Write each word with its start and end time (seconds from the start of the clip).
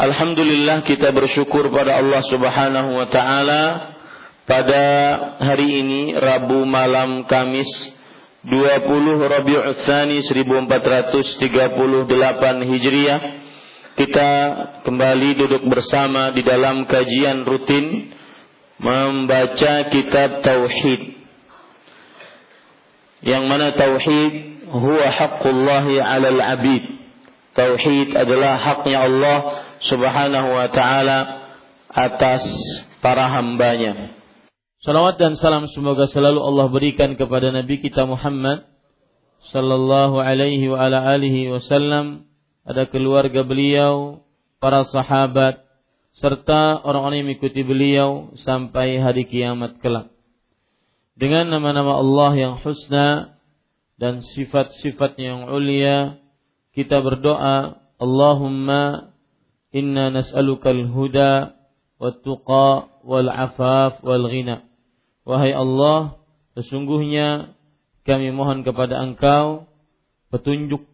Alhamdulillah 0.00 0.80
kita 0.88 1.12
bersyukur 1.12 1.68
pada 1.68 2.00
Allah 2.00 2.24
Subhanahu 2.24 2.96
wa 2.96 3.04
taala 3.12 3.92
pada 4.48 4.84
hari 5.44 5.84
ini 5.84 6.16
Rabu 6.16 6.64
malam 6.64 7.28
Kamis 7.28 7.68
20 8.48 8.80
Rabiul 9.28 9.76
Tsani 9.84 10.24
1438 10.24 11.52
Hijriah. 12.64 13.20
Kita 14.00 14.30
kembali 14.88 15.30
duduk 15.36 15.68
bersama 15.68 16.32
di 16.32 16.48
dalam 16.48 16.88
kajian 16.88 17.44
rutin 17.44 18.16
membaca 18.80 19.84
kitab 19.92 20.40
tauhid. 20.40 21.20
Yang 23.20 23.44
mana 23.44 23.76
tauhid 23.76 24.64
huwa 24.64 25.12
haqqullahi 25.12 26.00
'alal 26.00 26.40
'abid. 26.40 26.88
Tauhid 27.52 28.16
adalah 28.16 28.56
haknya 28.56 29.04
Allah 29.04 29.68
Subhanahu 29.80 30.48
wa 30.52 30.68
taala 30.68 31.18
atas 31.88 32.44
para 33.00 33.32
hambanya. 33.32 34.12
Salawat 34.84 35.16
dan 35.16 35.36
salam 35.36 35.68
semoga 35.72 36.08
selalu 36.08 36.40
Allah 36.40 36.66
berikan 36.68 37.16
kepada 37.16 37.52
Nabi 37.52 37.80
kita 37.80 38.04
Muhammad 38.04 38.64
sallallahu 39.48 40.20
alaihi 40.20 40.68
wa 40.68 40.84
ala 40.84 41.04
alihi 41.16 41.48
wasallam, 41.48 42.28
ada 42.64 42.84
keluarga 42.92 43.40
beliau, 43.40 44.20
para 44.60 44.84
sahabat 44.84 45.64
serta 46.20 46.84
orang-orang 46.84 47.24
yang 47.24 47.28
mengikuti 47.32 47.64
beliau 47.64 48.36
sampai 48.36 49.00
hari 49.00 49.24
kiamat 49.24 49.80
kelak. 49.80 50.12
Dengan 51.16 51.48
nama-nama 51.48 51.96
Allah 51.96 52.32
yang 52.36 52.54
husna 52.60 53.36
dan 53.96 54.20
sifat-sifatnya 54.36 55.24
yang 55.36 55.42
ulia, 55.48 56.20
kita 56.76 57.00
berdoa, 57.00 57.80
Allahumma 58.00 59.09
Inna 59.70 60.10
nas'alukal 60.10 60.90
huda 60.90 61.54
tuqa 62.24 62.90
wal 63.06 63.30
afaf 63.30 64.02
wal 64.02 64.26
ghina. 64.26 64.66
Wahai 65.22 65.54
Allah, 65.54 66.18
sesungguhnya 66.58 67.54
kami 68.02 68.34
mohon 68.34 68.66
kepada 68.66 68.98
Engkau 68.98 69.70
petunjuk, 70.32 70.86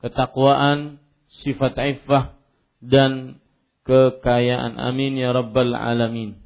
ketakwaan, 0.00 0.98
sifat 1.44 1.76
iffah 1.76 2.34
dan 2.80 3.38
kekayaan. 3.84 4.80
Amin 4.80 5.20
ya 5.20 5.30
rabbal 5.34 5.76
alamin. 5.76 6.40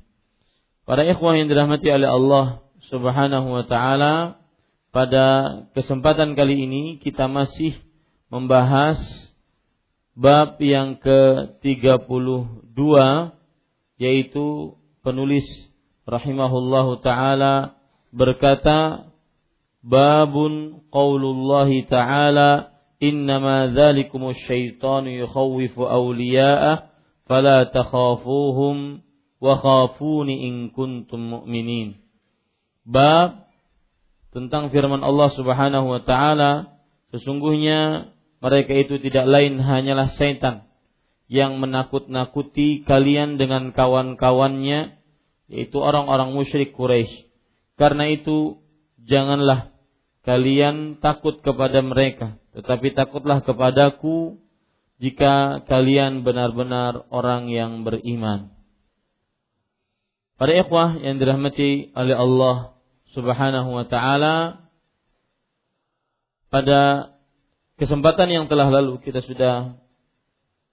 Para 0.82 1.06
ikhwah 1.06 1.38
yang 1.38 1.46
dirahmati 1.46 1.86
oleh 1.88 2.10
Allah 2.10 2.46
Subhanahu 2.90 3.48
wa 3.54 3.64
taala, 3.64 4.42
pada 4.90 5.24
kesempatan 5.72 6.34
kali 6.34 6.66
ini 6.66 6.82
kita 6.98 7.30
masih 7.30 7.78
membahas 8.28 8.98
bab 10.12 10.60
yang 10.60 11.00
ke-32 11.00 12.80
yaitu 13.96 14.76
penulis 15.00 15.46
rahimahullahu 16.04 17.00
taala 17.00 17.78
berkata 18.12 19.08
babun 19.80 20.84
qaulullah 20.92 21.68
taala 21.88 22.72
innama 23.02 23.72
dzalikumus 23.72 24.38
syaitanu 24.46 25.10
yukhawwifu 25.26 25.82
awliya'ah 25.82 26.92
fala 27.26 27.66
takhafuhum 27.72 29.02
wa 29.42 29.54
khafuni 29.58 30.46
in 30.46 30.54
kuntum 30.70 31.18
mu'minin. 31.42 31.98
Bab 32.86 33.50
tentang 34.30 34.70
firman 34.70 35.02
Allah 35.02 35.28
Subhanahu 35.34 35.86
wa 35.90 36.00
taala 36.06 36.78
sesungguhnya 37.10 38.12
mereka 38.42 38.74
itu 38.74 38.98
tidak 38.98 39.30
lain 39.30 39.62
hanyalah 39.62 40.10
setan 40.18 40.66
yang 41.30 41.62
menakut-nakuti 41.62 42.82
kalian 42.82 43.38
dengan 43.38 43.70
kawan-kawannya 43.70 44.98
yaitu 45.46 45.78
orang-orang 45.78 46.34
musyrik 46.34 46.74
Quraisy. 46.74 47.30
Karena 47.78 48.10
itu 48.10 48.58
janganlah 48.98 49.70
kalian 50.26 50.98
takut 50.98 51.38
kepada 51.40 51.80
mereka, 51.86 52.42
tetapi 52.52 52.92
takutlah 52.98 53.46
kepadaku 53.46 54.42
jika 54.98 55.62
kalian 55.66 56.26
benar-benar 56.26 57.06
orang 57.14 57.46
yang 57.46 57.86
beriman. 57.86 58.54
Para 60.34 60.58
ikhwah 60.58 60.98
yang 60.98 61.22
dirahmati 61.22 61.94
oleh 61.94 62.16
Allah 62.18 62.74
Subhanahu 63.14 63.70
wa 63.76 63.86
taala 63.86 64.66
pada 66.48 67.11
kesempatan 67.82 68.30
yang 68.30 68.46
telah 68.46 68.70
lalu 68.70 69.02
kita 69.02 69.26
sudah 69.26 69.74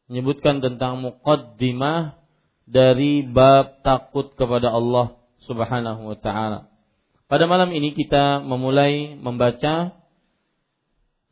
menyebutkan 0.05 0.61
tentang 0.61 1.01
muqaddimah 1.01 2.21
dari 2.69 3.25
bab 3.25 3.81
takut 3.81 4.37
kepada 4.37 4.69
Allah 4.69 5.17
Subhanahu 5.49 6.13
wa 6.13 6.17
taala. 6.21 6.69
Pada 7.25 7.49
malam 7.49 7.73
ini 7.73 7.97
kita 7.97 8.45
memulai 8.45 9.17
membaca 9.17 9.97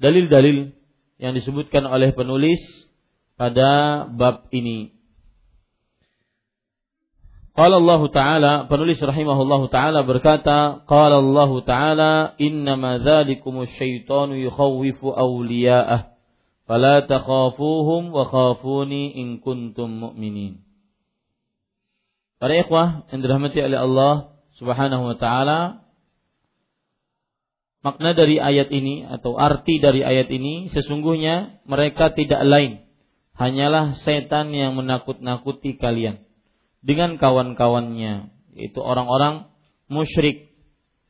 dalil-dalil 0.01 0.73
yang 1.21 1.37
disebutkan 1.37 1.85
oleh 1.85 2.09
penulis 2.17 2.61
pada 3.37 4.05
bab 4.09 4.49
ini. 4.49 4.96
Qala 7.57 7.81
Allah 7.81 8.01
Ta'ala, 8.13 8.53
penulis 8.69 9.01
rahimahullah 9.01 9.61
Ta'ala 9.73 10.05
berkata, 10.05 10.85
Qala 10.85 11.17
Allah 11.17 11.51
Ta'ala, 11.65 12.11
Innama 12.37 13.01
dzalikumus 13.01 13.73
syaitanu 13.81 14.37
yukhawwifu 14.37 15.09
awliya'ah. 15.09 16.13
Fala 16.69 17.01
takhafuhum 17.09 18.13
wa 18.13 18.29
khafuni 18.29 19.17
in 19.17 19.41
kuntum 19.41 19.89
mu'minin. 19.89 20.61
Para 22.37 22.53
ikhwah 22.53 23.09
yang 23.09 23.25
dirahmati 23.25 23.57
oleh 23.65 23.79
Allah 23.81 24.37
Subhanahu 24.61 25.09
wa 25.09 25.17
taala, 25.17 25.81
makna 27.81 28.13
dari 28.13 28.37
ayat 28.37 28.69
ini 28.69 29.01
atau 29.01 29.33
arti 29.33 29.81
dari 29.81 30.05
ayat 30.05 30.29
ini 30.29 30.69
sesungguhnya 30.69 31.65
mereka 31.65 32.13
tidak 32.13 32.43
lain 32.45 32.83
hanyalah 33.39 33.95
setan 34.03 34.51
yang 34.51 34.75
menakut-nakuti 34.75 35.79
kalian 35.79 36.26
dengan 36.87 37.19
kawan-kawannya 37.19 38.31
yaitu 38.55 38.79
orang-orang 38.79 39.51
musyrik 39.91 40.55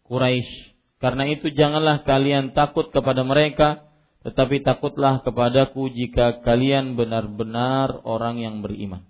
Quraisy. 0.10 0.74
Karena 0.98 1.30
itu 1.30 1.54
janganlah 1.54 2.02
kalian 2.02 2.58
takut 2.58 2.90
kepada 2.90 3.22
mereka 3.22 3.86
tetapi 4.26 4.66
takutlah 4.66 5.22
kepadaku 5.22 5.94
jika 5.94 6.42
kalian 6.42 6.98
benar-benar 6.98 8.02
orang 8.02 8.42
yang 8.42 8.66
beriman. 8.66 9.06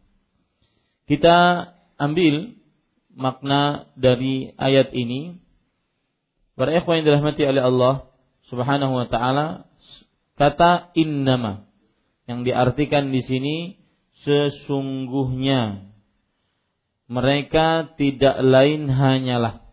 Kita 1.07 1.71
ambil 1.95 2.59
makna 3.15 3.87
dari 3.95 4.51
ayat 4.59 4.91
ini. 4.91 5.39
Para 6.59 6.75
ikhwan 6.75 7.01
yang 7.01 7.15
dirahmati 7.15 7.47
oleh 7.47 7.63
Allah 7.63 7.95
Subhanahu 8.51 8.93
wa 8.93 9.07
taala, 9.07 9.65
kata 10.35 10.91
innama 10.93 11.65
yang 12.27 12.43
diartikan 12.43 13.09
di 13.09 13.23
sini 13.23 13.57
sesungguhnya 14.21 15.86
mereka 17.07 17.95
tidak 17.95 18.35
lain 18.43 18.91
hanyalah. 18.91 19.63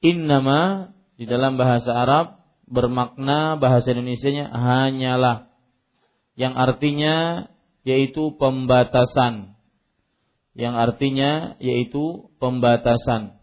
Innama 0.00 0.90
di 1.20 1.28
dalam 1.28 1.60
bahasa 1.60 1.92
Arab 1.92 2.40
bermakna 2.64 3.60
bahasa 3.60 3.92
Indonesia-nya 3.92 4.48
hanyalah. 4.48 5.52
Yang 6.34 6.54
artinya 6.56 7.16
yaitu 7.84 8.32
pembatasan. 8.40 9.52
Yang 10.56 10.74
artinya 10.80 11.30
yaitu 11.60 12.32
pembatasan. 12.40 13.36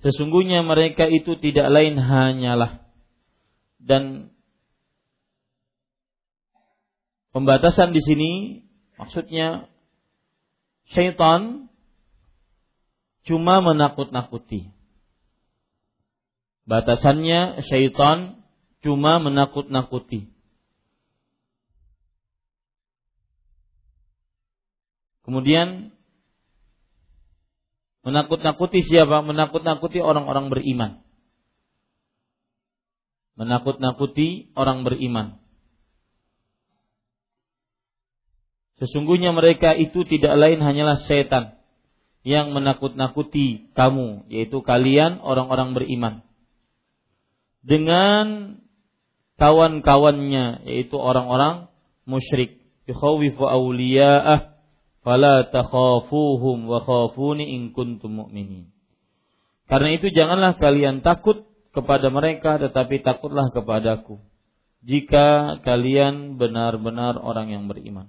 Sesungguhnya 0.00 0.62
mereka 0.64 1.10
itu 1.10 1.36
tidak 1.42 1.68
lain 1.68 1.98
hanyalah. 1.98 2.86
Dan 3.82 4.30
pembatasan 7.34 7.90
di 7.90 8.00
sini 8.00 8.30
maksudnya 8.94 9.66
syaitan 10.90 11.70
cuma 13.24 13.62
menakut-nakuti 13.62 14.70
Batasannya 16.70 17.66
syaitan 17.66 18.46
cuma 18.78 19.18
menakut-nakuti. 19.18 20.30
Kemudian 25.26 25.90
menakut-nakuti 28.06 28.86
siapa? 28.86 29.26
Menakut-nakuti 29.26 29.98
orang-orang 29.98 30.46
beriman. 30.46 31.02
Menakut-nakuti 33.34 34.54
orang 34.54 34.86
beriman. 34.86 35.42
Sesungguhnya 38.80 39.36
mereka 39.36 39.76
itu 39.76 40.08
tidak 40.08 40.40
lain 40.40 40.64
hanyalah 40.64 41.04
setan 41.04 41.60
yang 42.24 42.56
menakut-nakuti 42.56 43.68
kamu, 43.76 44.24
yaitu 44.32 44.64
kalian 44.64 45.20
orang-orang 45.20 45.76
beriman. 45.76 46.14
Dengan 47.60 48.56
kawan-kawannya 49.36 50.64
yaitu 50.64 50.96
orang-orang 50.96 51.68
musyrik. 52.08 52.56
Yukhawifu 52.88 53.44
awliya'ah 53.44 54.56
fala 55.04 55.44
takhafuhum 55.52 56.64
wa 56.64 56.80
khafuni 56.80 57.52
in 57.52 57.76
kuntum 57.76 58.16
mu'minin. 58.16 58.72
Karena 59.68 59.92
itu 59.92 60.08
janganlah 60.08 60.56
kalian 60.56 61.04
takut 61.04 61.44
kepada 61.76 62.08
mereka 62.08 62.56
tetapi 62.56 63.04
takutlah 63.04 63.52
kepadaku. 63.52 64.24
Jika 64.80 65.60
kalian 65.60 66.40
benar-benar 66.40 67.20
orang 67.20 67.52
yang 67.52 67.68
beriman 67.68 68.08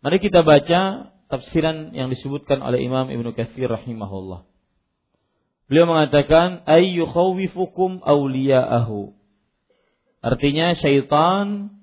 mari 0.00 0.18
kita 0.20 0.44
baca 0.44 1.12
tafsiran 1.30 1.96
yang 1.96 2.08
disebutkan 2.10 2.60
oleh 2.60 2.84
Imam 2.84 3.08
Ibnu 3.08 3.32
Katsir 3.36 3.70
rahimahullah 3.70 4.50
Beliau 5.70 5.86
mengatakan 5.86 6.66
ayyu 6.66 7.06
khawifukum 7.06 8.02
awliya'ahu. 8.02 9.14
Artinya 10.18 10.74
syaitan 10.74 11.78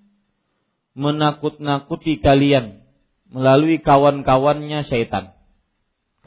menakut-nakuti 0.92 2.20
kalian 2.20 2.84
melalui 3.32 3.80
kawan-kawannya 3.80 4.84
syaitan. 4.92 5.32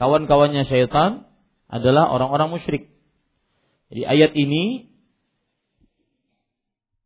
Kawan-kawannya 0.01 0.65
syaitan 0.65 1.29
adalah 1.69 2.09
orang-orang 2.09 2.49
musyrik. 2.49 2.89
Jadi 3.93 4.09
ayat 4.09 4.33
ini 4.33 4.89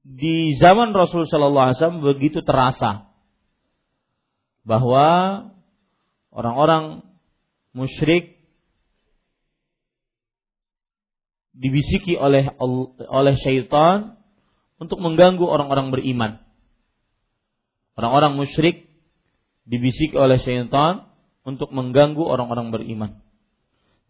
di 0.07 0.55
zaman 0.55 0.95
Rasul 0.95 1.27
Shallallahu 1.27 1.65
Alaihi 1.67 1.77
Wasallam 1.83 1.99
begitu 1.99 2.39
terasa 2.47 3.04
bahwa 4.65 5.07
orang-orang 6.33 7.06
musyrik 7.71 8.35
dibisiki 11.56 12.19
oleh 12.19 12.51
oleh 13.07 13.35
syaitan 13.39 14.19
untuk 14.75 15.00
mengganggu 15.00 15.45
orang-orang 15.45 15.94
beriman. 15.94 16.44
Orang-orang 17.95 18.35
musyrik 18.35 18.91
dibisiki 19.63 20.19
oleh 20.19 20.35
syaitan 20.44 21.07
untuk 21.47 21.71
mengganggu 21.71 22.19
orang-orang 22.19 22.75
beriman. 22.75 23.23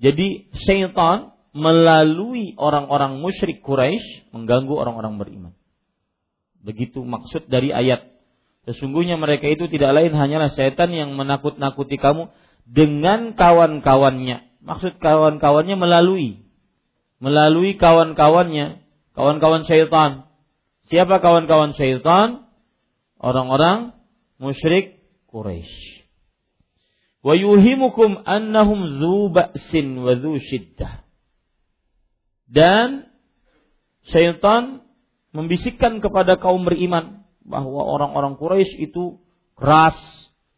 Jadi 0.02 0.50
syaitan 0.66 1.36
melalui 1.56 2.58
orang-orang 2.58 3.22
musyrik 3.22 3.62
Quraisy 3.62 4.34
mengganggu 4.34 4.74
orang-orang 4.74 5.22
beriman. 5.22 5.54
Begitu 6.60 7.06
maksud 7.06 7.46
dari 7.46 7.70
ayat. 7.70 8.15
Sesungguhnya 8.66 9.22
mereka 9.22 9.46
itu 9.46 9.70
tidak 9.70 9.94
lain 9.94 10.14
hanyalah 10.18 10.50
syaitan 10.54 10.90
yang 10.90 11.14
menakut-nakuti 11.14 12.02
kamu 12.02 12.34
dengan 12.66 13.38
kawan-kawannya. 13.38 14.42
Maksud 14.66 14.98
kawan-kawannya 14.98 15.78
melalui 15.78 16.46
melalui 17.20 17.80
kawan-kawannya, 17.80 18.86
kawan-kawan 19.16 19.64
syaitan. 19.66 20.30
Siapa 20.92 21.24
kawan-kawan 21.24 21.74
syaitan? 21.74 22.46
Orang-orang 23.18 23.98
musyrik 24.38 25.02
Quraisy. 25.32 26.06
Wa 27.26 27.34
yuhimukum 27.34 28.22
annahum 28.22 29.02
zu 29.02 29.34
ba'sin 29.34 29.98
wa. 29.98 30.14
Dan 32.46 33.10
syaitan 34.06 34.86
membisikkan 35.34 36.06
kepada 36.06 36.38
kaum 36.38 36.70
beriman 36.70 37.25
bahwa 37.46 37.86
orang-orang 37.86 38.36
Quraisy 38.42 38.90
itu 38.90 39.22
keras, 39.54 39.96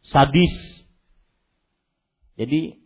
sadis. 0.00 0.50
Jadi 2.40 2.80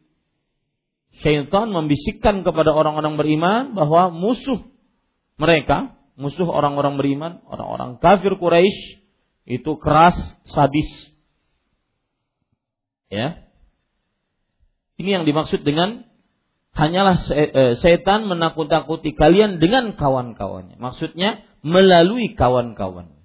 syaitan 1.22 1.70
membisikkan 1.70 2.42
kepada 2.42 2.74
orang-orang 2.74 3.14
beriman 3.14 3.62
bahwa 3.78 4.10
musuh 4.10 4.66
mereka, 5.38 5.94
musuh 6.18 6.50
orang-orang 6.50 6.98
beriman, 6.98 7.32
orang-orang 7.46 8.02
kafir 8.02 8.34
Quraisy 8.34 9.02
itu 9.46 9.78
keras, 9.78 10.18
sadis. 10.50 10.90
Ya. 13.06 13.46
Ini 14.98 15.20
yang 15.20 15.24
dimaksud 15.26 15.62
dengan 15.66 16.06
hanyalah 16.72 17.16
eh, 17.32 17.74
setan 17.78 18.26
menakut-nakuti 18.26 19.12
kalian 19.12 19.60
dengan 19.60 19.94
kawan-kawannya. 19.94 20.80
Maksudnya 20.80 21.44
melalui 21.62 22.32
kawan-kawannya. 22.32 23.21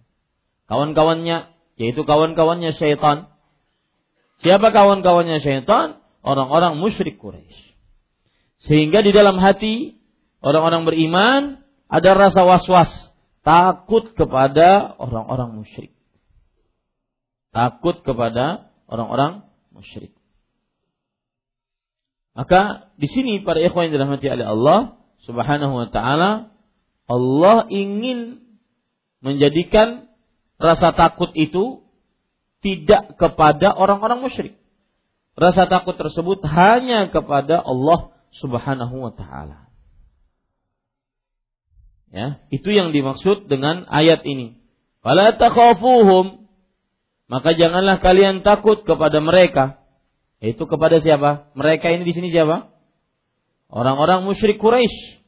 Kawan-kawannya 0.67 1.55
yaitu 1.79 2.03
kawan-kawannya 2.03 2.75
setan. 2.75 3.31
Siapa 4.43 4.69
kawan-kawannya 4.75 5.39
setan? 5.39 6.03
Orang-orang 6.21 6.75
musyrik 6.77 7.17
Quraisy. 7.23 7.73
Sehingga 8.67 9.05
di 9.05 9.15
dalam 9.15 9.39
hati 9.39 10.01
orang-orang 10.43 10.83
beriman 10.83 11.41
ada 11.87 12.09
rasa 12.17 12.43
was-was, 12.43 12.91
takut 13.47 14.11
kepada 14.11 14.97
orang-orang 14.99 15.63
musyrik. 15.63 15.95
Takut 17.55 18.03
kepada 18.03 18.73
orang-orang 18.91 19.47
musyrik. 19.71 20.11
Maka 22.37 22.91
di 22.99 23.07
sini 23.09 23.41
para 23.41 23.57
ikhwan 23.57 23.89
yang 23.89 23.97
dirahmati 23.97 24.29
oleh 24.29 24.45
Allah 24.45 24.79
Subhanahu 25.25 25.73
wa 25.73 25.87
taala 25.89 26.53
Allah 27.09 27.65
ingin 27.71 28.45
menjadikan 29.25 30.06
rasa 30.57 30.93
takut 30.93 31.33
itu 31.33 31.85
tidak 32.61 33.15
kepada 33.17 33.73
orang-orang 33.73 34.21
musyrik. 34.21 34.57
Rasa 35.37 35.69
takut 35.69 35.93
tersebut 35.93 36.41
hanya 36.49 37.13
kepada 37.13 37.61
Allah 37.61 38.11
Subhanahu 38.41 39.05
wa 39.05 39.13
taala. 39.13 39.69
Ya, 42.09 42.41
itu 42.49 42.73
yang 42.73 42.89
dimaksud 42.89 43.45
dengan 43.45 43.85
ayat 43.85 44.25
ini. 44.25 44.57
Fala 45.05 45.37
takhafuhum 45.37 46.47
maka 47.27 47.53
janganlah 47.53 47.99
kalian 47.99 48.41
takut 48.41 48.87
kepada 48.87 49.19
mereka. 49.19 49.83
Itu 50.39 50.63
kepada 50.63 51.03
siapa? 51.03 51.51
Mereka 51.59 51.91
ini 51.91 52.07
di 52.07 52.13
sini 52.15 52.31
siapa? 52.31 52.71
Orang-orang 53.67 54.23
musyrik 54.23 54.63
Quraisy. 54.63 55.19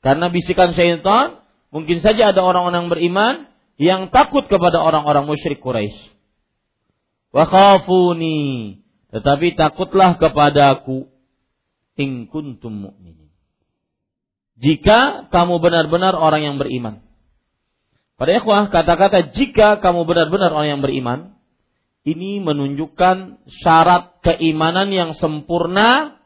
Karena 0.00 0.32
bisikan 0.32 0.72
syaitan, 0.72 1.44
mungkin 1.68 2.00
saja 2.00 2.32
ada 2.32 2.40
orang-orang 2.40 2.88
beriman 2.88 3.48
yang 3.80 4.10
takut 4.14 4.46
kepada 4.46 4.78
orang-orang 4.78 5.26
musyrik 5.26 5.58
Quraisy. 5.58 6.14
Wa 7.34 7.50
khafuni, 7.50 8.78
tetapi 9.10 9.58
takutlah 9.58 10.14
kepadaku 10.18 11.10
in 11.98 12.30
kuntum 12.30 12.90
mu'minin. 12.90 13.30
Jika 14.54 15.30
kamu 15.34 15.58
benar-benar 15.58 16.14
orang 16.14 16.46
yang 16.46 16.56
beriman. 16.62 17.02
Pada 18.14 18.38
ikhwah, 18.38 18.70
kata-kata 18.70 19.34
jika 19.34 19.82
kamu 19.82 20.06
benar-benar 20.06 20.54
orang 20.54 20.78
yang 20.78 20.82
beriman, 20.86 21.34
ini 22.06 22.38
menunjukkan 22.38 23.42
syarat 23.50 24.22
keimanan 24.22 24.94
yang 24.94 25.10
sempurna 25.18 26.20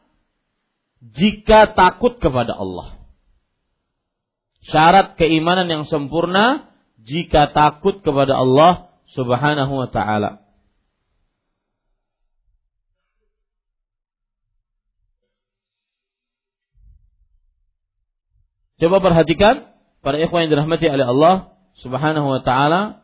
jika 1.01 1.73
takut 1.73 2.21
kepada 2.21 2.53
Allah. 2.53 3.01
Syarat 4.69 5.17
keimanan 5.17 5.65
yang 5.65 5.83
sempurna 5.89 6.68
jika 7.09 7.49
takut 7.49 8.05
kepada 8.05 8.37
Allah 8.37 8.93
Subhanahu 9.17 9.73
wa 9.73 9.89
taala. 9.89 10.45
Coba 18.79 19.03
perhatikan 19.03 19.75
para 19.99 20.15
ikhwan 20.21 20.47
yang 20.47 20.55
dirahmati 20.55 20.87
oleh 20.87 21.03
Allah 21.03 21.35
Subhanahu 21.83 22.31
wa 22.31 22.41
taala 22.45 23.03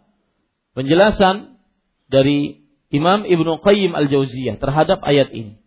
penjelasan 0.72 1.60
dari 2.08 2.64
Imam 2.94 3.28
Ibnu 3.28 3.60
Qayyim 3.60 3.92
Al-Jauziyah 3.92 4.56
terhadap 4.62 5.04
ayat 5.04 5.36
ini. 5.36 5.60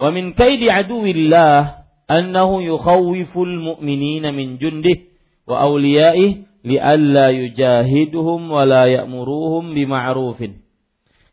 Wa 0.00 0.08
min 0.08 0.32
kaidi 0.32 0.72
aduwillah 0.72 1.84
annahu 2.08 2.64
yukhawwiful 2.64 3.50
mu'minina 3.60 4.32
min 4.32 4.56
jundih 4.56 5.12
wa 5.44 5.68
awliyaih 5.68 6.47
li'alla 6.68 7.32
yujahiduhum 7.32 8.52
wa 8.52 8.68
la 8.68 8.84
ya'muruhum. 8.86 9.72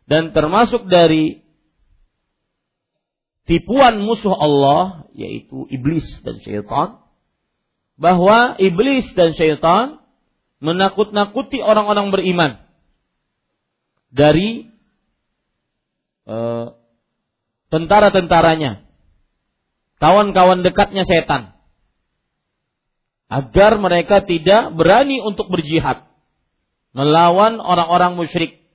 Dan 0.05 0.31
termasuk 0.31 0.87
dari 0.87 1.43
tipuan 3.45 4.01
musuh 4.01 4.33
Allah 4.33 5.09
yaitu 5.13 5.67
iblis 5.69 6.05
dan 6.25 6.41
syaitan 6.41 7.03
bahwa 7.95 8.57
iblis 8.59 9.07
dan 9.15 9.35
syaitan 9.37 10.01
menakut-nakuti 10.59 11.61
orang-orang 11.61 12.09
beriman 12.11 12.51
dari 14.15 14.71
uh, 16.27 16.75
tentara-tentaranya, 17.67 18.87
kawan-kawan 19.99 20.63
dekatnya 20.63 21.03
setan, 21.03 21.54
agar 23.29 23.77
mereka 23.81 24.21
tidak 24.21 24.73
berani 24.77 25.21
untuk 25.21 25.49
berjihad. 25.49 26.05
Melawan 26.95 27.59
orang-orang 27.59 28.15
musyrik, 28.15 28.65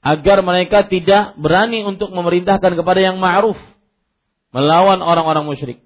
agar 0.00 0.40
mereka 0.40 0.88
tidak 0.88 1.36
berani 1.36 1.84
untuk 1.84 2.12
memerintahkan 2.12 2.72
kepada 2.76 3.00
yang 3.00 3.20
ma'ruf. 3.20 3.56
Melawan 4.50 5.00
orang-orang 5.04 5.46
musyrik. 5.46 5.84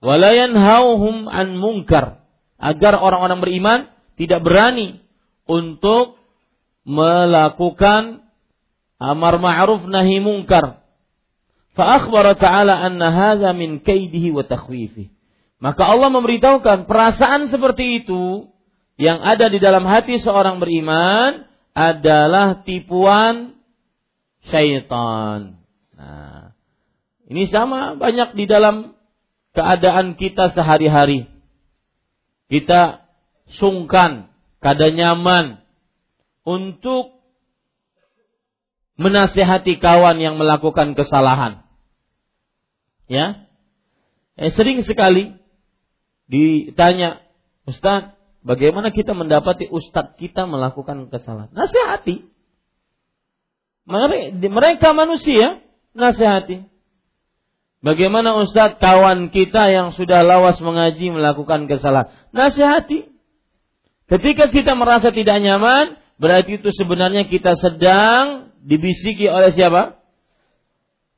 Walayanhauhum 0.00 1.26
an 1.26 1.58
munkar. 1.58 2.22
Agar 2.56 2.96
orang-orang 2.96 3.38
beriman 3.42 3.78
tidak 4.16 4.40
berani 4.40 5.04
untuk 5.44 6.16
melakukan 6.86 8.24
amar 8.96 9.36
ma'ruf 9.42 9.84
nahi 9.84 10.22
munkar. 10.22 10.86
Fa 11.76 12.00
akhbara 12.00 12.32
ta'ala 12.38 12.80
anna 12.80 13.12
hadza 13.12 13.52
min 13.52 13.84
kaidihi 13.84 14.32
wa 14.32 14.46
takhwifi. 14.46 15.12
Maka 15.56 15.88
Allah 15.88 16.12
memberitahukan 16.12 16.84
perasaan 16.84 17.48
seperti 17.48 18.04
itu 18.04 18.52
yang 19.00 19.24
ada 19.24 19.48
di 19.48 19.56
dalam 19.56 19.88
hati 19.88 20.20
seorang 20.20 20.60
beriman 20.60 21.48
adalah 21.72 22.60
tipuan 22.64 23.56
syaitan. 24.48 25.60
Nah, 25.96 26.52
ini 27.28 27.48
sama 27.48 27.96
banyak 27.96 28.36
di 28.36 28.44
dalam 28.44 28.96
keadaan 29.56 30.16
kita 30.20 30.52
sehari-hari. 30.52 31.28
Kita 32.52 33.04
sungkan, 33.48 34.28
kada 34.60 34.92
nyaman 34.92 35.60
untuk 36.44 37.16
menasehati 38.96 39.76
kawan 39.76 40.20
yang 40.20 40.36
melakukan 40.40 40.96
kesalahan. 40.96 41.64
Ya. 43.08 43.48
Eh, 44.36 44.52
sering 44.52 44.84
sekali 44.84 45.36
ditanya, 46.26 47.22
Ustaz, 47.66 48.14
bagaimana 48.46 48.94
kita 48.94 49.10
mendapati 49.10 49.66
ustadz 49.66 50.14
kita 50.22 50.46
melakukan 50.46 51.10
kesalahan? 51.10 51.50
Nasihati. 51.50 52.30
Mereka 53.86 54.94
manusia, 54.94 55.62
nasihati. 55.94 56.66
Bagaimana 57.86 58.34
Ustadz 58.42 58.82
kawan 58.82 59.30
kita 59.30 59.70
yang 59.70 59.94
sudah 59.94 60.26
lawas 60.26 60.58
mengaji 60.58 61.14
melakukan 61.14 61.70
kesalahan? 61.70 62.10
Nasihati. 62.34 63.14
Ketika 64.10 64.50
kita 64.50 64.74
merasa 64.74 65.14
tidak 65.14 65.38
nyaman, 65.38 65.94
berarti 66.18 66.58
itu 66.58 66.74
sebenarnya 66.74 67.30
kita 67.30 67.54
sedang 67.54 68.50
dibisiki 68.58 69.30
oleh 69.30 69.54
siapa? 69.54 70.02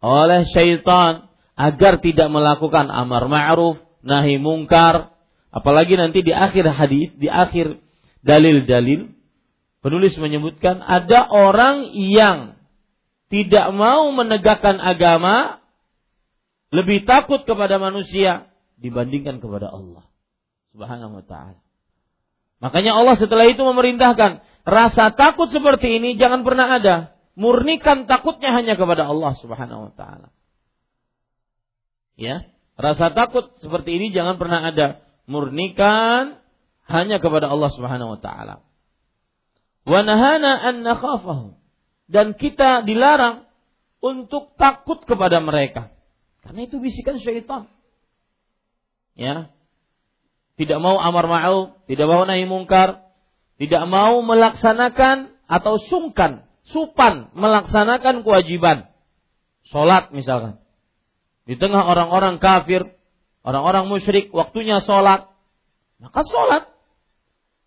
Oleh 0.04 0.44
syaitan 0.52 1.32
agar 1.56 2.04
tidak 2.04 2.28
melakukan 2.28 2.92
amar 2.92 3.32
ma'ruf, 3.32 3.80
nahi 4.02 4.36
mungkar. 4.40 5.14
Apalagi 5.48 5.96
nanti 5.96 6.20
di 6.20 6.32
akhir 6.34 6.68
hadis, 6.76 7.08
di 7.16 7.26
akhir 7.26 7.80
dalil-dalil, 8.20 9.16
penulis 9.80 10.14
menyebutkan 10.20 10.84
ada 10.84 11.24
orang 11.24 11.88
yang 11.96 12.58
tidak 13.32 13.72
mau 13.72 14.08
menegakkan 14.12 14.80
agama 14.80 15.60
lebih 16.68 17.08
takut 17.08 17.44
kepada 17.48 17.80
manusia 17.80 18.52
dibandingkan 18.76 19.40
kepada 19.40 19.72
Allah 19.72 20.04
Subhanahu 20.72 21.20
wa 21.20 21.24
taala. 21.24 21.60
Makanya 22.58 22.92
Allah 22.98 23.14
setelah 23.16 23.46
itu 23.48 23.62
memerintahkan, 23.62 24.42
rasa 24.66 25.14
takut 25.14 25.48
seperti 25.48 26.02
ini 26.02 26.18
jangan 26.18 26.42
pernah 26.42 26.76
ada. 26.76 26.96
Murnikan 27.38 28.10
takutnya 28.10 28.50
hanya 28.50 28.74
kepada 28.74 29.06
Allah 29.06 29.32
Subhanahu 29.38 29.88
wa 29.88 29.92
taala. 29.94 30.28
Ya, 32.18 32.50
rasa 32.78 33.10
takut 33.10 33.58
seperti 33.58 33.98
ini 33.98 34.14
jangan 34.14 34.38
pernah 34.38 34.62
ada. 34.62 35.02
Murnikan 35.28 36.40
hanya 36.88 37.20
kepada 37.20 37.52
Allah 37.52 37.68
Subhanahu 37.74 38.16
wa 38.16 38.20
taala. 38.22 38.64
Wa 39.84 40.00
nahana 40.06 40.56
an 40.56 40.86
nakhafahu. 40.86 41.58
Dan 42.08 42.32
kita 42.38 42.86
dilarang 42.88 43.44
untuk 44.00 44.56
takut 44.56 45.04
kepada 45.04 45.42
mereka. 45.44 45.92
Karena 46.40 46.64
itu 46.64 46.80
bisikan 46.80 47.20
syaitan. 47.20 47.68
Ya. 49.18 49.52
Tidak 50.56 50.78
mau 50.80 50.98
amar 50.98 51.28
ma'ruf, 51.28 51.76
tidak 51.86 52.06
mau 52.08 52.24
nahi 52.26 52.48
mungkar, 52.48 53.04
tidak 53.62 53.84
mau 53.86 54.22
melaksanakan 54.26 55.30
atau 55.46 55.78
sungkan, 55.86 56.46
supan 56.66 57.30
melaksanakan 57.34 58.26
kewajiban. 58.26 58.90
Salat 59.70 60.10
misalkan. 60.14 60.62
Di 61.48 61.56
tengah 61.56 61.80
orang-orang 61.88 62.36
kafir, 62.36 62.84
orang-orang 63.40 63.88
musyrik, 63.88 64.28
waktunya 64.36 64.84
salat. 64.84 65.32
Maka 65.96 66.20
salat. 66.28 66.68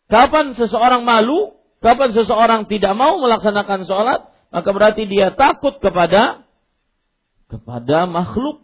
Kapan 0.06 0.54
seseorang 0.54 1.02
malu, 1.02 1.58
kapan 1.82 2.14
seseorang 2.14 2.70
tidak 2.70 2.94
mau 2.94 3.18
melaksanakan 3.18 3.90
salat, 3.90 4.30
maka 4.54 4.70
berarti 4.70 5.10
dia 5.10 5.34
takut 5.34 5.82
kepada 5.82 6.46
kepada 7.50 8.06
makhluk 8.06 8.64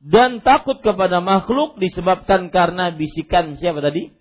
dan 0.00 0.40
takut 0.40 0.80
kepada 0.80 1.20
makhluk 1.20 1.76
disebabkan 1.76 2.48
karena 2.48 2.96
bisikan 2.96 3.60
siapa 3.60 3.84
tadi? 3.84 4.12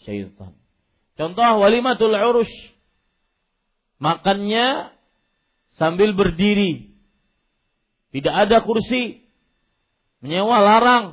Syaitan. 0.00 0.56
Contoh 1.20 1.44
walimatul 1.60 2.16
urus. 2.16 2.48
Makannya 4.00 4.96
sambil 5.76 6.16
berdiri. 6.16 6.89
Tidak 8.10 8.34
ada 8.34 8.62
kursi. 8.62 9.22
Menyewa 10.20 10.60
larang. 10.60 11.04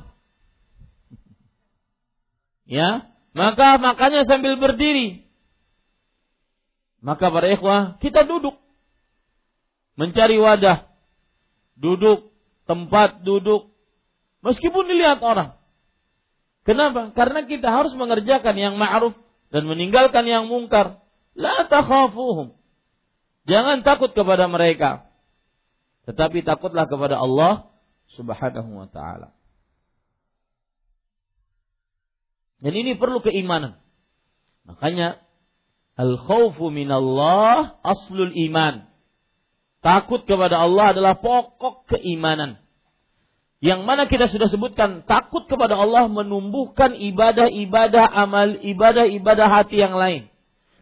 Ya, 2.68 3.08
maka 3.32 3.80
makannya 3.80 4.28
sambil 4.28 4.60
berdiri. 4.60 5.24
Maka 7.00 7.32
para 7.32 7.48
ikhwah, 7.48 7.96
kita 8.02 8.28
duduk. 8.28 8.60
Mencari 9.96 10.36
wadah. 10.36 10.84
Duduk, 11.78 12.34
tempat 12.68 13.24
duduk, 13.24 13.72
Meskipun 14.38 14.86
dilihat 14.86 15.18
orang. 15.22 15.58
Kenapa? 16.62 17.10
Karena 17.16 17.42
kita 17.48 17.72
harus 17.72 17.96
mengerjakan 17.96 18.54
yang 18.54 18.74
ma'ruf 18.76 19.16
dan 19.50 19.64
meninggalkan 19.66 20.22
yang 20.28 20.46
mungkar. 20.46 21.00
La 21.34 21.66
takhafuhum. 21.66 22.54
Jangan 23.48 23.82
takut 23.82 24.12
kepada 24.12 24.46
mereka. 24.46 25.07
Tetapi 26.08 26.40
takutlah 26.40 26.88
kepada 26.88 27.20
Allah 27.20 27.68
Subhanahu 28.16 28.80
wa 28.80 28.88
taala. 28.88 29.36
Dan 32.64 32.72
ini 32.72 32.96
perlu 32.96 33.20
keimanan. 33.20 33.76
Makanya 34.64 35.20
al 36.00 36.16
khawfu 36.16 36.72
minallah 36.72 37.76
aslul 37.84 38.32
iman. 38.48 38.88
Takut 39.84 40.24
kepada 40.24 40.64
Allah 40.64 40.96
adalah 40.96 41.20
pokok 41.20 41.92
keimanan. 41.92 42.56
Yang 43.60 43.80
mana 43.84 44.08
kita 44.08 44.32
sudah 44.32 44.48
sebutkan 44.48 45.04
takut 45.04 45.44
kepada 45.44 45.76
Allah 45.76 46.08
menumbuhkan 46.08 46.96
ibadah-ibadah 46.96 48.06
amal 48.16 48.56
ibadah-ibadah 48.64 49.46
hati 49.50 49.76
yang 49.76 49.92
lain. 49.92 50.32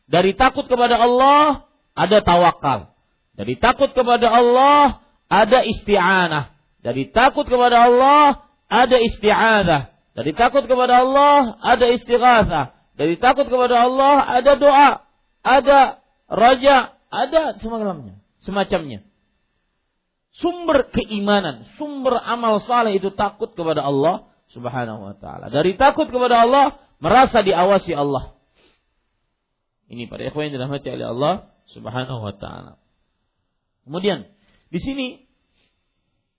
Dari 0.07 0.39
takut 0.39 0.71
kepada 0.71 1.03
Allah 1.03 1.67
ada 1.99 2.23
tawakal. 2.23 2.95
Dari 3.35 3.59
takut 3.59 3.91
kepada 3.91 4.31
Allah 4.31 5.06
ada 5.27 5.63
isti'anah. 5.67 6.55
Dari 6.83 7.11
takut 7.11 7.47
kepada 7.47 7.91
Allah 7.91 8.47
ada 8.71 8.97
isti'adah. 8.99 9.81
Dari 10.17 10.33
takut 10.33 10.65
kepada 10.65 11.05
Allah 11.05 11.61
ada 11.61 11.87
istighatsah. 11.93 12.73
Dari 12.97 13.21
takut 13.21 13.45
kepada 13.45 13.85
Allah 13.85 14.25
ada 14.25 14.53
doa, 14.57 14.91
ada 15.45 16.01
raja, 16.33 16.97
ada 17.13 17.61
semacamnya, 17.61 18.17
semacamnya 18.41 19.05
sumber 20.41 20.93
keimanan, 20.93 21.65
sumber 21.81 22.21
amal 22.21 22.61
saleh 22.65 22.97
itu 22.97 23.13
takut 23.13 23.53
kepada 23.57 23.85
Allah 23.85 24.29
Subhanahu 24.53 25.01
wa 25.13 25.15
taala. 25.17 25.49
Dari 25.49 25.75
takut 25.75 26.09
kepada 26.13 26.45
Allah 26.45 26.77
merasa 27.01 27.41
diawasi 27.41 27.93
Allah. 27.97 28.37
Ini 29.87 30.11
para 30.11 30.27
ikhwan 30.27 30.51
yang 30.51 30.61
dirahmati 30.61 30.89
oleh 30.93 31.07
Allah 31.07 31.35
Subhanahu 31.73 32.21
wa 32.21 32.35
taala. 32.37 32.73
Kemudian 33.87 34.29
di 34.71 34.79
sini 34.83 35.07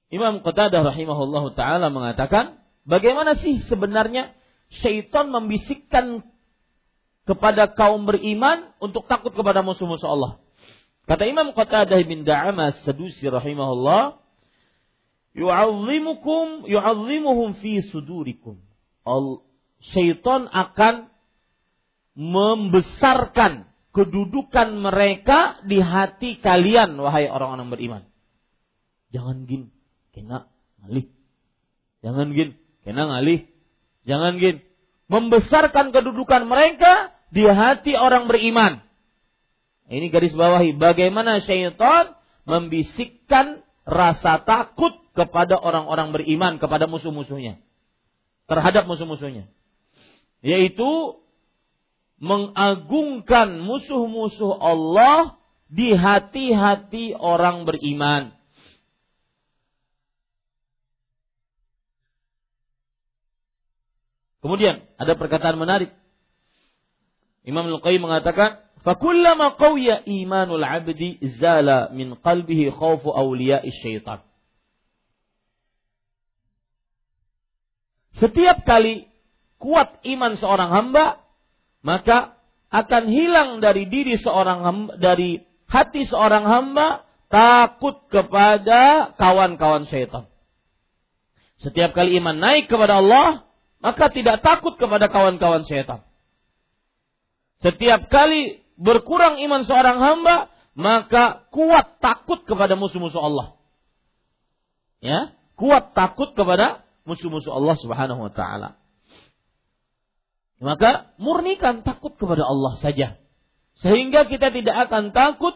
Imam 0.07 0.39
Qatadah 0.39 0.87
rahimahullah 0.87 1.43
taala 1.55 1.91
mengatakan, 1.91 2.63
bagaimana 2.87 3.35
sih 3.35 3.59
sebenarnya 3.67 4.31
syaitan 4.71 5.27
membisikkan 5.27 6.23
kepada 7.27 7.75
kaum 7.75 8.07
beriman 8.07 8.71
untuk 8.79 9.03
takut 9.11 9.35
kepada 9.35 9.59
musuh-musuh 9.63 10.07
Allah? 10.07 10.31
Kata 11.07 11.23
Imam 11.27 11.51
Qatadah 11.55 11.99
bin 12.03 12.23
Da'ama 12.27 12.71
Sadusi 12.83 13.27
rahimahullah, 13.27 14.19
yu'azzimukum 15.35 16.67
yu'azzimuhum 16.67 17.59
fi 17.59 17.83
sudurikum. 17.91 18.59
Syaitan 19.91 20.51
akan 20.51 21.11
membesarkan 22.15 23.71
kedudukan 23.95 24.67
mereka 24.77 25.63
di 25.63 25.79
hati 25.79 26.39
kalian 26.43 26.97
wahai 26.99 27.29
orang-orang 27.31 27.71
beriman. 27.71 28.03
Jangan 29.15 29.47
gin, 29.47 29.71
kena 30.11 30.51
ngalih. 30.83 31.07
Jangan 32.03 32.27
gin, 32.35 32.49
kena 32.83 33.03
ngalih. 33.07 33.47
Jangan 34.03 34.39
gin. 34.39 34.63
Membesarkan 35.07 35.95
kedudukan 35.95 36.47
mereka 36.47 37.15
di 37.31 37.47
hati 37.47 37.95
orang 37.95 38.27
beriman. 38.27 38.83
Ini 39.87 40.11
garis 40.11 40.35
bawahi 40.35 40.75
bagaimana 40.75 41.39
syaitan 41.47 42.19
membisikkan 42.43 43.63
rasa 43.87 44.43
takut 44.43 44.91
kepada 45.15 45.55
orang-orang 45.55 46.11
beriman 46.11 46.59
kepada 46.59 46.85
musuh-musuhnya. 46.91 47.63
Terhadap 48.51 48.83
musuh-musuhnya. 48.85 49.47
Yaitu 50.43 51.23
mengagungkan 52.19 53.63
musuh-musuh 53.63 54.59
Allah 54.59 55.39
di 55.71 55.95
hati-hati 55.95 57.15
orang 57.17 57.65
beriman. 57.65 58.36
Kemudian 64.41 64.85
ada 65.01 65.17
perkataan 65.17 65.57
menarik. 65.57 65.91
Imam 67.47 67.65
Luqayyim 67.71 68.03
mengatakan, 68.03 68.61
Fakullama 68.85 69.57
qawya 69.59 70.05
imanul 70.07 70.63
abdi 70.63 71.19
zala 71.41 71.91
min 71.91 72.15
qalbihi 72.21 72.71
khawfu 72.71 73.11
awliya'i 73.11 73.67
syaitan. 73.83 74.23
Setiap 78.17 78.63
kali 78.65 79.09
kuat 79.59 80.01
iman 80.05 80.39
seorang 80.39 80.69
hamba, 80.73 81.21
maka 81.85 82.37
akan 82.73 83.03
hilang 83.11 83.49
dari 83.59 83.87
diri 83.87 84.15
seorang 84.19 84.59
hamba, 84.63 84.91
dari 84.99 85.43
hati 85.67 86.07
seorang 86.07 86.45
hamba 86.47 87.05
takut 87.27 88.07
kepada 88.07 89.11
kawan-kawan 89.19 89.87
syaitan. 89.87 90.27
Setiap 91.59 91.91
kali 91.91 92.17
iman 92.21 92.37
naik 92.37 92.69
kepada 92.69 93.01
Allah, 93.01 93.46
maka 93.87 94.11
tidak 94.11 94.43
takut 94.43 94.75
kepada 94.75 95.07
kawan-kawan 95.07 95.63
syaitan. 95.63 96.03
Setiap 97.63 98.11
kali 98.11 98.59
berkurang 98.75 99.39
iman 99.39 99.63
seorang 99.63 99.95
hamba, 100.03 100.51
maka 100.75 101.47
kuat 101.55 102.03
takut 102.03 102.43
kepada 102.43 102.75
musuh-musuh 102.75 103.23
Allah. 103.23 103.55
Ya, 104.99 105.31
kuat 105.55 105.95
takut 105.95 106.35
kepada 106.35 106.83
musuh-musuh 107.07 107.47
Allah 107.47 107.79
Subhanahu 107.79 108.27
wa 108.27 108.31
taala. 108.35 108.75
Maka 110.59 111.15
murnikan 111.15 111.87
takut 111.87 112.11
kepada 112.19 112.43
Allah 112.43 112.75
saja. 112.83 113.15
Sehingga 113.79 114.27
kita 114.27 114.51
tidak 114.51 114.91
akan 114.91 115.15
takut 115.15 115.55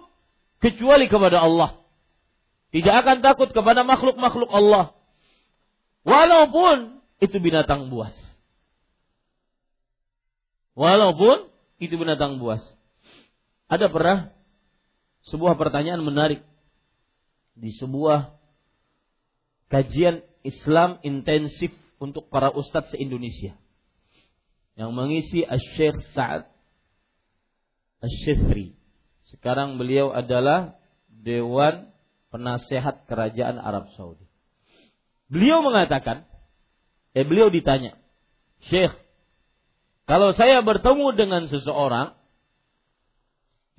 kecuali 0.63 1.11
kepada 1.11 1.43
Allah. 1.43 1.83
Tidak 2.71 2.95
akan 2.95 3.19
takut 3.19 3.51
kepada 3.51 3.83
makhluk-makhluk 3.83 4.47
Allah. 4.47 4.95
Walaupun 6.07 7.00
itu 7.21 7.37
binatang 7.37 7.93
buas. 7.93 8.13
Walaupun 10.73 11.53
itu 11.77 11.93
binatang 11.95 12.41
buas. 12.41 12.61
Ada 13.69 13.87
pernah 13.87 14.33
sebuah 15.29 15.55
pertanyaan 15.55 16.01
menarik 16.01 16.41
di 17.53 17.69
sebuah 17.77 18.33
kajian 19.69 20.25
Islam 20.41 20.97
intensif 21.05 21.69
untuk 22.01 22.27
para 22.33 22.49
ustadz 22.49 22.97
se-Indonesia 22.97 23.53
yang 24.73 24.91
mengisi 24.97 25.45
Syekh 25.77 26.01
Sa'ad 26.17 26.49
Asy-Syifri. 28.01 28.73
Sekarang 29.29 29.77
beliau 29.77 30.09
adalah 30.09 30.75
Dewan 31.05 31.93
Penasehat 32.33 33.05
Kerajaan 33.05 33.61
Arab 33.61 33.93
Saudi. 33.93 34.25
Beliau 35.29 35.61
mengatakan, 35.61 36.25
eh 37.11 37.25
beliau 37.27 37.51
ditanya, 37.51 37.99
Syekh, 38.67 38.93
kalau 40.05 40.35
saya 40.35 40.59
bertemu 40.59 41.07
dengan 41.15 41.43
seseorang 41.47 42.15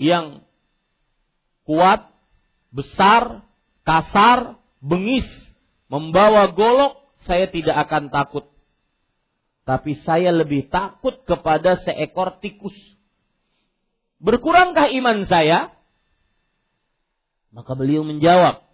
yang 0.00 0.42
kuat, 1.68 2.08
besar, 2.72 3.44
kasar, 3.84 4.56
bengis, 4.80 5.28
membawa 5.92 6.50
golok, 6.50 6.98
saya 7.28 7.46
tidak 7.52 7.76
akan 7.86 8.08
takut. 8.08 8.48
Tapi 9.62 9.94
saya 10.02 10.34
lebih 10.34 10.66
takut 10.72 11.22
kepada 11.22 11.78
seekor 11.86 12.42
tikus. 12.42 12.74
Berkurangkah 14.18 14.90
iman 14.90 15.22
saya? 15.30 15.70
Maka 17.52 17.76
beliau 17.76 18.02
menjawab, 18.02 18.64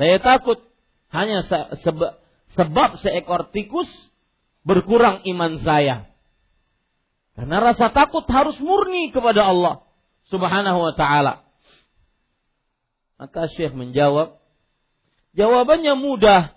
saya 0.00 0.16
takut 0.18 0.58
hanya 1.12 1.44
sebab 2.54 2.98
seekor 3.02 3.50
tikus 3.50 3.86
berkurang 4.64 5.22
iman 5.28 5.60
saya. 5.62 6.08
Karena 7.34 7.58
rasa 7.60 7.90
takut 7.90 8.24
harus 8.30 8.56
murni 8.62 9.10
kepada 9.10 9.42
Allah 9.42 9.82
subhanahu 10.30 10.78
wa 10.80 10.94
ta'ala. 10.94 11.42
Maka 13.18 13.46
Syekh 13.54 13.74
menjawab, 13.74 14.38
jawabannya 15.34 15.94
mudah, 15.98 16.54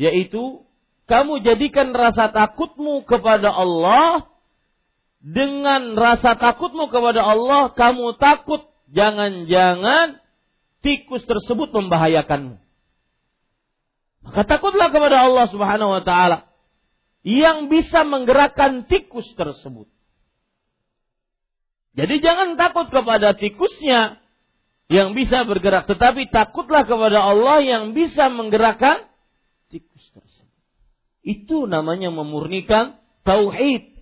yaitu 0.00 0.64
kamu 1.08 1.40
jadikan 1.40 1.96
rasa 1.96 2.28
takutmu 2.28 3.04
kepada 3.08 3.48
Allah 3.48 4.28
dengan 5.24 5.96
rasa 5.96 6.36
takutmu 6.36 6.92
kepada 6.92 7.24
Allah, 7.24 7.72
kamu 7.72 8.16
takut 8.20 8.68
jangan-jangan 8.92 10.20
tikus 10.84 11.24
tersebut 11.24 11.72
membahayakanmu. 11.72 12.67
Maka 14.28 14.44
takutlah 14.44 14.92
kepada 14.92 15.24
Allah 15.24 15.48
Subhanahu 15.48 15.88
wa 15.88 16.02
taala 16.04 16.52
yang 17.24 17.72
bisa 17.72 18.04
menggerakkan 18.04 18.84
tikus 18.84 19.24
tersebut. 19.32 19.88
Jadi 21.96 22.20
jangan 22.20 22.60
takut 22.60 22.92
kepada 22.92 23.32
tikusnya 23.32 24.20
yang 24.92 25.16
bisa 25.16 25.48
bergerak, 25.48 25.88
tetapi 25.88 26.28
takutlah 26.28 26.84
kepada 26.84 27.24
Allah 27.24 27.64
yang 27.64 27.96
bisa 27.96 28.28
menggerakkan 28.28 29.08
tikus 29.72 30.04
tersebut. 30.12 30.60
Itu 31.24 31.64
namanya 31.64 32.12
memurnikan 32.12 33.00
tauhid 33.24 33.96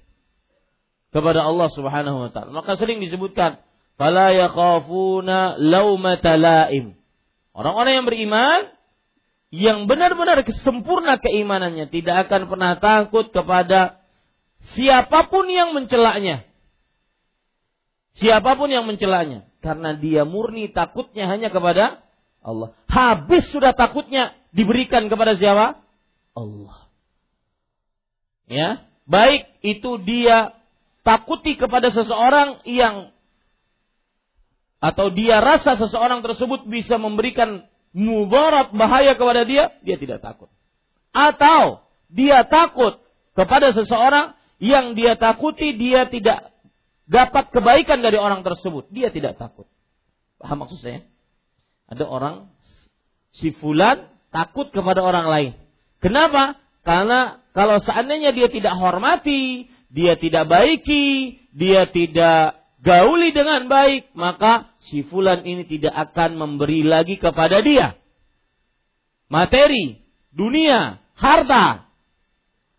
kepada 1.15 1.47
Allah 1.47 1.71
Subhanahu 1.71 2.19
wa 2.27 2.31
taala. 2.35 2.51
Maka 2.51 2.75
sering 2.75 2.99
disebutkan 2.99 3.63
fala 3.95 4.35
yakhafuna 4.35 5.55
laumata 5.57 6.35
laim. 6.35 6.99
Orang-orang 7.57 8.03
yang 8.03 8.07
beriman 8.11 8.76
yang 9.55 9.87
benar-benar 9.87 10.43
sempurna 10.67 11.23
keimanannya 11.23 11.87
tidak 11.89 12.27
akan 12.27 12.51
pernah 12.51 12.73
takut 12.83 13.31
kepada 13.31 14.03
siapa 14.75 15.31
pun 15.31 15.47
yang 15.47 15.71
mencelaknya. 15.71 16.43
Siapa 18.17 18.57
pun 18.59 18.73
yang 18.73 18.89
mencelaknya. 18.89 19.47
Karena 19.61 19.95
dia 19.95 20.27
murni 20.27 20.73
takutnya 20.73 21.31
hanya 21.31 21.53
kepada 21.53 22.03
Allah. 22.43 22.75
Habis 22.91 23.51
sudah 23.53 23.75
takutnya 23.77 24.35
diberikan 24.51 25.07
kepada 25.07 25.37
siapa? 25.39 25.83
Allah. 26.35 26.87
Ya, 28.47 28.87
baik 29.07 29.47
itu 29.63 29.99
dia 30.07 30.55
takuti 31.03 31.59
kepada 31.59 31.91
seseorang 31.91 32.63
yang 32.67 33.11
atau 34.79 35.11
dia 35.11 35.43
rasa 35.43 35.75
seseorang 35.75 36.23
tersebut 36.23 36.67
bisa 36.71 36.95
memberikan 36.95 37.67
mudarat 37.93 38.73
bahaya 38.75 39.15
kepada 39.15 39.45
dia, 39.45 39.75
dia 39.83 39.97
tidak 39.99 40.23
takut. 40.23 40.49
Atau 41.13 41.85
dia 42.11 42.47
takut 42.47 43.01
kepada 43.37 43.75
seseorang 43.75 44.37
yang 44.63 44.97
dia 44.97 45.19
takuti 45.21 45.77
dia 45.77 46.09
tidak 46.09 46.53
dapat 47.07 47.53
kebaikan 47.55 48.03
dari 48.03 48.19
orang 48.19 48.43
tersebut, 48.43 48.89
dia 48.91 49.13
tidak 49.13 49.39
takut. 49.39 49.69
Paham 50.41 50.67
maksud 50.67 50.81
saya? 50.83 51.07
Ada 51.87 52.05
orang 52.05 52.51
si 53.31 53.55
fulan 53.57 54.11
takut 54.35 54.69
kepada 54.75 55.01
orang 55.05 55.27
lain. 55.29 55.53
Kenapa? 56.03 56.59
Karena 56.83 57.41
kalau 57.57 57.81
seandainya 57.81 58.35
dia 58.37 58.51
tidak 58.51 58.75
hormati, 58.77 59.71
dia 59.89 60.19
tidak 60.19 60.51
baiki, 60.51 61.41
dia 61.55 61.89
tidak 61.89 62.56
gauli 62.83 63.33
dengan 63.33 63.69
baik, 63.71 64.13
maka 64.17 64.73
si 64.85 65.05
fulan 65.07 65.45
ini 65.45 65.65
tidak 65.65 65.95
akan 66.11 66.37
memberi 66.37 66.85
lagi 66.85 67.17
kepada 67.21 67.61
dia 67.65 67.97
materi, 69.27 70.01
dunia, 70.33 71.03
harta. 71.19 71.87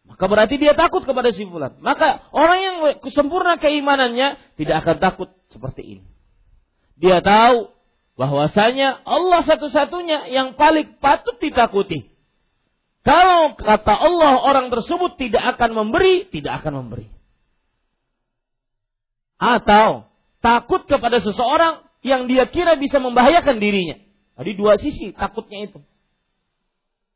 Maka 0.08 0.24
berarti 0.26 0.56
dia 0.56 0.72
takut 0.72 1.04
kepada 1.04 1.36
si 1.36 1.44
fulan. 1.44 1.76
Maka 1.84 2.24
orang 2.32 2.60
yang 2.64 2.76
sempurna 3.12 3.60
keimanannya 3.60 4.40
tidak 4.56 4.76
akan 4.88 4.98
takut 5.04 5.30
seperti 5.52 6.00
ini. 6.00 6.08
Dia 6.98 7.20
tahu 7.22 7.70
bahwasanya 8.18 9.04
Allah 9.06 9.46
satu-satunya 9.46 10.32
yang 10.32 10.58
paling 10.58 10.98
patut 10.98 11.38
ditakuti. 11.38 12.08
Kalau 13.06 13.56
kata 13.56 13.94
Allah 13.94 14.44
orang 14.44 14.68
tersebut 14.68 15.16
tidak 15.16 15.56
akan 15.56 15.76
memberi, 15.76 16.28
tidak 16.28 16.64
akan 16.64 16.84
memberi. 16.84 17.08
Atau 19.38 20.10
takut 20.42 20.86
kepada 20.90 21.22
seseorang 21.22 21.86
yang 22.02 22.26
dia 22.26 22.50
kira 22.50 22.78
bisa 22.78 22.98
membahayakan 22.98 23.58
dirinya. 23.62 23.98
Jadi 24.38 24.52
dua 24.54 24.78
sisi 24.78 25.14
takutnya 25.14 25.70
itu. 25.70 25.80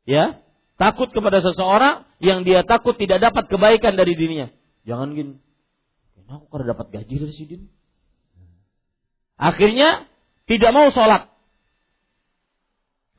Ya, 0.02 0.42
takut 0.74 1.10
kepada 1.14 1.38
seseorang 1.38 2.02
yang 2.18 2.42
dia 2.42 2.66
takut 2.66 2.98
tidak 2.98 3.22
dapat 3.22 3.46
kebaikan 3.46 3.94
dari 3.94 4.18
dirinya. 4.18 4.50
Jangan 4.82 5.14
gini. 5.14 5.38
Aku 6.32 6.48
kalau 6.48 6.64
dapat 6.64 6.88
gaji 6.88 7.14
dari 7.20 7.34
si 7.36 7.44
din. 7.44 7.62
Akhirnya 9.36 10.08
tidak 10.48 10.72
mau 10.72 10.88
sholat. 10.88 11.28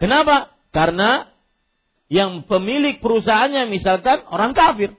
Kenapa? 0.01 0.55
Karena 0.73 1.29
yang 2.09 2.43
pemilik 2.49 2.97
perusahaannya 2.99 3.69
misalkan 3.69 4.25
orang 4.27 4.57
kafir. 4.57 4.97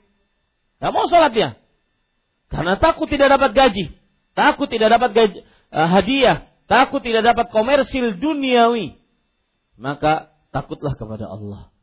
Gak 0.79 0.93
mau 0.95 1.11
sholat 1.11 1.35
ya. 1.35 1.59
Karena 2.55 2.79
takut 2.79 3.11
tidak 3.11 3.35
dapat 3.35 3.51
gaji. 3.51 3.91
Takut 4.39 4.71
tidak 4.71 4.95
dapat 4.95 5.11
gaji, 5.11 5.39
uh, 5.75 5.89
hadiah. 5.91 6.47
Takut 6.71 7.03
tidak 7.03 7.27
dapat 7.27 7.51
komersil 7.51 8.15
duniawi. 8.23 8.95
Maka 9.75 10.31
takutlah 10.55 10.95
kepada 10.95 11.27
Allah. 11.27 11.75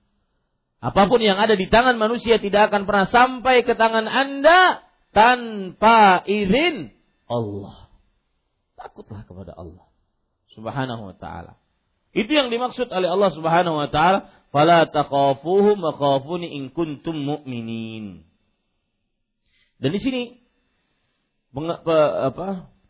Apa 0.82 1.06
pun 1.12 1.22
yang 1.22 1.38
ada 1.38 1.54
di 1.54 1.70
tangan 1.70 2.00
manusia 2.00 2.42
tidak 2.42 2.72
akan 2.72 2.90
pernah 2.90 3.06
sampai 3.12 3.62
ke 3.62 3.78
tangan 3.78 4.08
Anda 4.10 4.82
tanpa 5.14 6.26
izin 6.26 6.96
Allah. 7.30 7.92
Takutlah 8.80 9.22
kepada 9.28 9.54
Allah. 9.54 9.86
Subhanahu 10.56 11.14
wa 11.14 11.16
ta'ala. 11.16 11.62
Itu 12.12 12.34
yang 12.34 12.50
dimaksud 12.50 12.90
oleh 12.90 13.08
Allah 13.08 13.32
Subhanahu 13.32 13.76
wa 13.78 13.88
taala 13.88 14.28
fala 14.52 14.84
taqafuhum 14.90 15.80
wa 15.80 15.94
khafuni 15.96 16.58
in 16.58 16.74
mu'minin. 17.06 18.28
Dan 19.80 19.90
di 19.96 20.00
sini 20.02 20.41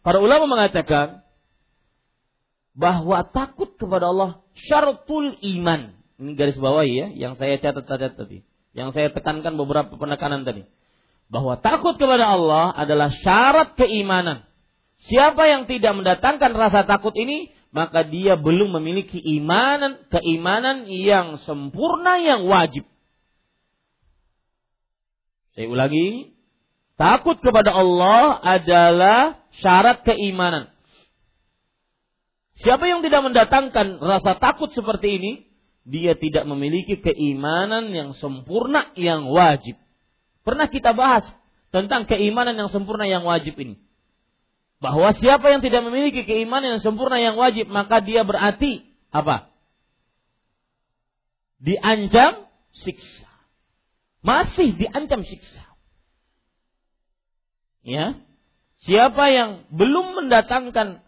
para 0.06 0.18
ulama 0.22 0.46
mengatakan 0.46 1.26
bahwa 2.78 3.26
takut 3.28 3.76
kepada 3.76 4.10
Allah 4.14 4.46
syaratul 4.56 5.36
iman. 5.42 5.98
Ini 6.22 6.38
garis 6.38 6.58
bawah 6.62 6.86
ya, 6.86 7.10
yang 7.10 7.34
saya 7.36 7.58
catat 7.58 7.90
tadi. 7.90 8.46
Yang 8.72 8.90
saya 8.96 9.08
tekankan 9.10 9.58
beberapa 9.58 9.98
penekanan 9.98 10.46
tadi. 10.46 10.70
Bahwa 11.32 11.58
takut 11.58 11.98
kepada 11.98 12.30
Allah 12.30 12.70
adalah 12.76 13.10
syarat 13.10 13.74
keimanan. 13.76 14.46
Siapa 15.02 15.50
yang 15.50 15.66
tidak 15.66 15.98
mendatangkan 15.98 16.52
rasa 16.54 16.86
takut 16.86 17.18
ini, 17.18 17.50
maka 17.74 18.06
dia 18.06 18.38
belum 18.38 18.78
memiliki 18.78 19.18
imanan, 19.18 20.06
keimanan 20.14 20.86
yang 20.86 21.42
sempurna 21.42 22.22
yang 22.22 22.46
wajib. 22.46 22.86
Saya 25.58 25.68
ulangi, 25.68 26.38
takut 27.02 27.42
kepada 27.42 27.74
Allah 27.74 28.38
adalah 28.46 29.42
syarat 29.58 30.06
keimanan. 30.06 30.70
Siapa 32.62 32.86
yang 32.86 33.02
tidak 33.02 33.26
mendatangkan 33.26 33.98
rasa 33.98 34.38
takut 34.38 34.70
seperti 34.70 35.18
ini, 35.18 35.32
dia 35.82 36.14
tidak 36.14 36.46
memiliki 36.46 37.02
keimanan 37.02 37.90
yang 37.90 38.14
sempurna 38.14 38.94
yang 38.94 39.26
wajib. 39.34 39.82
Pernah 40.46 40.70
kita 40.70 40.94
bahas 40.94 41.26
tentang 41.74 42.06
keimanan 42.06 42.54
yang 42.54 42.70
sempurna 42.70 43.10
yang 43.10 43.26
wajib 43.26 43.58
ini 43.58 43.82
bahwa 44.78 45.14
siapa 45.18 45.50
yang 45.50 45.62
tidak 45.66 45.82
memiliki 45.86 46.22
keimanan 46.22 46.78
yang 46.78 46.84
sempurna 46.86 47.18
yang 47.18 47.34
wajib 47.34 47.66
maka 47.66 47.98
dia 47.98 48.22
berarti 48.22 48.86
apa? 49.10 49.50
Diancam 51.58 52.46
siksa. 52.74 53.30
Masih 54.22 54.78
diancam 54.78 55.26
siksa. 55.26 55.71
Ya. 57.82 58.18
Siapa 58.82 59.30
yang 59.30 59.70
belum 59.70 60.18
mendatangkan 60.18 61.06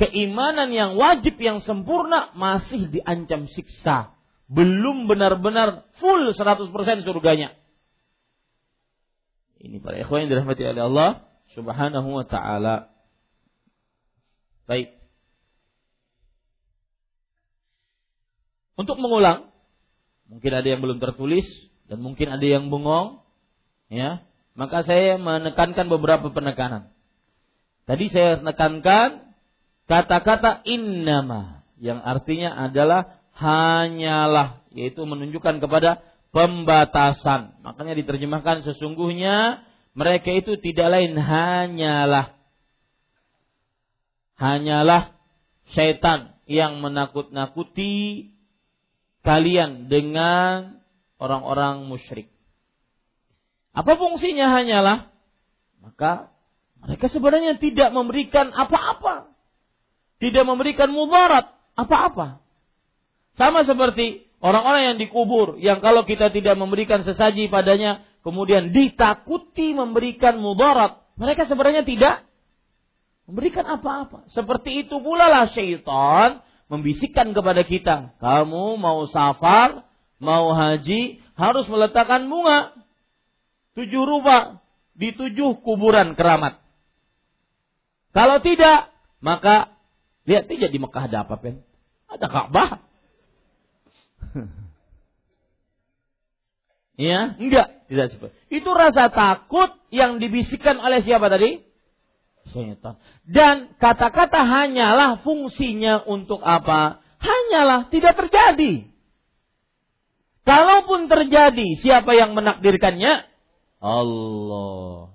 keimanan 0.00 0.72
yang 0.72 0.96
wajib 0.96 1.36
yang 1.36 1.60
sempurna 1.60 2.32
masih 2.32 2.88
diancam 2.88 3.50
siksa. 3.50 4.16
Belum 4.48 5.04
benar-benar 5.04 5.84
full 6.00 6.32
100% 6.32 6.72
surganya. 7.04 7.52
Ini 9.58 9.82
para 9.82 9.98
ikhwan 10.00 10.24
yang 10.24 10.30
dirahmati 10.32 10.62
oleh 10.64 10.82
Allah 10.86 11.10
Subhanahu 11.52 12.08
wa 12.14 12.24
taala. 12.24 12.94
Baik. 14.64 14.94
Untuk 18.78 18.94
mengulang, 19.02 19.50
mungkin 20.30 20.52
ada 20.54 20.68
yang 20.70 20.78
belum 20.78 21.02
tertulis 21.02 21.44
dan 21.90 21.98
mungkin 21.98 22.30
ada 22.30 22.46
yang 22.46 22.70
bengong, 22.70 23.18
ya. 23.90 24.22
Maka 24.58 24.82
saya 24.82 25.14
menekankan 25.22 25.86
beberapa 25.86 26.34
penekanan. 26.34 26.90
Tadi 27.86 28.10
saya 28.10 28.42
menekankan 28.42 29.30
kata-kata 29.86 30.66
innama 30.66 31.62
yang 31.78 32.02
artinya 32.02 32.58
adalah 32.66 33.22
hanyalah 33.38 34.66
yaitu 34.74 35.06
menunjukkan 35.06 35.62
kepada 35.62 36.02
pembatasan. 36.34 37.54
Makanya 37.62 37.94
diterjemahkan 38.02 38.66
sesungguhnya 38.66 39.62
mereka 39.94 40.34
itu 40.34 40.58
tidak 40.58 40.90
lain 40.90 41.14
hanyalah 41.14 42.34
hanyalah 44.38 45.14
syaitan 45.70 46.34
yang 46.50 46.82
menakut-nakuti 46.82 48.26
kalian 49.22 49.86
dengan 49.86 50.82
orang-orang 51.22 51.84
musyrik. 51.86 52.30
Apa 53.78 53.94
fungsinya 53.94 54.50
hanyalah? 54.58 55.14
Maka 55.78 56.34
mereka 56.82 57.06
sebenarnya 57.06 57.62
tidak 57.62 57.94
memberikan 57.94 58.50
apa-apa. 58.50 59.30
Tidak 60.18 60.42
memberikan 60.42 60.90
mudarat 60.90 61.54
apa-apa. 61.78 62.42
Sama 63.38 63.62
seperti 63.62 64.26
orang-orang 64.42 64.82
yang 64.94 64.96
dikubur 64.98 65.62
yang 65.62 65.78
kalau 65.78 66.02
kita 66.02 66.34
tidak 66.34 66.58
memberikan 66.58 67.06
sesaji 67.06 67.46
padanya 67.46 68.02
kemudian 68.26 68.74
ditakuti 68.74 69.78
memberikan 69.78 70.42
mudarat, 70.42 70.98
mereka 71.14 71.46
sebenarnya 71.46 71.86
tidak 71.86 72.26
memberikan 73.30 73.62
apa-apa. 73.78 74.26
Seperti 74.34 74.82
itu 74.82 74.98
pula 74.98 75.30
lah 75.30 75.46
syaitan 75.54 76.42
membisikkan 76.66 77.30
kepada 77.30 77.62
kita, 77.62 78.18
kamu 78.18 78.74
mau 78.74 79.06
safar, 79.06 79.86
mau 80.18 80.50
haji, 80.50 81.22
harus 81.38 81.70
meletakkan 81.70 82.26
bunga 82.26 82.74
tujuh 83.78 84.02
rupa 84.02 84.58
di 84.98 85.14
tujuh 85.14 85.62
kuburan 85.62 86.18
keramat. 86.18 86.58
Kalau 88.10 88.42
tidak, 88.42 88.90
maka 89.22 89.78
lihat 90.26 90.50
saja 90.50 90.66
di 90.66 90.78
Mekah 90.82 91.06
ada 91.06 91.22
apa, 91.22 91.38
Pen? 91.38 91.62
Ada 92.10 92.26
Ka'bah. 92.26 92.70
Iya, 96.98 97.38
enggak. 97.38 97.86
Tidak 97.86 98.06
seperti 98.10 98.38
itu 98.50 98.70
rasa 98.74 99.06
takut 99.12 99.70
yang 99.94 100.18
dibisikkan 100.18 100.82
oleh 100.82 101.00
siapa 101.06 101.30
tadi? 101.30 101.62
Syaitan. 102.50 102.96
Dan 103.22 103.76
kata-kata 103.76 104.42
hanyalah 104.42 105.22
fungsinya 105.22 106.02
untuk 106.08 106.42
apa? 106.42 106.98
Hanyalah 107.20 107.86
tidak 107.92 108.18
terjadi. 108.18 108.88
Kalaupun 110.42 111.12
terjadi, 111.12 111.76
siapa 111.78 112.16
yang 112.16 112.32
menakdirkannya? 112.32 113.28
Allah. 113.78 115.14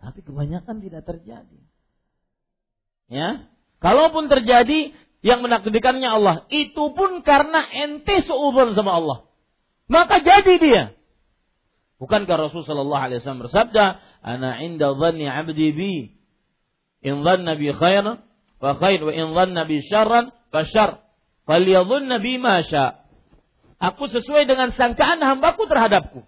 Tapi 0.00 0.20
kebanyakan 0.24 0.76
tidak 0.82 1.02
terjadi. 1.06 1.60
Ya, 3.10 3.50
kalaupun 3.82 4.30
terjadi 4.30 4.94
yang 5.20 5.44
menakdirkannya 5.44 6.08
Allah, 6.08 6.36
itu 6.48 6.94
pun 6.94 7.20
karena 7.26 7.66
ente 7.84 8.22
seubun 8.24 8.72
sama 8.72 8.96
Allah. 8.96 9.18
Maka 9.90 10.22
jadi 10.22 10.54
dia. 10.62 10.84
Bukankah 12.00 12.48
Rasulullah 12.48 12.70
sallallahu 12.72 13.04
alaihi 13.04 13.18
wasallam 13.20 13.44
bersabda, 13.44 13.84
"Ana 14.24 14.56
'inda 14.64 14.96
dhanni 14.96 15.28
'abdi 15.28 15.68
bi. 15.76 15.94
In 17.04 17.20
dhanna 17.26 17.60
bi 17.60 17.68
khairan 17.74 18.24
fa 18.56 18.78
khair 18.80 19.04
wa 19.04 19.12
in 19.12 19.36
dhanna 19.36 19.68
bi 19.68 19.84
syarran 19.84 20.32
fa 20.48 20.64
syarr. 20.64 21.04
Falyadhunna 21.44 22.22
bi 22.24 22.40
ma 22.40 22.64
sya." 22.64 23.04
Aku 23.76 24.08
sesuai 24.08 24.48
dengan 24.48 24.72
sangkaan 24.72 25.20
hambaku 25.20 25.68
terhadapku. 25.68 26.24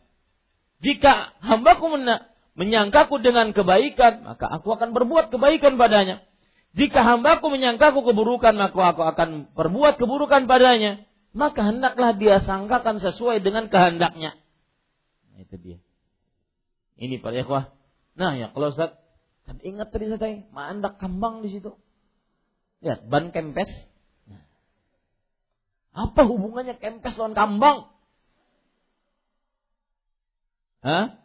Jika 0.83 1.39
hambaku 1.39 1.87
menyangkaku 2.59 3.23
dengan 3.23 3.55
kebaikan, 3.55 4.27
maka 4.27 4.51
aku 4.51 4.75
akan 4.75 4.91
berbuat 4.91 5.31
kebaikan 5.31 5.79
padanya. 5.79 6.27
Jika 6.75 7.07
hambaku 7.07 7.49
menyangkaku 7.55 8.03
keburukan, 8.03 8.53
maka 8.59 8.93
aku 8.97 9.03
akan 9.07 9.55
berbuat 9.55 9.97
keburukan 9.97 10.51
padanya. 10.51 11.07
Maka 11.33 11.65
hendaklah 11.65 12.13
dia 12.19 12.43
sangkakan 12.45 13.01
sesuai 13.01 13.41
dengan 13.41 13.71
kehendaknya. 13.73 14.37
Nah, 15.33 15.39
itu 15.41 15.57
dia. 15.57 15.79
Ini 17.01 17.23
para 17.25 17.41
ikhwah. 17.41 17.73
Nah 18.13 18.37
ya 18.37 18.53
kalau 18.53 18.69
Ustaz, 18.69 19.01
kan 19.49 19.57
ingat 19.65 19.89
tadi 19.89 20.13
saya 20.13 20.45
mandak 20.53 21.01
kambang 21.01 21.41
di 21.41 21.57
situ. 21.57 21.73
Lihat, 22.85 23.09
ban 23.09 23.33
kempes 23.33 23.71
apa 25.93 26.25
hubungannya 26.25 26.81
kempes 26.81 27.21
lawan 27.21 27.37
kambang? 27.37 27.92
Hah? 30.83 31.23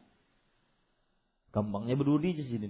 Kambangnya 1.49 1.97
berduri 1.97 2.37
di 2.37 2.45
sini. 2.45 2.69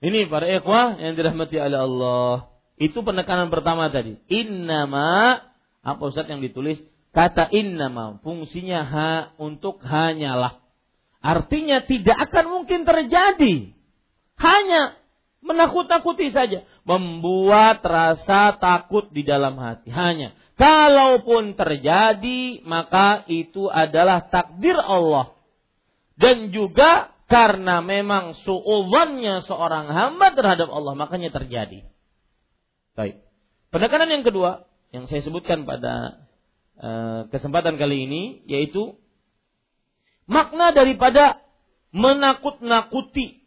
Ini 0.00 0.28
para 0.28 0.48
ikhwah 0.48 0.96
yang 1.00 1.16
dirahmati 1.16 1.56
oleh 1.56 1.80
Allah. 1.80 2.34
Itu 2.76 3.00
penekanan 3.00 3.48
pertama 3.48 3.88
tadi. 3.88 4.20
Innama 4.28 5.40
apa 5.80 6.02
Ustaz 6.04 6.28
yang 6.28 6.44
ditulis? 6.44 6.80
Kata 7.16 7.48
innama 7.48 8.20
fungsinya 8.20 8.80
ha 8.84 9.12
untuk 9.40 9.80
hanyalah. 9.80 10.60
Artinya 11.24 11.80
tidak 11.84 12.28
akan 12.28 12.60
mungkin 12.60 12.84
terjadi. 12.84 13.72
Hanya 14.36 15.00
menakut-nakuti 15.40 16.28
saja 16.28 16.68
membuat 16.84 17.80
rasa 17.80 18.60
takut 18.60 19.08
di 19.16 19.24
dalam 19.24 19.56
hati. 19.56 19.88
Hanya 19.88 20.36
kalaupun 20.56 21.54
terjadi 21.54 22.64
maka 22.64 23.24
itu 23.28 23.68
adalah 23.68 24.26
takdir 24.32 24.76
Allah. 24.76 25.36
Dan 26.16 26.48
juga 26.48 27.12
karena 27.28 27.84
memang 27.84 28.32
su'udhannya 28.40 29.44
seorang 29.44 29.92
hamba 29.92 30.32
terhadap 30.32 30.72
Allah 30.72 30.96
makanya 30.96 31.28
terjadi. 31.28 31.84
Baik. 32.96 33.20
Penekanan 33.68 34.08
yang 34.08 34.24
kedua 34.24 34.64
yang 34.96 35.04
saya 35.12 35.20
sebutkan 35.20 35.68
pada 35.68 36.24
uh, 36.80 37.20
kesempatan 37.28 37.76
kali 37.76 38.08
ini 38.08 38.22
yaitu 38.48 38.96
makna 40.24 40.72
daripada 40.72 41.44
menakut-nakuti. 41.92 43.44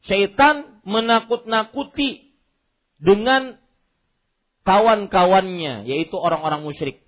Syaitan 0.00 0.80
menakut-nakuti 0.88 2.32
dengan 2.98 3.59
kawan-kawannya 4.64 5.88
yaitu 5.88 6.16
orang-orang 6.16 6.64
musyrik. 6.64 7.02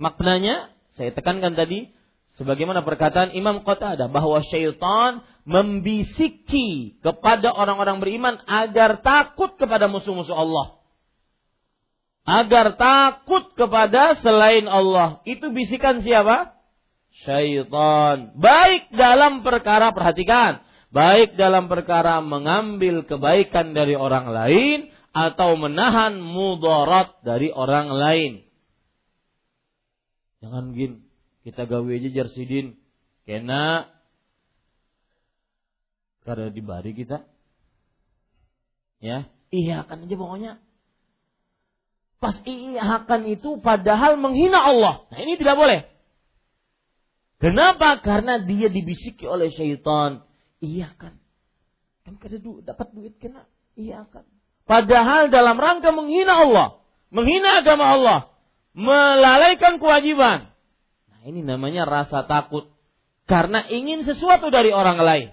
Maknanya 0.00 0.72
saya 0.96 1.12
tekankan 1.12 1.54
tadi 1.54 1.92
sebagaimana 2.40 2.80
perkataan 2.84 3.36
Imam 3.36 3.62
Qatadah 3.64 4.08
bahwa 4.08 4.40
syaitan 4.48 5.24
membisiki 5.44 7.00
kepada 7.04 7.52
orang-orang 7.52 8.00
beriman 8.00 8.34
agar 8.48 9.04
takut 9.04 9.56
kepada 9.60 9.88
musuh-musuh 9.88 10.36
Allah. 10.36 10.80
Agar 12.24 12.76
takut 12.76 13.52
kepada 13.56 14.16
selain 14.20 14.68
Allah. 14.68 15.24
Itu 15.24 15.50
bisikan 15.50 16.04
siapa? 16.04 16.56
Syaitan. 17.26 18.36
Baik 18.38 18.92
dalam 18.92 19.44
perkara 19.44 19.92
perhatikan 19.92 20.64
baik 20.90 21.38
dalam 21.38 21.70
perkara 21.70 22.18
mengambil 22.18 23.06
kebaikan 23.06 23.72
dari 23.72 23.94
orang 23.94 24.30
lain 24.30 24.89
atau 25.10 25.58
menahan 25.58 26.18
mudarat 26.22 27.18
dari 27.26 27.50
orang 27.50 27.90
lain. 27.90 28.32
Jangan 30.40 30.72
gin, 30.72 31.04
kita 31.44 31.68
gawe 31.68 31.90
aja 31.90 32.08
jarsidin, 32.08 32.78
kena 33.28 33.90
karena 36.24 36.48
dibari 36.48 36.96
kita. 36.96 37.26
Ya, 39.00 39.28
iya 39.48 39.84
akan 39.84 40.06
aja 40.06 40.16
pokoknya. 40.16 40.52
Pas 42.20 42.36
iya 42.44 43.00
akan 43.00 43.32
itu 43.32 43.56
padahal 43.64 44.20
menghina 44.20 44.60
Allah. 44.60 45.08
Nah 45.08 45.18
ini 45.24 45.40
tidak 45.40 45.56
boleh. 45.56 45.88
Kenapa? 47.40 48.04
Karena 48.04 48.36
dia 48.44 48.68
dibisiki 48.68 49.24
oleh 49.24 49.48
syaitan 49.48 50.20
Iya 50.60 50.92
kan. 51.00 51.16
Kan 52.04 52.20
kada 52.20 52.36
dapat 52.40 52.92
duit 52.92 53.16
kena. 53.16 53.48
Iya 53.74 54.04
kan. 54.12 54.28
Padahal 54.68 55.28
dalam 55.28 55.58
rangka 55.58 55.90
menghina 55.90 56.46
Allah, 56.46 56.68
menghina 57.10 57.60
agama 57.60 57.96
Allah, 57.96 58.20
melalaikan 58.74 59.82
kewajiban. 59.82 60.50
Nah, 61.10 61.20
ini 61.26 61.42
namanya 61.42 61.84
rasa 61.84 62.24
takut 62.24 62.70
karena 63.26 63.66
ingin 63.70 64.02
sesuatu 64.02 64.50
dari 64.50 64.70
orang 64.74 64.98
lain. 64.98 65.28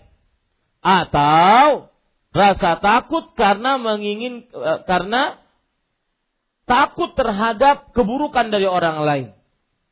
Atau 0.81 1.89
rasa 2.33 2.77
takut 2.77 3.33
karena 3.33 3.81
mengingin 3.81 4.45
eh, 4.49 4.79
karena 4.85 5.41
takut 6.67 7.15
terhadap 7.17 7.95
keburukan 7.95 8.51
dari 8.53 8.67
orang 8.67 9.01
lain. 9.01 9.27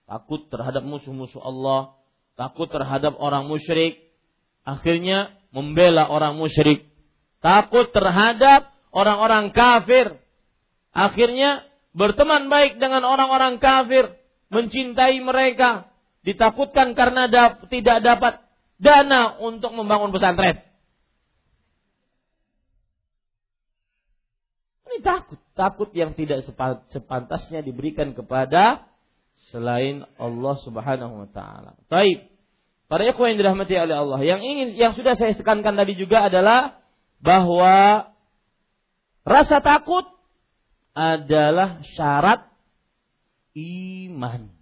Takut 0.06 0.46
terhadap 0.54 0.86
musuh-musuh 0.86 1.42
Allah, 1.42 1.98
takut 2.38 2.70
terhadap 2.70 3.18
orang 3.18 3.50
musyrik, 3.50 4.14
akhirnya 4.62 5.34
membela 5.50 6.06
orang 6.06 6.38
musyrik, 6.38 6.86
takut 7.42 7.90
terhadap 7.90 8.75
orang-orang 8.96 9.52
kafir, 9.52 10.16
akhirnya 10.96 11.68
berteman 11.92 12.48
baik 12.48 12.80
dengan 12.80 13.04
orang-orang 13.04 13.60
kafir, 13.60 14.16
mencintai 14.48 15.20
mereka, 15.20 15.92
ditakutkan 16.24 16.96
karena 16.96 17.28
da 17.28 17.60
tidak 17.68 18.00
dapat 18.00 18.40
dana 18.80 19.36
untuk 19.44 19.76
membangun 19.76 20.16
pesantren. 20.16 20.64
Ini 24.88 25.04
takut, 25.04 25.40
takut 25.60 25.92
yang 25.92 26.16
tidak 26.16 26.48
sepantasnya 26.88 27.60
diberikan 27.60 28.16
kepada 28.16 28.88
selain 29.52 30.08
Allah 30.16 30.56
Subhanahu 30.64 31.28
wa 31.28 31.30
taala. 31.36 31.76
Baik. 31.92 32.32
Para 32.86 33.02
ikhwan 33.04 33.34
yang 33.34 33.40
dirahmati 33.42 33.76
oleh 33.76 33.98
Allah, 33.98 34.20
yang 34.22 34.40
ingin 34.46 34.78
yang 34.78 34.94
sudah 34.94 35.18
saya 35.18 35.34
tekankan 35.34 35.74
tadi 35.74 35.98
juga 35.98 36.30
adalah 36.30 36.80
bahwa 37.18 38.08
rasa 39.26 39.60
takut 39.60 40.06
adalah 40.96 41.84
syarat 41.98 42.48
iman. 43.58 44.54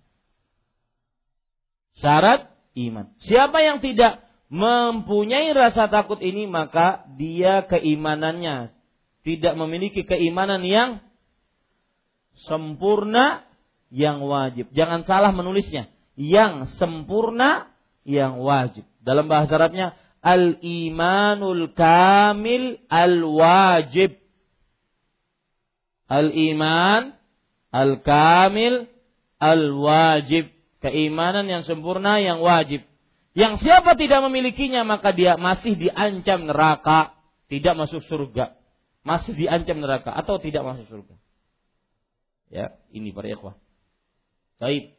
Syarat 2.01 2.49
iman. 2.73 3.13
Siapa 3.21 3.61
yang 3.61 3.83
tidak 3.83 4.23
mempunyai 4.49 5.53
rasa 5.53 5.89
takut 5.89 6.17
ini 6.21 6.49
maka 6.49 7.05
dia 7.17 7.65
keimanannya 7.69 8.73
tidak 9.23 9.53
memiliki 9.55 10.03
keimanan 10.03 10.61
yang 10.65 10.99
sempurna 12.49 13.45
yang 13.93 14.25
wajib. 14.25 14.73
Jangan 14.73 15.05
salah 15.05 15.31
menulisnya. 15.31 15.87
Yang 16.17 16.75
sempurna 16.81 17.69
yang 18.03 18.41
wajib. 18.41 18.83
Dalam 18.99 19.29
bahasa 19.31 19.55
Arabnya 19.55 19.95
al-imanul 20.19 21.71
kamil 21.71 22.83
al-wajib. 22.89 24.22
Al-iman 26.07 27.15
al-kamil 27.73 28.87
al-wajib. 29.41 30.53
Keimanan 30.83 31.47
yang 31.47 31.63
sempurna 31.63 32.19
yang 32.19 32.43
wajib. 32.43 32.83
Yang 33.33 33.65
siapa 33.65 33.97
tidak 33.97 34.21
memilikinya 34.29 34.85
maka 34.85 35.15
dia 35.15 35.39
masih 35.39 35.73
diancam 35.73 36.45
neraka, 36.45 37.17
tidak 37.49 37.73
masuk 37.79 38.03
surga. 38.05 38.53
Masih 39.01 39.33
diancam 39.35 39.79
neraka 39.79 40.11
atau 40.13 40.37
tidak 40.37 40.63
masuk 40.63 40.85
surga. 40.91 41.15
Ya, 42.53 42.77
ini 42.93 43.09
para 43.09 43.31
ikhwah. 43.31 43.57
Baik. 44.61 44.93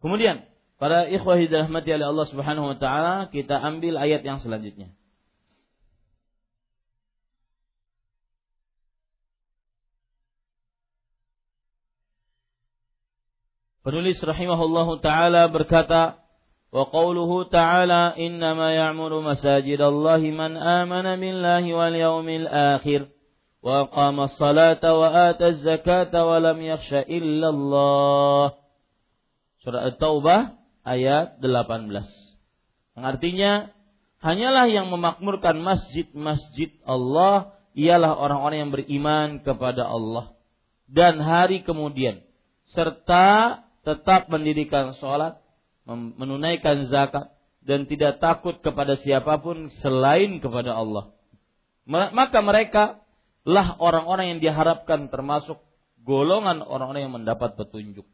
Kemudian 0.00 0.49
para 0.80 1.04
ikhwah 1.12 1.36
dirahmati 1.36 1.92
oleh 1.92 2.08
Allah 2.08 2.26
Subhanahu 2.32 2.72
wa 2.72 2.76
taala, 2.80 3.28
kita 3.28 3.60
ambil 3.60 4.00
ayat 4.00 4.24
yang 4.24 4.40
selanjutnya. 4.40 4.88
Penulis 13.84 14.16
rahimahullahu 14.24 15.04
taala 15.04 15.52
berkata, 15.52 16.20
wa 16.70 16.86
qawluhu 16.88 17.50
ta'ala 17.50 18.14
innama 18.14 18.70
ya'muru 18.72 19.20
masajidallahi 19.20 20.32
man 20.32 20.54
amana 20.54 21.18
billahi 21.18 21.74
wal 21.74 21.92
yawmil 21.92 22.46
akhir 22.46 23.10
wa 23.60 23.84
aqama 23.84 24.30
as-salata 24.30 24.94
wa 24.94 25.34
ata 25.34 25.50
az-zakata 25.50 26.24
wa 26.24 26.38
lam 26.40 26.56
yakhsha 26.62 27.04
illa 27.04 27.50
Allah. 27.52 28.44
Surah 29.60 29.92
At-Taubah 29.92 30.59
ayat 30.84 31.40
18. 31.42 31.90
Yang 32.96 33.04
artinya 33.04 33.52
hanyalah 34.20 34.66
yang 34.68 34.92
memakmurkan 34.92 35.60
masjid-masjid 35.60 36.74
Allah 36.84 37.56
ialah 37.72 38.18
orang-orang 38.18 38.58
yang 38.66 38.72
beriman 38.74 39.28
kepada 39.40 39.86
Allah 39.86 40.34
dan 40.90 41.22
hari 41.22 41.62
kemudian 41.62 42.20
serta 42.74 43.62
tetap 43.86 44.28
mendirikan 44.28 44.92
sholat, 44.98 45.40
menunaikan 45.88 46.90
zakat 46.90 47.32
dan 47.64 47.86
tidak 47.86 48.18
takut 48.18 48.58
kepada 48.60 48.98
siapa 49.00 49.38
pun 49.40 49.70
selain 49.80 50.42
kepada 50.42 50.76
Allah. 50.76 51.14
Maka 51.88 52.38
mereka 52.44 53.00
lah 53.46 53.78
orang-orang 53.80 54.36
yang 54.36 54.40
diharapkan 54.42 55.08
termasuk 55.08 55.62
golongan 56.04 56.60
orang-orang 56.60 57.08
yang 57.08 57.14
mendapat 57.16 57.56
petunjuk. 57.56 58.04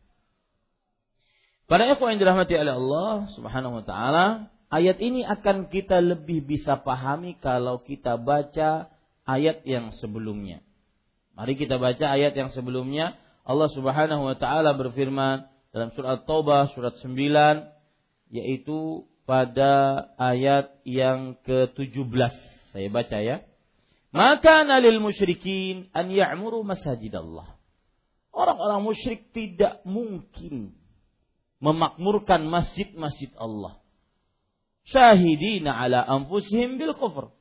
Para 1.66 1.82
ikhwan 1.90 2.14
yang 2.14 2.22
dirahmati 2.22 2.54
oleh 2.54 2.78
Allah 2.78 3.26
Subhanahu 3.34 3.82
wa 3.82 3.84
taala, 3.84 4.54
ayat 4.70 5.02
ini 5.02 5.26
akan 5.26 5.66
kita 5.66 5.98
lebih 5.98 6.46
bisa 6.46 6.78
pahami 6.78 7.34
kalau 7.42 7.82
kita 7.82 8.14
baca 8.22 8.86
ayat 9.26 9.66
yang 9.66 9.90
sebelumnya. 9.98 10.62
Mari 11.34 11.58
kita 11.58 11.82
baca 11.82 12.06
ayat 12.06 12.38
yang 12.38 12.54
sebelumnya. 12.54 13.18
Allah 13.42 13.66
Subhanahu 13.74 14.30
wa 14.30 14.38
taala 14.38 14.78
berfirman 14.78 15.50
dalam 15.74 15.90
surat 15.98 16.22
Taubah 16.22 16.70
surat 16.70 16.94
9 17.02 17.12
yaitu 18.30 19.02
pada 19.26 20.06
ayat 20.22 20.70
yang 20.86 21.34
ke-17. 21.42 22.30
Saya 22.70 22.88
baca 22.94 23.18
ya. 23.18 23.42
Maka 24.14 24.62
nalil 24.62 25.02
musyrikin 25.02 25.90
an 25.90 26.14
ya'muru 26.14 26.62
masajid 26.62 27.10
Allah. 27.10 27.58
Orang-orang 28.30 28.86
musyrik 28.86 29.34
tidak 29.34 29.82
mungkin 29.82 30.85
memakmurkan 31.60 32.44
masjid-masjid 32.46 33.32
Allah. 33.36 33.80
Syahidina 34.86 35.74
ala 35.74 36.04
anfusihim 36.04 36.78
bil 36.78 36.94
kufr. 36.94 37.32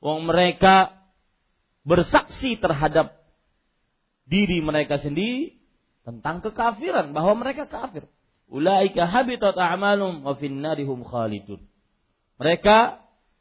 Wong 0.00 0.26
mereka 0.26 0.96
bersaksi 1.84 2.56
terhadap 2.56 3.20
diri 4.24 4.62
mereka 4.64 4.96
sendiri 4.96 5.60
tentang 6.06 6.40
kekafiran 6.40 7.12
bahwa 7.12 7.36
mereka 7.38 7.68
kafir. 7.68 8.08
Ulaika 8.50 9.06
habitat 9.06 9.54
a'malum 9.54 10.26
wa 10.26 10.34
finnarihum 10.34 11.06
khalidun. 11.06 11.62
Mereka 12.40 12.98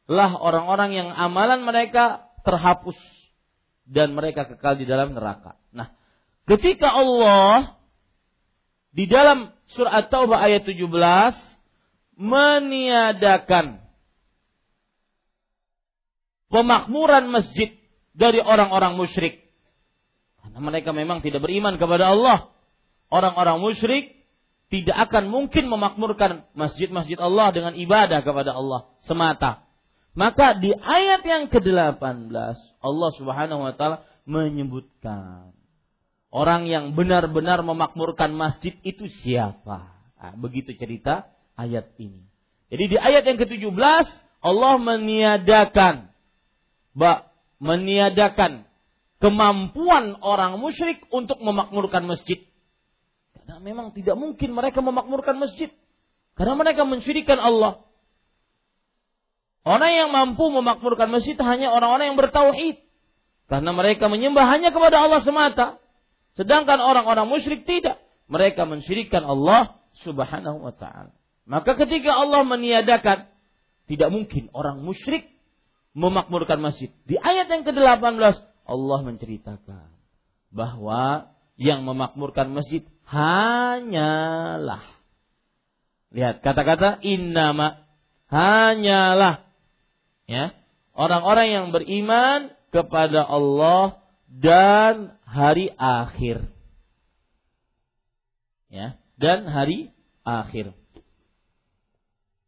lah 0.10 0.32
orang-orang 0.38 0.92
yang 0.94 1.10
amalan 1.14 1.66
mereka 1.66 2.30
terhapus 2.46 2.98
dan 3.90 4.14
mereka 4.14 4.46
kekal 4.46 4.78
di 4.78 4.86
dalam 4.86 5.18
neraka. 5.18 5.58
Nah, 5.74 5.90
ketika 6.46 6.94
Allah 6.94 7.80
di 8.94 9.10
dalam 9.10 9.54
surat 9.74 10.10
Taubah 10.10 10.42
ayat 10.46 10.66
17 10.66 10.86
meniadakan 12.20 13.80
pemakmuran 16.52 17.30
masjid 17.32 17.78
dari 18.12 18.42
orang-orang 18.42 18.98
musyrik. 19.00 19.48
Karena 20.42 20.60
mereka 20.60 20.92
memang 20.92 21.24
tidak 21.24 21.46
beriman 21.46 21.78
kepada 21.78 22.12
Allah. 22.12 22.52
Orang-orang 23.10 23.58
musyrik 23.62 24.20
tidak 24.70 25.10
akan 25.10 25.34
mungkin 25.34 25.66
memakmurkan 25.66 26.46
masjid-masjid 26.54 27.18
Allah 27.18 27.50
dengan 27.50 27.74
ibadah 27.74 28.22
kepada 28.22 28.54
Allah 28.54 28.86
semata. 29.02 29.66
Maka 30.14 30.58
di 30.58 30.74
ayat 30.74 31.22
yang 31.26 31.44
ke-18 31.50 32.58
Allah 32.82 33.10
Subhanahu 33.18 33.62
wa 33.66 33.74
taala 33.74 34.06
menyebutkan 34.30 35.54
Orang 36.30 36.70
yang 36.70 36.94
benar-benar 36.94 37.66
memakmurkan 37.66 38.30
masjid 38.38 38.78
itu 38.86 39.10
siapa? 39.26 39.98
Nah, 40.22 40.34
begitu 40.38 40.78
cerita 40.78 41.26
ayat 41.58 41.90
ini. 41.98 42.22
Jadi 42.70 42.84
di 42.94 42.98
ayat 43.02 43.26
yang 43.26 43.42
ke-17 43.42 44.06
Allah 44.46 44.74
meniadakan 44.78 46.14
bak 46.94 47.34
meniadakan 47.58 48.70
kemampuan 49.20 50.22
orang 50.22 50.62
musyrik 50.62 51.02
untuk 51.10 51.42
memakmurkan 51.42 52.06
masjid. 52.06 52.40
Karena 53.36 53.58
memang 53.60 53.92
tidak 53.98 54.14
mungkin 54.16 54.54
mereka 54.54 54.86
memakmurkan 54.86 55.36
masjid. 55.42 55.74
Karena 56.38 56.56
mereka 56.56 56.86
mensyirikan 56.86 57.42
Allah. 57.42 57.84
Orang 59.68 59.92
yang 59.92 60.10
mampu 60.14 60.48
memakmurkan 60.48 61.12
masjid 61.12 61.36
hanya 61.42 61.74
orang-orang 61.74 62.16
yang 62.16 62.20
bertauhid. 62.22 62.80
Karena 63.50 63.74
mereka 63.76 64.08
menyembah 64.08 64.46
hanya 64.46 64.70
kepada 64.72 65.04
Allah 65.04 65.20
semata. 65.26 65.82
Sedangkan 66.40 66.80
orang-orang 66.80 67.28
musyrik 67.28 67.68
tidak. 67.68 68.00
Mereka 68.32 68.64
mensyirikkan 68.64 69.28
Allah 69.28 69.76
subhanahu 70.08 70.64
wa 70.64 70.72
ta'ala. 70.72 71.12
Maka 71.44 71.76
ketika 71.76 72.16
Allah 72.16 72.48
meniadakan, 72.48 73.28
tidak 73.92 74.10
mungkin 74.14 74.48
orang 74.56 74.80
musyrik 74.80 75.28
memakmurkan 75.92 76.64
masjid. 76.64 76.96
Di 77.04 77.20
ayat 77.20 77.52
yang 77.52 77.68
ke-18, 77.68 78.40
Allah 78.64 79.00
menceritakan 79.04 79.92
bahwa 80.56 81.34
yang 81.60 81.84
memakmurkan 81.84 82.56
masjid 82.56 82.88
hanyalah 83.04 84.86
lihat 86.10 86.42
kata-kata 86.42 87.04
innama 87.06 87.86
hanyalah 88.32 89.46
ya 90.26 90.56
orang-orang 90.96 91.48
yang 91.54 91.66
beriman 91.70 92.54
kepada 92.74 93.26
Allah 93.26 93.99
dan 94.30 95.18
hari 95.26 95.74
akhir. 95.74 96.46
Ya, 98.70 99.02
dan 99.18 99.50
hari 99.50 99.90
akhir. 100.22 100.78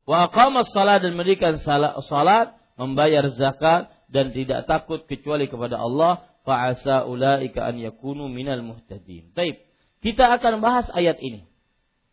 Wa 0.06 0.30
aqama 0.30 0.62
salat 0.70 1.02
dan 1.02 1.18
mendirikan 1.18 1.58
salat, 1.58 2.54
membayar 2.78 3.26
zakat 3.34 3.90
dan 4.14 4.30
tidak 4.34 4.70
takut 4.70 5.10
kecuali 5.10 5.50
kepada 5.50 5.82
Allah, 5.82 6.30
fa'asa 6.46 7.10
ulaika 7.10 7.66
an 7.66 7.82
yakunu 7.82 8.30
minal 8.30 8.62
muhtadin. 8.62 9.34
Baik, 9.34 9.66
kita 10.06 10.30
akan 10.38 10.62
bahas 10.62 10.90
ayat 10.94 11.18
ini. 11.22 11.50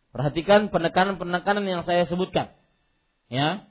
Perhatikan 0.09 0.73
penekanan-penekanan 0.73 1.65
yang 1.69 1.81
saya 1.85 2.09
sebutkan. 2.09 2.49
Ya. 3.29 3.69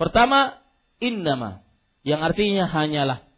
Pertama, 0.00 0.64
innama 1.04 1.60
yang 2.00 2.24
artinya 2.24 2.64
hanyalah. 2.64 3.29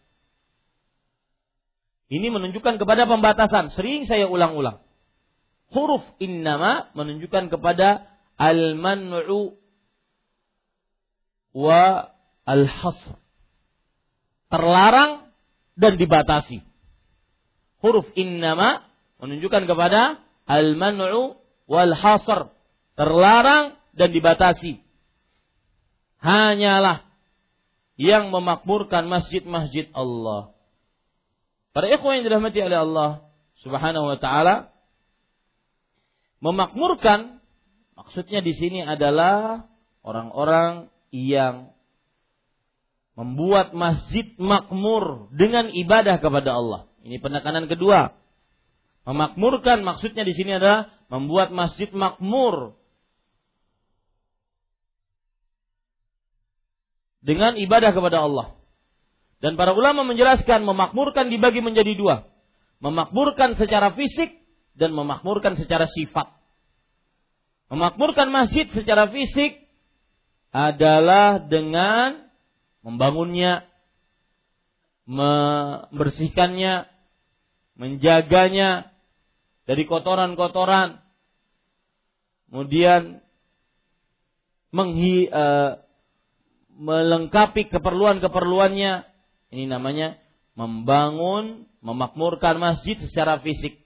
Ini 2.13 2.29
menunjukkan 2.29 2.77
kepada 2.77 3.09
pembatasan. 3.09 3.73
Sering 3.73 4.05
saya 4.05 4.29
ulang-ulang. 4.29 4.85
Huruf 5.73 6.05
innama 6.21 6.93
menunjukkan 6.93 7.49
kepada 7.49 8.05
al-man'u 8.37 9.57
wa 11.57 12.13
al-hasr. 12.45 13.17
Terlarang 14.53 15.33
dan 15.81 15.97
dibatasi. 15.97 16.61
Huruf 17.81 18.05
innama 18.13 18.85
menunjukkan 19.17 19.65
kepada 19.65 20.21
al-man'u 20.45 21.41
wal 21.65 21.97
hasr. 21.97 22.53
Terlarang 22.93 23.81
dan 23.97 24.13
dibatasi. 24.13 24.85
Hanyalah 26.21 27.09
yang 27.97 28.29
memakmurkan 28.29 29.09
masjid-masjid 29.09 29.89
Allah 29.97 30.53
Para 31.73 31.89
ikhwan 31.89 32.21
yang 32.21 32.25
dirahmati 32.29 32.61
oleh 32.61 32.79
Allah 32.85 33.11
Subhanahu 33.65 34.13
wa 34.13 34.19
taala 34.21 34.73
memakmurkan 36.45 37.41
maksudnya 37.97 38.45
di 38.45 38.53
sini 38.53 38.85
adalah 38.85 39.65
orang-orang 40.05 40.93
yang 41.13 41.73
membuat 43.17 43.77
masjid 43.77 44.25
makmur 44.41 45.33
dengan 45.33 45.69
ibadah 45.73 46.21
kepada 46.21 46.57
Allah. 46.57 46.81
Ini 47.05 47.21
penekanan 47.21 47.69
kedua. 47.69 48.17
Memakmurkan 49.05 49.83
maksudnya 49.83 50.23
di 50.23 50.33
sini 50.33 50.57
adalah 50.57 50.93
membuat 51.09 51.53
masjid 51.53 51.91
makmur 51.93 52.79
dengan 57.23 57.55
ibadah 57.57 57.93
kepada 57.93 58.25
Allah. 58.25 58.62
Dan 59.43 59.59
para 59.59 59.75
ulama 59.75 60.07
menjelaskan 60.07 60.63
memakmurkan 60.63 61.27
dibagi 61.27 61.59
menjadi 61.59 61.99
dua. 61.99 62.17
Memakmurkan 62.79 63.59
secara 63.59 63.91
fisik 63.91 64.39
dan 64.79 64.95
memakmurkan 64.95 65.59
secara 65.59 65.91
sifat. 65.91 66.31
Memakmurkan 67.67 68.31
masjid 68.31 68.71
secara 68.71 69.11
fisik 69.11 69.67
adalah 70.55 71.43
dengan 71.43 72.29
membangunnya, 72.87 73.67
membersihkannya, 75.09 76.87
menjaganya 77.75 78.93
dari 79.65 79.89
kotoran-kotoran, 79.89 81.01
kemudian 82.47 83.25
menghi, 84.71 85.27
uh, 85.33 85.81
melengkapi 86.77 87.73
keperluan-keperluannya. 87.73 89.12
Ini 89.53 89.69
namanya 89.69 90.17
membangun, 90.57 91.69
memakmurkan 91.85 92.57
masjid 92.57 92.97
secara 93.05 93.37
fisik. 93.45 93.77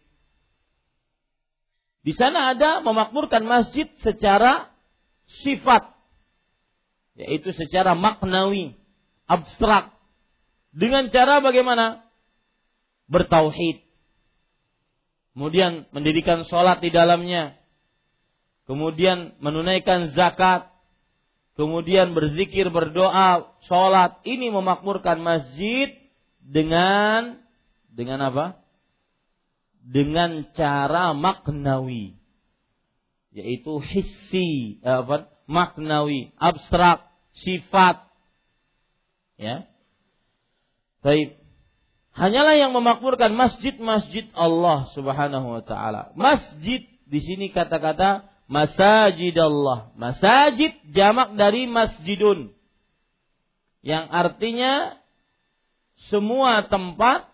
Di 2.06 2.14
sana 2.14 2.54
ada 2.54 2.78
memakmurkan 2.86 3.42
masjid 3.42 3.90
secara 3.98 4.70
sifat, 5.42 5.90
yaitu 7.18 7.50
secara 7.50 7.98
maknawi, 7.98 8.78
abstrak. 9.26 9.90
Dengan 10.70 11.10
cara 11.10 11.42
bagaimana? 11.42 12.06
Bertauhid. 13.10 13.82
Kemudian 15.34 15.90
mendirikan 15.90 16.46
sholat 16.46 16.78
di 16.78 16.94
dalamnya. 16.94 17.58
Kemudian 18.70 19.34
menunaikan 19.42 20.14
zakat. 20.14 20.70
Kemudian 21.56 22.12
berzikir, 22.12 22.68
berdoa, 22.68 23.48
sholat. 23.64 24.20
Ini 24.28 24.52
memakmurkan 24.52 25.18
masjid 25.24 25.96
dengan 26.44 27.40
dengan 27.88 28.20
apa? 28.28 28.66
dengan 29.86 30.50
cara 30.58 31.14
maknawi. 31.14 32.18
Yaitu 33.30 33.78
hissi 33.78 34.82
apa? 34.82 35.30
Maknawi 35.46 36.34
abstrak 36.34 37.06
sifat. 37.38 38.02
Ya. 39.38 39.70
Baik. 41.06 41.38
Hanyalah 42.16 42.56
yang 42.58 42.72
memakmurkan 42.72 43.36
masjid-masjid 43.36 44.26
Allah 44.34 44.90
Subhanahu 44.96 45.60
wa 45.60 45.62
taala. 45.62 46.10
Masjid 46.18 46.82
di 47.06 47.20
sini 47.22 47.52
kata-kata 47.52 48.26
masajid 48.46 49.34
Allah 49.38 49.90
masajid 49.98 50.72
jamak 50.94 51.34
dari 51.34 51.66
masjidun 51.66 52.54
yang 53.82 54.10
artinya 54.10 54.98
semua 56.10 56.66
tempat 56.66 57.30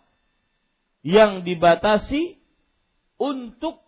yang 1.02 1.42
dibatasi 1.42 2.40
untuk 3.20 3.82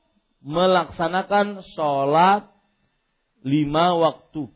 melaksanakan 0.44 1.64
sholat 1.72 2.50
lima 3.44 3.96
waktu 3.96 4.48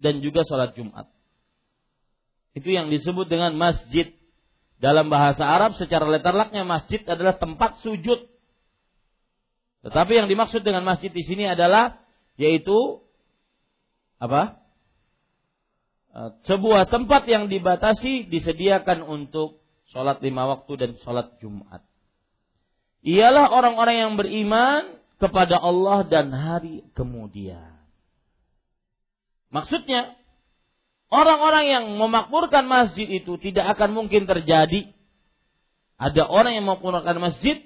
dan 0.00 0.24
juga 0.24 0.42
sholat 0.48 0.72
Jumat. 0.74 1.06
Itu 2.56 2.72
yang 2.72 2.88
disebut 2.90 3.28
dengan 3.28 3.54
masjid. 3.54 4.10
Dalam 4.80 5.12
bahasa 5.12 5.44
Arab 5.44 5.76
secara 5.76 6.08
letterlaknya 6.08 6.64
masjid 6.64 7.04
adalah 7.04 7.36
tempat 7.36 7.84
sujud. 7.84 8.26
Tetapi 9.80 10.12
yang 10.12 10.28
dimaksud 10.28 10.60
dengan 10.60 10.84
masjid 10.84 11.08
di 11.08 11.24
sini 11.24 11.48
adalah 11.48 12.00
yaitu 12.36 13.00
apa? 14.20 14.60
Eh, 16.10 16.30
sebuah 16.44 16.90
tempat 16.92 17.24
yang 17.30 17.48
dibatasi 17.48 18.28
disediakan 18.28 19.06
untuk 19.06 19.62
sholat 19.88 20.20
lima 20.20 20.46
waktu 20.46 20.72
dan 20.76 20.90
sholat 21.00 21.40
Jumat 21.40 21.80
ialah 23.00 23.48
orang-orang 23.48 23.96
yang 23.96 24.12
beriman 24.16 25.00
kepada 25.20 25.56
Allah 25.60 26.04
dan 26.08 26.32
hari 26.32 26.84
kemudian. 26.96 27.80
Maksudnya, 29.50 30.14
orang-orang 31.10 31.64
yang 31.66 31.84
memakmurkan 31.96 32.64
masjid 32.68 33.08
itu 33.08 33.36
tidak 33.40 33.76
akan 33.76 33.96
mungkin 33.96 34.24
terjadi. 34.24 34.92
Ada 36.00 36.24
orang 36.24 36.56
yang 36.56 36.64
memakmurkan 36.64 37.18
masjid 37.20 37.60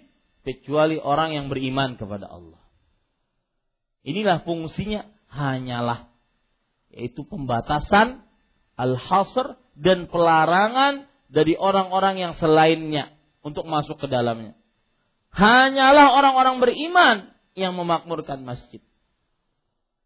kecuali 0.45 1.01
orang 1.01 1.35
yang 1.35 1.47
beriman 1.49 1.97
kepada 1.97 2.29
Allah. 2.29 2.61
Inilah 4.05 4.45
fungsinya 4.45 5.09
hanyalah 5.33 6.13
yaitu 6.95 7.27
pembatasan 7.27 8.23
al-hasr 8.79 9.59
dan 9.75 10.07
pelarangan 10.07 11.11
dari 11.27 11.59
orang-orang 11.59 12.23
yang 12.23 12.33
selainnya 12.39 13.11
untuk 13.43 13.67
masuk 13.67 13.99
ke 13.99 14.07
dalamnya 14.07 14.55
hanyalah 15.35 16.15
orang-orang 16.15 16.63
beriman 16.63 17.17
yang 17.59 17.75
memakmurkan 17.75 18.43
masjid. 18.47 18.81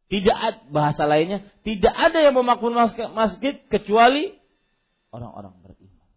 Tidak 0.09 0.33
ada 0.33 0.65
bahasa 0.73 1.05
lainnya, 1.05 1.45
tidak 1.61 1.93
ada 1.93 2.25
yang 2.25 2.33
memakmurkan 2.33 3.13
masjid 3.13 3.61
kecuali 3.69 4.33
orang-orang 5.13 5.53
beriman. 5.61 6.09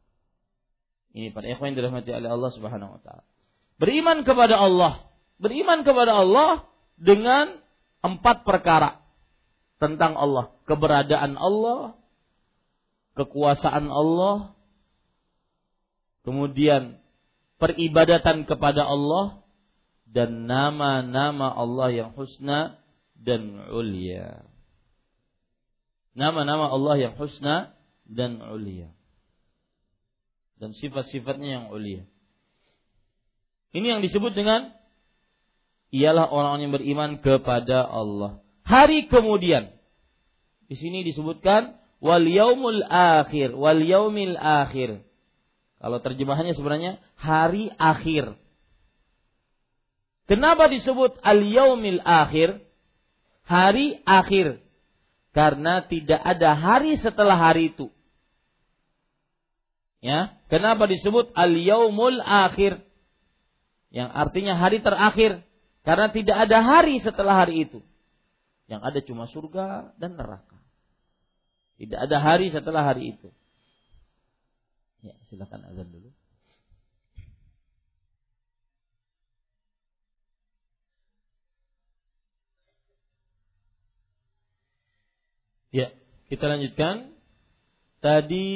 Ini 1.11 1.35
pada 1.35 1.51
ikhwan 1.51 1.75
dirahmati 1.75 2.07
oleh 2.15 2.31
Allah 2.31 2.51
Subhanahu 2.55 2.95
wa 2.95 3.01
taala. 3.03 3.27
Beriman 3.81 4.21
kepada 4.21 4.61
Allah, 4.61 5.09
beriman 5.41 5.81
kepada 5.81 6.13
Allah 6.13 6.69
dengan 7.01 7.57
empat 8.05 8.45
perkara 8.45 9.01
tentang 9.81 10.13
Allah, 10.13 10.53
keberadaan 10.69 11.33
Allah, 11.33 11.97
kekuasaan 13.17 13.89
Allah, 13.89 14.53
kemudian 16.21 17.01
peribadatan 17.57 18.45
kepada 18.45 18.85
Allah 18.85 19.41
dan 20.05 20.45
nama-nama 20.45 21.49
Allah 21.49 21.89
yang 21.89 22.13
husna 22.13 22.77
dan 23.17 23.65
ulia. 23.73 24.45
Nama-nama 26.13 26.69
Allah 26.69 27.09
yang 27.09 27.17
husna 27.17 27.73
dan 28.05 28.45
ulia. 28.45 28.93
Dan 30.61 30.77
sifat-sifatnya 30.77 31.49
yang 31.49 31.65
ulia. 31.73 32.10
Ini 33.71 33.97
yang 33.97 34.01
disebut 34.03 34.35
dengan 34.35 34.75
ialah 35.91 36.27
orang-orang 36.27 36.61
yang 36.67 36.75
beriman 36.75 37.11
kepada 37.19 37.83
Allah. 37.87 38.39
Hari 38.63 39.07
kemudian. 39.11 39.71
Di 40.71 40.79
sini 40.79 41.03
disebutkan 41.03 41.75
wal 41.99 42.23
yaumul 42.23 42.83
akhir, 42.87 43.51
wal 43.55 43.79
yaumil 43.83 44.39
akhir. 44.39 45.03
Kalau 45.81 45.97
terjemahannya 45.99 46.53
sebenarnya 46.53 47.01
hari 47.17 47.73
akhir. 47.75 48.37
Kenapa 50.31 50.71
disebut 50.71 51.19
al-yaumil 51.27 51.99
akhir? 52.07 52.63
Hari 53.43 53.99
akhir. 54.07 54.63
Karena 55.35 55.83
tidak 55.83 56.23
ada 56.23 56.55
hari 56.55 56.95
setelah 57.01 57.35
hari 57.35 57.75
itu. 57.75 57.91
Ya, 59.99 60.39
kenapa 60.47 60.87
disebut 60.87 61.35
al-yaumul 61.35 62.23
akhir? 62.23 62.79
Yang 63.91 64.09
artinya 64.15 64.55
hari 64.55 64.79
terakhir. 64.79 65.43
Karena 65.83 66.07
tidak 66.09 66.37
ada 66.47 66.57
hari 66.63 67.03
setelah 67.03 67.43
hari 67.43 67.67
itu. 67.67 67.83
Yang 68.71 68.81
ada 68.87 68.99
cuma 69.03 69.27
surga 69.27 69.91
dan 69.99 70.15
neraka. 70.15 70.57
Tidak 71.75 71.99
ada 71.99 72.17
hari 72.23 72.47
setelah 72.53 72.87
hari 72.87 73.17
itu. 73.17 73.27
Ya, 75.03 75.17
silakan 75.27 75.65
azan 75.67 75.91
dulu. 75.91 76.13
Ya, 85.71 85.91
kita 86.31 86.47
lanjutkan. 86.47 87.11
Tadi 88.01 88.47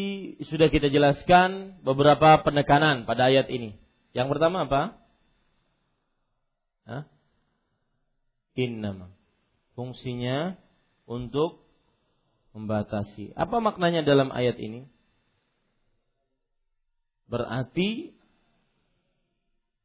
sudah 0.50 0.74
kita 0.74 0.90
jelaskan 0.90 1.78
beberapa 1.86 2.42
penekanan 2.42 3.06
pada 3.06 3.30
ayat 3.30 3.46
ini. 3.50 3.78
Yang 4.16 4.38
pertama 4.38 4.66
apa? 4.66 5.05
Hah? 6.86 7.04
Innama. 8.56 9.12
Fungsinya 9.76 10.56
untuk 11.10 11.66
membatasi. 12.56 13.36
Apa 13.36 13.60
maknanya 13.60 14.08
dalam 14.08 14.32
ayat 14.32 14.56
ini? 14.62 14.88
Berarti 17.28 18.16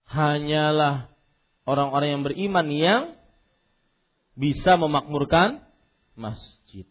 hanyalah 0.07 1.11
orang-orang 1.67 2.09
yang 2.19 2.23
beriman 2.23 2.67
yang 2.71 3.03
bisa 4.39 4.77
memakmurkan 4.79 5.65
masjid. 6.15 6.87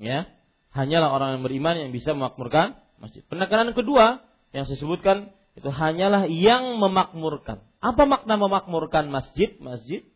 Ya, 0.00 0.28
hanyalah 0.74 1.14
orang 1.14 1.28
yang 1.38 1.42
beriman 1.46 1.74
yang 1.78 1.90
bisa 1.94 2.12
memakmurkan 2.16 2.80
masjid. 2.98 3.22
Penekanan 3.28 3.72
kedua 3.76 4.24
yang 4.50 4.64
saya 4.66 4.78
sebutkan 4.80 5.30
itu 5.52 5.68
hanyalah 5.68 6.28
yang 6.30 6.80
memakmurkan. 6.80 7.60
Apa 7.82 8.08
makna 8.08 8.40
memakmurkan 8.40 9.12
masjid? 9.12 9.52
Masjid 9.60 10.06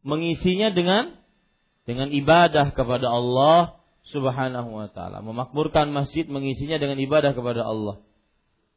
mengisinya 0.00 0.72
dengan 0.72 1.20
dengan 1.84 2.08
ibadah 2.08 2.72
kepada 2.72 3.10
Allah 3.10 3.76
Subhanahu 4.08 4.80
wa 4.80 4.88
taala. 4.88 5.20
Memakmurkan 5.20 5.92
masjid 5.92 6.24
mengisinya 6.24 6.80
dengan 6.80 6.96
ibadah 6.96 7.36
kepada 7.36 7.68
Allah. 7.68 8.00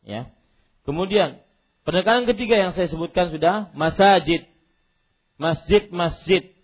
Ya. 0.03 0.35
Kemudian 0.83 1.39
Penekanan 1.83 2.23
ketiga 2.23 2.55
yang 2.55 2.71
saya 2.71 2.87
sebutkan 2.87 3.35
sudah 3.35 3.75
masajid. 3.75 4.47
Masjid-masjid. 5.35 6.55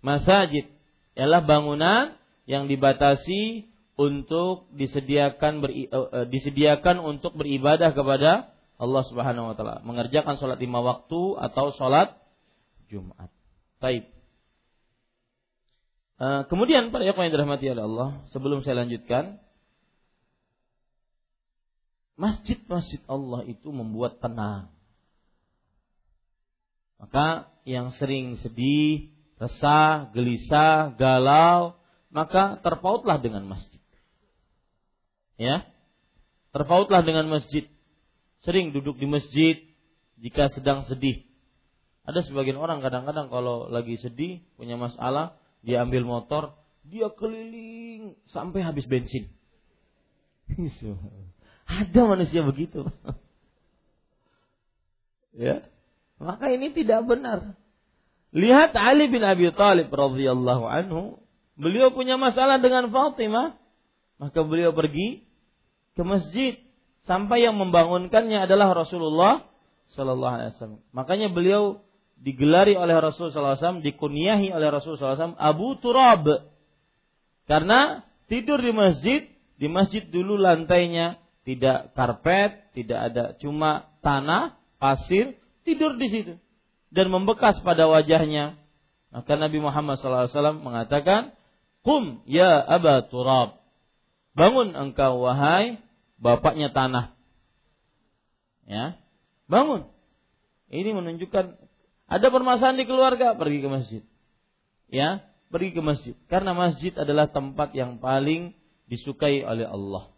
Masajid 0.00 0.64
ialah 1.12 1.44
bangunan 1.44 2.16
yang 2.48 2.64
dibatasi 2.64 3.68
untuk 4.00 4.72
disediakan 4.72 5.60
beri, 5.60 5.84
uh, 5.92 6.24
disediakan 6.24 7.04
untuk 7.04 7.36
beribadah 7.36 7.92
kepada 7.92 8.56
Allah 8.80 9.02
Subhanahu 9.04 9.52
wa 9.52 9.54
taala, 9.60 9.84
mengerjakan 9.84 10.40
sholat 10.40 10.56
lima 10.56 10.80
waktu 10.80 11.36
atau 11.36 11.76
sholat 11.76 12.16
Jumat. 12.88 13.28
Baik. 13.76 14.08
Uh, 16.16 16.48
kemudian 16.48 16.88
para 16.88 17.04
yang 17.04 17.16
dirahmati 17.16 17.68
oleh 17.68 17.84
Allah, 17.84 18.24
sebelum 18.32 18.64
saya 18.64 18.84
lanjutkan, 18.84 19.40
masjid-masjid 22.16 23.00
Allah 23.04 23.44
itu 23.48 23.68
membuat 23.68 24.20
tenang. 24.20 24.72
Maka 27.00 27.48
yang 27.64 27.96
sering 27.96 28.36
sedih, 28.40 29.12
resah, 29.40 30.12
gelisah, 30.12 30.92
galau, 31.00 31.80
maka 32.12 32.60
terpautlah 32.60 33.16
dengan 33.16 33.48
masjid. 33.48 33.79
Ya. 35.40 35.64
Terpautlah 36.52 37.00
dengan 37.00 37.32
masjid 37.32 37.64
sering 38.44 38.76
duduk 38.76 39.00
di 39.00 39.08
masjid 39.08 39.56
jika 40.20 40.52
sedang 40.52 40.84
sedih. 40.84 41.24
Ada 42.04 42.28
sebagian 42.28 42.60
orang 42.60 42.84
kadang-kadang 42.84 43.32
kalau 43.32 43.72
lagi 43.72 43.96
sedih, 43.96 44.44
punya 44.60 44.76
masalah, 44.76 45.40
dia 45.64 45.80
ambil 45.80 46.04
motor, 46.04 46.52
dia 46.84 47.08
keliling 47.16 48.20
sampai 48.28 48.60
habis 48.60 48.84
bensin. 48.84 49.32
Ada 51.70 52.00
manusia 52.04 52.44
begitu. 52.44 52.82
ya. 55.40 55.64
Maka 56.20 56.52
ini 56.52 56.76
tidak 56.76 57.08
benar. 57.08 57.56
Lihat 58.36 58.76
Ali 58.76 59.08
bin 59.08 59.24
Abi 59.24 59.48
Thalib 59.56 59.88
radhiyallahu 59.88 60.68
anhu, 60.68 61.16
beliau 61.56 61.94
punya 61.94 62.20
masalah 62.20 62.60
dengan 62.60 62.92
Fatimah, 62.92 63.56
maka 64.20 64.44
beliau 64.44 64.76
pergi 64.76 65.29
ke 66.00 66.04
masjid 66.08 66.56
sampai 67.04 67.44
yang 67.44 67.60
membangunkannya 67.60 68.48
adalah 68.48 68.72
Rasulullah 68.72 69.44
Sallallahu 69.92 70.34
Alaihi 70.40 70.50
Wasallam. 70.56 70.80
Makanya 70.96 71.28
beliau 71.28 71.84
digelari 72.16 72.72
oleh 72.72 72.96
Rasul 72.96 73.28
Sallallahu 73.28 73.52
Alaihi 73.52 73.60
Wasallam, 73.60 73.84
dikuniahi 73.84 74.48
oleh 74.48 74.68
Rasul 74.72 74.96
Sallallahu 74.96 75.12
Alaihi 75.12 75.24
Wasallam 75.28 75.44
Abu 75.52 75.68
Turab, 75.84 76.24
karena 77.44 78.08
tidur 78.32 78.64
di 78.64 78.72
masjid, 78.72 79.20
di 79.60 79.68
masjid 79.68 80.08
dulu 80.08 80.40
lantainya 80.40 81.20
tidak 81.44 81.92
karpet, 81.92 82.72
tidak 82.72 83.12
ada 83.12 83.24
cuma 83.36 83.92
tanah, 84.00 84.56
pasir, 84.80 85.36
tidur 85.68 86.00
di 86.00 86.08
situ 86.08 86.34
dan 86.88 87.12
membekas 87.12 87.60
pada 87.60 87.84
wajahnya. 87.86 88.56
Maka 89.10 89.34
Nabi 89.34 89.58
Muhammad 89.58 89.98
SAW 89.98 90.62
mengatakan, 90.62 91.34
Kum 91.82 92.22
ya 92.30 92.62
Aba 92.62 93.02
Turab. 93.10 93.58
Bangun 94.38 94.78
engkau 94.78 95.26
wahai 95.26 95.82
bapaknya 96.20 96.70
tanah. 96.70 97.16
Ya, 98.68 99.00
bangun. 99.50 99.90
Ini 100.70 100.94
menunjukkan 100.94 101.58
ada 102.06 102.26
permasalahan 102.30 102.78
di 102.78 102.86
keluarga, 102.86 103.34
pergi 103.34 103.58
ke 103.58 103.68
masjid. 103.68 104.02
Ya, 104.86 105.26
pergi 105.50 105.74
ke 105.74 105.82
masjid. 105.82 106.14
Karena 106.30 106.54
masjid 106.54 106.94
adalah 106.94 107.26
tempat 107.32 107.74
yang 107.74 107.98
paling 107.98 108.54
disukai 108.86 109.42
oleh 109.42 109.66
Allah. 109.66 110.14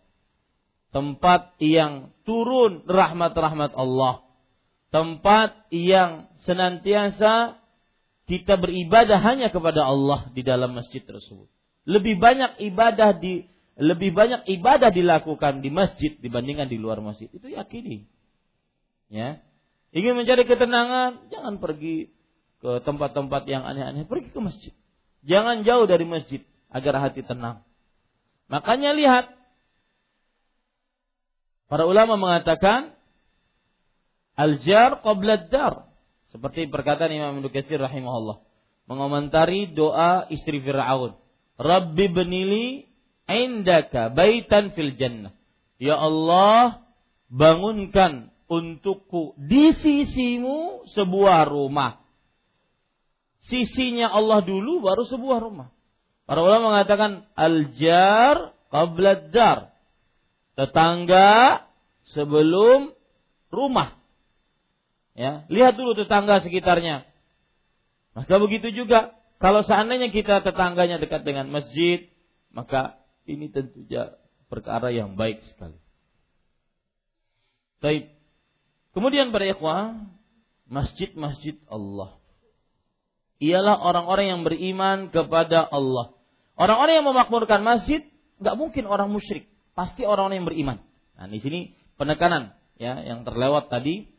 Tempat 0.92 1.56
yang 1.56 2.12
turun 2.28 2.84
rahmat-rahmat 2.84 3.72
Allah. 3.72 4.24
Tempat 4.92 5.72
yang 5.72 6.28
senantiasa 6.44 7.56
kita 8.28 8.60
beribadah 8.60 9.20
hanya 9.24 9.48
kepada 9.48 9.88
Allah 9.88 10.28
di 10.36 10.44
dalam 10.44 10.76
masjid 10.76 11.00
tersebut. 11.00 11.48
Lebih 11.88 12.20
banyak 12.20 12.60
ibadah 12.72 13.16
di 13.16 13.48
lebih 13.80 14.12
banyak 14.12 14.44
ibadah 14.48 14.92
dilakukan 14.92 15.64
di 15.64 15.72
masjid 15.72 16.12
dibandingkan 16.20 16.68
di 16.68 16.76
luar 16.76 17.00
masjid. 17.00 17.28
Itu 17.32 17.48
yakini. 17.48 18.04
Ya. 19.08 19.40
Ingin 19.92 20.16
mencari 20.16 20.48
ketenangan, 20.48 21.28
jangan 21.28 21.60
pergi 21.60 22.12
ke 22.64 22.80
tempat-tempat 22.84 23.44
yang 23.48 23.64
aneh-aneh, 23.64 24.08
pergi 24.08 24.32
ke 24.32 24.40
masjid. 24.40 24.72
Jangan 25.24 25.64
jauh 25.64 25.84
dari 25.84 26.04
masjid 26.08 26.40
agar 26.72 27.00
hati 27.00 27.20
tenang. 27.24 27.60
Makanya 28.48 28.96
lihat 28.96 29.32
para 31.68 31.84
ulama 31.88 32.16
mengatakan 32.20 32.96
al-jar 34.36 35.00
seperti 36.32 36.68
perkataan 36.68 37.12
Imam 37.12 37.40
Ibnu 37.40 37.52
Katsir 37.52 37.80
rahimahullah 37.80 38.40
mengomentari 38.88 39.70
doa 39.70 40.26
istri 40.28 40.58
Firaun. 40.60 41.16
Rabbi 41.60 42.06
benili 42.10 42.91
indaka 43.30 44.10
baitan 44.10 44.74
fil 44.74 44.94
jannah. 44.98 45.34
Ya 45.82 45.98
Allah, 45.98 46.86
bangunkan 47.26 48.30
untukku 48.46 49.34
di 49.40 49.72
sisimu 49.80 50.86
sebuah 50.92 51.48
rumah. 51.48 52.04
Sisinya 53.48 54.06
Allah 54.12 54.44
dulu 54.46 54.84
baru 54.84 55.02
sebuah 55.08 55.42
rumah. 55.42 55.74
Para 56.28 56.40
ulama 56.46 56.78
mengatakan 56.78 57.26
al-jar 57.34 58.54
qabla 58.70 59.32
dar. 59.34 59.74
Tetangga 60.54 61.66
sebelum 62.12 62.94
rumah. 63.50 63.98
Ya, 65.12 65.44
lihat 65.50 65.74
dulu 65.76 65.98
tetangga 65.98 66.40
sekitarnya. 66.40 67.04
Maka 68.12 68.34
begitu 68.38 68.70
juga 68.70 69.16
kalau 69.42 69.66
seandainya 69.66 70.14
kita 70.14 70.44
tetangganya 70.46 71.02
dekat 71.02 71.26
dengan 71.26 71.50
masjid, 71.50 72.06
maka 72.54 73.01
ini 73.26 73.50
tentunya 73.50 74.16
perkara 74.50 74.90
yang 74.90 75.14
baik 75.14 75.40
sekali. 75.54 75.78
Baik. 77.82 78.14
Kemudian 78.92 79.32
para 79.32 79.48
ikhwah, 79.48 80.06
masjid-masjid 80.68 81.58
Allah. 81.66 82.20
Ialah 83.42 83.80
orang-orang 83.82 84.26
yang 84.30 84.40
beriman 84.46 85.10
kepada 85.10 85.66
Allah. 85.66 86.14
Orang-orang 86.54 87.02
yang 87.02 87.08
memakmurkan 87.10 87.60
masjid 87.64 88.06
nggak 88.38 88.58
mungkin 88.58 88.84
orang 88.86 89.10
musyrik, 89.10 89.50
pasti 89.74 90.06
orang-orang 90.06 90.44
yang 90.44 90.48
beriman. 90.48 90.78
Nah, 91.18 91.26
di 91.26 91.42
sini 91.42 91.74
penekanan 91.98 92.54
ya 92.78 93.02
yang 93.02 93.26
terlewat 93.26 93.66
tadi. 93.72 94.10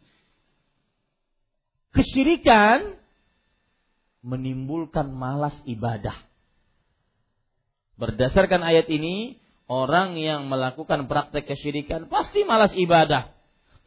Kesyirikan 1.94 2.98
menimbulkan 4.26 5.14
malas 5.14 5.54
ibadah. 5.70 6.18
Berdasarkan 8.04 8.68
ayat 8.68 8.92
ini, 8.92 9.40
orang 9.72 10.20
yang 10.20 10.52
melakukan 10.52 11.08
praktek 11.08 11.48
kesyirikan 11.48 12.12
pasti 12.12 12.44
malas 12.44 12.76
ibadah. 12.76 13.32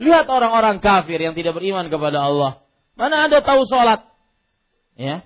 Lihat 0.01 0.25
orang-orang 0.25 0.81
kafir 0.81 1.21
yang 1.21 1.37
tidak 1.37 1.53
beriman 1.53 1.93
kepada 1.93 2.25
Allah. 2.25 2.65
Mana 2.97 3.29
ada 3.29 3.45
tahu 3.45 3.69
sholat? 3.69 4.09
Ya. 4.97 5.21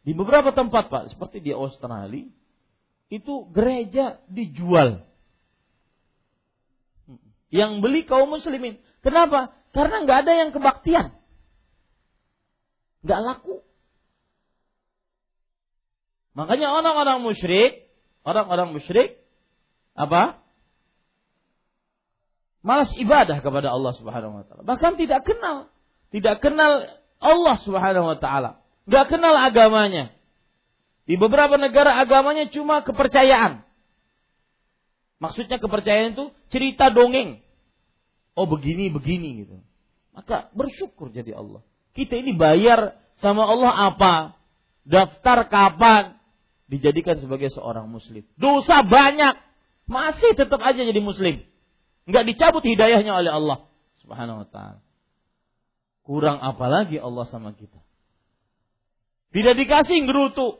Di 0.00 0.16
beberapa 0.16 0.48
tempat 0.56 0.88
Pak, 0.88 1.12
seperti 1.12 1.44
di 1.44 1.52
Australia, 1.52 2.24
itu 3.12 3.34
gereja 3.52 4.16
dijual. 4.32 5.04
Yang 7.52 7.72
beli 7.84 8.08
kaum 8.08 8.32
muslimin. 8.32 8.80
Kenapa? 9.04 9.52
Karena 9.76 10.08
nggak 10.08 10.18
ada 10.24 10.32
yang 10.32 10.50
kebaktian. 10.56 11.12
Nggak 13.04 13.20
laku. 13.20 13.60
Makanya 16.32 16.72
orang-orang 16.72 17.20
musyrik 17.20 17.81
orang-orang 18.22 18.74
musyrik 18.74 19.18
apa? 19.94 20.42
Malas 22.62 22.94
ibadah 22.94 23.42
kepada 23.42 23.74
Allah 23.74 23.92
Subhanahu 23.98 24.38
wa 24.38 24.44
taala. 24.46 24.62
Bahkan 24.62 24.94
tidak 24.94 25.26
kenal, 25.26 25.66
tidak 26.14 26.38
kenal 26.38 26.86
Allah 27.18 27.56
Subhanahu 27.66 28.06
wa 28.14 28.18
taala. 28.18 28.62
Enggak 28.86 29.18
kenal 29.18 29.34
agamanya. 29.34 30.14
Di 31.02 31.18
beberapa 31.18 31.58
negara 31.58 31.98
agamanya 31.98 32.46
cuma 32.54 32.86
kepercayaan. 32.86 33.66
Maksudnya 35.18 35.58
kepercayaan 35.58 36.14
itu 36.14 36.30
cerita 36.50 36.90
dongeng. 36.94 37.42
Oh 38.38 38.46
begini 38.46 38.90
begini 38.90 39.42
gitu. 39.42 39.58
Maka 40.14 40.50
bersyukur 40.54 41.10
jadi 41.10 41.34
Allah. 41.34 41.66
Kita 41.92 42.14
ini 42.16 42.32
bayar 42.32 42.96
sama 43.18 43.44
Allah 43.46 43.92
apa? 43.92 44.14
Daftar 44.86 45.46
kapan? 45.50 46.21
Dijadikan 46.70 47.18
sebagai 47.18 47.50
seorang 47.54 47.88
muslim. 47.90 48.26
Dosa 48.38 48.82
banyak, 48.86 49.34
masih 49.86 50.34
tetap 50.38 50.62
aja 50.62 50.78
jadi 50.78 51.02
muslim. 51.02 51.42
Enggak 52.06 52.24
dicabut 52.26 52.64
hidayahnya 52.66 53.12
oleh 53.14 53.30
Allah 53.30 53.58
Subhanahu 54.02 54.42
wa 54.42 54.48
taala. 54.50 54.80
Kurang 56.02 56.42
apa 56.42 56.66
lagi 56.66 56.98
Allah 56.98 57.24
sama 57.30 57.54
kita? 57.54 57.78
Tidak 59.32 59.54
dikasih 59.54 60.02
gerutu. 60.04 60.58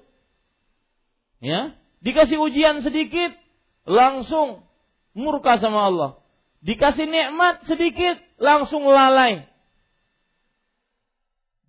Ya, 1.43 1.75
dikasih 2.07 2.39
ujian 2.39 2.87
sedikit 2.87 3.35
langsung 3.83 4.63
murka 5.13 5.59
sama 5.59 5.91
Allah. 5.91 6.11
Dikasih 6.63 7.11
nikmat 7.11 7.67
sedikit 7.67 8.23
langsung 8.39 8.87
lalai. 8.87 9.51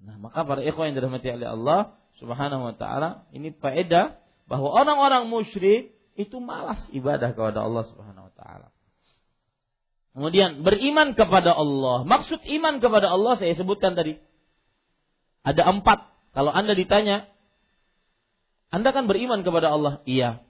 Nah, 0.06 0.22
maka 0.22 0.46
para 0.46 0.62
ikhwan 0.62 0.94
yang 0.94 1.02
dirahmati 1.02 1.34
oleh 1.34 1.50
Allah 1.50 1.98
Subhanahu 2.22 2.70
wa 2.70 2.76
taala, 2.78 3.26
ini 3.34 3.50
faedah 3.58 4.22
bahwa 4.48 4.70
orang-orang 4.72 5.32
musyrik 5.32 5.96
itu 6.14 6.38
malas 6.38 6.80
ibadah 6.94 7.34
kepada 7.34 7.66
Allah 7.66 7.84
Subhanahu 7.90 8.30
wa 8.30 8.34
taala. 8.38 8.68
Kemudian 10.14 10.62
beriman 10.62 11.18
kepada 11.18 11.58
Allah. 11.58 12.06
Maksud 12.06 12.46
iman 12.46 12.78
kepada 12.78 13.10
Allah 13.10 13.34
saya 13.42 13.58
sebutkan 13.58 13.98
tadi. 13.98 14.22
Ada 15.42 15.66
empat. 15.74 16.06
Kalau 16.38 16.54
Anda 16.54 16.78
ditanya, 16.78 17.26
Anda 18.70 18.94
kan 18.94 19.10
beriman 19.10 19.42
kepada 19.42 19.74
Allah? 19.74 20.06
Iya. 20.06 20.46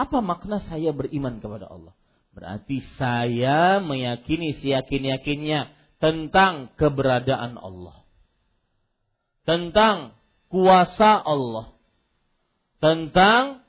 Apa 0.00 0.24
makna 0.24 0.64
saya 0.64 0.96
beriman 0.96 1.44
kepada 1.44 1.68
Allah? 1.68 1.92
Berarti 2.32 2.84
saya 3.00 3.80
meyakini 3.80 4.56
seyakin-yakinnya 4.60 5.72
tentang 6.00 6.72
keberadaan 6.76 7.56
Allah. 7.60 8.04
Tentang 9.44 10.16
kuasa 10.48 11.20
Allah. 11.20 11.75
Tentang 12.78 13.64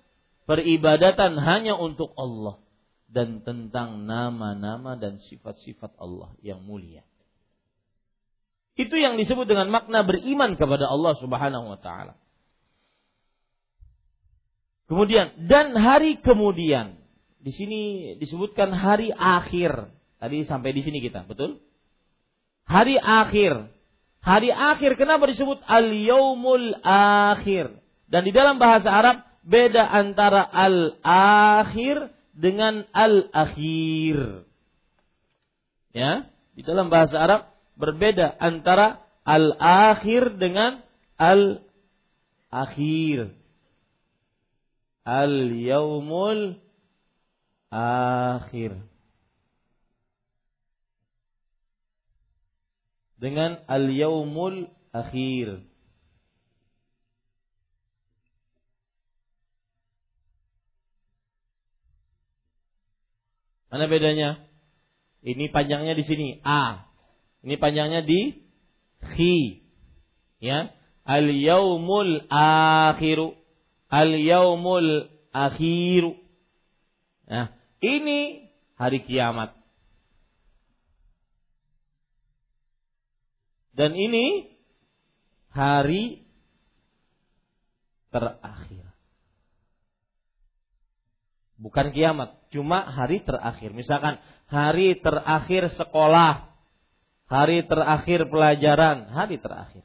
peribadatan 0.48 1.40
hanya 1.40 1.76
untuk 1.76 2.12
Allah. 2.16 2.60
Dan 3.08 3.40
tentang 3.42 4.04
nama-nama 4.04 5.00
dan 5.00 5.24
sifat-sifat 5.24 5.96
Allah 5.96 6.36
yang 6.44 6.60
mulia. 6.60 7.08
Itu 8.78 8.94
yang 9.00 9.18
disebut 9.18 9.50
dengan 9.50 9.74
makna 9.74 10.06
beriman 10.06 10.54
kepada 10.54 10.86
Allah 10.86 11.18
Subhanahu 11.18 11.66
wa 11.72 11.80
taala. 11.82 12.14
Kemudian 14.86 15.50
dan 15.50 15.76
hari 15.76 16.22
kemudian 16.22 17.02
di 17.42 17.52
sini 17.52 17.82
disebutkan 18.22 18.72
hari 18.72 19.10
akhir. 19.12 19.92
Tadi 20.18 20.46
sampai 20.46 20.74
di 20.74 20.82
sini 20.86 21.02
kita, 21.02 21.26
betul? 21.26 21.64
Hari 22.68 23.00
akhir. 23.00 23.72
Hari 24.22 24.50
akhir 24.52 25.00
kenapa 25.00 25.30
disebut 25.30 25.64
al-yaumul 25.64 26.76
akhir? 26.84 27.80
Dan 28.08 28.24
di 28.24 28.32
dalam 28.32 28.56
bahasa 28.56 28.88
Arab 28.88 29.28
beda 29.44 29.84
antara 29.84 30.48
al-akhir 30.48 32.12
dengan 32.32 32.88
al-akhir. 32.96 34.48
Ya, 35.92 36.30
di 36.56 36.62
dalam 36.64 36.88
bahasa 36.88 37.20
Arab 37.20 37.42
berbeda 37.76 38.36
antara 38.40 39.04
al-akhir 39.28 40.40
dengan 40.40 40.80
al-akhir. 41.20 41.68
Al-yaumul 45.04 46.60
akhir. 47.72 48.72
Dengan 53.20 53.60
al-yaumul 53.68 54.72
akhir. 54.96 55.67
Mana 63.68 63.86
bedanya? 63.92 64.40
Ini 65.24 65.52
panjangnya 65.52 65.94
di 65.98 66.04
sini 66.08 66.28
a. 66.46 66.88
Ini 67.44 67.56
panjangnya 67.60 68.02
di 68.06 68.38
khi. 69.16 69.64
Ya. 70.40 70.72
Al-yaumul 71.04 72.28
akhiru. 72.32 73.36
Al-yaumul 73.92 75.12
akhiru. 75.36 76.16
Nah, 77.28 77.52
ini 77.84 78.48
hari 78.80 79.04
kiamat. 79.04 79.52
Dan 83.78 83.94
ini 83.94 84.58
hari 85.54 86.26
terakhir. 88.10 88.86
Bukan 91.58 91.90
kiamat, 91.94 92.37
cuma 92.54 92.84
hari 92.88 93.24
terakhir. 93.24 93.72
Misalkan 93.76 94.20
hari 94.48 95.00
terakhir 95.00 95.72
sekolah, 95.76 96.48
hari 97.28 97.68
terakhir 97.68 98.28
pelajaran, 98.32 99.12
hari 99.12 99.38
terakhir. 99.40 99.84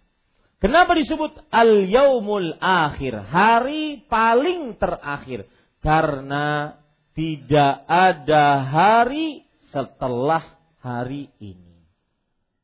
Kenapa 0.63 0.95
disebut 0.95 1.43
al-yaumul 1.51 2.55
akhir? 2.63 3.19
Hari 3.27 4.07
paling 4.07 4.79
terakhir. 4.79 5.51
Karena 5.83 6.79
tidak 7.19 7.83
ada 7.91 8.63
hari 8.63 9.43
setelah 9.75 10.55
hari 10.79 11.35
ini. 11.43 11.83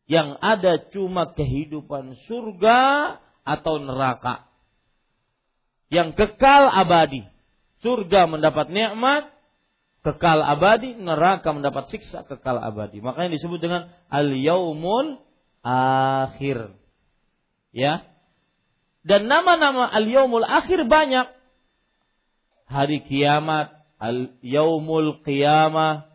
Yang 0.07 0.39
ada 0.39 0.73
cuma 0.95 1.35
kehidupan 1.35 2.15
surga 2.31 2.81
atau 3.43 3.83
neraka. 3.83 4.47
Yang 5.91 6.15
kekal 6.15 6.71
abadi. 6.71 7.27
Surga 7.83 8.31
mendapat 8.31 8.71
nikmat, 8.71 9.27
kekal 10.09 10.41
abadi, 10.41 10.97
neraka 10.97 11.53
mendapat 11.53 11.93
siksa 11.93 12.25
kekal 12.25 12.57
abadi. 12.57 13.05
Makanya 13.05 13.37
disebut 13.37 13.61
dengan 13.61 13.93
al-yaumul 14.09 15.21
akhir. 15.61 16.73
Ya. 17.77 18.09
Dan 19.05 19.29
nama-nama 19.29 19.85
al-yaumul 19.93 20.49
akhir 20.49 20.89
banyak. 20.89 21.29
Hari 22.69 23.05
kiamat, 23.05 23.79
al 23.99 24.39
yaumul 24.41 25.21
qiyamah 25.27 26.07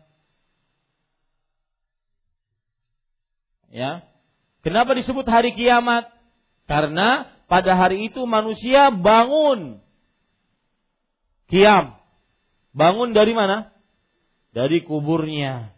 ya 3.68 4.08
kenapa 4.64 4.96
disebut 4.96 5.28
hari 5.28 5.52
kiamat 5.52 6.08
karena 6.64 7.28
pada 7.44 7.76
hari 7.76 8.08
itu 8.08 8.24
manusia 8.24 8.88
bangun 8.88 9.84
kiam 11.52 12.00
bangun 12.72 13.12
dari 13.12 13.36
mana 13.36 13.73
dari 14.54 14.86
kuburnya 14.86 15.74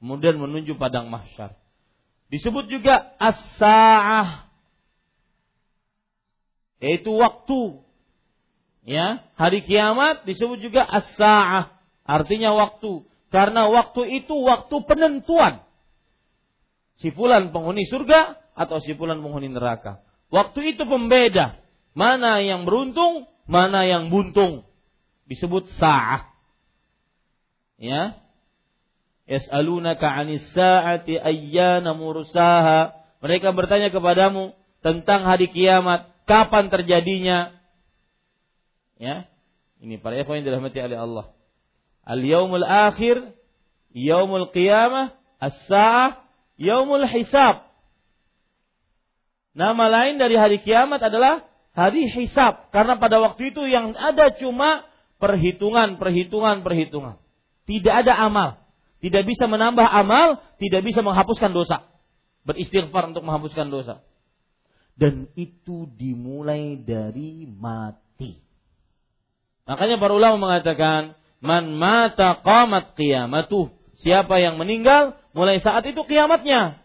kemudian 0.00 0.40
menuju 0.40 0.80
padang 0.80 1.12
mahsyar 1.12 1.52
disebut 2.32 2.72
juga 2.72 3.12
as-saah 3.20 4.48
yaitu 6.80 7.12
waktu 7.12 7.84
Ya, 8.80 9.28
hari 9.36 9.60
kiamat 9.68 10.24
disebut 10.24 10.64
juga 10.64 10.82
as-saah, 10.82 11.76
artinya 12.08 12.56
waktu. 12.56 13.04
Karena 13.30 13.68
waktu 13.70 14.24
itu 14.24 14.34
waktu 14.34 14.76
penentuan. 14.88 15.62
Si 16.98 17.14
penghuni 17.14 17.86
surga 17.86 18.40
atau 18.56 18.82
si 18.82 18.92
penghuni 18.96 19.52
neraka. 19.52 20.02
Waktu 20.32 20.74
itu 20.74 20.82
pembeda. 20.88 21.60
Mana 21.94 22.42
yang 22.42 22.66
beruntung, 22.66 23.30
mana 23.46 23.86
yang 23.86 24.10
buntung. 24.10 24.66
Disebut 25.30 25.70
sa'ah. 25.78 26.29
Ya. 27.80 28.20
Yas'alunaka 29.24 30.04
'anis 30.04 30.44
sa'ati 30.52 31.16
ayyana 31.16 31.96
mursaha. 31.96 32.92
Mereka 33.24 33.56
bertanya 33.56 33.88
kepadamu 33.88 34.52
tentang 34.84 35.24
hari 35.24 35.48
kiamat, 35.48 36.12
kapan 36.28 36.68
terjadinya? 36.68 37.56
Ya. 39.00 39.26
Ini 39.80 39.96
para 39.96 40.20
ikhwan 40.20 40.44
yang 40.44 40.52
dirahmati 40.52 40.76
oleh 40.76 40.98
Allah. 41.00 41.26
Al-yaumul 42.04 42.68
akhir, 42.68 43.32
yaumul 43.96 44.52
qiyamah, 44.52 45.16
as-sa'ah, 45.40 46.20
yaumul 46.60 47.08
hisab. 47.08 47.64
Nama 49.56 49.84
lain 49.88 50.20
dari 50.20 50.36
hari 50.36 50.60
kiamat 50.60 51.00
adalah 51.00 51.48
hari 51.72 52.12
hisab. 52.12 52.68
Karena 52.76 53.00
pada 53.00 53.24
waktu 53.24 53.56
itu 53.56 53.64
yang 53.64 53.96
ada 53.96 54.36
cuma 54.36 54.84
perhitungan, 55.16 55.96
perhitungan, 55.96 56.60
perhitungan. 56.60 57.16
Tidak 57.70 57.94
ada 58.02 58.18
amal. 58.18 58.58
Tidak 58.98 59.22
bisa 59.22 59.46
menambah 59.46 59.86
amal, 59.86 60.42
tidak 60.58 60.82
bisa 60.82 61.06
menghapuskan 61.06 61.54
dosa. 61.54 61.86
Beristighfar 62.42 63.14
untuk 63.14 63.22
menghapuskan 63.22 63.70
dosa. 63.70 64.02
Dan 64.98 65.30
itu 65.38 65.86
dimulai 65.94 66.82
dari 66.82 67.46
mati. 67.46 68.42
Makanya 69.70 70.02
para 70.02 70.12
ulama 70.18 70.50
mengatakan, 70.50 71.14
man 71.38 71.78
mata 71.78 72.42
qamat 72.42 72.98
qiyamatuh. 72.98 73.70
Siapa 74.02 74.42
yang 74.42 74.58
meninggal, 74.58 75.14
mulai 75.30 75.62
saat 75.62 75.86
itu 75.86 76.02
kiamatnya. 76.04 76.82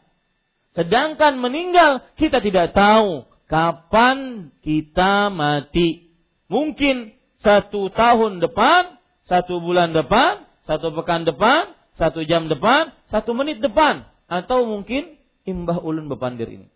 Sedangkan 0.77 1.41
meninggal, 1.41 2.05
kita 2.13 2.45
tidak 2.45 2.77
tahu 2.77 3.25
kapan 3.49 4.51
kita 4.61 5.33
mati. 5.33 6.13
Mungkin 6.45 7.17
satu 7.41 7.89
tahun 7.89 8.37
depan, 8.37 9.01
satu 9.25 9.59
bulan 9.59 9.97
depan, 9.97 10.44
satu 10.65 10.93
pekan 10.97 11.29
depan, 11.29 11.77
satu 11.95 12.25
jam 12.25 12.49
depan, 12.49 12.89
satu 13.13 13.37
menit 13.37 13.61
depan. 13.61 14.09
Atau 14.25 14.65
mungkin 14.65 15.21
imbah 15.45 15.77
ulun 15.77 16.09
bepandir 16.09 16.49
ini. 16.49 16.67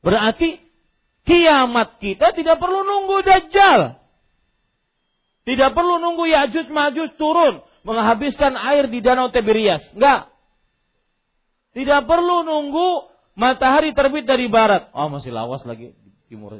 Berarti 0.00 0.56
kiamat 1.28 2.00
kita 2.00 2.32
tidak 2.32 2.56
perlu 2.56 2.80
nunggu 2.82 3.16
dajjal. 3.20 4.00
Tidak 5.44 5.70
perlu 5.72 6.00
nunggu 6.00 6.28
Ya'juj 6.28 6.68
Ma'juj 6.68 7.16
turun 7.16 7.64
menghabiskan 7.84 8.56
air 8.56 8.88
di 8.88 9.00
Danau 9.00 9.32
Tiberias. 9.32 9.80
Enggak. 9.96 10.28
Tidak 11.72 12.04
perlu 12.04 12.44
nunggu 12.44 13.12
matahari 13.36 13.92
terbit 13.92 14.24
dari 14.28 14.48
barat. 14.48 14.88
Oh 14.96 15.08
masih 15.12 15.32
lawas 15.32 15.64
lagi 15.64 15.92
timur. 16.28 16.56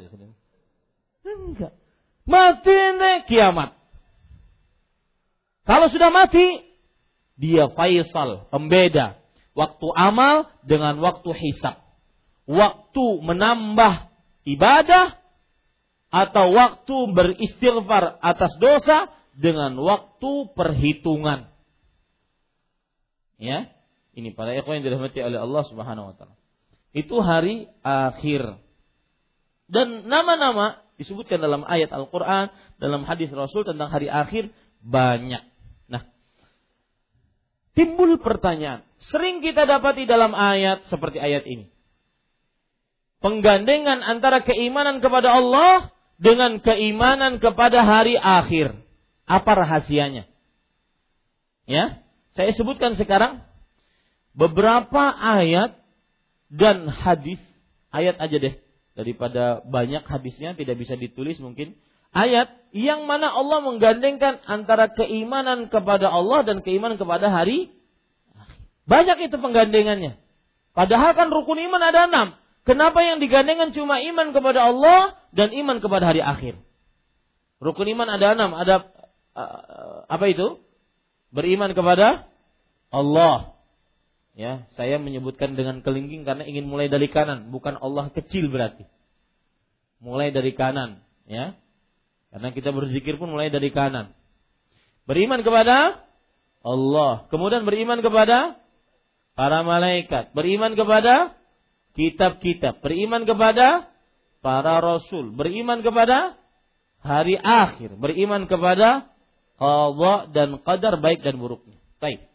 Enggak. 1.25 1.73
Mati 2.29 2.77
nih 2.97 3.25
kiamat. 3.25 3.78
Kalau 5.69 5.85
sudah 5.93 6.09
mati, 6.09 6.65
dia 7.37 7.69
faisal, 7.69 8.49
pembeda. 8.49 9.21
Waktu 9.53 9.85
amal 9.93 10.49
dengan 10.65 10.97
waktu 10.97 11.29
hisab. 11.37 11.77
Waktu 12.49 13.05
menambah 13.21 14.09
ibadah 14.49 15.13
atau 16.09 16.57
waktu 16.57 16.95
beristighfar 17.13 18.17
atas 18.17 18.57
dosa 18.57 19.13
dengan 19.37 19.77
waktu 19.77 20.49
perhitungan. 20.57 21.53
Ya, 23.37 23.69
ini 24.17 24.33
para 24.33 24.57
ikhwan 24.57 24.81
yang 24.81 24.89
dirahmati 24.89 25.21
oleh 25.21 25.37
Allah 25.37 25.63
Subhanahu 25.69 26.11
wa 26.11 26.15
taala. 26.17 26.35
Itu 26.97 27.21
hari 27.21 27.69
akhir. 27.85 28.57
Dan 29.69 30.09
nama-nama 30.09 30.81
disebutkan 30.97 31.37
dalam 31.37 31.61
ayat 31.61 31.93
Al-Qur'an, 31.93 32.49
dalam 32.81 33.05
hadis 33.05 33.29
Rasul 33.29 33.69
tentang 33.69 33.93
hari 33.93 34.09
akhir 34.09 34.49
banyak. 34.81 35.48
Timbul 37.77 38.19
pertanyaan, 38.19 38.83
sering 39.11 39.39
kita 39.39 39.63
dapati 39.63 40.03
dalam 40.09 40.35
ayat 40.35 40.87
seperti 40.89 41.21
ayat 41.21 41.45
ini. 41.45 41.69
Penggandengan 43.19 43.99
antara 43.99 44.43
keimanan 44.43 45.03
kepada 45.03 45.35
Allah 45.35 45.91
dengan 46.19 46.59
keimanan 46.59 47.39
kepada 47.39 47.83
hari 47.83 48.15
akhir. 48.15 48.75
Apa 49.29 49.51
rahasianya? 49.59 50.25
Ya, 51.69 52.01
saya 52.33 52.51
sebutkan 52.55 52.97
sekarang 52.97 53.45
beberapa 54.33 55.13
ayat 55.13 55.77
dan 56.49 56.89
hadis 56.89 57.37
ayat 57.93 58.17
aja 58.17 58.37
deh 58.41 58.55
daripada 58.97 59.61
banyak 59.63 60.01
hadisnya 60.03 60.57
tidak 60.57 60.81
bisa 60.81 60.97
ditulis 60.97 61.37
mungkin 61.37 61.77
ayat 62.13 62.53
yang 62.69 63.09
mana 63.09 63.33
Allah 63.33 63.65
menggandengkan 63.65 64.41
antara 64.45 64.93
keimanan 64.93 65.73
kepada 65.73 66.09
Allah 66.09 66.45
dan 66.45 66.61
keimanan 66.61 67.01
kepada 67.01 67.33
hari 67.33 67.73
banyak 68.85 69.29
itu 69.29 69.35
penggandengannya 69.37 70.17
padahal 70.73 71.11
kan 71.17 71.27
rukun 71.33 71.59
iman 71.59 71.81
ada 71.81 72.07
enam. 72.07 72.39
Kenapa 72.67 73.01
yang 73.01 73.17
digandengkan 73.17 73.73
cuma 73.73 73.97
iman 73.97 74.29
kepada 74.29 74.69
Allah 74.69 75.17
dan 75.33 75.49
iman 75.49 75.81
kepada 75.81 76.13
hari 76.13 76.21
akhir? 76.21 76.59
Rukun 77.57 77.89
iman 77.97 78.05
ada 78.05 78.37
enam. 78.37 78.53
Ada 78.53 78.85
uh, 79.33 79.99
apa 80.05 80.25
itu? 80.29 80.61
Beriman 81.33 81.73
kepada 81.73 82.29
Allah. 82.93 83.57
Ya, 84.37 84.69
saya 84.79 85.01
menyebutkan 85.01 85.57
dengan 85.59 85.83
kelingking 85.83 86.23
karena 86.23 86.47
ingin 86.47 86.69
mulai 86.69 86.87
dari 86.87 87.11
kanan, 87.11 87.51
bukan 87.51 87.75
Allah 87.75 88.07
kecil 88.13 88.47
berarti. 88.47 88.87
Mulai 89.99 90.31
dari 90.31 90.55
kanan, 90.55 91.03
ya. 91.27 91.59
Karena 92.29 92.49
kita 92.53 92.69
berzikir 92.69 93.17
pun 93.17 93.33
mulai 93.33 93.49
dari 93.49 93.73
kanan. 93.73 94.13
Beriman 95.09 95.41
kepada 95.41 96.05
Allah, 96.61 97.25
kemudian 97.33 97.65
beriman 97.65 98.05
kepada 98.05 98.61
para 99.33 99.65
malaikat, 99.65 100.35
beriman 100.37 100.77
kepada 100.77 101.33
kitab-kitab, 101.97 102.83
beriman 102.85 103.25
kepada 103.25 103.89
para 104.45 104.77
rasul, 104.77 105.33
beriman 105.33 105.81
kepada 105.81 106.37
hari 107.01 107.39
akhir, 107.39 107.97
beriman 107.97 108.45
kepada 108.45 109.09
Allah 109.59 110.29
dan 110.31 110.61
qadar 110.61 111.01
baik 111.01 111.25
dan 111.25 111.41
buruknya. 111.41 111.79
Baik. 111.97 112.29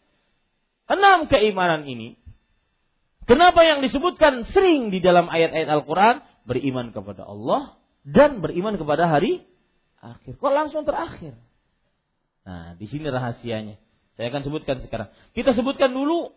Enam 0.85 1.25
keimanan 1.25 1.89
ini, 1.89 2.19
kenapa 3.25 3.65
yang 3.65 3.81
disebutkan 3.81 4.45
sering 4.53 4.93
di 4.93 5.01
dalam 5.01 5.25
ayat-ayat 5.31 5.69
Al-Quran, 5.69 6.15
beriman 6.45 6.93
kepada 6.93 7.25
Allah 7.25 7.79
dan 8.05 8.43
beriman 8.43 8.77
kepada 8.77 9.09
hari 9.09 9.41
akhir. 10.05 10.37
Kok 10.37 10.53
langsung 10.53 10.85
terakhir? 10.85 11.33
Nah, 12.45 12.77
di 12.77 12.85
sini 12.85 13.09
rahasianya. 13.09 13.81
Saya 14.15 14.29
akan 14.29 14.41
sebutkan 14.45 14.77
sekarang. 14.85 15.09
Kita 15.33 15.57
sebutkan 15.57 15.91
dulu 15.91 16.29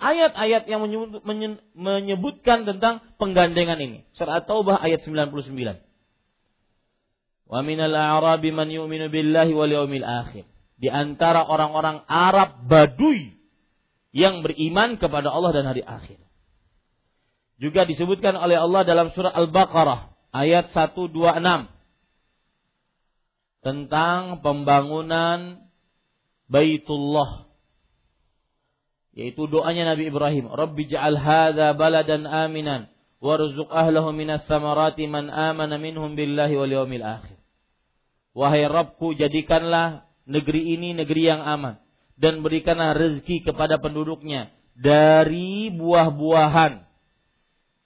ayat-ayat 0.00 0.64
yang 0.66 0.80
menyebutkan 1.76 2.64
tentang 2.64 3.04
penggandengan 3.20 3.76
ini. 3.78 4.08
Surat 4.16 4.48
Taubah 4.48 4.80
ayat 4.80 5.04
99. 5.04 5.36
Wa 7.48 7.60
minal 7.64 7.92
a'rabi 7.92 8.50
man 8.50 8.72
yu'minu 8.72 9.12
billahi 9.12 9.52
wal 9.52 9.70
yawmil 9.70 10.04
akhir. 10.04 10.48
Di 10.78 10.88
antara 10.88 11.44
orang-orang 11.44 12.02
Arab 12.08 12.64
Baduy 12.66 13.36
yang 14.14 14.40
beriman 14.42 14.96
kepada 14.96 15.28
Allah 15.28 15.52
dan 15.52 15.68
hari 15.68 15.84
akhir. 15.84 16.16
Juga 17.58 17.82
disebutkan 17.84 18.38
oleh 18.38 18.54
Allah 18.54 18.86
dalam 18.86 19.10
surah 19.10 19.34
Al-Baqarah 19.34 20.14
ayat 20.30 20.70
126 20.70 21.14
tentang 23.64 24.40
pembangunan 24.40 25.64
Baitullah 26.48 27.48
yaitu 29.18 29.50
doanya 29.50 29.98
Nabi 29.98 30.14
Ibrahim, 30.14 30.46
"Rabbi 30.46 30.86
ja'al 30.86 31.18
hadza 31.18 31.74
baladan 31.74 32.22
aminan 32.22 32.86
warzuq 33.18 33.66
ahlahu 33.66 34.14
minas 34.14 34.46
samarati 34.46 35.10
man 35.10 35.26
amana 35.26 35.74
minhum 35.74 36.14
billahi 36.14 36.54
wal 36.54 36.70
yawmil 36.70 37.02
akhir." 37.02 37.34
Wahai 38.30 38.70
Rabbku, 38.70 39.18
jadikanlah 39.18 40.06
negeri 40.22 40.78
ini 40.78 40.94
negeri 40.94 41.26
yang 41.26 41.42
aman 41.42 41.82
dan 42.14 42.46
berikanlah 42.46 42.94
rezeki 42.94 43.50
kepada 43.50 43.82
penduduknya 43.82 44.54
dari 44.78 45.74
buah-buahan. 45.74 46.86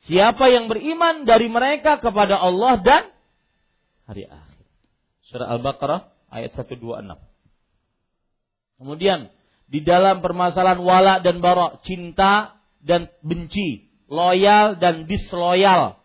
Siapa 0.04 0.52
yang 0.52 0.68
beriman 0.68 1.24
dari 1.24 1.48
mereka 1.48 1.96
kepada 1.96 2.36
Allah 2.36 2.76
dan 2.84 3.02
hari 4.04 4.28
akhir. 4.28 4.41
Surah 5.32 5.48
Al-Baqarah 5.48 6.12
ayat 6.28 6.52
126. 6.52 7.16
Kemudian 8.76 9.32
di 9.64 9.80
dalam 9.80 10.20
permasalahan 10.20 10.84
wala 10.84 11.24
dan 11.24 11.40
bara, 11.40 11.80
cinta 11.80 12.60
dan 12.84 13.08
benci, 13.24 13.88
loyal 14.12 14.76
dan 14.76 15.08
disloyal. 15.08 15.96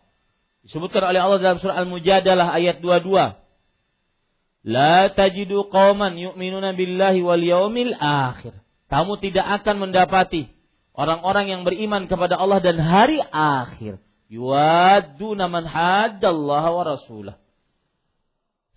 Disebutkan 0.64 1.12
oleh 1.12 1.20
Allah 1.20 1.44
dalam 1.44 1.60
surah 1.60 1.76
Al-Mujadalah 1.76 2.56
ayat 2.56 2.80
22. 2.80 4.68
La 4.68 5.12
tajidu 5.12 5.68
qauman 5.72 6.16
yu'minuna 6.16 6.76
billahi 6.76 7.20
wal 7.24 7.44
yaumil 7.44 7.96
akhir. 8.00 8.56
Kamu 8.88 9.20
tidak 9.20 9.64
akan 9.64 9.84
mendapati 9.84 10.48
orang-orang 10.96 11.52
yang 11.52 11.62
beriman 11.68 12.08
kepada 12.08 12.40
Allah 12.40 12.64
dan 12.64 12.80
hari 12.80 13.20
akhir. 13.32 14.00
Yuwadduna 14.28 15.48
man 15.48 15.64
haddallaha 15.68 16.70
wa 16.72 16.84
rasulah. 16.84 17.36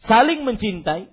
Saling 0.09 0.49
mencintai, 0.49 1.13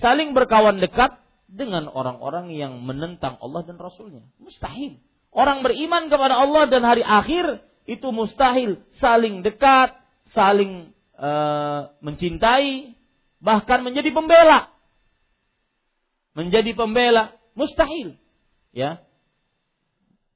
saling 0.00 0.32
berkawan 0.32 0.80
dekat 0.80 1.20
dengan 1.50 1.92
orang-orang 1.92 2.50
yang 2.56 2.80
menentang 2.80 3.36
Allah 3.38 3.62
dan 3.68 3.76
Rasulnya. 3.76 4.24
Mustahil. 4.40 4.98
Orang 5.34 5.66
beriman 5.66 6.08
kepada 6.08 6.38
Allah 6.38 6.70
dan 6.70 6.86
hari 6.86 7.02
akhir 7.02 7.60
itu 7.84 8.08
mustahil 8.14 8.80
saling 9.02 9.44
dekat, 9.44 9.92
saling 10.32 10.94
uh, 11.18 11.92
mencintai, 12.00 12.96
bahkan 13.44 13.84
menjadi 13.84 14.08
pembela. 14.14 14.72
Menjadi 16.32 16.72
pembela 16.72 17.34
mustahil. 17.52 18.16
Ya. 18.72 19.04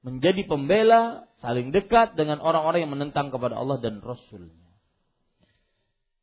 Menjadi 0.05 0.47
pembela 0.47 1.26
saling 1.41 1.74
dekat 1.74 2.14
dengan 2.14 2.39
orang-orang 2.39 2.86
yang 2.86 2.93
menentang 2.95 3.34
kepada 3.34 3.59
Allah 3.59 3.82
dan 3.82 3.99
Rasulnya. 4.03 4.68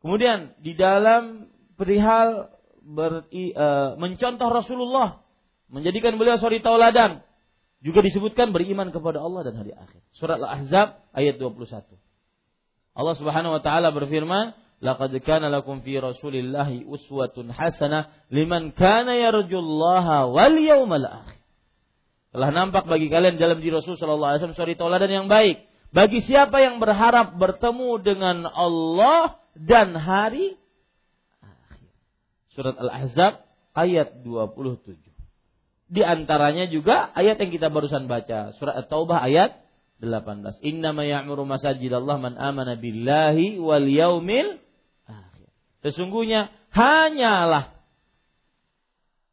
Kemudian 0.06 0.54
di 0.62 0.78
dalam 0.78 1.50
perihal 1.76 2.52
ber, 2.82 3.28
uh, 3.30 3.96
mencontoh 4.00 4.50
Rasulullah, 4.52 5.24
menjadikan 5.72 6.16
beliau 6.20 6.40
suri 6.40 6.60
tauladan, 6.60 7.24
juga 7.86 8.02
disebutkan 8.02 8.50
beriman 8.50 8.90
kepada 8.90 9.22
Allah 9.22 9.46
dan 9.46 9.62
hari 9.62 9.76
akhir. 9.76 10.02
Surat 10.18 10.42
Al-Ahzab 10.42 11.06
ayat 11.14 11.38
21. 11.38 11.86
Allah 12.96 13.16
Subhanahu 13.20 13.54
wa 13.60 13.62
taala 13.62 13.94
berfirman, 13.94 14.58
laqad 14.82 15.14
kana 15.22 15.54
lakum 15.54 15.86
fi 15.86 16.00
rasulillahi 16.00 16.88
uswatun 16.88 17.52
hasanah 17.52 18.10
liman 18.34 18.74
kana 18.74 19.14
yarjullaha 19.20 20.32
wal 20.32 20.56
yawmal 20.58 21.06
akhir. 21.06 21.38
Telah 22.36 22.52
nampak 22.52 22.90
bagi 22.90 23.08
kalian 23.08 23.40
dalam 23.40 23.64
diri 23.64 23.72
Rasul 23.80 23.96
sallallahu 23.96 24.36
alaihi 24.36 24.40
wasallam 24.44 24.60
suri 24.60 24.76
tauladan 24.76 25.08
yang 25.08 25.28
baik 25.32 25.64
bagi 25.96 26.20
siapa 26.28 26.60
yang 26.60 26.84
berharap 26.84 27.40
bertemu 27.40 28.04
dengan 28.04 28.44
Allah 28.44 29.40
dan 29.56 29.96
hari. 29.96 30.60
Surat 32.56 32.76
Al-Ahzab 32.80 33.44
ayat 33.76 34.24
27. 34.24 34.96
Di 35.86 36.02
antaranya 36.02 36.66
juga 36.66 37.12
ayat 37.14 37.38
yang 37.38 37.52
kita 37.54 37.70
barusan 37.70 38.10
baca, 38.10 38.56
surat 38.58 38.74
At-Taubah 38.80 39.22
ayat 39.22 39.62
18. 40.02 40.64
Innama 40.66 41.06
ya'muru 41.06 41.46
masajidallah 41.46 42.18
man 42.18 42.34
amana 42.40 42.74
billahi 42.80 43.62
wal 43.62 43.86
yaumil 43.86 44.66
Sesungguhnya 45.86 46.50
hanyalah 46.74 47.78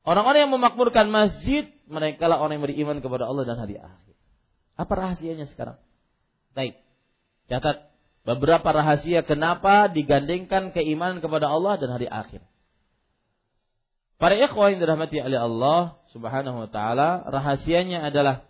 orang-orang 0.05 0.45
yang 0.45 0.53
memakmurkan 0.53 1.09
masjid, 1.09 1.65
mereka 1.89 2.29
lah 2.29 2.45
orang 2.45 2.61
yang 2.61 2.69
beriman 2.69 3.01
kepada 3.01 3.25
Allah 3.25 3.49
dan 3.49 3.57
hari 3.57 3.81
akhir. 3.81 4.15
Apa 4.77 4.93
rahasianya 4.93 5.49
sekarang? 5.49 5.81
Baik. 6.53 6.77
Catat 7.49 7.89
beberapa 8.29 8.69
rahasia 8.69 9.25
kenapa 9.25 9.89
digandengkan 9.89 10.77
keimanan 10.77 11.25
kepada 11.25 11.49
Allah 11.49 11.81
dan 11.81 11.89
hari 11.97 12.05
akhir. 12.05 12.45
Para 14.23 14.39
ikhwah 14.39 14.71
yang 14.71 14.79
dirahmati 14.79 15.19
oleh 15.19 15.35
Allah 15.35 15.99
Subhanahu 16.15 16.63
wa 16.63 16.69
taala, 16.71 17.27
rahasianya 17.27 18.07
adalah 18.07 18.47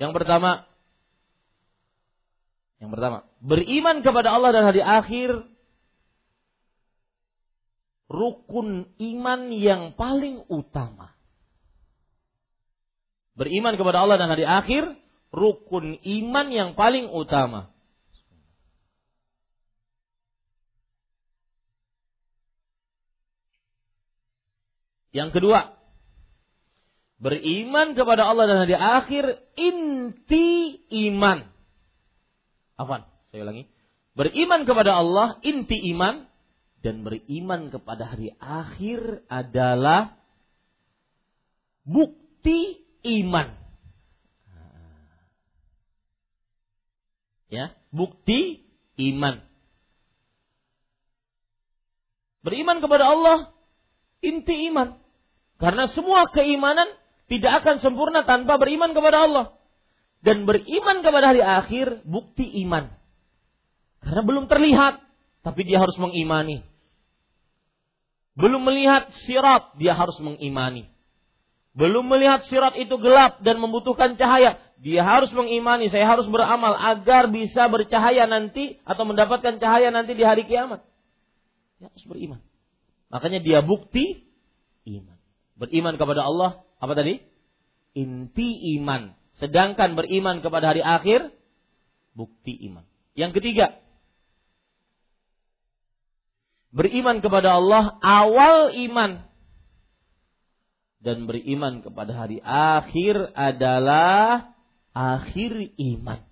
yang 0.00 0.16
pertama 0.16 0.64
yang 2.80 2.88
pertama, 2.88 3.28
beriman 3.44 4.00
kepada 4.00 4.32
Allah 4.32 4.54
dan 4.56 4.64
hari 4.64 4.80
akhir 4.80 5.44
rukun 8.08 8.88
iman 8.96 9.40
yang 9.52 9.92
paling 9.92 10.46
utama. 10.48 11.12
Beriman 13.36 13.76
kepada 13.76 14.08
Allah 14.08 14.16
dan 14.16 14.32
hari 14.32 14.48
akhir 14.48 14.96
rukun 15.36 16.00
iman 16.00 16.46
yang 16.48 16.70
paling 16.78 17.12
utama. 17.12 17.76
Yang 25.18 25.42
kedua, 25.42 25.74
beriman 27.18 27.98
kepada 27.98 28.22
Allah 28.30 28.46
dan 28.46 28.58
hari 28.62 28.78
akhir 28.78 29.24
inti 29.58 30.78
iman. 31.10 31.42
Apa? 32.78 33.10
Saya 33.34 33.42
ulangi. 33.42 33.66
Beriman 34.14 34.62
kepada 34.62 34.94
Allah 34.94 35.42
inti 35.42 35.74
iman 35.90 36.30
dan 36.86 37.02
beriman 37.02 37.74
kepada 37.74 38.14
hari 38.14 38.30
akhir 38.38 39.26
adalah 39.26 40.14
bukti 41.82 42.86
iman. 43.02 43.58
Ya, 47.50 47.74
bukti 47.90 48.62
iman. 49.02 49.42
Beriman 52.46 52.78
kepada 52.78 53.10
Allah 53.10 53.50
inti 54.22 54.70
iman. 54.70 55.07
Karena 55.58 55.90
semua 55.90 56.30
keimanan 56.30 56.86
tidak 57.26 57.62
akan 57.62 57.82
sempurna 57.82 58.22
tanpa 58.22 58.56
beriman 58.56 58.94
kepada 58.94 59.26
Allah. 59.26 59.46
Dan 60.22 60.46
beriman 60.46 61.02
kepada 61.02 61.34
hari 61.34 61.42
akhir 61.42 62.02
bukti 62.06 62.46
iman. 62.66 62.90
Karena 64.02 64.22
belum 64.22 64.46
terlihat, 64.46 65.02
tapi 65.42 65.66
dia 65.66 65.78
harus 65.82 65.94
mengimani. 65.98 66.62
Belum 68.38 68.62
melihat 68.62 69.10
sirat, 69.26 69.74
dia 69.82 69.98
harus 69.98 70.14
mengimani. 70.22 70.86
Belum 71.74 72.06
melihat 72.06 72.46
sirat 72.46 72.74
itu 72.78 72.94
gelap 72.98 73.42
dan 73.42 73.58
membutuhkan 73.58 74.14
cahaya, 74.14 74.58
dia 74.78 75.02
harus 75.02 75.30
mengimani, 75.34 75.90
saya 75.90 76.06
harus 76.06 76.26
beramal 76.30 76.74
agar 76.78 77.26
bisa 77.30 77.66
bercahaya 77.66 78.30
nanti 78.30 78.78
atau 78.86 79.02
mendapatkan 79.02 79.58
cahaya 79.58 79.90
nanti 79.90 80.14
di 80.14 80.22
hari 80.22 80.46
kiamat. 80.46 80.86
Dia 81.82 81.90
harus 81.90 82.06
beriman. 82.06 82.38
Makanya 83.10 83.42
dia 83.42 83.58
bukti 83.58 84.22
iman. 84.86 85.17
Beriman 85.58 85.98
kepada 85.98 86.22
Allah, 86.22 86.62
apa 86.78 86.94
tadi? 86.94 87.18
Inti 87.98 88.78
iman. 88.78 89.18
Sedangkan 89.42 89.98
beriman 89.98 90.38
kepada 90.38 90.70
hari 90.70 90.82
akhir, 90.82 91.34
bukti 92.14 92.54
iman. 92.70 92.86
Yang 93.18 93.42
ketiga, 93.42 93.82
beriman 96.70 97.18
kepada 97.18 97.58
Allah 97.58 97.98
awal 97.98 98.70
iman. 98.74 99.26
Dan 100.98 101.30
beriman 101.30 101.82
kepada 101.82 102.10
hari 102.14 102.42
akhir 102.42 103.34
adalah 103.34 104.54
akhir 104.94 105.74
iman. 105.78 106.26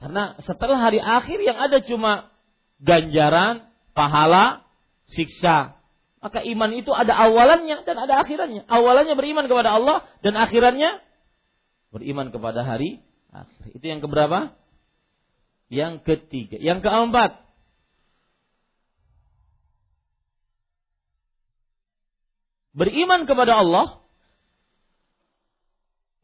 Karena 0.00 0.34
setelah 0.42 0.78
hari 0.80 0.98
akhir 0.98 1.38
yang 1.44 1.58
ada 1.60 1.78
cuma 1.84 2.32
ganjaran, 2.80 3.69
pahala, 3.92 4.64
siksa. 5.10 5.80
Maka 6.20 6.44
iman 6.44 6.70
itu 6.76 6.92
ada 6.92 7.16
awalannya 7.16 7.82
dan 7.88 7.96
ada 7.96 8.20
akhirannya. 8.20 8.68
Awalannya 8.68 9.14
beriman 9.16 9.48
kepada 9.48 9.76
Allah 9.76 10.04
dan 10.20 10.36
akhirannya 10.36 11.00
beriman 11.90 12.28
kepada 12.30 12.62
hari 12.62 13.00
akhir. 13.32 13.72
Itu 13.74 13.84
yang 13.88 14.04
keberapa? 14.04 14.54
Yang 15.72 16.04
ketiga. 16.04 16.60
Yang 16.60 16.84
keempat. 16.84 17.40
Beriman 22.70 23.26
kepada 23.26 23.60
Allah 23.60 24.00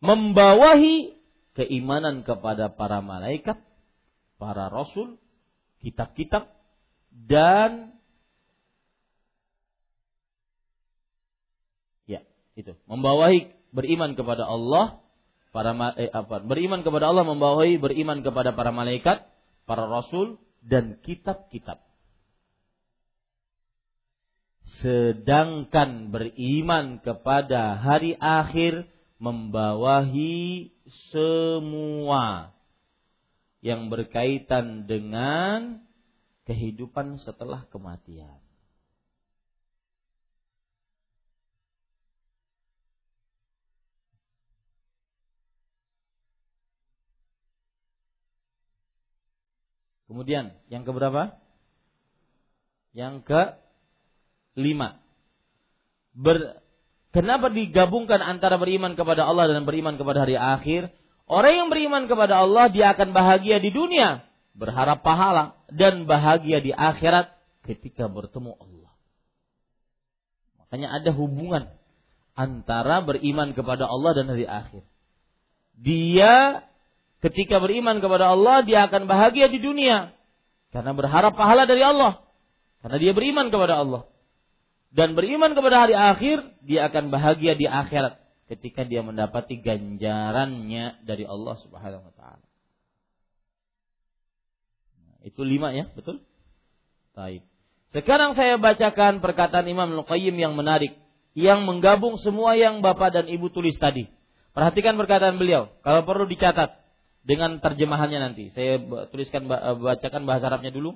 membawahi 0.01 1.19
keimanan 1.57 2.23
kepada 2.23 2.71
para 2.71 3.01
malaikat, 3.01 3.59
para 4.37 4.69
rasul, 4.69 5.17
kitab-kitab, 5.81 6.53
dan 7.25 7.97
ya 12.05 12.21
itu. 12.53 12.77
Membawahi 12.85 13.57
beriman 13.73 14.13
kepada 14.13 14.45
Allah 14.45 15.01
para 15.57 15.73
eh, 15.97 16.13
apa 16.13 16.45
beriman 16.45 16.85
kepada 16.85 17.09
Allah 17.09 17.25
membawahi 17.25 17.81
beriman 17.81 18.21
kepada 18.21 18.53
para 18.53 18.69
malaikat 18.77 19.25
para 19.65 19.89
rasul 19.89 20.37
dan 20.61 21.01
kitab-kitab. 21.01 21.81
Sedangkan 24.85 26.13
beriman 26.13 27.01
kepada 27.01 27.81
hari 27.81 28.13
akhir 28.21 28.85
membawahi 29.17 30.69
semua 31.09 32.53
yang 33.65 33.89
berkaitan 33.89 34.85
dengan 34.85 35.86
kehidupan 36.47 37.19
setelah 37.21 37.67
kematian. 37.75 38.39
Kemudian 50.07 50.55
yang 50.71 50.87
keberapa? 50.87 51.35
Yang 52.95 53.27
ke 53.27 53.43
lima. 54.55 55.03
Ber, 56.15 56.63
kenapa 57.11 57.51
digabungkan 57.51 58.23
antara 58.23 58.57
beriman 58.57 58.95
kepada 58.95 59.27
Allah 59.27 59.51
dan 59.51 59.67
beriman 59.67 59.99
kepada 59.99 60.25
hari 60.25 60.39
akhir? 60.39 60.95
Orang 61.27 61.53
yang 61.59 61.69
beriman 61.69 62.07
kepada 62.07 62.39
Allah 62.47 62.71
dia 62.71 62.95
akan 62.95 63.11
bahagia 63.11 63.59
di 63.59 63.75
dunia 63.75 64.23
berharap 64.57 65.05
pahala 65.05 65.61
dan 65.69 66.09
bahagia 66.09 66.65
di 66.65 66.73
akhirat 66.73 67.37
ketika 67.69 68.09
bertemu 68.09 68.57
Allah. 68.57 68.93
Makanya 70.65 70.89
ada 70.97 71.11
hubungan 71.13 71.65
antara 72.33 73.05
beriman 73.05 73.53
kepada 73.53 73.85
Allah 73.85 74.13
dan 74.17 74.33
hari 74.33 74.49
akhir. 74.49 74.83
Dia 75.77 76.65
ketika 77.21 77.61
beriman 77.61 78.01
kepada 78.01 78.33
Allah 78.33 78.65
dia 78.65 78.89
akan 78.89 79.05
bahagia 79.05 79.53
di 79.53 79.61
dunia 79.61 80.17
karena 80.73 80.93
berharap 80.97 81.37
pahala 81.37 81.69
dari 81.69 81.85
Allah. 81.85 82.25
Karena 82.81 82.97
dia 83.03 83.13
beriman 83.13 83.49
kepada 83.53 83.83
Allah. 83.83 84.03
Dan 84.95 85.13
beriman 85.19 85.53
kepada 85.53 85.85
hari 85.85 85.93
akhir, 85.93 86.47
dia 86.65 86.89
akan 86.89 87.13
bahagia 87.13 87.53
di 87.59 87.67
akhirat 87.69 88.17
ketika 88.47 88.87
dia 88.87 89.03
mendapati 89.03 89.59
ganjarannya 89.59 91.03
dari 91.03 91.27
Allah 91.27 91.57
Subhanahu 91.61 92.07
wa 92.07 92.15
taala. 92.15 92.46
Itu 95.27 95.43
lima 95.43 95.75
ya, 95.75 95.91
betul? 95.91 96.23
Taib. 97.19 97.43
Sekarang 97.91 98.39
saya 98.39 98.63
bacakan 98.63 99.19
perkataan 99.19 99.67
Imam 99.67 99.91
Al-Qayyim 99.99 100.39
yang 100.39 100.55
menarik. 100.55 100.95
Yang 101.35 101.67
menggabung 101.67 102.17
semua 102.23 102.55
yang 102.55 102.81
Bapak 102.81 103.13
dan 103.13 103.27
Ibu 103.27 103.51
tulis 103.51 103.75
tadi. 103.77 104.07
Perhatikan 104.55 104.95
perkataan 104.95 105.37
beliau. 105.37 105.75
Kalau 105.83 106.07
perlu 106.07 106.31
dicatat. 106.31 106.79
Dengan 107.27 107.59
terjemahannya 107.59 108.23
nanti. 108.23 108.55
Saya 108.55 108.79
tuliskan, 109.11 109.51
bacakan 109.51 110.23
bahasa 110.31 110.47
Arabnya 110.47 110.71
dulu. 110.71 110.95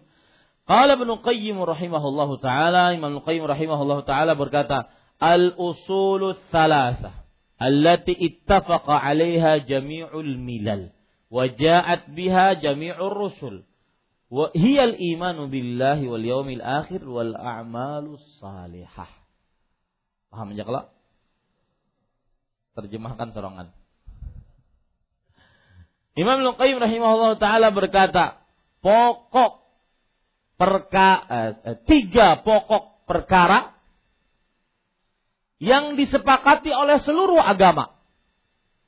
Qala 0.63 0.95
Ibnu 0.95 1.27
Qayyim 1.27 1.59
rahimahullahu 1.59 2.39
taala, 2.39 2.95
Imam 2.95 3.19
Al-Qayyim 3.19 3.43
rahimahullahu 3.43 4.07
taala 4.07 4.39
berkata, 4.39 4.87
"Al-usulu 5.19 6.39
thalatha 6.55 7.27
allati 7.59 8.15
ittafaqa 8.15 9.03
'alaiha 9.03 9.67
jami'ul 9.67 10.39
milal 10.39 10.95
wa 11.29 11.45
ja'at 11.51 12.09
biha 12.15 12.57
jami'ur 12.63 13.13
rusul 13.13 13.69
Wa 14.31 14.55
hiyal 14.55 14.95
imanu 14.95 15.51
billahi 15.51 16.07
wal 16.07 16.23
yaumil 16.23 16.63
akhir 16.63 17.03
wal 17.03 17.35
a'malus 17.35 18.23
salihah. 18.39 19.11
Paham 20.31 20.55
ya 20.55 20.63
kalau? 20.63 20.87
Terjemahkan 22.79 23.35
sorongan. 23.35 23.75
Imam 26.15 26.47
Al-Qayyim 26.47 26.79
rahimahullah 26.79 27.43
taala 27.43 27.75
berkata, 27.75 28.47
pokok 28.79 29.67
perka, 30.55 31.11
eh, 31.27 31.53
tiga 31.91 32.47
pokok 32.47 33.11
perkara 33.11 33.75
yang 35.59 35.99
disepakati 35.99 36.71
oleh 36.71 37.03
seluruh 37.03 37.43
agama. 37.43 37.99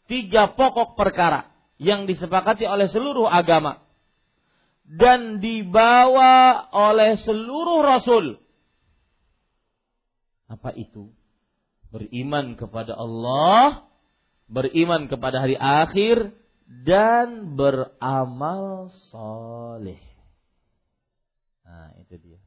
tiga 0.07 0.55
pokok 0.55 0.95
perkara 0.95 1.51
yang 1.81 2.05
disepakati 2.05 2.69
oleh 2.69 2.87
seluruh 2.91 3.25
agama 3.27 3.81
dan 4.93 5.41
dibawa 5.41 6.69
oleh 6.69 7.17
seluruh 7.17 7.81
rasul. 7.81 8.37
Apa 10.53 10.77
itu? 10.77 11.09
Beriman 11.89 12.61
kepada 12.61 12.93
Allah, 12.93 13.89
beriman 14.53 15.09
kepada 15.09 15.41
hari 15.41 15.57
akhir, 15.57 16.37
dan 16.85 17.57
beramal 17.57 18.93
soleh. 19.09 20.01
Nah, 21.65 21.97
itu 22.05 22.17
dia. 22.21 22.41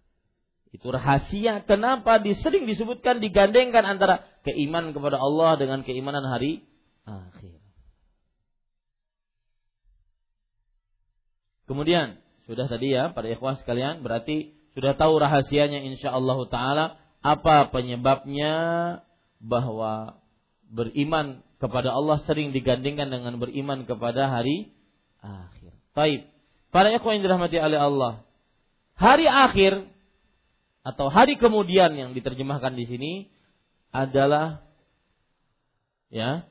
Itu 0.69 0.93
rahasia 0.93 1.65
kenapa 1.65 2.21
disering 2.21 2.69
disebutkan 2.69 3.23
digandengkan 3.25 3.85
antara 3.85 4.21
keimanan 4.45 4.93
kepada 4.93 5.17
Allah 5.17 5.57
dengan 5.57 5.81
keimanan 5.81 6.29
hari 6.29 6.61
akhir. 7.09 7.57
Kemudian 11.65 12.21
sudah 12.45 12.69
tadi 12.69 12.93
ya 12.93 13.09
pada 13.11 13.29
ikhwah 13.29 13.57
sekalian 13.57 14.05
berarti 14.05 14.53
sudah 14.77 14.93
tahu 14.93 15.17
rahasianya 15.17 15.81
insya 15.81 16.13
Allah 16.13 16.37
taala 16.51 16.85
apa 17.25 17.73
penyebabnya 17.73 18.53
bahwa 19.41 20.21
beriman 20.69 21.41
kepada 21.57 21.89
Allah 21.89 22.21
sering 22.27 22.53
digandingkan 22.53 23.09
dengan 23.09 23.41
beriman 23.41 23.87
kepada 23.89 24.29
hari 24.29 24.69
akhir. 25.23 25.73
Baik. 25.95 26.29
Para 26.69 26.91
ikhwan 26.91 27.17
yang 27.17 27.23
dirahmati 27.25 27.57
oleh 27.57 27.79
Allah. 27.79 28.13
Hari 28.99 29.25
akhir 29.25 29.87
atau 30.85 31.09
hari 31.09 31.39
kemudian 31.39 31.97
yang 31.97 32.13
diterjemahkan 32.13 32.77
di 32.77 32.85
sini 32.85 33.13
adalah 33.89 34.61
ya 36.13 36.45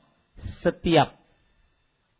setiap 0.64 1.14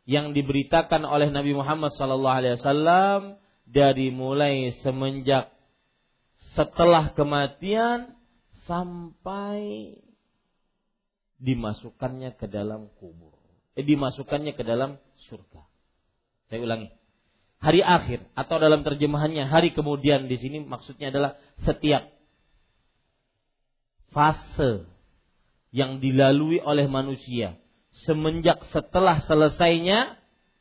yang 0.05 0.37
diberitakan 0.37 1.03
oleh 1.03 1.33
Nabi 1.33 1.57
Muhammad 1.57 1.91
wasallam 1.97 3.41
dari 3.65 4.12
mulai 4.12 4.73
semenjak 4.85 5.51
setelah 6.55 7.11
kematian 7.17 8.15
sampai 8.65 9.97
dimasukkannya 11.43 12.37
ke 12.39 12.47
dalam 12.49 12.89
kubur. 12.97 13.35
Eh, 13.75 13.83
dimasukkannya 13.83 14.55
ke 14.55 14.62
dalam 14.62 14.97
surga. 15.27 15.62
Saya 16.49 16.62
ulangi. 16.62 16.89
Hari 17.59 17.81
akhir 17.81 18.29
atau 18.37 18.57
dalam 18.61 18.85
terjemahannya 18.85 19.49
hari 19.49 19.73
kemudian 19.73 20.29
di 20.29 20.37
sini 20.37 20.61
maksudnya 20.62 21.09
adalah 21.09 21.41
setiap 21.65 22.12
fase 24.12 24.87
yang 25.75 25.99
dilalui 25.99 26.62
oleh 26.62 26.87
manusia 26.87 27.59
semenjak 28.07 28.62
setelah 28.71 29.25
selesainya 29.27 30.15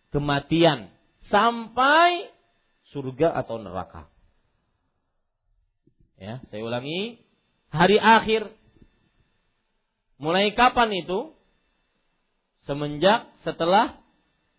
kematian 0.10 0.90
sampai 1.30 2.33
surga 2.94 3.34
atau 3.34 3.58
neraka. 3.58 4.08
Ya, 6.22 6.40
saya 6.48 6.62
ulangi, 6.64 7.20
hari 7.74 7.98
akhir 8.00 8.54
mulai 10.22 10.54
kapan 10.54 11.04
itu? 11.04 11.34
Semenjak 12.64 13.28
setelah 13.44 14.00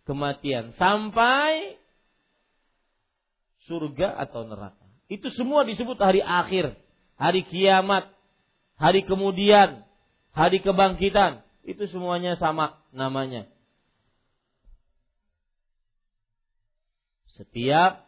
kematian 0.04 0.76
sampai 0.76 1.80
surga 3.64 4.12
atau 4.28 4.44
neraka. 4.44 4.84
Itu 5.08 5.32
semua 5.32 5.64
disebut 5.64 5.96
hari 5.96 6.20
akhir, 6.20 6.76
hari 7.16 7.48
kiamat, 7.48 8.12
hari 8.76 9.08
kemudian, 9.08 9.88
hari 10.36 10.60
kebangkitan. 10.60 11.40
Itu 11.64 11.88
semuanya 11.88 12.36
sama 12.36 12.76
namanya. 12.92 13.48
Setiap 17.40 18.03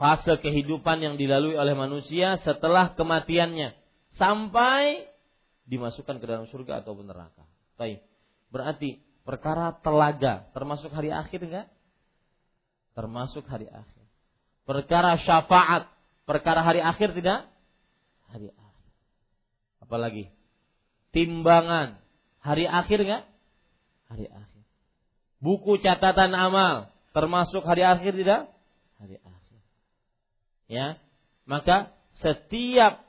fase 0.00 0.40
kehidupan 0.40 1.04
yang 1.04 1.14
dilalui 1.20 1.60
oleh 1.60 1.76
manusia 1.76 2.40
setelah 2.40 2.96
kematiannya 2.96 3.76
sampai 4.16 5.04
dimasukkan 5.68 6.16
ke 6.16 6.24
dalam 6.24 6.48
surga 6.48 6.80
atau 6.80 6.96
neraka. 7.04 7.44
Baik. 7.76 8.00
Berarti 8.48 9.04
perkara 9.28 9.76
telaga 9.84 10.48
termasuk 10.56 10.88
hari 10.88 11.12
akhir 11.12 11.44
enggak? 11.44 11.68
Termasuk 12.96 13.44
hari 13.44 13.68
akhir. 13.68 14.04
Perkara 14.64 15.20
syafaat, 15.20 15.84
perkara 16.24 16.64
hari 16.64 16.80
akhir 16.80 17.12
tidak? 17.12 17.44
Hari 18.32 18.48
akhir. 18.56 18.88
Apalagi 19.84 20.32
timbangan. 21.12 22.00
Hari 22.40 22.64
akhir 22.64 23.04
nggak? 23.04 23.24
Hari 24.08 24.26
akhir. 24.32 24.64
Buku 25.44 25.76
catatan 25.84 26.32
amal 26.32 26.88
termasuk 27.12 27.60
hari 27.68 27.84
akhir 27.84 28.16
tidak? 28.16 28.48
Hari 28.96 29.20
akhir. 29.20 29.39
Ya, 30.70 31.02
maka 31.50 31.90
setiap 32.22 33.02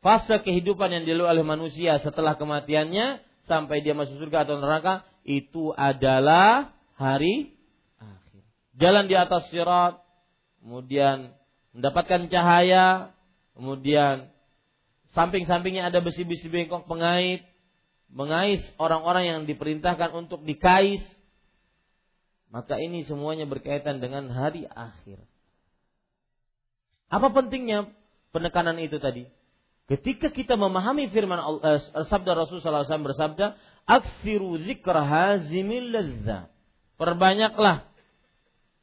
fase 0.00 0.40
kehidupan 0.40 0.88
yang 0.88 1.04
dilalui 1.04 1.28
oleh 1.28 1.44
manusia 1.44 2.00
setelah 2.00 2.40
kematiannya 2.40 3.20
sampai 3.44 3.84
dia 3.84 3.92
masuk 3.92 4.16
surga 4.16 4.48
atau 4.48 4.56
neraka 4.56 5.04
itu 5.28 5.76
adalah 5.76 6.72
hari 6.96 7.52
akhir. 8.00 8.42
Jalan 8.80 9.04
di 9.12 9.14
atas 9.14 9.52
sirat, 9.52 10.00
kemudian 10.64 11.36
mendapatkan 11.76 12.32
cahaya, 12.32 13.12
kemudian 13.52 14.32
samping-sampingnya 15.12 15.92
ada 15.92 16.00
besi-besi 16.00 16.48
bengkok 16.48 16.88
pengait, 16.88 17.44
mengais 18.08 18.64
orang-orang 18.80 19.24
yang 19.28 19.40
diperintahkan 19.44 20.10
untuk 20.16 20.42
dikais. 20.48 21.04
Maka 22.52 22.76
ini 22.80 23.04
semuanya 23.08 23.48
berkaitan 23.48 24.00
dengan 24.00 24.28
hari 24.28 24.64
akhir. 24.68 25.31
Apa 27.12 27.28
pentingnya 27.28 27.92
penekanan 28.32 28.80
itu 28.80 28.96
tadi? 28.96 29.28
Ketika 29.84 30.32
kita 30.32 30.56
memahami 30.56 31.12
firman 31.12 31.36
Allah, 31.36 31.60
eh, 31.76 32.08
sabda 32.08 32.32
Rasulullah 32.32 32.88
SAW 32.88 33.04
bersabda, 33.12 33.60
"Aksiru 33.84 34.56
hazimil 34.56 35.92
ladza." 35.92 36.48
Perbanyaklah 36.96 37.84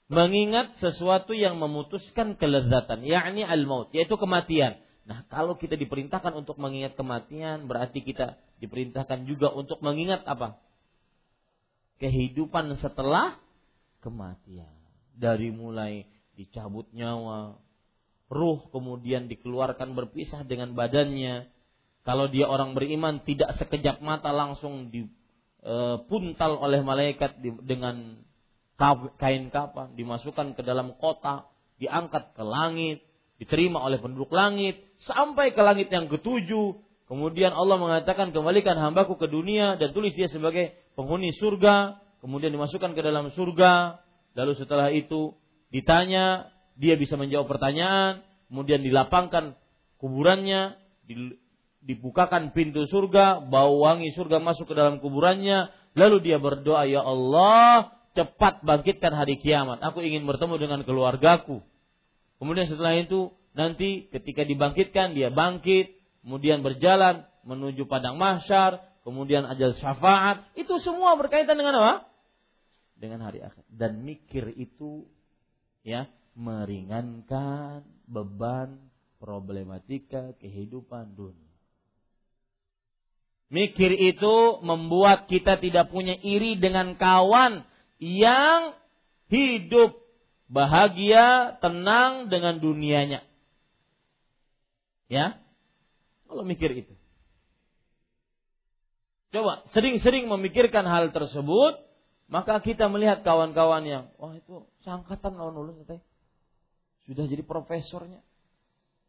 mengingat 0.10 0.78
sesuatu 0.78 1.34
yang 1.34 1.58
memutuskan 1.58 2.38
kelezatan, 2.38 3.02
yakni 3.02 3.42
al-maut, 3.42 3.90
yaitu 3.94 4.14
kematian. 4.22 4.78
Nah, 5.10 5.26
kalau 5.26 5.58
kita 5.58 5.74
diperintahkan 5.74 6.34
untuk 6.38 6.62
mengingat 6.62 6.94
kematian, 6.94 7.66
berarti 7.66 8.06
kita 8.06 8.38
diperintahkan 8.62 9.26
juga 9.26 9.50
untuk 9.50 9.82
mengingat 9.82 10.22
apa? 10.30 10.62
Kehidupan 11.98 12.78
setelah 12.78 13.42
kematian. 14.06 14.70
Dari 15.18 15.50
mulai 15.50 16.06
dicabut 16.38 16.86
nyawa, 16.94 17.58
ruh 18.30 18.70
kemudian 18.70 19.26
dikeluarkan 19.26 19.98
berpisah 19.98 20.46
dengan 20.46 20.78
badannya. 20.78 21.50
Kalau 22.06 22.30
dia 22.30 22.48
orang 22.48 22.78
beriman 22.78 23.22
tidak 23.26 23.58
sekejap 23.58 24.00
mata 24.00 24.32
langsung 24.32 24.94
dipuntal 24.94 26.52
e, 26.58 26.60
oleh 26.64 26.80
malaikat 26.86 27.42
dengan 27.42 28.24
kain 29.20 29.52
kapan, 29.52 29.92
dimasukkan 30.00 30.56
ke 30.56 30.64
dalam 30.64 30.96
kota, 30.96 31.52
diangkat 31.84 32.32
ke 32.32 32.44
langit, 32.46 33.04
diterima 33.42 33.84
oleh 33.84 34.00
penduduk 34.00 34.32
langit 34.32 34.80
sampai 35.04 35.52
ke 35.52 35.60
langit 35.60 35.92
yang 35.92 36.08
ketujuh. 36.08 36.80
Kemudian 37.10 37.52
Allah 37.52 37.76
mengatakan 37.82 38.30
kembalikan 38.30 38.78
hambaku 38.78 39.18
ke 39.18 39.28
dunia 39.28 39.76
dan 39.76 39.92
tulis 39.92 40.14
dia 40.14 40.30
sebagai 40.30 40.78
penghuni 40.94 41.34
surga. 41.36 42.00
Kemudian 42.22 42.54
dimasukkan 42.54 42.94
ke 42.94 43.02
dalam 43.02 43.34
surga. 43.34 44.00
Lalu 44.38 44.54
setelah 44.56 44.94
itu 44.94 45.34
ditanya, 45.74 46.54
dia 46.80 46.96
bisa 46.96 47.20
menjawab 47.20 47.52
pertanyaan. 47.52 48.24
Kemudian 48.48 48.82
dilapangkan 48.82 49.60
kuburannya, 50.00 50.80
dibukakan 51.84 52.56
pintu 52.56 52.88
surga, 52.88 53.46
bau 53.46 53.84
wangi 53.84 54.16
surga 54.16 54.40
masuk 54.40 54.72
ke 54.72 54.74
dalam 54.74 55.04
kuburannya. 55.04 55.70
Lalu 55.94 56.32
dia 56.32 56.40
berdoa, 56.40 56.88
ya 56.88 57.04
Allah, 57.04 57.94
cepat 58.16 58.64
bangkitkan 58.64 59.12
hari 59.12 59.38
kiamat. 59.38 59.84
Aku 59.84 60.00
ingin 60.02 60.24
bertemu 60.24 60.56
dengan 60.58 60.80
keluargaku. 60.88 61.62
Kemudian 62.40 62.72
setelah 62.72 62.96
itu 62.96 63.36
nanti 63.52 64.08
ketika 64.10 64.48
dibangkitkan 64.48 65.12
dia 65.14 65.30
bangkit, 65.30 65.94
kemudian 66.24 66.64
berjalan 66.64 67.28
menuju 67.44 67.86
padang 67.86 68.16
mahsyar, 68.16 68.80
kemudian 69.04 69.44
ajal 69.46 69.76
syafaat, 69.76 70.48
itu 70.56 70.80
semua 70.80 71.20
berkaitan 71.20 71.60
dengan 71.60 71.76
apa? 71.84 71.94
Dengan 72.96 73.28
hari 73.28 73.44
akhir. 73.44 73.68
Dan 73.68 74.08
mikir 74.08 74.56
itu 74.56 75.08
ya 75.84 76.08
meringankan 76.40 77.84
beban 78.08 78.80
problematika 79.20 80.32
kehidupan 80.40 81.20
dunia. 81.20 81.52
Mikir 83.52 83.92
itu 83.92 84.64
membuat 84.64 85.28
kita 85.28 85.60
tidak 85.60 85.92
punya 85.92 86.16
iri 86.24 86.56
dengan 86.56 86.96
kawan 86.96 87.68
yang 88.00 88.78
hidup 89.28 90.00
bahagia, 90.48 91.58
tenang 91.60 92.32
dengan 92.32 92.62
dunianya. 92.64 93.26
Ya, 95.10 95.42
kalau 96.30 96.46
mikir 96.46 96.72
itu. 96.72 96.94
Coba 99.30 99.66
sering-sering 99.74 100.26
memikirkan 100.30 100.86
hal 100.86 101.10
tersebut, 101.14 101.82
maka 102.30 102.62
kita 102.62 102.86
melihat 102.90 103.26
kawan-kawan 103.26 103.86
yang, 103.86 104.04
wah 104.18 104.34
itu 104.38 104.66
seangkatan 104.86 105.38
lawan 105.38 105.58
lulus, 105.58 105.86
sudah 107.10 107.26
jadi 107.26 107.42
profesornya, 107.42 108.22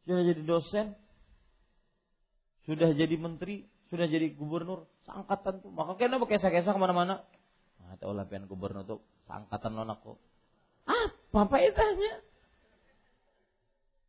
sudah 0.08 0.24
jadi 0.24 0.40
dosen, 0.40 0.96
sudah 2.64 2.96
jadi 2.96 3.12
menteri, 3.20 3.68
sudah 3.92 4.08
jadi 4.08 4.32
gubernur, 4.32 4.88
seangkatan 5.04 5.60
tuh. 5.60 5.68
Maka 5.68 6.00
kena 6.00 6.16
kesah-kesah 6.16 6.72
ke 6.72 6.80
mana-mana. 6.80 7.20
Nah, 7.84 8.00
tahu 8.00 8.16
lah 8.16 8.24
gubernur 8.24 8.88
tuh 8.88 9.04
seangkatan 9.28 9.76
lawan 9.76 9.92
aku. 9.92 10.16
Apa 10.88 11.44
faedahnya? 11.50 12.24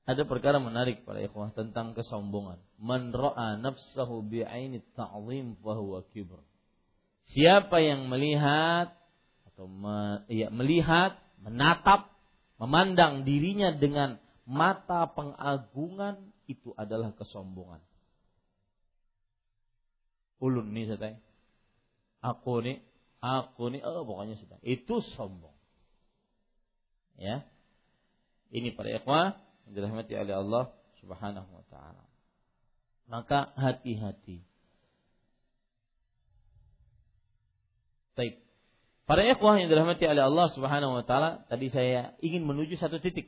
Ada 0.07 0.23
perkara 0.25 0.57
menarik 0.57 1.03
para 1.03 1.19
ikhwah 1.19 1.51
tentang 1.51 1.93
kesombongan. 1.93 2.63
Man 2.81 3.11
ra'a 3.11 3.59
nafsahu 3.59 4.23
bi'aini 4.25 4.81
ta'zim 4.95 5.59
fahuwa 5.61 6.07
kibr. 6.15 6.41
Siapa 7.31 7.79
yang 7.79 8.09
melihat 8.09 8.91
atau 9.51 9.69
me, 9.69 10.25
ya, 10.27 10.49
melihat, 10.49 11.15
menatap, 11.39 12.10
memandang 12.61 13.25
dirinya 13.25 13.73
dengan 13.73 14.21
mata 14.45 15.09
pengagungan 15.09 16.21
itu 16.45 16.77
adalah 16.77 17.09
kesombongan. 17.17 17.81
Ulun 20.41 20.69
nih 20.73 20.93
saya 20.93 21.17
Aku 22.21 22.61
nih, 22.61 22.77
aku 23.17 23.73
nih, 23.73 23.81
oh 23.81 24.05
pokoknya 24.05 24.37
sudah. 24.37 24.61
Itu 24.61 25.01
sombong. 25.17 25.57
Ya. 27.17 27.41
Ini 28.53 28.77
para 28.77 28.93
ikhwah 28.93 29.41
yang 29.65 29.73
dirahmati 29.73 30.13
oleh 30.13 30.37
Allah 30.37 30.69
Subhanahu 31.01 31.49
wa 31.49 31.65
taala. 31.73 32.05
Maka 33.09 33.57
hati-hati. 33.57 34.45
Para 39.11 39.27
ikhwah 39.27 39.59
yang 39.59 39.67
dirahmati 39.67 40.07
oleh 40.07 40.23
Allah 40.23 40.47
Subhanahu 40.55 40.95
wa 40.95 41.03
taala, 41.03 41.43
tadi 41.51 41.67
saya 41.67 42.15
ingin 42.23 42.47
menuju 42.47 42.79
satu 42.79 42.95
titik. 43.03 43.27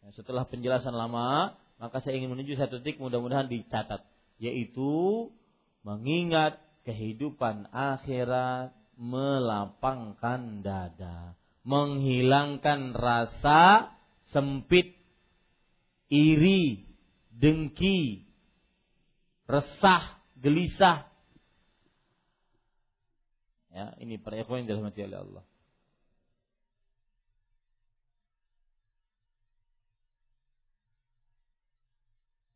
Nah, 0.00 0.08
setelah 0.16 0.48
penjelasan 0.48 0.96
lama, 0.96 1.60
maka 1.76 2.00
saya 2.00 2.16
ingin 2.16 2.32
menuju 2.32 2.56
satu 2.56 2.80
titik 2.80 3.04
mudah-mudahan 3.04 3.44
dicatat, 3.44 4.00
yaitu 4.40 5.28
mengingat 5.84 6.56
kehidupan 6.88 7.68
akhirat 7.68 8.72
melapangkan 8.96 10.64
dada, 10.64 11.36
menghilangkan 11.68 12.96
rasa 12.96 13.92
sempit 14.32 14.96
iri, 16.08 16.80
dengki, 17.28 18.24
resah, 19.44 20.16
gelisah. 20.40 21.12
Ya, 23.74 23.90
ini 23.98 24.22
para 24.22 24.38
ikhwan 24.38 24.62
yang 24.62 24.70
dirahmati 24.70 25.02
oleh 25.02 25.18
Allah. 25.18 25.42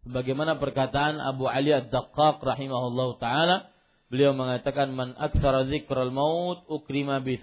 Bagaimana 0.08 0.56
perkataan 0.56 1.20
Abu 1.20 1.50
Ali 1.50 1.74
Ad-Daqqaq 1.74 2.40
rahimahullah 2.40 3.08
taala, 3.20 3.68
beliau 4.08 4.32
mengatakan 4.32 4.94
man 4.94 5.12
aktsara 5.18 5.68
dzikral 5.68 6.14
maut 6.14 6.64
ukrima 6.70 7.20
bi 7.20 7.36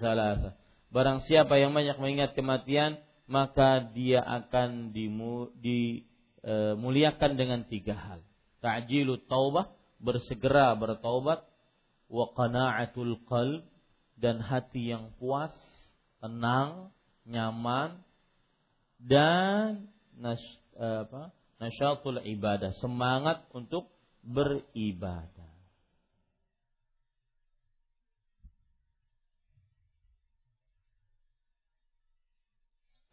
Barang 0.90 1.20
siapa 1.28 1.60
yang 1.60 1.76
banyak 1.76 2.00
mengingat 2.00 2.34
kematian, 2.34 2.98
maka 3.28 3.86
dia 3.92 4.24
akan 4.24 4.90
dimuliakan 4.96 6.02
e, 7.34 7.38
dengan 7.38 7.68
tiga 7.68 7.94
hal. 7.94 8.24
Ta'jilut 8.64 9.28
taubah, 9.30 9.70
bersegera 10.00 10.74
bertaubat, 10.74 11.44
wa 12.06 12.30
qana'atul 12.34 13.18
qalb 13.26 13.66
dan 14.16 14.40
hati 14.40 14.94
yang 14.94 15.12
puas, 15.20 15.52
tenang, 16.22 16.94
nyaman 17.26 18.00
dan 18.96 19.92
nas, 20.16 20.40
e, 20.78 20.86
apa? 21.04 21.34
nasyatul 21.60 22.20
ibadah, 22.24 22.72
semangat 22.80 23.44
untuk 23.52 23.92
beribadah. 24.24 25.52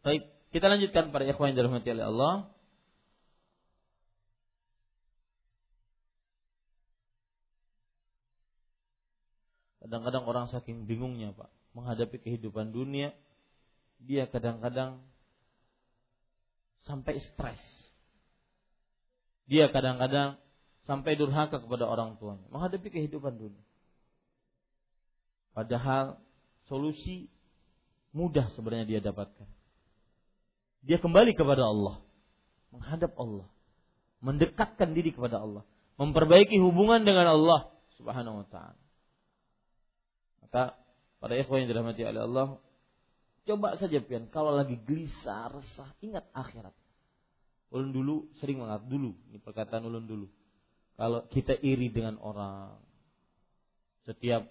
Baik, 0.04 0.28
kita 0.52 0.68
lanjutkan 0.68 1.08
para 1.16 1.24
ikhwan 1.24 1.56
yang 1.56 1.64
dirahmati 1.64 1.88
oleh 1.96 2.04
Allah. 2.04 2.53
Kadang-kadang 9.84 10.24
orang 10.24 10.46
saking 10.48 10.88
bingungnya, 10.88 11.36
Pak, 11.36 11.52
menghadapi 11.76 12.16
kehidupan 12.24 12.72
dunia, 12.72 13.12
dia 14.00 14.24
kadang-kadang 14.24 15.04
sampai 16.88 17.20
stres. 17.20 17.60
Dia 19.44 19.68
kadang-kadang 19.68 20.40
sampai 20.88 21.20
durhaka 21.20 21.60
kepada 21.60 21.84
orang 21.84 22.16
tuanya, 22.16 22.48
menghadapi 22.48 22.88
kehidupan 22.88 23.36
dunia. 23.36 23.64
Padahal 25.52 26.16
solusi 26.64 27.28
mudah 28.16 28.48
sebenarnya 28.56 28.88
dia 28.88 29.00
dapatkan 29.04 29.48
dia 30.84 31.00
kembali 31.00 31.32
kepada 31.32 31.64
Allah, 31.64 32.04
menghadap 32.68 33.16
Allah, 33.16 33.48
mendekatkan 34.20 34.92
diri 34.92 35.16
kepada 35.16 35.40
Allah, 35.40 35.64
memperbaiki 35.96 36.60
hubungan 36.60 37.08
dengan 37.08 37.32
Allah 37.32 37.72
Subhanahu 37.96 38.44
wa 38.44 38.46
taala. 38.52 38.83
Maka 40.54 40.78
pada 41.18 41.34
ikhwan 41.34 41.66
yang 41.66 41.74
dirahmati 41.74 42.06
oleh 42.06 42.22
Allah, 42.22 42.46
coba 43.42 43.74
saja 43.74 43.98
pian 43.98 44.30
kalau 44.30 44.54
lagi 44.54 44.78
gelisah, 44.86 45.50
resah, 45.50 45.90
ingat 45.98 46.22
akhirat. 46.30 46.70
Ulun 47.74 47.90
dulu 47.90 48.30
sering 48.38 48.62
mengatakan 48.62 48.86
dulu, 48.86 49.18
ini 49.34 49.42
perkataan 49.42 49.82
ulun 49.82 50.06
dulu. 50.06 50.30
Kalau 50.94 51.26
kita 51.26 51.58
iri 51.58 51.90
dengan 51.90 52.22
orang, 52.22 52.78
setiap 54.06 54.46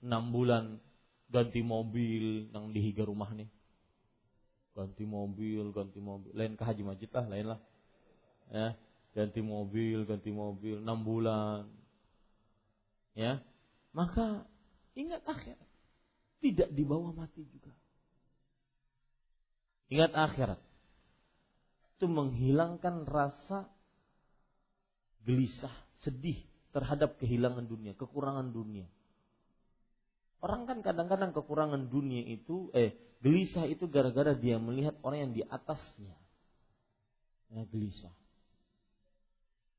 enam 0.00 0.32
bulan 0.32 0.80
ganti 1.28 1.60
mobil 1.60 2.48
yang 2.48 2.72
dihiga 2.72 3.04
rumah 3.04 3.28
nih 3.36 3.52
ganti 4.76 5.08
mobil, 5.08 5.72
ganti 5.72 5.98
mobil, 6.04 6.30
lain 6.36 6.52
ke 6.52 6.60
Haji 6.60 6.84
Majid 6.84 7.10
lah, 7.16 7.24
lain 7.32 7.46
lah. 7.48 7.60
Ya, 8.52 8.76
ganti 9.16 9.40
mobil, 9.40 10.04
ganti 10.04 10.28
mobil, 10.28 10.84
enam 10.84 11.00
bulan. 11.00 11.64
Ya, 13.16 13.40
maka 13.96 14.44
ingat 14.96 15.22
akhirat. 15.28 15.68
Tidak 16.40 16.68
dibawa 16.72 17.12
mati 17.12 17.44
juga. 17.46 17.72
Ingat 19.92 20.12
akhirat. 20.12 20.60
Itu 21.96 22.10
menghilangkan 22.10 23.06
rasa 23.08 23.70
gelisah, 25.24 25.72
sedih 26.04 26.36
terhadap 26.76 27.16
kehilangan 27.16 27.64
dunia, 27.64 27.96
kekurangan 27.96 28.52
dunia. 28.52 28.84
Orang 30.44 30.68
kan 30.68 30.84
kadang-kadang 30.84 31.32
kekurangan 31.32 31.88
dunia 31.88 32.20
itu, 32.28 32.68
eh, 32.76 32.92
gelisah 33.24 33.64
itu 33.64 33.88
gara-gara 33.88 34.36
dia 34.36 34.60
melihat 34.60 34.94
orang 35.00 35.30
yang 35.30 35.32
di 35.32 35.42
atasnya. 35.48 36.12
Ya, 37.50 37.62
gelisah. 37.72 38.14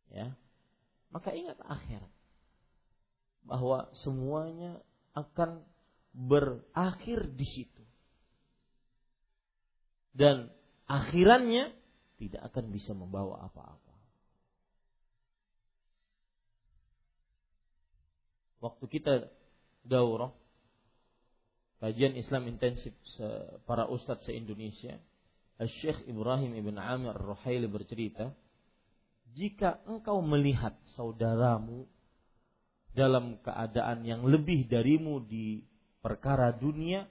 Ya. 0.09 0.33
Maka 1.13 1.31
ingat 1.35 1.61
akhirat. 1.61 2.11
Bahwa 3.47 3.87
semuanya 4.01 4.81
akan 5.17 5.65
berakhir 6.13 7.33
di 7.33 7.47
situ. 7.49 7.83
Dan 10.13 10.49
akhirannya 10.89 11.73
tidak 12.17 12.41
akan 12.49 12.65
bisa 12.73 12.93
membawa 12.97 13.45
apa-apa. 13.45 13.93
Waktu 18.57 18.85
kita 18.89 19.13
daurah 19.85 20.33
kajian 21.77 22.17
Islam 22.17 22.49
intensif 22.49 22.97
para 23.69 23.85
ustadz 23.85 24.25
se-Indonesia, 24.25 24.97
Syekh 25.61 26.09
Ibrahim 26.09 26.57
Ibn 26.57 26.75
Amir 26.81 27.13
Ruhaili 27.13 27.69
bercerita, 27.69 28.33
jika 29.37 29.77
engkau 29.85 30.25
melihat 30.25 30.73
saudaramu 30.97 31.85
dalam 32.97 33.37
keadaan 33.45 34.01
yang 34.01 34.25
lebih 34.25 34.65
darimu 34.65 35.21
di 35.21 35.61
perkara 36.01 36.49
dunia, 36.49 37.05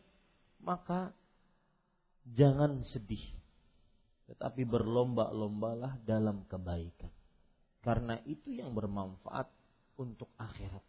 maka 0.59 1.15
jangan 2.27 2.83
sedih. 2.83 3.23
Tetapi 4.27 4.67
berlomba-lombalah 4.67 6.03
dalam 6.03 6.43
kebaikan. 6.51 7.15
Karena 7.87 8.19
itu 8.27 8.51
yang 8.51 8.75
bermanfaat 8.75 9.47
untuk 10.03 10.27
akhirat. 10.35 10.83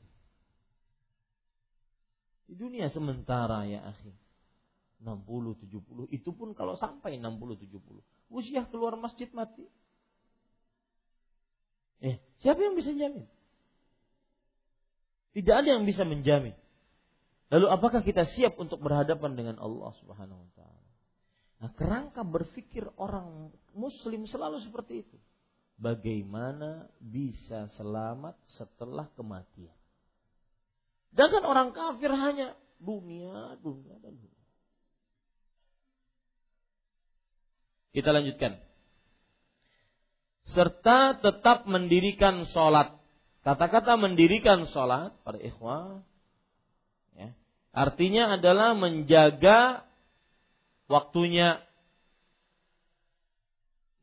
Di 2.49 2.57
dunia 2.57 2.89
sementara 2.89 3.69
ya 3.69 3.85
akhi. 3.85 4.09
60, 4.97 5.61
70. 5.61 6.09
Itu 6.09 6.33
pun 6.33 6.57
kalau 6.57 6.73
sampai 6.73 7.21
60, 7.21 7.69
70. 7.69 8.33
Usia 8.33 8.65
keluar 8.65 8.97
masjid 8.97 9.29
mati. 9.29 9.61
Eh, 12.01 12.17
siapa 12.41 12.57
yang 12.65 12.73
bisa 12.73 12.89
jamin? 12.97 13.36
Tidak 15.37 15.53
ada 15.53 15.69
yang 15.77 15.85
bisa 15.85 16.01
menjamin. 16.01 16.57
Lalu 17.53 17.69
apakah 17.69 18.01
kita 18.01 18.25
siap 18.33 18.57
untuk 18.57 18.81
berhadapan 18.81 19.37
dengan 19.37 19.61
Allah 19.61 19.93
Subhanahu 20.01 20.41
wa 20.41 20.51
taala? 20.57 20.87
Nah, 21.61 21.69
kerangka 21.77 22.25
berpikir 22.25 22.89
orang 22.97 23.53
muslim 23.77 24.25
selalu 24.25 24.65
seperti 24.65 25.05
itu. 25.05 25.17
Bagaimana 25.77 26.89
bisa 26.97 27.69
selamat 27.77 28.33
setelah 28.49 29.13
kematian? 29.13 29.77
Sedangkan 31.13 31.45
orang 31.45 31.69
kafir 31.69 32.09
hanya 32.09 32.57
dunia, 32.81 33.61
dunia 33.61 33.93
dan 34.01 34.17
dunia. 34.17 34.45
Kita 37.93 38.09
lanjutkan. 38.09 38.57
Serta 40.49 41.21
tetap 41.21 41.69
mendirikan 41.69 42.49
sholat. 42.49 42.96
Kata-kata 43.47 43.95
mendirikan 43.95 44.67
sholat, 44.75 45.15
para 45.23 45.39
ikhwah, 45.39 46.03
ya, 47.15 47.31
artinya 47.71 48.35
adalah 48.35 48.75
menjaga 48.75 49.87
waktunya, 50.91 51.63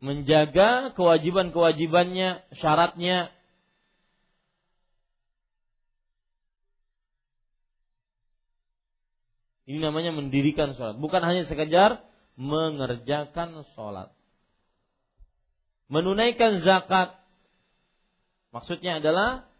menjaga 0.00 0.96
kewajiban-kewajibannya, 0.96 2.40
syaratnya, 2.56 3.28
Ini 9.64 9.80
namanya 9.80 10.12
mendirikan 10.12 10.76
sholat. 10.76 11.00
Bukan 11.00 11.24
hanya 11.24 11.48
sekedar 11.48 12.04
mengerjakan 12.36 13.64
sholat. 13.72 14.12
Menunaikan 15.88 16.60
zakat. 16.60 17.23
Maksudnya 18.55 19.02
adalah 19.02 19.51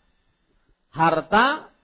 harta 0.95 1.75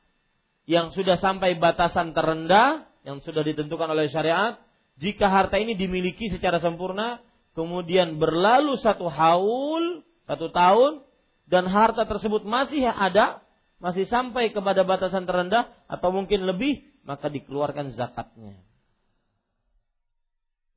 yang 0.70 0.94
sudah 0.94 1.18
sampai 1.18 1.58
batasan 1.58 2.14
terendah 2.14 2.86
yang 3.02 3.18
sudah 3.26 3.42
ditentukan 3.42 3.90
oleh 3.90 4.06
syariat. 4.06 4.62
Jika 5.02 5.26
harta 5.26 5.58
ini 5.58 5.74
dimiliki 5.74 6.30
secara 6.30 6.62
sempurna, 6.62 7.18
kemudian 7.58 8.22
berlalu 8.22 8.78
satu 8.78 9.10
haul, 9.10 10.06
satu 10.30 10.54
tahun, 10.54 11.02
dan 11.50 11.66
harta 11.66 12.06
tersebut 12.06 12.46
masih 12.46 12.86
ada, 12.86 13.42
masih 13.82 14.06
sampai 14.06 14.54
kepada 14.54 14.86
batasan 14.86 15.26
terendah 15.26 15.66
atau 15.90 16.14
mungkin 16.14 16.46
lebih, 16.46 16.86
maka 17.02 17.26
dikeluarkan 17.26 17.90
zakatnya. 17.98 18.54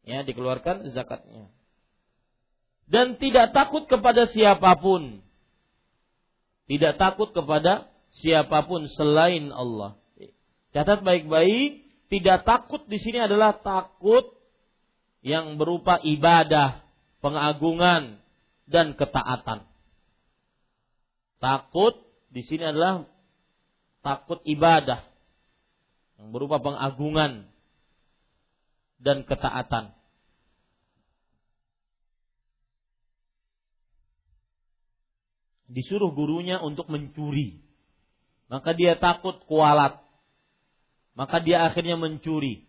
Ya, 0.02 0.26
dikeluarkan 0.26 0.90
zakatnya. 0.98 1.54
Dan 2.90 3.22
tidak 3.22 3.54
takut 3.54 3.86
kepada 3.86 4.26
siapa 4.34 4.76
pun. 4.82 5.22
Tidak 6.68 6.96
takut 6.96 7.36
kepada 7.36 7.92
siapa 8.16 8.64
pun 8.64 8.88
selain 8.94 9.52
Allah. 9.52 10.00
Catat 10.74 11.06
baik-baik, 11.06 11.86
tidak 12.10 12.46
takut 12.46 12.82
di 12.90 12.98
sini 12.98 13.22
adalah 13.22 13.58
takut 13.62 14.26
yang 15.22 15.56
berupa 15.56 16.02
ibadah, 16.02 16.82
pengagungan, 17.22 18.20
dan 18.68 18.96
ketaatan. 18.96 19.68
Takut 21.38 22.00
di 22.32 22.42
sini 22.42 22.64
adalah 22.64 23.06
takut 24.02 24.40
ibadah, 24.48 25.04
yang 26.18 26.32
berupa 26.32 26.60
pengagungan 26.64 27.48
dan 29.04 29.28
ketaatan. 29.28 29.92
Disuruh 35.68 36.12
gurunya 36.12 36.60
untuk 36.60 36.88
mencuri. 36.92 37.64
Maka 38.52 38.76
dia 38.78 39.00
takut 39.00 39.42
kualat. 39.50 39.98
Maka 41.14 41.42
dia 41.42 41.66
akhirnya 41.66 41.98
mencuri. 41.98 42.66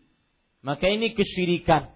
Maka 0.64 0.88
ini 0.88 1.12
kesyirikan. 1.12 1.92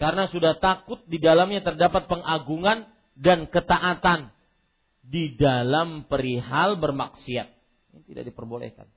Karena 0.00 0.26
sudah 0.26 0.56
takut 0.58 1.04
di 1.06 1.20
dalamnya 1.20 1.62
terdapat 1.62 2.08
pengagungan 2.08 2.90
dan 3.14 3.46
ketaatan 3.46 4.32
di 5.04 5.36
dalam 5.36 6.08
perihal 6.08 6.80
bermaksiat. 6.80 7.48
Ini 7.92 8.00
tidak 8.08 8.24
diperbolehkan. 8.32 8.88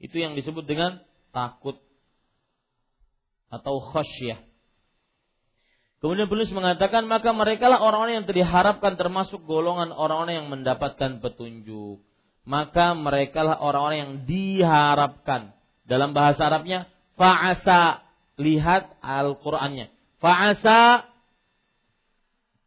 Itu 0.00 0.16
yang 0.16 0.32
disebut 0.38 0.64
dengan 0.64 1.04
takut 1.34 1.76
atau 3.52 3.84
khasyah. 3.92 4.47
Kemudian 5.98 6.30
penulis 6.30 6.54
mengatakan 6.54 7.10
maka 7.10 7.34
mereka 7.34 7.66
lah 7.66 7.82
orang-orang 7.82 8.22
yang 8.22 8.26
diharapkan 8.30 8.94
termasuk 8.94 9.42
golongan 9.42 9.90
orang-orang 9.90 10.44
yang 10.44 10.48
mendapatkan 10.50 11.18
petunjuk. 11.18 11.98
Maka 12.46 12.94
mereka 12.94 13.42
lah 13.42 13.58
orang-orang 13.58 13.98
yang 13.98 14.14
diharapkan. 14.24 15.52
Dalam 15.88 16.14
bahasa 16.14 16.46
Arabnya 16.46 16.86
fa'asa 17.18 18.06
lihat 18.38 18.94
Al-Qur'annya. 19.02 19.90
Fa'asa 20.22 21.08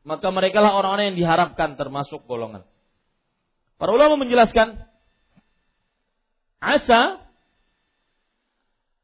maka 0.01 0.27
mereka 0.33 0.59
lah 0.59 0.75
orang-orang 0.75 1.13
yang 1.15 1.19
diharapkan 1.23 1.79
termasuk 1.79 2.25
golongan. 2.27 2.67
Para 3.79 3.95
ulama 3.95 4.19
menjelaskan 4.19 4.75
asa 6.61 7.23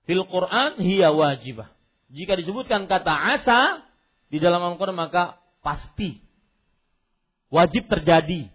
fil 0.05 0.25
Quran 0.27 0.77
hiya 0.83 1.15
wajibah. 1.15 1.71
Jika 2.11 2.35
disebutkan 2.35 2.85
kata 2.91 3.13
asa 3.13 3.86
di 4.27 4.37
dalam 4.37 4.59
Al-Quran 4.63 4.97
maka 4.97 5.39
pasti 5.63 6.19
wajib 7.47 7.87
terjadi. 7.87 8.51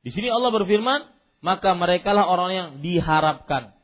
Di 0.00 0.10
sini 0.14 0.32
Allah 0.32 0.48
berfirman, 0.52 1.00
maka 1.44 1.76
merekalah 1.76 2.24
orang 2.28 2.50
yang 2.54 2.68
diharapkan. 2.80 3.76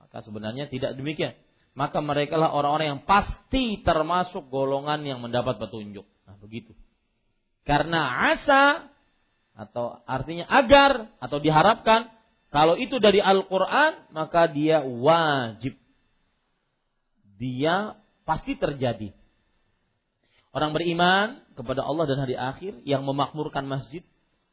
Maka 0.00 0.24
sebenarnya 0.24 0.72
tidak 0.72 0.96
demikian. 0.96 1.36
Maka 1.76 2.00
merekalah 2.00 2.56
orang-orang 2.56 2.96
yang 2.96 3.02
pasti 3.04 3.84
termasuk 3.84 4.48
golongan 4.48 5.04
yang 5.04 5.20
mendapat 5.20 5.60
petunjuk. 5.60 6.08
Nah, 6.24 6.40
begitu. 6.40 6.72
Karena 7.68 8.32
asa 8.32 8.88
atau 9.56 10.00
artinya 10.08 10.48
agar 10.48 11.12
atau 11.20 11.36
diharapkan 11.36 12.16
kalau 12.48 12.78
itu 12.80 12.96
dari 13.02 13.20
Al-Quran, 13.20 14.08
maka 14.16 14.48
dia 14.48 14.80
wajib. 14.80 15.76
Dia 17.36 18.00
pasti 18.24 18.56
terjadi. 18.56 19.12
Orang 20.56 20.72
beriman 20.72 21.44
kepada 21.52 21.84
Allah 21.84 22.08
dan 22.08 22.16
hari 22.24 22.32
akhir 22.32 22.80
yang 22.88 23.04
memakmurkan 23.04 23.68
masjid, 23.68 24.00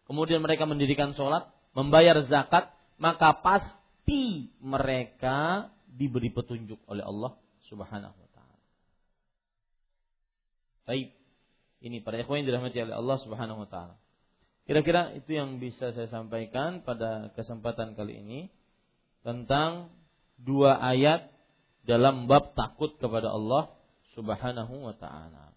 kemudian 0.04 0.44
mereka 0.44 0.68
mendirikan 0.68 1.16
sholat, 1.16 1.48
membayar 1.72 2.20
zakat, 2.28 2.76
maka 3.00 3.32
pasti 3.40 4.52
mereka 4.60 5.72
diberi 5.88 6.28
petunjuk 6.28 6.76
oleh 6.92 7.08
Allah 7.08 7.40
Subhanahu 7.72 8.20
wa 8.20 8.30
taala. 8.36 8.60
Baik. 10.92 11.16
Ini 11.80 12.04
para 12.04 12.20
ikhwan 12.20 12.44
yang 12.44 12.52
dirahmati 12.52 12.84
oleh 12.84 12.96
Allah 13.00 13.18
Subhanahu 13.24 13.64
wa 13.64 13.70
taala. 13.72 13.96
Kira-kira 14.68 15.16
itu 15.16 15.40
yang 15.40 15.64
bisa 15.64 15.96
saya 15.96 16.12
sampaikan 16.12 16.84
pada 16.84 17.32
kesempatan 17.32 17.96
kali 17.96 18.20
ini 18.20 18.40
tentang 19.24 19.88
dua 20.36 20.84
ayat 20.84 21.32
dalam 21.88 22.28
bab 22.28 22.60
takut 22.60 22.92
kepada 23.00 23.32
Allah 23.32 23.72
Subhanahu 24.20 24.84
wa 24.84 24.96
taala. 25.00 25.53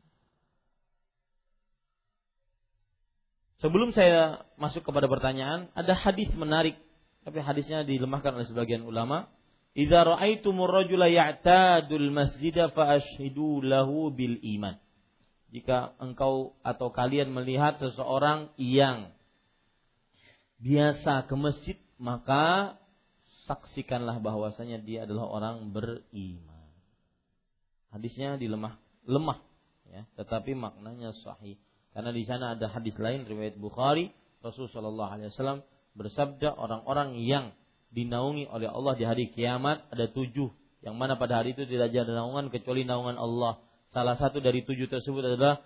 Sebelum 3.61 3.93
saya 3.97 4.45
masuk 4.61 4.85
kepada 4.85 5.09
pertanyaan, 5.09 5.73
ada 5.73 5.97
hadis 5.97 6.29
menarik 6.37 6.77
tapi 7.27 7.43
hadisnya 7.43 7.83
dilemahkan 7.83 8.39
oleh 8.39 8.47
sebagian 8.47 8.87
ulama. 8.87 9.27
Idza 9.77 10.07
ra'aitumur 10.07 10.71
rajula 10.71 11.11
ya'tadul 11.11 12.09
masjida 12.15 12.73
lahu 12.73 14.09
bil 14.15 14.41
iman 14.57 14.81
jika 15.57 15.95
engkau 16.03 16.59
atau 16.61 16.91
kalian 16.91 17.31
melihat 17.31 17.79
seseorang 17.79 18.51
yang 18.59 19.15
biasa 20.59 21.25
ke 21.31 21.35
masjid, 21.39 21.79
maka 21.97 22.77
saksikanlah 23.47 24.19
bahwasanya 24.19 24.83
dia 24.83 25.07
adalah 25.07 25.31
orang 25.31 25.71
beriman. 25.71 26.67
Hadisnya 27.95 28.37
dilemah, 28.37 28.77
lemah 29.07 29.41
ya, 29.87 30.03
tetapi 30.19 30.53
maknanya 30.59 31.15
sahih. 31.23 31.57
Karena 31.97 32.13
di 32.13 32.29
sana 32.29 32.53
ada 32.53 32.69
hadis 32.69 32.93
lain 33.01 33.25
riwayat 33.25 33.57
Bukhari, 33.57 34.13
Rasulullah 34.45 34.77
Shallallahu 34.77 35.11
alaihi 35.17 35.29
wasallam 35.33 35.61
bersabda 35.97 36.53
orang-orang 36.53 37.17
yang 37.25 37.57
dinaungi 37.89 38.45
oleh 38.53 38.69
Allah 38.69 38.93
di 39.01 39.09
hari 39.09 39.33
kiamat 39.33 39.89
ada 39.89 40.05
tujuh 40.13 40.53
yang 40.85 41.01
mana 41.01 41.17
pada 41.17 41.41
hari 41.41 41.57
itu 41.57 41.65
tidak 41.65 41.89
ada 41.97 42.13
naungan 42.13 42.53
kecuali 42.53 42.85
naungan 42.85 43.17
Allah 43.17 43.65
Salah 43.97 44.19
satu 44.19 44.43
dari 44.43 44.61
tujuh 44.67 44.91
tersebut 44.91 45.23
adalah 45.23 45.63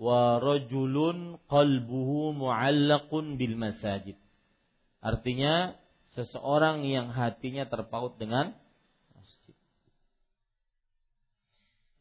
wa 0.00 0.40
rajulun 0.40 1.36
qalbuhu 1.52 2.34
mu'allaqun 2.34 3.36
bil 3.38 3.60
masajid. 3.60 4.16
Artinya 5.04 5.76
seseorang 6.16 6.86
yang 6.86 7.10
hatinya 7.12 7.66
terpaut 7.66 8.16
dengan 8.16 8.54
masjid. 9.12 9.52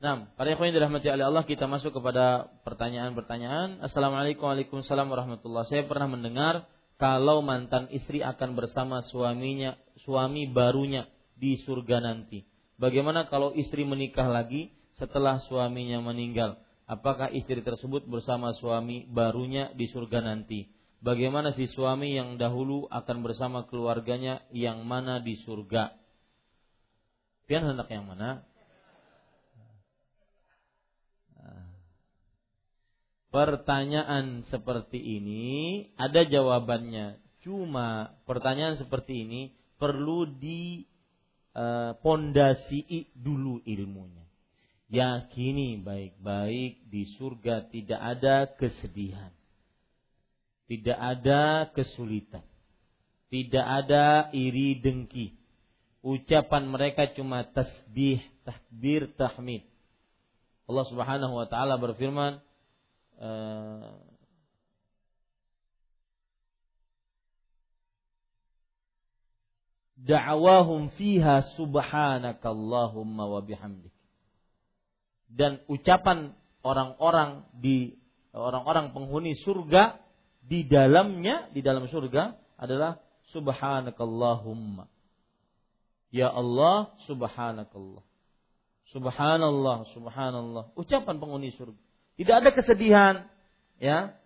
Nah, 0.03 0.27
para 0.35 0.51
ikhwan 0.51 0.67
yang 0.67 0.84
dirahmati 0.84 1.07
oleh 1.07 1.23
Allah, 1.23 1.47
kita 1.47 1.63
masuk 1.63 1.95
kepada 1.95 2.51
pertanyaan-pertanyaan. 2.67 3.80
Assalamualaikum 3.88 4.51
warahmatullahi 4.51 4.99
wabarakatuh. 4.99 5.71
Saya 5.71 5.88
pernah 5.88 6.11
mendengar 6.11 6.67
kalau 6.99 7.39
mantan 7.39 7.88
istri 7.88 8.19
akan 8.19 8.51
bersama 8.59 8.99
suaminya, 9.07 9.80
suami 10.03 10.43
barunya 10.51 11.07
di 11.39 11.55
surga 11.55 12.03
nanti. 12.03 12.43
Bagaimana 12.75 13.31
kalau 13.31 13.55
istri 13.55 13.88
menikah 13.88 14.27
lagi 14.27 14.75
setelah 14.99 15.39
suaminya 15.47 16.03
meninggal? 16.03 16.59
Apakah 16.84 17.31
istri 17.31 17.63
tersebut 17.63 18.03
bersama 18.03 18.51
suami 18.59 19.07
barunya 19.07 19.71
di 19.71 19.88
surga 19.88 20.19
nanti? 20.19 20.67
Bagaimana 20.99 21.55
si 21.55 21.63
suami 21.71 22.11
yang 22.11 22.35
dahulu 22.35 22.91
akan 22.91 23.23
bersama 23.23 23.71
keluarganya 23.71 24.43
yang 24.51 24.84
mana 24.84 25.23
di 25.23 25.39
surga? 25.47 25.95
Pian 27.47 27.63
hendak 27.63 27.88
yang 27.88 28.03
mana? 28.03 28.43
Pertanyaan 33.34 34.45
seperti 34.53 35.01
ini 35.01 35.43
ada 35.97 36.22
jawabannya. 36.22 37.18
Cuma 37.41 38.14
pertanyaan 38.30 38.77
seperti 38.77 39.26
ini 39.26 39.41
perlu 39.81 40.30
di 40.30 40.85
uh, 41.57 41.97
pondasi 41.97 43.10
dulu 43.18 43.57
ilmunya. 43.65 44.22
Yakini 44.93 45.81
baik-baik 45.81 46.85
di 46.93 47.10
surga 47.18 47.65
tidak 47.73 47.97
ada 47.97 48.45
kesedihan. 48.53 49.34
Tidak 50.69 50.93
ada 50.93 51.73
kesulitan. 51.73 52.45
Tidak 53.34 53.65
ada 53.65 54.30
iri 54.30 54.77
dengki. 54.77 55.34
Ucapan 56.05 56.69
mereka 56.69 57.10
cuma 57.18 57.41
tasbih, 57.49 58.22
takbir, 58.45 59.10
tahmid. 59.18 59.65
Allah 60.69 60.85
Subhanahu 60.85 61.34
wa 61.34 61.49
taala 61.49 61.81
berfirman, 61.81 62.38
Eh, 63.19 63.91
fiha 70.98 71.35
subhanakallahumma 71.56 73.23
wa. 73.23 73.41
Dan 75.34 75.64
ucapan 75.65 76.35
orang-orang 76.61 77.45
di 77.57 77.98
orang-orang 78.34 78.94
penghuni 78.94 79.38
surga 79.41 79.98
di 80.44 80.68
dalamnya 80.68 81.49
di 81.56 81.64
dalam 81.64 81.88
surga 81.88 82.35
adalah 82.60 82.99
subhanakallahumma. 83.31 84.85
Ya 86.14 86.30
Allah, 86.30 86.94
subhanakallah. 87.10 88.06
Subhanallah, 88.94 89.77
subhanallah. 89.98 90.64
Ucapan 90.77 91.18
penghuni 91.18 91.49
surga. 91.57 91.82
Tidak 92.18 92.35
ada 92.44 92.49
kesedihan. 92.53 93.26
Ya. 93.81 94.18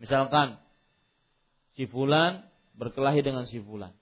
Misalkan 0.00 0.60
si 1.76 1.88
fulan 1.88 2.44
berkelahi 2.76 3.20
dengan 3.20 3.44
si 3.48 3.60
fulan. 3.60 3.92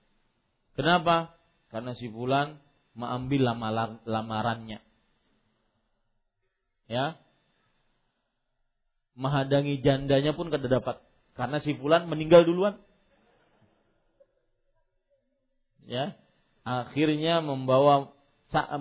Kenapa? 0.78 1.35
Karena 1.74 1.94
si 1.98 2.06
fulan 2.06 2.59
mengambil 2.94 3.55
lamaran, 3.55 3.90
lamarannya. 4.06 4.78
Ya. 6.86 7.19
Menghadangi 9.19 9.82
jandanya 9.82 10.31
pun 10.35 10.51
kada 10.51 10.70
dapat 10.70 11.02
karena 11.35 11.59
si 11.62 11.74
fulan 11.78 12.10
meninggal 12.10 12.43
duluan. 12.43 12.78
Ya. 15.86 16.19
Akhirnya 16.66 17.40
membawa 17.40 18.15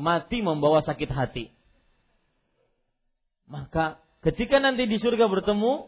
mati 0.02 0.42
membawa 0.42 0.82
sakit 0.82 1.10
hati. 1.14 1.46
Maka 3.48 4.02
Ketika 4.28 4.60
nanti 4.60 4.84
di 4.91 4.99
surga 4.99 5.24
bertemu, 5.32 5.88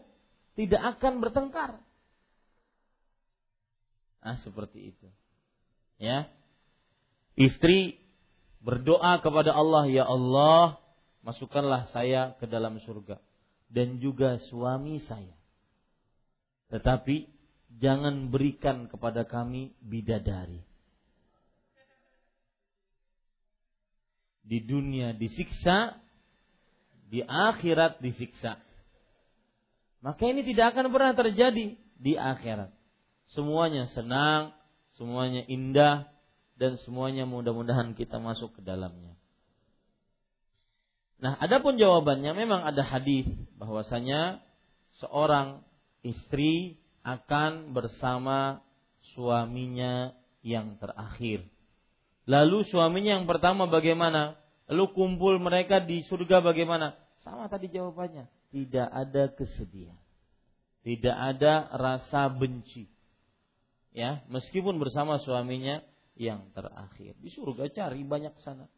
tidak 0.56 0.96
akan 0.96 1.20
bertengkar. 1.20 1.76
Ah, 4.24 4.40
seperti 4.40 4.96
itu. 4.96 5.08
Ya. 6.00 6.24
Istri 7.36 8.00
berdoa 8.64 9.20
kepada 9.20 9.52
Allah, 9.52 9.92
"Ya 9.92 10.08
Allah, 10.08 10.80
masukkanlah 11.20 11.92
saya 11.92 12.32
ke 12.40 12.48
dalam 12.48 12.80
surga 12.80 13.20
dan 13.68 14.00
juga 14.00 14.40
suami 14.48 15.04
saya." 15.04 15.36
Tetapi 16.72 17.28
jangan 17.76 18.32
berikan 18.32 18.88
kepada 18.88 19.28
kami 19.28 19.76
bidadari. 19.84 20.64
Di 24.48 24.64
dunia 24.64 25.12
disiksa, 25.12 26.00
di 27.10 27.26
akhirat 27.26 27.98
disiksa. 27.98 28.62
Maka 30.00 30.22
ini 30.30 30.46
tidak 30.46 30.72
akan 30.72 30.94
pernah 30.94 31.12
terjadi 31.12 31.74
di 31.76 32.12
akhirat. 32.14 32.70
Semuanya 33.34 33.90
senang, 33.92 34.54
semuanya 34.96 35.44
indah, 35.50 36.08
dan 36.56 36.78
semuanya 36.86 37.26
mudah-mudahan 37.26 37.92
kita 37.98 38.22
masuk 38.22 38.56
ke 38.56 38.60
dalamnya. 38.62 39.18
Nah, 41.20 41.36
adapun 41.36 41.76
jawabannya 41.76 42.32
memang 42.32 42.64
ada 42.64 42.80
hadis 42.80 43.28
bahwasanya 43.60 44.40
seorang 45.04 45.60
istri 46.00 46.80
akan 47.04 47.76
bersama 47.76 48.64
suaminya 49.12 50.16
yang 50.40 50.80
terakhir. 50.80 51.44
Lalu 52.24 52.64
suaminya 52.68 53.20
yang 53.20 53.28
pertama 53.28 53.68
bagaimana? 53.68 54.40
Lalu 54.70 54.84
kumpul 54.94 55.34
mereka 55.42 55.82
di 55.82 56.06
surga 56.06 56.38
bagaimana? 56.38 56.94
Sama 57.26 57.50
tadi 57.50 57.66
jawabannya. 57.66 58.30
Tidak 58.54 58.86
ada 58.86 59.26
kesedihan. 59.34 59.98
Tidak 60.86 61.10
ada 61.10 61.66
rasa 61.74 62.30
benci. 62.30 62.86
Ya, 63.90 64.22
meskipun 64.30 64.78
bersama 64.78 65.18
suaminya 65.18 65.82
yang 66.14 66.46
terakhir. 66.54 67.18
Di 67.18 67.34
surga 67.34 67.66
cari 67.74 68.06
banyak 68.06 68.30
sana. 68.38 68.70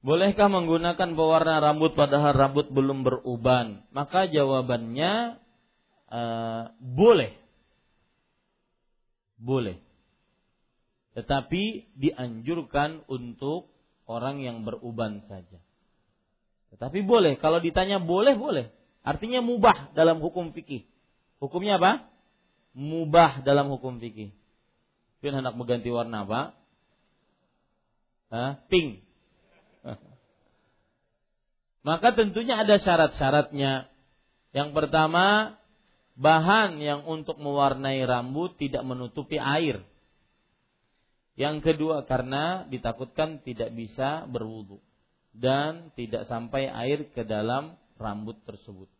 Bolehkah 0.00 0.48
menggunakan 0.48 1.12
pewarna 1.12 1.60
rambut 1.60 1.92
padahal 1.92 2.32
rambut 2.32 2.72
belum 2.72 3.04
beruban? 3.04 3.84
Maka 3.92 4.24
jawabannya 4.30 5.36
uh, 6.10 6.74
boleh. 6.78 7.32
Boleh. 9.40 9.80
Tetapi 11.16 11.94
dianjurkan 11.96 13.08
untuk 13.10 13.70
orang 14.06 14.42
yang 14.42 14.62
beruban 14.62 15.22
saja. 15.26 15.58
Tetapi 16.70 17.02
boleh. 17.02 17.38
Kalau 17.38 17.58
ditanya 17.58 17.98
boleh, 17.98 18.38
boleh. 18.38 18.70
Artinya 19.02 19.40
mubah 19.42 19.90
dalam 19.96 20.20
hukum 20.22 20.52
fikih. 20.54 20.86
Hukumnya 21.40 21.80
apa? 21.80 22.06
Mubah 22.76 23.42
dalam 23.42 23.72
hukum 23.72 23.98
fikih. 23.98 24.30
Pian 25.18 25.36
hendak 25.36 25.56
mengganti 25.56 25.90
warna 25.90 26.22
apa? 26.22 26.40
Hah? 28.30 28.52
Pink. 28.70 29.02
Maka 31.88 32.14
tentunya 32.14 32.60
ada 32.60 32.78
syarat-syaratnya. 32.78 33.90
Yang 34.54 34.70
pertama, 34.74 35.58
bahan 36.20 36.76
yang 36.84 37.08
untuk 37.08 37.40
mewarnai 37.40 38.04
rambut 38.04 38.60
tidak 38.60 38.84
menutupi 38.84 39.40
air. 39.40 39.80
Yang 41.40 41.72
kedua 41.72 42.04
karena 42.04 42.68
ditakutkan 42.68 43.40
tidak 43.40 43.72
bisa 43.72 44.28
berwudu 44.28 44.76
dan 45.32 45.88
tidak 45.96 46.28
sampai 46.28 46.68
air 46.68 47.08
ke 47.16 47.24
dalam 47.24 47.80
rambut 47.96 48.36
tersebut. 48.44 48.92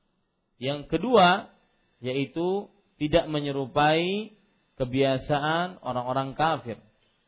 Yang 0.56 0.88
kedua 0.88 1.52
yaitu 2.00 2.72
tidak 2.96 3.28
menyerupai 3.28 4.32
kebiasaan 4.80 5.84
orang-orang 5.84 6.32
kafir 6.32 6.80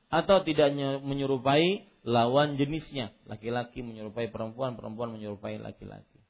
atau 0.09 0.41
tidak 0.41 0.73
menyerupai 1.05 1.85
lawan 2.09 2.57
jenisnya, 2.57 3.13
laki-laki 3.29 3.85
menyerupai 3.85 4.33
perempuan, 4.33 4.81
perempuan 4.81 5.13
menyerupai 5.13 5.61
laki-laki. 5.61 6.21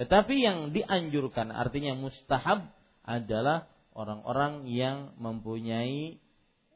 Tetapi 0.00 0.34
yang 0.40 0.72
dianjurkan 0.72 1.52
artinya 1.52 1.92
mustahab 1.92 2.77
adalah 3.08 3.64
orang-orang 3.96 4.68
yang 4.68 5.16
mempunyai 5.16 6.20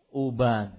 uban. 0.09 0.73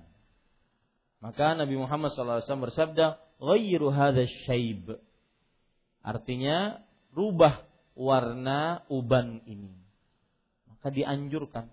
Maka 1.21 1.53
Nabi 1.53 1.77
Muhammad 1.77 2.11
SAW 2.11 2.41
bersabda, 2.41 3.21
"Ghayru 3.38 3.93
hadha 3.93 4.25
syaib." 4.49 4.97
Artinya, 6.03 6.84
rubah 7.13 7.63
warna 7.93 8.84
uban 8.89 9.45
ini. 9.45 9.71
Maka 10.67 10.91
dianjurkan. 10.91 11.71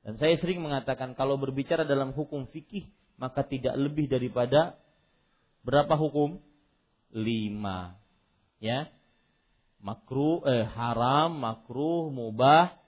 Dan 0.00 0.16
saya 0.16 0.38
sering 0.40 0.64
mengatakan 0.64 1.12
kalau 1.12 1.36
berbicara 1.36 1.84
dalam 1.84 2.16
hukum 2.16 2.48
fikih 2.48 2.88
maka 3.20 3.44
tidak 3.44 3.76
lebih 3.76 4.08
daripada 4.08 4.80
berapa 5.60 5.92
hukum? 5.92 6.40
Lima. 7.12 8.00
Ya. 8.64 8.88
Makruh, 9.84 10.40
eh, 10.48 10.64
haram, 10.64 11.36
makruh, 11.36 12.08
mubah, 12.08 12.79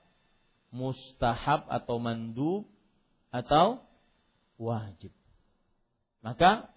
mustahab 0.72 1.68
atau 1.68 2.00
mandub 2.00 2.64
atau 3.28 3.84
wajib. 4.56 5.12
Maka 6.24 6.72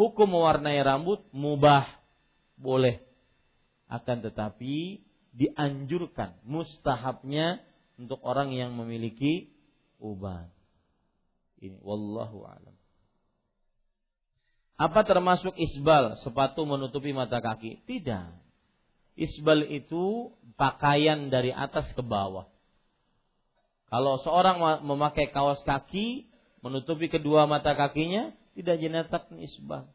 hukum 0.00 0.26
mewarnai 0.26 0.80
rambut 0.80 1.20
mubah, 1.30 1.86
boleh. 2.56 3.04
Akan 3.86 4.24
tetapi 4.24 5.04
dianjurkan 5.36 6.40
mustahabnya 6.42 7.62
untuk 8.00 8.18
orang 8.24 8.50
yang 8.56 8.74
memiliki 8.74 9.52
uban. 10.00 10.48
Ini 11.60 11.76
wallahu 11.84 12.44
alam. 12.44 12.76
Apa 14.76 15.08
termasuk 15.08 15.56
isbal, 15.56 16.20
sepatu 16.20 16.68
menutupi 16.68 17.16
mata 17.16 17.40
kaki? 17.40 17.80
Tidak. 17.88 18.28
Isbal 19.16 19.64
itu 19.72 20.36
pakaian 20.60 21.32
dari 21.32 21.48
atas 21.48 21.88
ke 21.96 22.04
bawah. 22.04 22.44
Kalau 23.86 24.18
seorang 24.26 24.82
memakai 24.82 25.30
kaos 25.30 25.62
kaki 25.62 26.26
menutupi 26.64 27.06
kedua 27.06 27.46
mata 27.46 27.78
kakinya, 27.78 28.34
tidak 28.58 28.76
jenazah 28.82 29.22
isbal. 29.38 29.86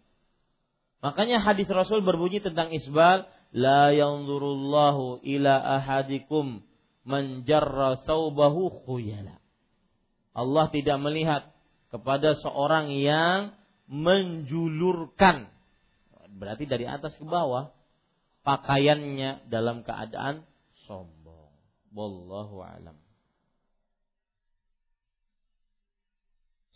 Makanya 1.01 1.41
hadis 1.41 1.67
Rasul 1.67 2.05
berbunyi 2.05 2.39
tentang 2.39 2.71
isbal, 2.71 3.27
la 3.51 3.91
yanzurullahu 3.91 5.25
ila 5.25 5.53
ahadikum 5.81 6.63
man 7.03 7.43
jarra 7.43 7.99
thawbahu 8.05 8.85
khuyala. 8.87 9.41
Allah 10.31 10.71
tidak 10.71 10.95
melihat 11.01 11.51
kepada 11.91 12.39
seorang 12.39 12.93
yang 12.95 13.51
menjulurkan 13.91 15.51
berarti 16.31 16.63
dari 16.63 16.87
atas 16.87 17.17
ke 17.19 17.25
bawah 17.27 17.75
pakaiannya 18.47 19.51
dalam 19.51 19.83
keadaan 19.83 20.47
sombong. 20.87 21.51
Wallahu 21.91 22.63
alam. 22.63 23.00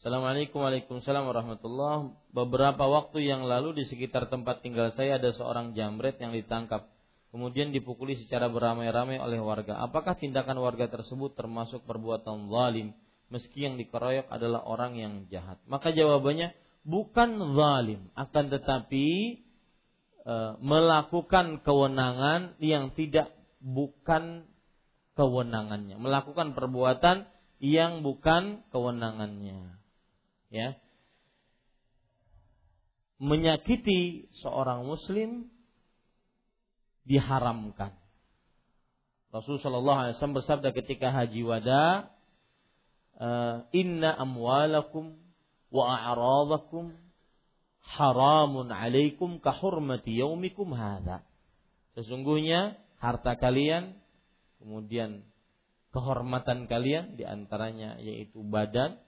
Assalamualaikum 0.05 0.61
Waalaikumsalam 0.61 1.25
warahmatullah 1.25 2.13
Beberapa 2.29 2.85
waktu 2.85 3.25
yang 3.25 3.41
lalu 3.49 3.81
di 3.81 3.89
sekitar 3.89 4.29
tempat 4.29 4.61
tinggal 4.61 4.93
saya 4.93 5.17
ada 5.17 5.33
seorang 5.33 5.73
jambret 5.73 6.21
yang 6.21 6.29
ditangkap. 6.29 6.85
Kemudian 7.33 7.73
dipukuli 7.73 8.13
secara 8.13 8.45
beramai-ramai 8.45 9.17
oleh 9.17 9.41
warga. 9.41 9.81
Apakah 9.81 10.13
tindakan 10.13 10.61
warga 10.61 10.85
tersebut 10.93 11.33
termasuk 11.33 11.89
perbuatan 11.89 12.53
zalim? 12.53 12.93
Meski 13.33 13.65
yang 13.65 13.81
dikeroyok 13.81 14.29
adalah 14.29 14.61
orang 14.69 14.93
yang 14.93 15.13
jahat. 15.33 15.57
Maka 15.65 15.89
jawabannya 15.89 16.53
bukan 16.85 17.57
zalim. 17.57 18.05
Akan 18.13 18.53
tetapi 18.53 19.41
e, 20.21 20.35
Melakukan 20.61 21.65
kewenangan 21.65 22.61
yang 22.61 22.93
tidak 22.93 23.33
bukan 23.57 24.45
kewenangannya. 25.17 25.97
Melakukan 25.97 26.53
perbuatan 26.53 27.25
yang 27.57 28.05
bukan 28.05 28.61
kewenangannya 28.69 29.81
ya 30.55 30.79
menyakiti 33.19 34.31
seorang 34.43 34.83
muslim 34.87 35.51
diharamkan. 37.07 37.95
Rasulullah 39.31 39.63
Shallallahu 39.63 39.99
Alaihi 39.99 40.13
Wasallam 40.15 40.39
bersabda 40.39 40.69
ketika 40.71 41.11
haji 41.11 41.41
wada, 41.43 42.11
eh, 43.19 43.55
Inna 43.75 44.15
amwalakum 44.15 45.15
wa 45.71 45.83
a'radakum 45.91 46.95
haramun 47.83 48.71
alaikum 48.71 49.43
kahurmati 49.43 50.17
yaumikum 50.17 50.71
hadha. 50.71 51.23
Sesungguhnya 51.95 52.79
harta 52.99 53.35
kalian, 53.39 53.95
kemudian 54.59 55.23
kehormatan 55.95 56.67
kalian 56.67 57.15
di 57.15 57.23
antaranya 57.23 57.95
yaitu 58.03 58.43
badan, 58.43 58.99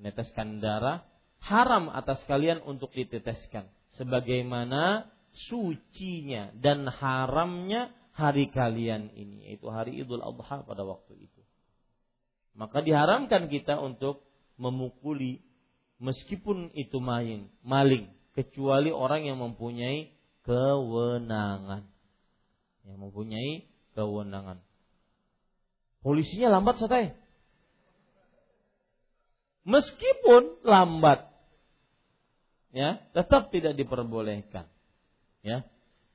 meneteskan 0.00 0.64
darah 0.64 1.04
haram 1.44 1.92
atas 1.92 2.24
kalian 2.24 2.64
untuk 2.64 2.88
diteteskan 2.96 3.68
sebagaimana 4.00 5.12
sucinya 5.52 6.48
dan 6.56 6.88
haramnya 6.88 7.92
hari 8.16 8.48
kalian 8.48 9.12
ini 9.12 9.52
yaitu 9.52 9.68
hari 9.68 10.00
Idul 10.00 10.24
Adha 10.24 10.64
pada 10.64 10.82
waktu 10.88 11.20
itu. 11.20 11.40
Maka 12.56 12.80
diharamkan 12.80 13.52
kita 13.52 13.76
untuk 13.76 14.24
memukuli 14.56 15.44
meskipun 16.00 16.72
itu 16.72 16.96
main, 16.98 17.52
maling 17.60 18.08
kecuali 18.32 18.88
orang 18.88 19.28
yang 19.28 19.38
mempunyai 19.38 20.12
kewenangan. 20.48 21.84
Yang 22.88 22.98
mempunyai 22.98 23.52
kewenangan. 23.94 24.64
Polisinya 26.00 26.56
lambat 26.56 26.80
satai 26.80 27.12
meskipun 29.66 30.60
lambat 30.64 31.28
ya 32.70 33.02
tetap 33.12 33.50
tidak 33.50 33.74
diperbolehkan 33.76 34.68
ya. 35.44 35.66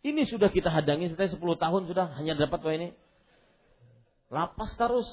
Ini 0.06 0.22
sudah 0.30 0.54
kita 0.54 0.70
hadangi 0.70 1.10
setelah 1.10 1.34
10 1.34 1.42
tahun 1.66 1.82
sudah 1.90 2.06
hanya 2.22 2.38
dapat 2.38 2.62
wah 2.62 2.78
ini. 2.78 2.94
Lapas 4.30 4.78
terus. 4.78 5.10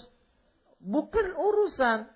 Bukan 0.84 1.32
urusan. 1.32 2.12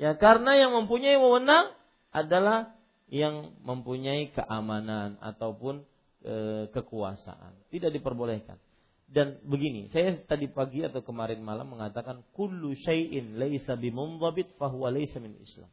Ya 0.00 0.16
karena 0.16 0.56
yang 0.56 0.72
mempunyai 0.72 1.20
wewenang 1.20 1.76
adalah 2.16 2.72
yang 3.12 3.52
mempunyai 3.60 4.32
keamanan 4.32 5.20
ataupun 5.20 5.84
e, 6.24 6.64
kekuasaan. 6.72 7.60
Tidak 7.68 7.92
diperbolehkan 7.92 8.56
dan 9.14 9.38
begini, 9.46 9.94
saya 9.94 10.18
tadi 10.26 10.50
pagi 10.50 10.82
atau 10.82 10.98
kemarin 11.06 11.38
malam 11.38 11.70
mengatakan 11.70 12.26
kullu 12.34 12.74
syai'in 12.74 13.38
laisa 13.38 13.78
bimundzabit 13.78 14.58
fahuwa 14.58 14.90
laisa 14.90 15.22
min 15.22 15.38
Islam. 15.38 15.70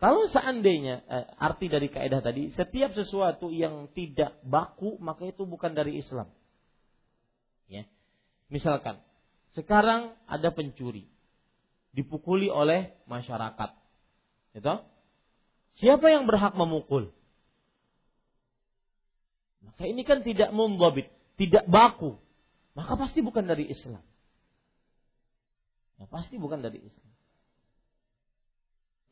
Kalau 0.00 0.24
seandainya 0.32 1.04
eh, 1.04 1.26
arti 1.44 1.68
dari 1.68 1.92
kaidah 1.92 2.24
tadi, 2.24 2.48
setiap 2.56 2.96
sesuatu 2.96 3.52
yang 3.52 3.92
tidak 3.92 4.40
baku 4.40 4.96
maka 4.96 5.28
itu 5.28 5.44
bukan 5.44 5.76
dari 5.76 6.00
Islam. 6.00 6.32
Ya. 7.68 7.84
Misalkan 8.48 8.96
sekarang 9.52 10.16
ada 10.24 10.48
pencuri 10.48 11.04
dipukuli 11.92 12.48
oleh 12.48 12.96
masyarakat. 13.04 13.76
Itu? 14.56 14.74
Siapa 15.84 16.08
yang 16.08 16.24
berhak 16.24 16.56
memukul? 16.56 17.12
Maka 19.68 19.84
ini 19.84 20.00
kan 20.00 20.24
tidak 20.24 20.48
mumbabit, 20.48 21.12
tidak 21.36 21.68
baku 21.68 22.23
maka 22.74 22.98
pasti 22.98 23.22
bukan 23.22 23.46
dari 23.46 23.70
Islam. 23.70 24.02
Ya, 26.02 26.10
pasti 26.10 26.34
bukan 26.36 26.58
dari 26.58 26.82
Islam. 26.82 27.14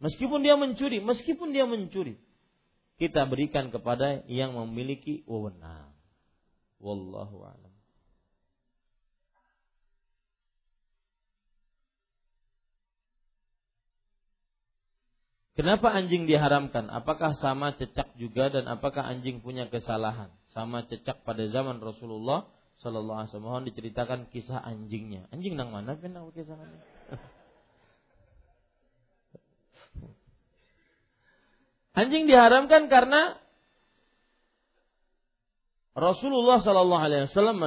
Meskipun 0.03 0.43
dia 0.43 0.59
mencuri, 0.59 0.99
meskipun 0.99 1.55
dia 1.55 1.63
mencuri, 1.63 2.19
kita 2.99 3.23
berikan 3.31 3.71
kepada 3.71 4.27
yang 4.27 4.59
memiliki 4.59 5.23
wewenang. 5.31 5.95
Wallahu 6.83 7.47
a'lam. 7.47 7.73
Kenapa 15.53 15.95
anjing 15.95 16.27
diharamkan? 16.27 16.91
Apakah 16.91 17.39
sama 17.39 17.77
cecak 17.79 18.19
juga 18.19 18.51
dan 18.51 18.67
apakah 18.67 19.05
anjing 19.07 19.39
punya 19.45 19.71
kesalahan? 19.71 20.33
Sama 20.57 20.83
cecak 20.89 21.23
pada 21.23 21.45
zaman 21.53 21.79
Rasulullah 21.79 22.49
Sallallahu 22.83 23.15
Alaihi 23.15 23.31
Wasallam 23.31 23.47
mohon 23.47 23.65
diceritakan 23.71 24.27
kisah 24.35 24.59
anjingnya. 24.59 25.31
Anjing 25.31 25.55
nang 25.55 25.71
mana 25.71 25.95
pernah 25.95 26.27
kisah 26.35 26.59
anjing? 26.59 26.83
Anjing 31.93 32.25
diharamkan 32.27 32.91
karena 32.91 33.39
Rasulullah 35.93 36.59
Sallallahu 36.59 37.05
Alaihi 37.05 37.29
Wasallam 37.29 37.61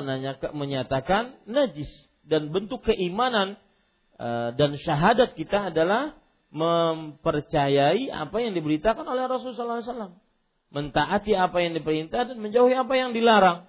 menyatakan 0.57 1.45
najis 1.45 1.87
dan 2.25 2.49
bentuk 2.49 2.81
keimanan 2.83 3.55
eh, 4.17 4.49
dan 4.57 4.75
syahadat 4.81 5.37
kita 5.37 5.69
adalah 5.69 6.17
mempercayai 6.49 8.09
apa 8.09 8.37
yang 8.41 8.57
diberitakan 8.57 9.05
oleh 9.05 9.27
Rasulullah 9.27 9.83
SAW, 9.83 10.15
mentaati 10.71 11.35
apa 11.35 11.59
yang 11.59 11.75
diperintah 11.75 12.31
dan 12.31 12.37
menjauhi 12.39 12.73
apa 12.73 12.93
yang 12.95 13.11
dilarang. 13.11 13.67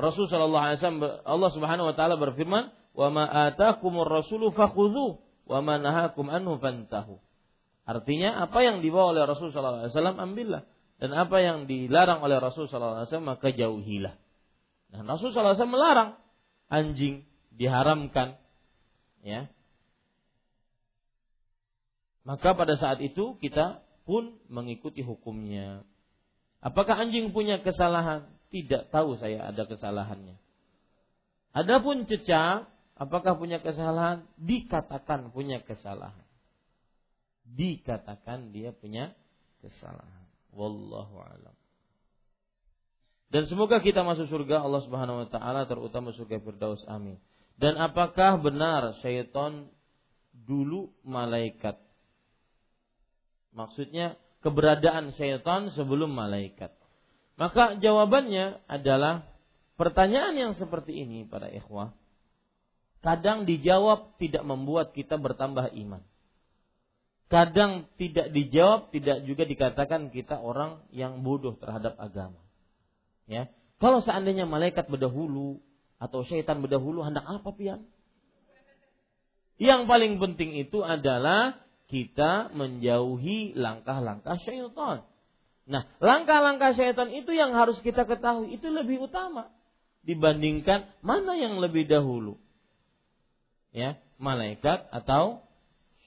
Rasul 0.00 0.26
sallallahu 0.26 0.64
alaihi 0.64 0.78
wasallam 0.80 1.02
Allah 1.22 1.50
Subhanahu 1.52 1.86
wa 1.92 1.94
taala 1.94 2.14
berfirman, 2.16 2.72
"Wa 2.96 3.08
ma 3.12 3.24
atakumur 3.28 4.08
rasulu 4.08 4.50
fakhudhu 4.50 5.20
wa 5.46 5.58
ma 5.60 5.78
nahakum 5.78 6.26
anhu 6.28 6.58
fantahu." 6.58 7.20
Artinya 7.86 8.44
apa 8.44 8.60
yang 8.62 8.84
dibawa 8.84 9.16
oleh 9.16 9.24
Rasul 9.26 9.50
sallallahu 9.50 9.88
alaihi 9.88 9.94
wasallam 9.96 10.18
ambillah 10.20 10.62
dan 11.00 11.10
apa 11.16 11.36
yang 11.42 11.64
dilarang 11.64 12.22
oleh 12.22 12.38
Rasul 12.38 12.68
sallallahu 12.68 13.02
alaihi 13.02 13.10
wasallam 13.10 13.30
maka 13.34 13.48
jauhilah. 13.50 14.14
Nah, 14.94 15.00
Rasul 15.06 15.32
sallallahu 15.32 15.54
alaihi 15.54 15.58
wasallam 15.58 15.76
melarang 15.78 16.10
anjing 16.70 17.14
diharamkan 17.50 18.38
ya. 19.26 19.50
Maka 22.22 22.54
pada 22.54 22.78
saat 22.78 23.00
itu 23.02 23.34
kita 23.40 23.82
pun 24.06 24.38
mengikuti 24.46 25.02
hukumnya. 25.02 25.82
Apakah 26.60 27.00
anjing 27.00 27.32
punya 27.32 27.58
kesalahan? 27.64 28.28
Tidak 28.50 28.90
tahu 28.90 29.14
saya 29.18 29.46
ada 29.50 29.62
kesalahannya. 29.62 30.34
Adapun 31.54 32.06
cecak, 32.06 32.66
apakah 32.98 33.38
punya 33.38 33.62
kesalahan? 33.62 34.26
Dikatakan 34.38 35.30
punya 35.30 35.62
kesalahan. 35.62 36.26
Dikatakan 37.46 38.50
dia 38.50 38.74
punya 38.74 39.14
kesalahan. 39.62 40.26
Wallahu 40.54 41.22
alam. 41.22 41.54
Dan 43.30 43.46
semoga 43.46 43.78
kita 43.78 44.02
masuk 44.02 44.26
surga 44.26 44.66
Allah 44.66 44.82
Subhanahu 44.82 45.22
wa 45.22 45.28
taala 45.30 45.62
terutama 45.70 46.10
surga 46.10 46.42
Firdaus. 46.42 46.82
Amin. 46.90 47.18
Dan 47.54 47.78
apakah 47.78 48.42
benar 48.42 48.98
syaitan 48.98 49.70
dulu 50.34 50.90
malaikat? 51.06 51.78
Maksudnya 53.54 54.18
keberadaan 54.42 55.14
syaitan 55.14 55.70
sebelum 55.78 56.10
malaikat. 56.10 56.74
Maka 57.40 57.80
jawabannya 57.80 58.60
adalah 58.68 59.24
pertanyaan 59.80 60.36
yang 60.36 60.52
seperti 60.60 60.92
ini 60.92 61.24
para 61.24 61.48
ikhwah. 61.48 61.96
Kadang 63.00 63.48
dijawab 63.48 64.20
tidak 64.20 64.44
membuat 64.44 64.92
kita 64.92 65.16
bertambah 65.16 65.72
iman. 65.72 66.04
Kadang 67.32 67.88
tidak 67.96 68.28
dijawab, 68.36 68.92
tidak 68.92 69.24
juga 69.24 69.48
dikatakan 69.48 70.12
kita 70.12 70.36
orang 70.36 70.84
yang 70.92 71.24
bodoh 71.24 71.56
terhadap 71.56 71.96
agama. 71.96 72.36
Ya, 73.24 73.48
kalau 73.80 74.04
seandainya 74.04 74.44
malaikat 74.44 74.92
berdahulu 74.92 75.64
atau 75.96 76.20
syaitan 76.28 76.60
berdahulu, 76.60 77.00
hendak 77.00 77.24
apa 77.24 77.48
pian? 77.56 77.88
Yang 79.56 79.88
paling 79.88 80.20
penting 80.20 80.60
itu 80.60 80.84
adalah 80.84 81.56
kita 81.88 82.52
menjauhi 82.52 83.56
langkah-langkah 83.56 84.36
syaitan. 84.44 85.08
Nah, 85.70 85.86
langkah-langkah 86.02 86.74
syaitan 86.74 87.14
itu 87.14 87.30
yang 87.30 87.54
harus 87.54 87.78
kita 87.86 88.02
ketahui, 88.02 88.58
itu 88.58 88.66
lebih 88.66 89.06
utama 89.06 89.54
dibandingkan 90.02 90.90
mana 90.98 91.38
yang 91.38 91.62
lebih 91.62 91.86
dahulu. 91.86 92.34
Ya, 93.70 94.02
malaikat 94.18 94.90
atau 94.90 95.46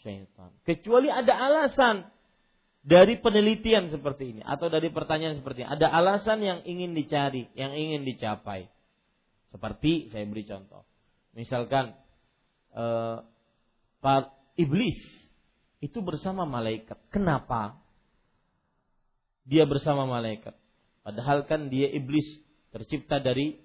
syaitan. 0.04 0.52
Kecuali 0.68 1.08
ada 1.08 1.32
alasan 1.32 2.12
dari 2.84 3.16
penelitian 3.16 3.88
seperti 3.88 4.36
ini 4.36 4.42
atau 4.44 4.68
dari 4.68 4.92
pertanyaan 4.92 5.40
seperti 5.40 5.64
ini. 5.64 5.70
Ada 5.72 5.88
alasan 5.88 6.44
yang 6.44 6.60
ingin 6.68 6.92
dicari, 6.92 7.48
yang 7.56 7.72
ingin 7.72 8.04
dicapai. 8.04 8.68
Seperti 9.56 10.12
saya 10.12 10.28
beri 10.28 10.44
contoh. 10.44 10.84
Misalkan 11.32 11.96
eh, 12.76 13.18
Iblis 14.60 15.00
itu 15.80 16.04
bersama 16.04 16.44
malaikat. 16.44 17.00
Kenapa? 17.08 17.80
Dia 19.44 19.68
bersama 19.68 20.08
malaikat. 20.08 20.56
Padahal 21.04 21.44
kan 21.48 21.68
dia 21.68 21.92
iblis 21.92 22.26
tercipta 22.72 23.20
dari 23.20 23.60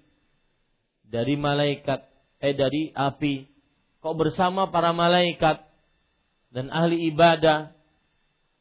dari 1.07 1.39
malaikat 1.39 2.03
eh 2.43 2.55
dari 2.55 2.91
api. 2.91 3.47
Kok 3.99 4.15
bersama 4.15 4.71
para 4.71 4.91
malaikat 4.91 5.63
dan 6.51 6.71
ahli 6.71 7.07
ibadah 7.11 7.79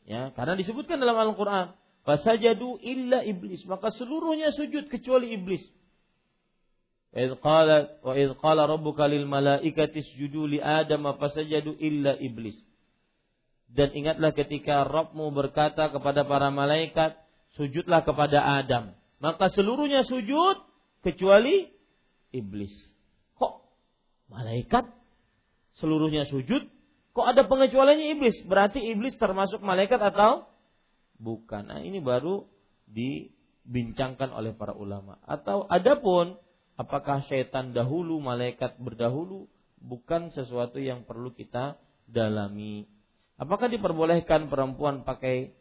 Ya, 0.08 0.32
karena 0.32 0.56
disebutkan 0.56 0.96
dalam 0.96 1.20
Al-Qur'an, 1.20 1.76
fasajadu 2.08 2.80
illa 2.80 3.20
iblis, 3.28 3.60
maka 3.68 3.92
seluruhnya 3.92 4.56
sujud 4.56 4.88
kecuali 4.88 5.36
iblis. 5.36 5.60
Wa 7.12 8.16
idh 8.16 8.32
qala 8.40 8.62
rabbuka 8.64 9.04
lil 9.04 9.28
malaikati 9.28 10.00
isjudu 10.00 10.48
li 10.48 10.64
Adam 10.64 11.12
fasajadu 11.20 11.76
illa 11.76 12.16
iblis. 12.16 12.56
Dan 13.68 13.92
ingatlah 13.92 14.32
ketika 14.32 14.88
Rabbmu 14.88 15.28
berkata 15.32 15.92
kepada 15.92 16.24
para 16.24 16.48
malaikat, 16.48 17.20
sujudlah 17.56 18.02
kepada 18.02 18.60
Adam. 18.60 18.96
Maka 19.20 19.52
seluruhnya 19.52 20.08
sujud 20.08 20.56
kecuali 21.04 21.68
iblis. 22.32 22.72
Kok 23.36 23.60
malaikat 24.32 24.88
seluruhnya 25.76 26.24
sujud 26.26 26.64
Kok 27.18 27.26
ada 27.26 27.50
pengecualiannya 27.50 28.14
iblis? 28.14 28.38
Berarti 28.46 28.78
iblis 28.78 29.18
termasuk 29.18 29.58
malaikat 29.58 29.98
atau 29.98 30.46
bukan? 31.18 31.66
Nah, 31.66 31.82
ini 31.82 31.98
baru 31.98 32.46
dibincangkan 32.86 34.30
oleh 34.30 34.54
para 34.54 34.70
ulama. 34.70 35.18
Atau 35.26 35.66
adapun 35.66 36.38
apakah 36.78 37.26
syaitan 37.26 37.74
dahulu, 37.74 38.22
malaikat 38.22 38.78
berdahulu, 38.78 39.50
bukan 39.82 40.30
sesuatu 40.30 40.78
yang 40.78 41.02
perlu 41.02 41.34
kita 41.34 41.74
dalami. 42.06 42.86
Apakah 43.38 43.70
diperbolehkan 43.70 44.50
perempuan 44.50 45.06
pakai 45.06 45.54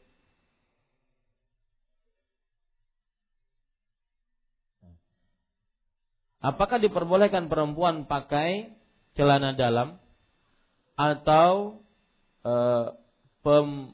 Apakah 6.37 6.77
diperbolehkan 6.81 7.49
perempuan 7.49 8.05
pakai 8.05 8.71
celana 9.17 9.57
dalam? 9.57 9.97
atau 10.97 11.77
uh, 12.41 12.97
pem 13.45 13.93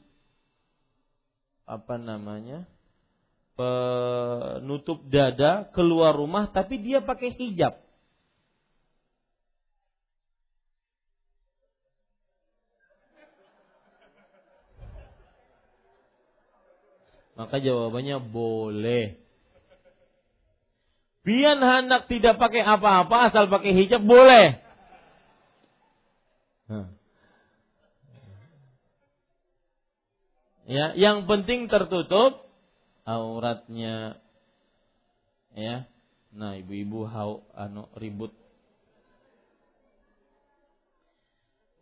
apa 1.68 1.94
namanya 2.00 2.64
penutup 3.52 5.04
dada 5.12 5.68
keluar 5.76 6.16
rumah 6.16 6.48
tapi 6.48 6.80
dia 6.80 7.04
pakai 7.04 7.36
hijab 7.36 7.76
maka 17.34 17.58
jawabannya 17.58 18.18
boleh 18.30 19.20
Pian 21.24 21.56
hendak 21.56 22.04
tidak 22.12 22.36
pakai 22.36 22.60
apa-apa 22.60 23.32
asal 23.32 23.48
pakai 23.48 23.72
hijab 23.72 24.04
boleh 24.04 24.60
Ya, 30.64 30.96
yang 30.96 31.28
penting 31.28 31.68
tertutup 31.68 32.48
auratnya. 33.04 34.16
Ya. 35.52 35.84
Nah, 36.34 36.56
ibu-ibu 36.58 37.04
hau 37.06 37.44
anu 37.52 37.86
ribut. 37.94 38.32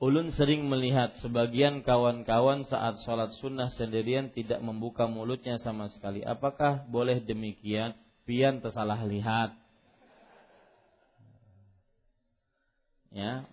Ulun 0.03 0.35
sering 0.35 0.67
melihat 0.67 1.15
sebagian 1.23 1.87
kawan-kawan 1.87 2.67
saat 2.67 2.99
sholat 3.07 3.39
sunnah 3.39 3.71
sendirian 3.79 4.35
tidak 4.35 4.59
membuka 4.59 5.07
mulutnya 5.07 5.63
sama 5.63 5.87
sekali. 5.95 6.27
Apakah 6.27 6.83
boleh 6.91 7.23
demikian? 7.23 7.95
Pian 8.27 8.59
tersalah 8.59 8.99
lihat. 9.07 9.55
Ya, 13.15 13.47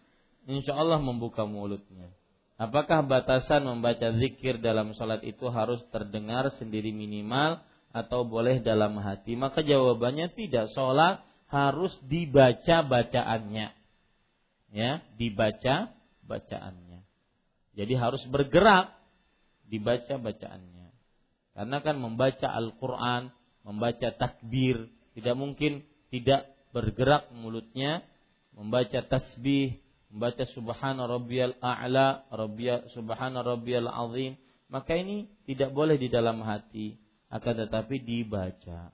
insya 0.50 0.74
Allah 0.74 0.98
membuka 0.98 1.46
mulutnya. 1.46 2.10
Apakah 2.58 3.06
batasan 3.06 3.70
membaca 3.70 4.10
zikir 4.18 4.58
dalam 4.58 4.98
sholat 4.98 5.22
itu 5.22 5.46
harus 5.54 5.86
terdengar 5.94 6.50
sendiri 6.58 6.90
minimal 6.90 7.62
atau 7.94 8.26
boleh 8.26 8.58
dalam 8.66 8.98
hati? 8.98 9.38
Maka 9.38 9.62
jawabannya 9.62 10.34
tidak. 10.34 10.74
Sholat 10.74 11.22
harus 11.54 11.94
dibaca 12.10 12.82
bacaannya. 12.82 13.70
Ya, 14.74 15.06
dibaca 15.14 15.99
bacaannya. 16.30 17.02
Jadi 17.74 17.94
harus 17.98 18.22
bergerak 18.30 18.94
dibaca 19.66 20.22
bacaannya. 20.22 20.94
Karena 21.58 21.78
kan 21.82 21.96
membaca 21.98 22.48
Al-Quran, 22.54 23.34
membaca 23.66 24.10
takbir, 24.14 24.86
tidak 25.18 25.36
mungkin 25.36 25.82
tidak 26.14 26.46
bergerak 26.70 27.34
mulutnya, 27.34 28.06
membaca 28.54 29.02
tasbih, 29.02 29.82
membaca 30.10 30.46
subhana 30.54 31.10
rabbiyal 31.10 31.58
a'la, 31.62 32.26
subhana 32.94 33.42
rabbiyal 33.42 33.90
azim, 33.90 34.38
maka 34.70 34.94
ini 34.98 35.30
tidak 35.50 35.74
boleh 35.74 35.98
di 35.98 36.10
dalam 36.10 36.42
hati, 36.46 36.98
akan 37.30 37.54
tetapi 37.66 38.02
dibaca. 38.02 38.94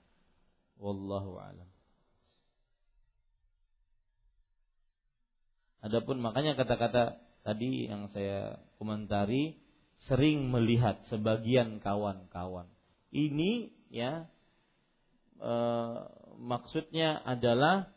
Wallahu 0.80 1.40
alam. 1.40 1.70
Adapun 5.86 6.18
makanya 6.18 6.58
kata-kata 6.58 7.22
tadi 7.46 7.86
yang 7.86 8.10
saya 8.10 8.58
komentari 8.82 9.56
sering 10.10 10.50
melihat 10.50 11.00
sebagian 11.08 11.78
kawan-kawan. 11.80 12.68
Ini 13.14 13.70
ya 13.94 14.26
e, 15.40 15.54
maksudnya 16.42 17.22
adalah 17.24 17.96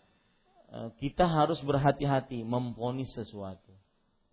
Eh, 0.68 0.90
kita 1.00 1.24
harus 1.24 1.56
berhati-hati 1.64 2.44
memponis 2.44 3.08
sesuatu. 3.16 3.72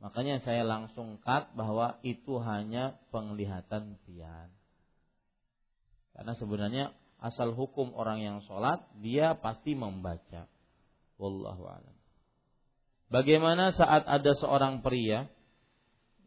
Makanya 0.04 0.44
saya 0.44 0.68
langsung 0.68 1.16
cut 1.24 1.56
bahwa 1.56 1.96
itu 2.04 2.36
hanya 2.44 3.00
penglihatan 3.16 3.96
pian. 4.04 4.52
Karena 6.12 6.36
sebenarnya 6.36 6.86
asal 7.24 7.56
hukum 7.56 7.96
orang 7.96 8.20
yang 8.20 8.38
sholat 8.44 8.84
dia 9.00 9.40
pasti 9.40 9.80
membaca. 9.80 10.52
Wallahu 11.16 11.64
alam. 11.72 11.95
Bagaimana 13.10 13.70
saat 13.70 14.06
ada 14.10 14.32
seorang 14.34 14.82
pria 14.82 15.30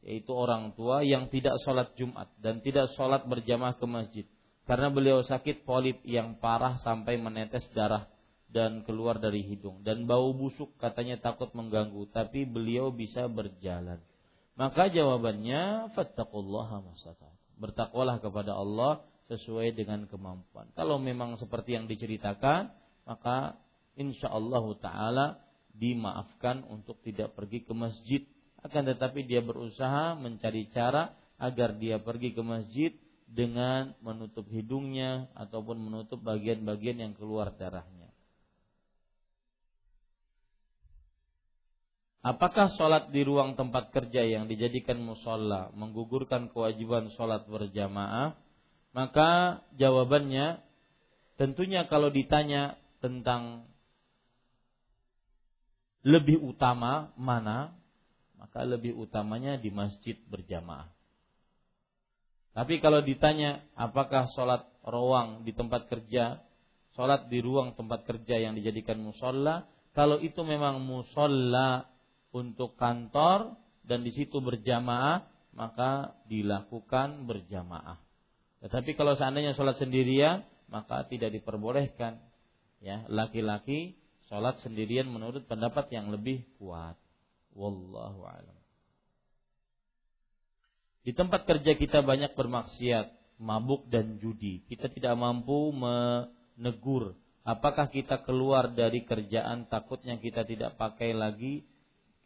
yaitu 0.09 0.30
orang 0.32 0.72
tua 0.78 1.02
yang 1.02 1.28
tidak 1.28 1.59
sholat 1.66 1.92
Jumat 1.98 2.30
dan 2.38 2.62
tidak 2.64 2.88
sholat 2.94 3.26
berjamaah 3.26 3.76
ke 3.76 3.86
masjid. 3.86 4.26
Karena 4.64 4.88
beliau 4.92 5.24
sakit 5.24 5.64
polip 5.64 6.00
yang 6.05 6.38
parah 6.38 6.76
sampai 6.80 7.16
menetes 7.16 7.66
darah 7.72 8.09
dan 8.48 8.84
keluar 8.88 9.20
dari 9.20 9.44
hidung. 9.44 9.84
Dan 9.84 10.09
bau 10.09 10.32
busuk 10.32 10.76
katanya 10.80 11.20
takut 11.20 11.52
mengganggu 11.52 12.09
tapi 12.12 12.48
beliau 12.48 12.88
bisa 12.88 13.26
berjalan. 13.28 14.00
Maka 14.56 14.90
jawabannya 14.90 15.92
bertakwalah 17.59 18.18
kepada 18.18 18.59
Allah 18.59 19.05
sesuai 19.28 19.76
dengan 19.76 20.09
kemampuan. 20.09 20.72
Kalau 20.72 20.96
memang 20.96 21.36
seperti 21.36 21.76
yang 21.76 21.84
diceritakan, 21.84 22.72
maka 23.05 23.60
insya 23.94 24.32
Allah 24.32 24.64
taala 24.80 25.26
dimaafkan 25.78 26.66
untuk 26.66 26.98
tidak 27.06 27.38
pergi 27.38 27.62
ke 27.62 27.72
masjid. 27.72 28.22
Akan 28.60 28.84
tetapi 28.84 29.22
dia 29.22 29.38
berusaha 29.38 30.18
mencari 30.18 30.66
cara 30.74 31.14
agar 31.38 31.78
dia 31.78 32.02
pergi 32.02 32.34
ke 32.34 32.42
masjid 32.42 32.90
dengan 33.30 33.94
menutup 34.02 34.50
hidungnya 34.50 35.30
ataupun 35.38 35.78
menutup 35.78 36.18
bagian-bagian 36.26 36.98
yang 36.98 37.12
keluar 37.14 37.55
darahnya. 37.55 38.10
Apakah 42.18 42.74
sholat 42.74 43.14
di 43.14 43.22
ruang 43.22 43.55
tempat 43.55 43.94
kerja 43.94 44.26
yang 44.26 44.50
dijadikan 44.50 44.98
musola 44.98 45.70
menggugurkan 45.72 46.50
kewajiban 46.50 47.14
sholat 47.14 47.46
berjamaah? 47.46 48.34
Maka 48.90 49.62
jawabannya 49.78 50.59
tentunya 51.38 51.86
kalau 51.86 52.10
ditanya 52.10 52.74
tentang 52.98 53.70
lebih 56.06 56.38
utama 56.42 57.10
mana, 57.18 57.74
maka 58.38 58.62
lebih 58.62 58.94
utamanya 58.94 59.58
di 59.58 59.70
masjid 59.74 60.14
berjamaah. 60.30 60.90
Tapi 62.54 62.82
kalau 62.82 63.02
ditanya 63.02 63.62
apakah 63.78 64.30
sholat 64.34 64.66
ruang 64.82 65.46
di 65.46 65.54
tempat 65.54 65.86
kerja, 65.86 66.42
sholat 66.98 67.30
di 67.30 67.38
ruang 67.38 67.78
tempat 67.78 68.02
kerja 68.02 68.34
yang 68.38 68.58
dijadikan 68.58 68.98
musola, 68.98 69.66
kalau 69.94 70.18
itu 70.18 70.42
memang 70.42 70.82
musola 70.82 71.86
untuk 72.34 72.74
kantor 72.78 73.54
dan 73.86 74.02
di 74.02 74.10
situ 74.10 74.42
berjamaah, 74.42 75.26
maka 75.54 76.18
dilakukan 76.26 77.26
berjamaah. 77.26 77.98
Tetapi 78.62 78.98
kalau 78.98 79.14
seandainya 79.14 79.54
sholat 79.54 79.78
sendirian, 79.78 80.42
maka 80.66 81.06
tidak 81.06 81.34
diperbolehkan. 81.34 82.18
Ya, 82.78 83.02
laki-laki 83.10 83.98
sholat 84.28 84.60
sendirian 84.60 85.09
menurut 85.09 85.48
pendapat 85.48 85.88
yang 85.90 86.12
lebih 86.12 86.44
kuat. 86.60 86.94
Wallahu 87.56 88.22
a'lam. 88.22 88.59
Di 91.02 91.16
tempat 91.16 91.48
kerja 91.48 91.72
kita 91.74 92.05
banyak 92.05 92.36
bermaksiat, 92.36 93.40
mabuk 93.40 93.88
dan 93.88 94.20
judi. 94.20 94.60
Kita 94.68 94.92
tidak 94.92 95.16
mampu 95.16 95.72
menegur. 95.72 97.16
Apakah 97.48 97.88
kita 97.88 98.20
keluar 98.28 98.68
dari 98.76 99.09
kerjaan 99.09 99.72
takutnya 99.72 100.20
kita 100.20 100.44
tidak 100.44 100.76
pakai 100.76 101.16
lagi, 101.16 101.64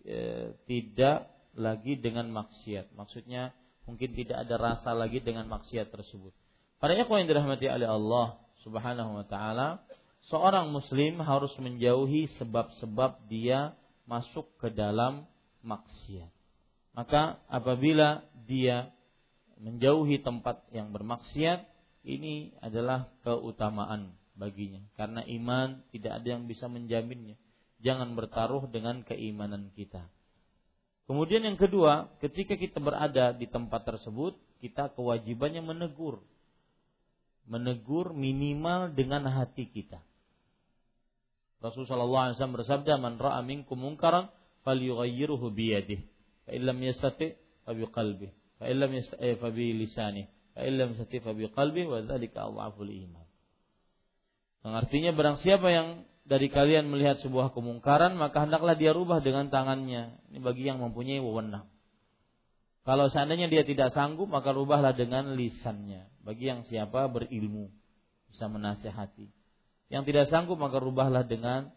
e, 0.02 0.50
tidak 0.66 1.30
lagi 1.54 1.94
dengan 2.02 2.26
maksiat. 2.34 2.90
Maksudnya 2.98 3.54
mungkin 3.86 4.18
tidak 4.18 4.42
ada 4.42 4.58
rasa 4.58 4.90
lagi 4.90 5.22
dengan 5.22 5.46
maksiat 5.46 5.94
tersebut. 5.94 6.34
Para 6.82 6.98
ikhwan 6.98 7.22
yang 7.22 7.30
dirahmati 7.30 7.70
oleh 7.70 7.86
Allah 7.86 8.42
Subhanahu 8.66 9.22
wa 9.22 9.26
taala, 9.30 9.78
seorang 10.30 10.70
muslim 10.70 11.18
harus 11.24 11.50
menjauhi 11.58 12.30
sebab-sebab 12.38 13.26
dia 13.26 13.74
masuk 14.06 14.46
ke 14.60 14.70
dalam 14.70 15.26
maksiat. 15.64 16.30
Maka 16.92 17.40
apabila 17.48 18.20
dia 18.44 18.92
menjauhi 19.56 20.20
tempat 20.20 20.60
yang 20.74 20.92
bermaksiat, 20.92 21.64
ini 22.04 22.52
adalah 22.60 23.08
keutamaan 23.22 24.12
baginya. 24.34 24.82
Karena 24.98 25.22
iman 25.22 25.80
tidak 25.94 26.20
ada 26.20 26.28
yang 26.36 26.44
bisa 26.50 26.66
menjaminnya. 26.66 27.38
Jangan 27.82 28.14
bertaruh 28.14 28.70
dengan 28.70 29.02
keimanan 29.06 29.70
kita. 29.74 30.02
Kemudian 31.06 31.42
yang 31.42 31.58
kedua, 31.58 32.10
ketika 32.22 32.54
kita 32.54 32.78
berada 32.78 33.34
di 33.34 33.50
tempat 33.50 33.82
tersebut, 33.82 34.38
kita 34.62 34.94
kewajibannya 34.94 35.62
menegur. 35.62 36.22
Menegur 37.46 38.14
minimal 38.14 38.94
dengan 38.94 39.26
hati 39.26 39.66
kita. 39.66 39.98
Rasulullah 41.62 42.34
SAW 42.34 42.58
bersabda, 42.58 42.98
"Man 42.98 43.22
ra'a 43.22 43.38
minkum 43.46 43.78
munkaran 43.78 44.28
falyughayyirhu 44.66 45.46
biyadihi." 45.54 46.12
fa 46.42 46.50
illam 46.50 46.78
yastati 46.82 47.38
fa 47.62 47.70
biqalbi 47.72 48.28
fa 48.58 48.66
illam 48.66 48.90
yastati 48.90 49.38
fa 49.38 49.48
bi 49.54 49.72
lisani 49.78 50.26
fa 50.54 50.66
illam 50.66 50.94
yastati 50.94 51.22
fa 51.22 51.32
biqalbi 51.32 51.86
wa 51.86 52.02
dzalika 52.02 52.50
adhaful 52.50 52.90
iman. 52.90 53.26
Yang 54.62 54.74
artinya 54.78 55.10
barang 55.14 55.36
siapa 55.42 55.68
yang 55.70 55.88
dari 56.22 56.46
kalian 56.46 56.86
melihat 56.86 57.18
sebuah 57.18 57.50
kemungkaran 57.50 58.14
maka 58.14 58.46
hendaklah 58.46 58.78
dia 58.78 58.94
rubah 58.94 59.18
dengan 59.18 59.50
tangannya. 59.50 60.18
Ini 60.30 60.38
bagi 60.38 60.70
yang 60.70 60.78
mempunyai 60.78 61.18
wewenang. 61.18 61.66
Kalau 62.82 63.06
seandainya 63.10 63.46
dia 63.46 63.62
tidak 63.62 63.94
sanggup 63.94 64.30
maka 64.30 64.54
rubahlah 64.54 64.94
dengan 64.94 65.34
lisannya. 65.34 66.10
Bagi 66.22 66.50
yang 66.50 66.62
siapa 66.66 67.10
berilmu 67.10 67.70
bisa 68.30 68.46
menasihati 68.46 69.41
yang 69.92 70.08
tidak 70.08 70.32
sanggup 70.32 70.56
maka 70.56 70.80
rubahlah 70.80 71.20
dengan 71.28 71.68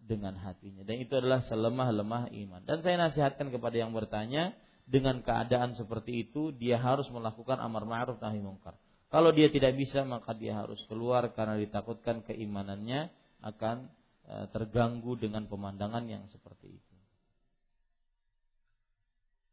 dengan 0.00 0.32
hatinya 0.40 0.86
dan 0.88 0.96
itu 1.02 1.12
adalah 1.12 1.44
selemah-lemah 1.44 2.32
iman. 2.32 2.60
Dan 2.64 2.80
saya 2.80 2.96
nasihatkan 2.96 3.52
kepada 3.52 3.76
yang 3.76 3.92
bertanya 3.92 4.56
dengan 4.88 5.20
keadaan 5.20 5.76
seperti 5.76 6.24
itu 6.24 6.54
dia 6.56 6.80
harus 6.80 7.04
melakukan 7.12 7.60
amar 7.60 7.84
ma'ruf 7.84 8.16
nahi 8.24 8.40
mungkar. 8.40 8.78
Kalau 9.12 9.34
dia 9.36 9.52
tidak 9.52 9.76
bisa 9.76 10.06
maka 10.08 10.32
dia 10.32 10.56
harus 10.56 10.80
keluar 10.88 11.28
karena 11.36 11.60
ditakutkan 11.60 12.24
keimanannya 12.24 13.12
akan 13.44 13.90
e, 14.24 14.34
terganggu 14.54 15.18
dengan 15.18 15.44
pemandangan 15.50 16.06
yang 16.08 16.24
seperti 16.32 16.72
itu. 16.72 16.94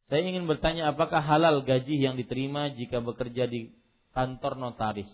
Saya 0.07 0.23
ingin 0.23 0.45
bertanya 0.45 0.93
apakah 0.93 1.19
halal 1.19 1.65
gaji 1.65 1.97
yang 1.97 2.15
diterima 2.15 2.69
jika 2.71 3.01
bekerja 3.01 3.49
di 3.49 3.73
kantor 4.13 4.55
notaris? 4.55 5.09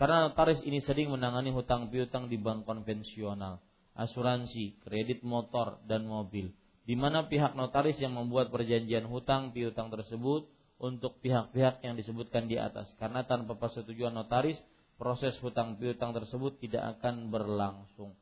Karena 0.00 0.32
notaris 0.32 0.64
ini 0.64 0.80
sering 0.80 1.12
menangani 1.12 1.52
hutang 1.52 1.92
piutang 1.92 2.32
di 2.32 2.40
bank 2.40 2.64
konvensional 2.64 3.60
asuransi, 4.00 4.80
kredit 4.80 5.20
motor 5.20 5.82
dan 5.84 6.08
mobil. 6.08 6.48
Di 6.88 6.96
mana 6.96 7.28
pihak 7.28 7.54
notaris 7.54 8.00
yang 8.00 8.16
membuat 8.16 8.48
perjanjian 8.48 9.06
hutang 9.06 9.52
piutang 9.52 9.92
tersebut 9.92 10.48
untuk 10.80 11.20
pihak-pihak 11.20 11.84
yang 11.84 11.94
disebutkan 11.94 12.48
di 12.48 12.56
atas. 12.56 12.88
Karena 12.96 13.22
tanpa 13.28 13.54
persetujuan 13.60 14.16
notaris, 14.16 14.56
proses 14.96 15.36
hutang 15.44 15.76
piutang 15.76 16.16
tersebut 16.16 16.56
tidak 16.58 16.98
akan 16.98 17.28
berlangsung. 17.28 18.16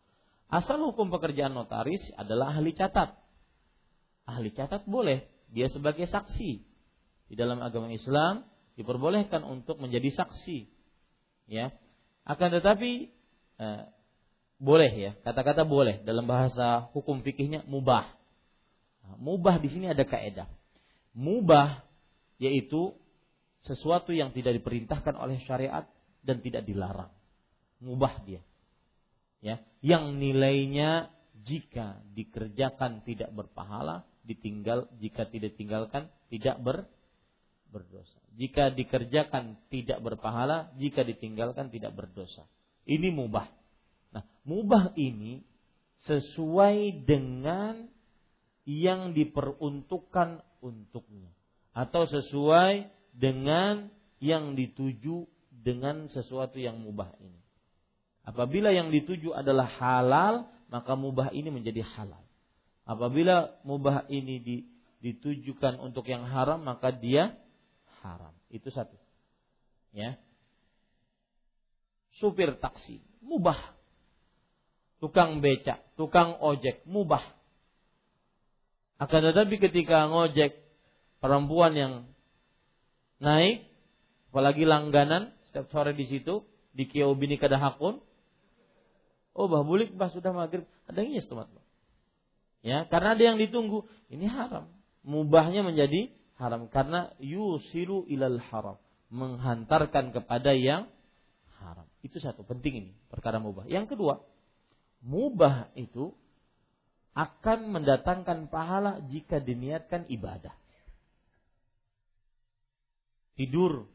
Asal 0.50 0.82
hukum 0.82 1.08
pekerjaan 1.14 1.54
notaris 1.54 2.02
adalah 2.18 2.50
ahli 2.52 2.74
catat. 2.74 3.14
Ahli 4.26 4.52
catat 4.52 4.84
boleh, 4.84 5.24
dia 5.48 5.70
sebagai 5.70 6.04
saksi. 6.10 6.52
Di 7.28 7.34
dalam 7.36 7.60
agama 7.62 7.88
Islam 7.92 8.44
diperbolehkan 8.76 9.44
untuk 9.46 9.78
menjadi 9.80 10.12
saksi. 10.12 10.77
Ya. 11.48 11.72
Akan 12.28 12.52
tetapi 12.52 13.08
eh, 13.58 13.82
boleh 14.60 14.92
ya, 14.92 15.12
kata-kata 15.24 15.64
boleh 15.64 16.04
dalam 16.04 16.28
bahasa 16.28 16.92
hukum 16.92 17.24
fikihnya 17.24 17.64
mubah. 17.64 18.10
Nah, 19.06 19.16
mubah 19.16 19.56
di 19.62 19.72
sini 19.72 19.88
ada 19.88 20.04
kaidah. 20.04 20.50
Mubah 21.16 21.82
yaitu 22.38 22.94
sesuatu 23.66 24.14
yang 24.14 24.30
tidak 24.36 24.60
diperintahkan 24.62 25.16
oleh 25.18 25.40
syariat 25.48 25.88
dan 26.22 26.44
tidak 26.44 26.68
dilarang. 26.68 27.10
Mubah 27.80 28.22
dia. 28.28 28.42
Ya, 29.38 29.62
yang 29.80 30.18
nilainya 30.18 31.14
jika 31.46 32.02
dikerjakan 32.12 33.06
tidak 33.06 33.30
berpahala, 33.30 34.02
ditinggal 34.26 34.90
jika 34.98 35.24
tidak 35.30 35.54
tinggalkan 35.54 36.10
tidak 36.28 36.58
ber 36.60 36.84
berdosa. 37.70 38.18
Jika 38.38 38.70
dikerjakan 38.70 39.58
tidak 39.66 39.98
berpahala, 39.98 40.70
jika 40.78 41.02
ditinggalkan 41.02 41.74
tidak 41.74 41.90
berdosa. 41.98 42.46
Ini 42.86 43.10
mubah. 43.10 43.50
Nah, 44.14 44.22
mubah 44.46 44.94
ini 44.94 45.42
sesuai 46.06 47.02
dengan 47.02 47.90
yang 48.62 49.10
diperuntukkan 49.10 50.62
untuknya 50.62 51.34
atau 51.74 52.06
sesuai 52.06 52.86
dengan 53.10 53.90
yang 54.22 54.54
dituju 54.54 55.26
dengan 55.50 56.06
sesuatu 56.06 56.62
yang 56.62 56.78
mubah 56.78 57.10
ini. 57.18 57.42
Apabila 58.22 58.70
yang 58.70 58.94
dituju 58.94 59.34
adalah 59.34 59.66
halal, 59.66 60.46
maka 60.70 60.94
mubah 60.94 61.34
ini 61.34 61.50
menjadi 61.50 61.82
halal. 61.96 62.22
Apabila 62.86 63.56
mubah 63.66 64.06
ini 64.06 64.62
ditujukan 65.02 65.80
untuk 65.82 66.06
yang 66.06 66.22
haram, 66.28 66.62
maka 66.62 66.94
dia 66.94 67.34
haram. 68.04 68.34
Itu 68.52 68.68
satu. 68.70 68.94
Ya. 69.92 70.20
Supir 72.18 72.58
taksi, 72.58 73.00
mubah 73.22 73.78
tukang 74.98 75.38
becak, 75.38 75.82
tukang 75.94 76.38
ojek, 76.42 76.82
mubah. 76.86 77.22
Akan 78.98 79.22
tetapi 79.22 79.62
ketika 79.62 80.10
ngojek 80.10 80.58
perempuan 81.22 81.72
yang 81.78 81.92
naik, 83.22 83.70
apalagi 84.30 84.66
langganan 84.66 85.30
setiap 85.50 85.70
sore 85.70 85.94
di 85.94 86.10
situ 86.10 86.42
di 86.74 86.90
Kiau 86.90 87.14
Bini 87.14 87.38
Kadahakun, 87.38 88.02
oh 89.38 89.46
bah 89.46 89.62
bulik 89.62 89.94
bah 89.94 90.10
sudah 90.10 90.34
maghrib, 90.34 90.66
ada 90.90 90.98
yang 90.98 91.14
teman 91.22 91.46
Ya, 92.58 92.90
karena 92.90 93.14
ada 93.14 93.22
yang 93.22 93.38
ditunggu, 93.38 93.86
ini 94.10 94.26
haram. 94.26 94.66
Mubahnya 95.06 95.62
menjadi 95.62 96.10
haram 96.38 96.70
karena 96.70 97.12
yusiru 97.18 98.06
ilal 98.06 98.38
haram, 98.50 98.78
menghantarkan 99.10 100.14
kepada 100.14 100.54
yang 100.54 100.86
haram. 101.58 101.86
Itu 102.00 102.22
satu 102.22 102.46
penting 102.46 102.86
ini 102.86 102.90
perkara 103.10 103.42
mubah. 103.42 103.66
Yang 103.66 103.94
kedua, 103.98 104.22
mubah 105.02 105.74
itu 105.74 106.14
akan 107.18 107.74
mendatangkan 107.74 108.46
pahala 108.46 109.02
jika 109.10 109.42
diniatkan 109.42 110.06
ibadah. 110.06 110.54
Tidur 113.34 113.86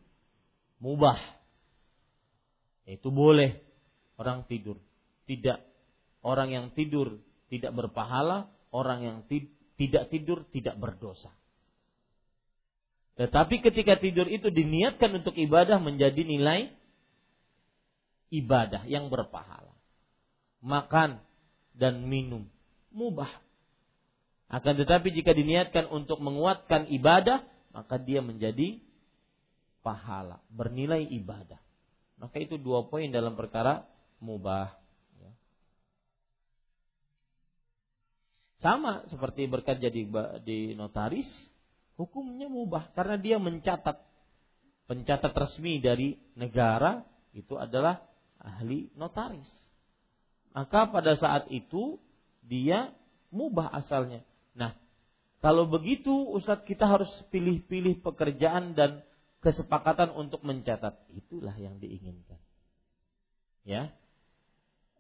mubah. 0.84 1.20
Itu 2.84 3.16
boleh 3.16 3.64
orang 4.20 4.44
tidur. 4.52 4.76
Tidak 5.24 5.60
orang 6.28 6.52
yang 6.52 6.66
tidur 6.76 7.16
tidak 7.48 7.72
berpahala, 7.72 8.52
orang 8.76 9.00
yang 9.04 9.18
tidak 9.80 10.12
tidur 10.12 10.44
tidak 10.52 10.76
berdosa. 10.76 11.32
Tetapi 13.14 13.62
ketika 13.62 14.02
tidur 14.02 14.26
itu 14.26 14.50
diniatkan 14.50 15.22
untuk 15.22 15.38
ibadah 15.38 15.78
menjadi 15.78 16.26
nilai 16.26 16.74
ibadah 18.34 18.90
yang 18.90 19.14
berpahala. 19.14 19.78
Makan 20.66 21.22
dan 21.78 22.10
minum 22.10 22.50
mubah. 22.90 23.30
Akan 24.50 24.78
tetapi 24.78 25.14
jika 25.14 25.34
diniatkan 25.34 25.90
untuk 25.90 26.22
menguatkan 26.22 26.90
ibadah, 26.90 27.46
maka 27.74 27.98
dia 27.98 28.22
menjadi 28.22 28.82
pahala, 29.82 30.42
bernilai 30.50 31.06
ibadah. 31.10 31.58
Maka 32.18 32.38
itu 32.42 32.62
dua 32.62 32.86
poin 32.88 33.10
dalam 33.10 33.34
perkara 33.34 33.86
mubah. 34.22 34.78
Ya. 35.20 35.32
Sama 38.62 39.06
seperti 39.10 39.50
berkat 39.50 39.82
jadi 39.82 40.02
di 40.46 40.78
notaris, 40.78 41.28
hukumnya 42.04 42.52
mubah 42.52 42.92
karena 42.92 43.16
dia 43.16 43.40
mencatat 43.40 44.04
pencatat 44.92 45.32
resmi 45.32 45.80
dari 45.80 46.20
negara 46.36 47.08
itu 47.32 47.56
adalah 47.56 48.04
ahli 48.44 48.92
notaris. 49.00 49.48
Maka 50.52 50.92
pada 50.92 51.16
saat 51.16 51.48
itu 51.50 51.98
dia 52.44 52.92
mubah 53.32 53.72
asalnya. 53.74 54.22
Nah, 54.54 54.76
kalau 55.40 55.66
begitu 55.66 56.12
Ustadz 56.12 56.68
kita 56.68 56.86
harus 56.86 57.10
pilih-pilih 57.34 58.04
pekerjaan 58.04 58.76
dan 58.78 59.02
kesepakatan 59.42 60.14
untuk 60.14 60.46
mencatat. 60.46 61.00
Itulah 61.16 61.56
yang 61.58 61.82
diinginkan. 61.82 62.38
Ya. 63.66 63.96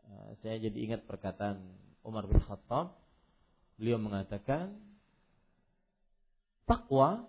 Eh, 0.09 0.31
saya 0.41 0.57
jadi 0.57 0.77
ingat 0.89 1.05
perkataan 1.05 1.61
Umar 2.01 2.25
bin 2.25 2.41
Khattab. 2.41 2.97
Beliau 3.77 4.01
mengatakan 4.01 4.73
Takwa 6.63 7.27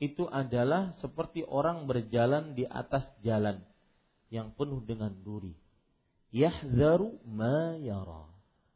itu 0.00 0.24
adalah 0.32 0.96
seperti 1.04 1.44
orang 1.44 1.84
berjalan 1.84 2.56
di 2.56 2.64
atas 2.64 3.04
jalan 3.20 3.60
yang 4.32 4.48
penuh 4.56 4.80
dengan 4.80 5.12
duri. 5.12 5.52
Yahzaru 6.32 7.20
ma 7.28 7.76
yara. 7.76 8.24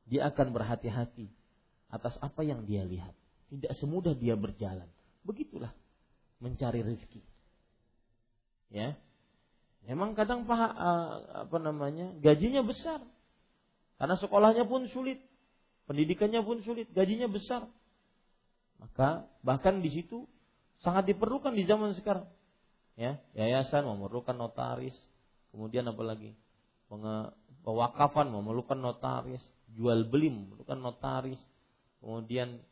Dia 0.05 0.29
akan 0.29 0.53
berhati-hati 0.53 1.33
atas 1.89 2.21
apa 2.21 2.45
yang 2.45 2.69
dia 2.69 2.85
lihat. 2.85 3.17
Tidak 3.49 3.73
semudah 3.81 4.13
dia 4.13 4.37
berjalan. 4.37 4.91
Begitulah 5.25 5.73
mencari 6.45 6.85
rezeki. 6.85 7.23
Ya. 8.69 8.99
Memang 9.89 10.13
kadang 10.13 10.45
paha, 10.45 10.69
apa 11.49 11.57
namanya? 11.57 12.13
gajinya 12.21 12.61
besar. 12.61 13.01
Karena 13.97 14.17
sekolahnya 14.19 14.65
pun 14.67 14.91
sulit, 14.91 15.23
pendidikannya 15.87 16.41
pun 16.43 16.61
sulit, 16.67 16.91
gajinya 16.93 17.31
besar. 17.31 17.65
Maka 18.79 19.27
bahkan 19.41 19.81
di 19.81 19.91
situ 19.93 20.29
sangat 20.85 21.09
diperlukan 21.09 21.57
di 21.57 21.65
zaman 21.65 21.97
sekarang. 21.97 22.29
Ya, 22.95 23.19
yayasan 23.35 23.83
memerlukan 23.83 24.39
notaris, 24.39 24.95
kemudian 25.51 25.89
apa 25.91 26.03
lagi? 26.07 26.31
Pewakafan 27.67 28.31
memerlukan 28.31 28.79
notaris, 28.79 29.43
jual 29.75 30.07
beli 30.07 30.31
memerlukan 30.31 30.79
notaris, 30.79 31.41
kemudian 31.99 32.63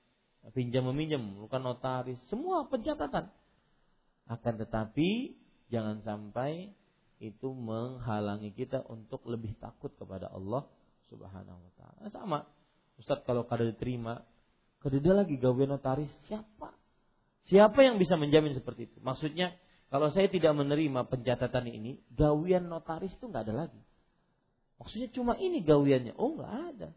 pinjam 0.54 0.86
meminjam 0.86 1.18
memerlukan 1.18 1.58
notaris, 1.58 2.20
semua 2.30 2.70
pencatatan. 2.70 3.30
Akan 4.30 4.54
tetapi 4.62 5.34
jangan 5.74 6.06
sampai 6.06 6.70
itu 7.18 7.50
menghalangi 7.50 8.54
kita 8.54 8.86
untuk 8.86 9.26
lebih 9.26 9.54
takut 9.58 9.90
kepada 9.98 10.30
Allah 10.30 10.66
Subhanahu 11.10 11.58
wa 11.58 11.72
taala. 11.78 12.10
Sama. 12.10 12.38
Ustaz 12.98 13.22
kalau 13.26 13.46
kada 13.46 13.66
diterima 13.66 14.22
Kedua 14.82 15.22
lagi 15.22 15.38
gawe 15.38 15.62
notaris 15.62 16.10
siapa? 16.26 16.74
Siapa 17.46 17.78
yang 17.86 18.02
bisa 18.02 18.18
menjamin 18.18 18.58
seperti 18.58 18.90
itu? 18.90 18.98
Maksudnya 18.98 19.54
kalau 19.94 20.10
saya 20.10 20.26
tidak 20.26 20.56
menerima 20.58 21.06
pencatatan 21.06 21.70
ini, 21.70 22.02
gawian 22.10 22.66
notaris 22.66 23.14
itu 23.14 23.30
nggak 23.30 23.46
ada 23.46 23.66
lagi. 23.66 23.80
Maksudnya 24.82 25.08
cuma 25.14 25.38
ini 25.38 25.62
gawiannya? 25.62 26.18
Oh 26.18 26.34
nggak 26.34 26.52
ada. 26.74 26.88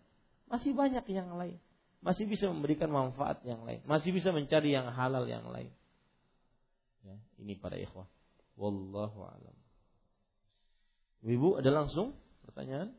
Masih 0.49 0.73
banyak 0.73 1.05
yang 1.13 1.37
lain. 1.37 1.61
Masih 2.01 2.25
bisa 2.25 2.49
memberikan 2.49 2.89
manfaat 2.89 3.41
yang 3.45 3.61
lain. 3.65 3.81
Masih 3.85 4.09
bisa 4.09 4.33
mencari 4.33 4.73
yang 4.73 4.89
halal 4.89 5.25
yang 5.29 5.45
lain. 5.49 5.69
Ya, 7.05 7.17
ini 7.37 7.53
para 7.53 7.77
ikhwah. 7.77 8.09
Wallahu 8.57 9.25
alam. 9.29 9.55
Ibu 11.25 11.61
ada 11.61 11.69
langsung 11.69 12.17
pertanyaan? 12.45 12.93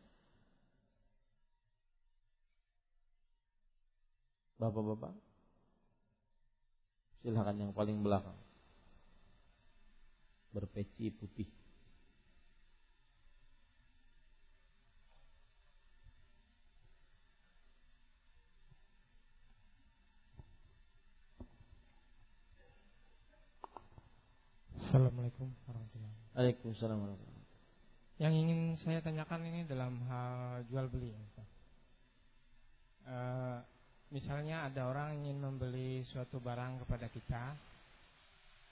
Bapak-bapak. 4.56 5.12
Silahkan 7.20 7.56
yang 7.60 7.72
paling 7.76 8.00
belakang. 8.00 8.36
Berpeci 10.56 11.12
putih. 11.12 11.44
Assalamualaikum 24.80 25.52
warahmatullahi 25.68 26.08
wabarakatuh. 26.08 26.36
Waalaikumsalam 26.40 26.96
warahmatullahi 26.96 27.44
Yang 28.16 28.34
ingin 28.40 28.60
saya 28.80 28.98
tanyakan 29.04 29.40
ini 29.44 29.60
dalam 29.68 30.00
hal 30.08 30.64
jual 30.72 30.88
beli. 30.88 31.12
Uh, 33.04 33.60
misalnya 34.14 34.70
ada 34.70 34.86
orang 34.86 35.18
ingin 35.22 35.42
membeli 35.42 36.06
suatu 36.06 36.38
barang 36.38 36.86
kepada 36.86 37.06
kita 37.10 37.44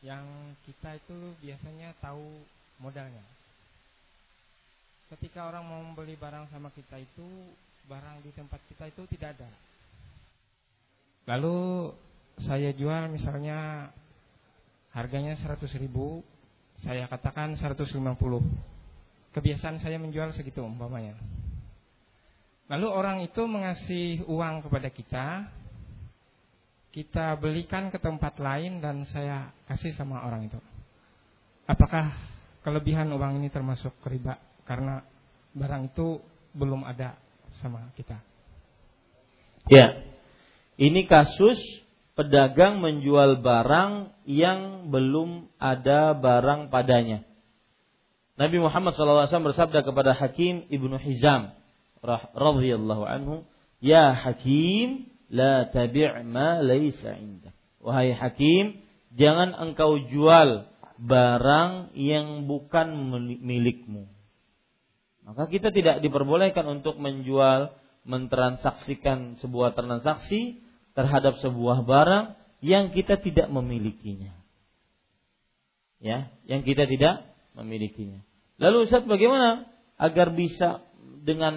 yang 0.05 0.53
kita 0.69 1.01
itu 1.01 1.17
biasanya 1.41 1.97
tahu 1.99 2.45
modalnya. 2.79 3.25
Ketika 5.09 5.49
orang 5.49 5.65
mau 5.65 5.81
membeli 5.81 6.15
barang 6.15 6.53
sama 6.53 6.69
kita 6.77 7.01
itu 7.01 7.25
barang 7.89 8.21
di 8.25 8.31
tempat 8.37 8.61
kita 8.69 8.89
itu 8.93 9.03
tidak 9.17 9.37
ada. 9.41 9.51
Lalu 11.25 11.93
saya 12.45 12.73
jual 12.77 13.09
misalnya 13.09 13.89
harganya 14.93 15.35
100 15.41 15.65
ribu, 15.81 16.21
saya 16.85 17.09
katakan 17.09 17.57
150. 17.57 17.97
Kebiasaan 19.35 19.81
saya 19.83 19.97
menjual 19.99 20.31
segitu 20.37 20.63
umpamanya. 20.63 21.17
Lalu 22.65 22.87
orang 22.89 23.21
itu 23.21 23.45
mengasih 23.45 24.25
uang 24.25 24.65
kepada 24.65 24.89
kita, 24.89 25.27
kita 26.95 27.37
belikan 27.37 27.93
ke 27.93 28.01
tempat 28.01 28.41
lain 28.41 28.81
dan 28.81 29.05
saya 29.11 29.53
kasih 29.69 29.93
sama 29.99 30.25
orang 30.25 30.49
itu. 30.49 30.57
Apakah 31.69 32.15
kelebihan 32.65 33.13
uang 33.13 33.43
ini 33.43 33.53
termasuk 33.53 33.93
riba 34.09 34.41
karena 34.65 35.05
barang 35.53 35.93
itu 35.93 36.25
belum 36.57 36.89
ada 36.89 37.21
sama 37.61 37.93
kita? 38.01 38.17
Ya, 39.69 40.01
ini 40.81 41.05
kasus 41.05 41.61
pedagang 42.17 42.81
menjual 42.81 43.45
barang 43.45 44.15
yang 44.25 44.89
belum 44.89 45.53
ada 45.61 46.17
barang 46.17 46.73
padanya. 46.73 47.27
Nabi 48.35 48.59
Muhammad 48.59 48.95
SAW 48.95 49.31
bersabda 49.31 49.87
kepada 49.87 50.15
Hakim 50.15 50.67
ibnu 50.71 50.99
Hizam, 50.99 51.55
radhiyallahu 52.37 53.05
anhu, 53.09 53.49
"Ya 53.81 54.13
Hakim, 54.13 55.09
la 55.33 55.67
tabi' 55.73 56.23
ma 56.29 56.61
laysa 56.61 57.17
indak." 57.17 57.57
Wahai 57.81 58.13
Hakim, 58.13 58.85
jangan 59.17 59.57
engkau 59.57 59.97
jual 59.99 60.69
barang 61.01 61.97
yang 61.99 62.47
bukan 62.47 62.93
milikmu. 63.43 64.09
Maka 65.25 65.49
kita 65.49 65.73
tidak 65.73 66.05
diperbolehkan 66.05 66.69
untuk 66.69 67.01
menjual, 67.01 67.73
mentransaksikan 68.05 69.41
sebuah 69.41 69.73
transaksi 69.73 70.61
terhadap 70.93 71.41
sebuah 71.41 71.89
barang 71.89 72.37
yang 72.61 72.93
kita 72.93 73.17
tidak 73.21 73.49
memilikinya. 73.49 74.37
Ya, 76.01 76.29
yang 76.45 76.61
kita 76.65 76.85
tidak 76.85 77.25
memilikinya. 77.57 78.21
Lalu 78.61 78.85
Ustaz 78.85 79.09
bagaimana 79.09 79.65
agar 79.97 80.37
bisa 80.37 80.85
dengan 81.25 81.55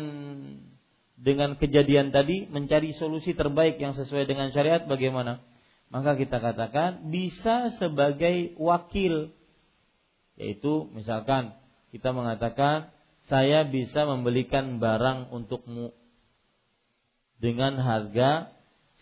dengan 1.20 1.60
kejadian 1.60 2.16
tadi 2.16 2.48
mencari 2.48 2.96
solusi 2.96 3.36
terbaik 3.36 3.76
yang 3.82 3.92
sesuai 3.92 4.24
dengan 4.24 4.56
syariat 4.56 4.88
bagaimana? 4.88 5.44
Maka 5.92 6.16
kita 6.16 6.40
katakan 6.40 7.12
bisa 7.12 7.76
sebagai 7.76 8.56
wakil 8.56 9.36
yaitu 10.40 10.88
misalkan 10.94 11.58
kita 11.92 12.14
mengatakan 12.16 12.94
saya 13.28 13.68
bisa 13.68 14.08
membelikan 14.08 14.80
barang 14.80 15.34
untukmu 15.36 15.92
dengan 17.44 17.76
harga 17.82 18.54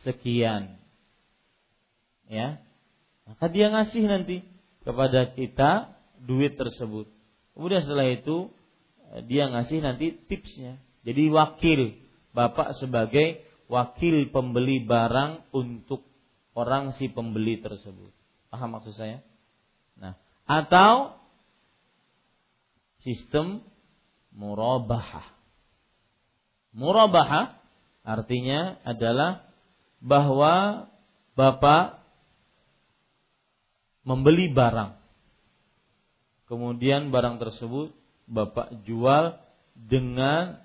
sekian. 0.02 0.82
Ya. 2.26 2.58
Maka 3.26 3.50
dia 3.54 3.70
ngasih 3.70 4.06
nanti 4.06 4.38
kepada 4.86 5.34
kita 5.34 5.94
duit 6.22 6.58
tersebut. 6.58 7.10
Kemudian 7.54 7.82
setelah 7.86 8.10
itu 8.10 8.50
dia 9.24 9.48
ngasih 9.48 9.80
nanti 9.80 10.12
tipsnya. 10.28 10.82
Jadi 11.06 11.30
wakil, 11.32 11.96
Bapak 12.36 12.76
sebagai 12.76 13.46
wakil 13.72 14.28
pembeli 14.34 14.84
barang 14.84 15.56
untuk 15.56 16.04
orang 16.52 16.92
si 17.00 17.08
pembeli 17.08 17.64
tersebut. 17.64 18.12
Paham 18.52 18.76
maksud 18.76 18.92
saya? 18.98 19.24
Nah, 19.96 20.20
atau 20.44 21.16
sistem 23.06 23.64
murabahah. 24.36 25.32
Murabahah 26.76 27.56
artinya 28.04 28.82
adalah 28.84 29.48
bahwa 30.04 30.88
Bapak 31.36 32.04
membeli 34.04 34.52
barang 34.52 34.96
kemudian 36.46 37.10
barang 37.10 37.42
tersebut 37.42 37.92
Bapak 38.26 38.85
jual 38.85 39.38
dengan 39.76 40.61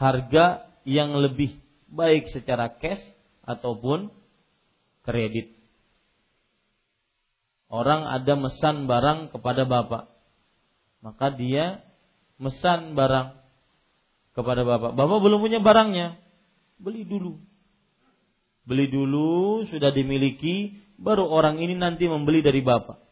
harga 0.00 0.66
yang 0.88 1.12
lebih 1.14 1.60
baik 1.90 2.32
secara 2.32 2.72
cash 2.80 3.02
ataupun 3.44 4.08
kredit. 5.04 5.52
Orang 7.70 8.02
ada 8.02 8.34
mesan 8.34 8.90
barang 8.90 9.30
kepada 9.30 9.62
Bapak. 9.62 10.10
Maka 11.00 11.30
dia 11.32 11.86
mesan 12.40 12.98
barang 12.98 13.38
kepada 14.34 14.66
Bapak. 14.66 14.98
Bapak 14.98 15.18
belum 15.22 15.38
punya 15.38 15.62
barangnya. 15.62 16.18
Beli 16.80 17.06
dulu. 17.06 17.38
Beli 18.66 18.90
dulu, 18.90 19.66
sudah 19.70 19.90
dimiliki, 19.94 20.78
baru 20.98 21.26
orang 21.26 21.58
ini 21.62 21.74
nanti 21.78 22.06
membeli 22.06 22.42
dari 22.42 22.60
Bapak. 22.62 23.09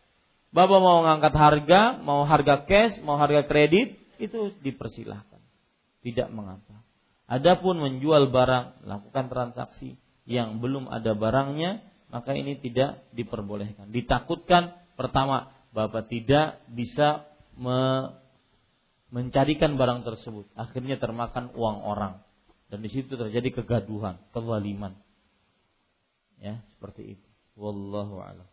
Bapak 0.48 0.80
mau 0.80 1.04
ngangkat 1.04 1.34
harga, 1.36 1.80
mau 2.00 2.24
harga 2.24 2.64
cash, 2.64 3.04
mau 3.04 3.20
harga 3.20 3.44
kredit, 3.44 4.00
itu 4.16 4.56
dipersilahkan. 4.64 5.40
Tidak 6.00 6.28
mengapa. 6.32 6.80
Adapun 7.28 7.76
menjual 7.84 8.32
barang, 8.32 8.88
lakukan 8.88 9.28
transaksi 9.28 10.00
yang 10.24 10.64
belum 10.64 10.88
ada 10.88 11.12
barangnya, 11.12 11.84
maka 12.08 12.32
ini 12.32 12.56
tidak 12.56 13.04
diperbolehkan. 13.12 13.92
Ditakutkan 13.92 14.72
pertama, 14.96 15.52
Bapak 15.68 16.08
tidak 16.08 16.64
bisa 16.72 17.28
me 17.60 18.12
mencarikan 19.12 19.76
barang 19.76 20.04
tersebut. 20.04 20.48
Akhirnya 20.56 21.00
termakan 21.00 21.52
uang 21.56 21.84
orang. 21.84 22.24
Dan 22.68 22.84
di 22.84 22.92
situ 22.92 23.16
terjadi 23.16 23.60
kegaduhan, 23.60 24.20
kezaliman. 24.36 24.96
Ya, 26.36 26.60
seperti 26.76 27.16
itu. 27.16 27.28
Wallahu 27.56 28.20
a'lam. 28.20 28.48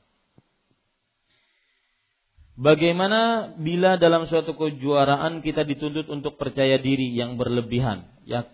Bagaimana 2.56 3.52
bila 3.60 4.00
dalam 4.00 4.32
suatu 4.32 4.56
kejuaraan 4.56 5.44
kita 5.44 5.68
dituntut 5.68 6.08
untuk 6.08 6.40
percaya 6.40 6.80
diri 6.80 7.12
yang 7.12 7.36
berlebihan, 7.36 8.08
ya, 8.24 8.48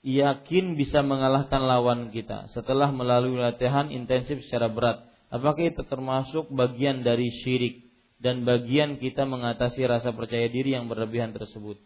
yakin 0.00 0.72
bisa 0.80 1.04
mengalahkan 1.04 1.60
lawan 1.60 2.08
kita 2.16 2.48
setelah 2.56 2.88
melalui 2.88 3.36
latihan 3.36 3.92
intensif 3.92 4.40
secara 4.48 4.72
berat? 4.72 5.04
Apakah 5.28 5.68
itu 5.68 5.84
termasuk 5.84 6.48
bagian 6.48 7.04
dari 7.04 7.28
syirik 7.44 7.92
dan 8.24 8.48
bagian 8.48 8.96
kita 8.96 9.28
mengatasi 9.28 9.84
rasa 9.84 10.16
percaya 10.16 10.48
diri 10.48 10.72
yang 10.72 10.88
berlebihan 10.88 11.36
tersebut? 11.36 11.76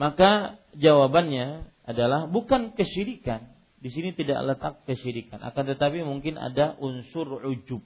Maka 0.00 0.56
jawabannya 0.72 1.68
adalah 1.84 2.32
bukan 2.32 2.72
kesyirikan. 2.72 3.44
Di 3.80 3.92
sini 3.92 4.16
tidak 4.16 4.40
letak 4.44 4.74
kesyirikan, 4.88 5.40
akan 5.40 5.64
tetapi 5.76 6.00
mungkin 6.04 6.36
ada 6.36 6.76
unsur 6.80 7.44
ujub 7.44 7.80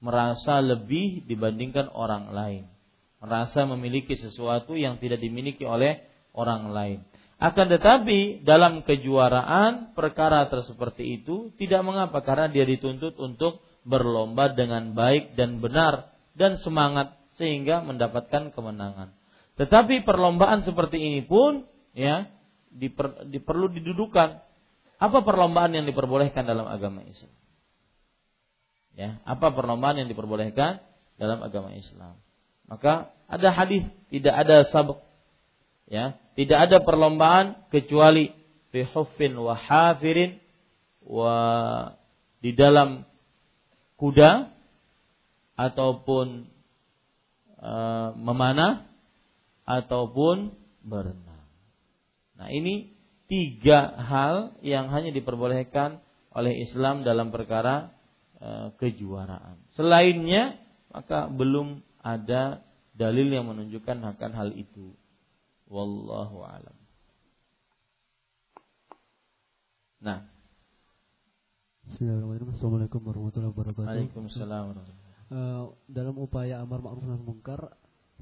merasa 0.00 0.58
lebih 0.64 1.28
dibandingkan 1.28 1.92
orang 1.92 2.32
lain. 2.32 2.64
Merasa 3.20 3.68
memiliki 3.68 4.16
sesuatu 4.16 4.72
yang 4.72 4.96
tidak 4.96 5.20
dimiliki 5.20 5.62
oleh 5.68 6.00
orang 6.32 6.72
lain. 6.72 6.98
Akan 7.40 7.72
tetapi 7.72 8.44
dalam 8.44 8.84
kejuaraan 8.84 9.96
perkara 9.96 10.44
seperti 10.48 11.20
itu 11.20 11.52
tidak 11.56 11.80
mengapa 11.84 12.20
karena 12.20 12.52
dia 12.52 12.68
dituntut 12.68 13.16
untuk 13.16 13.64
berlomba 13.84 14.52
dengan 14.52 14.92
baik 14.92 15.40
dan 15.40 15.56
benar 15.64 16.12
dan 16.36 16.60
semangat 16.60 17.16
sehingga 17.40 17.80
mendapatkan 17.80 18.52
kemenangan. 18.52 19.16
Tetapi 19.56 20.04
perlombaan 20.04 20.68
seperti 20.68 21.00
ini 21.00 21.24
pun 21.24 21.64
ya 21.96 22.28
diper, 22.72 23.24
diperlu 23.28 23.72
didudukan. 23.72 24.40
Apa 25.00 25.24
perlombaan 25.24 25.72
yang 25.72 25.88
diperbolehkan 25.88 26.44
dalam 26.44 26.68
agama 26.68 27.00
Islam? 27.08 27.32
Ya, 28.98 29.22
apa 29.22 29.54
perlombaan 29.54 30.02
yang 30.02 30.08
diperbolehkan 30.10 30.82
dalam 31.16 31.40
agama 31.40 31.72
Islam? 31.72 32.18
Maka 32.66 33.10
ada 33.30 33.48
hadis, 33.54 33.86
tidak 34.10 34.34
ada 34.34 34.56
sabuk. 34.70 35.02
Ya, 35.90 36.18
tidak 36.38 36.70
ada 36.70 36.78
perlombaan 36.82 37.66
kecuali 37.74 38.30
fi 38.70 38.86
huffin 38.86 39.34
wa 39.34 39.58
hafirin 39.58 40.38
wa 41.02 41.34
di 42.38 42.54
dalam 42.54 43.02
kuda 43.98 44.54
ataupun 45.58 46.46
e, 47.58 47.72
memanah 48.16 48.86
ataupun 49.66 50.54
berenang. 50.86 51.46
Nah, 52.38 52.48
ini 52.48 52.94
tiga 53.28 53.92
hal 54.00 54.58
yang 54.64 54.88
hanya 54.88 55.12
diperbolehkan 55.12 56.00
oleh 56.32 56.64
Islam 56.64 57.02
dalam 57.02 57.28
perkara 57.34 57.92
kejuaraan. 58.80 59.60
Selainnya 59.76 60.56
maka 60.90 61.28
belum 61.28 61.84
ada 62.00 62.64
dalil 62.96 63.28
yang 63.28 63.46
menunjukkan 63.46 64.00
akan 64.16 64.30
hal 64.32 64.50
itu. 64.56 64.96
Wallahu 65.70 66.42
alam. 66.42 66.76
Nah. 70.00 70.24
Bismillahirrahmanirrahim. 71.86 72.56
Assalamualaikum 72.56 73.00
warahmatullahi 73.04 73.52
wabarakatuh. 73.52 73.86
Waalaikumsalam 73.86 74.64
uh, 75.30 75.72
dalam 75.86 76.14
upaya 76.18 76.60
amar 76.60 76.82
ma'ruf 76.82 77.06
nahi 77.06 77.22
munkar 77.22 77.74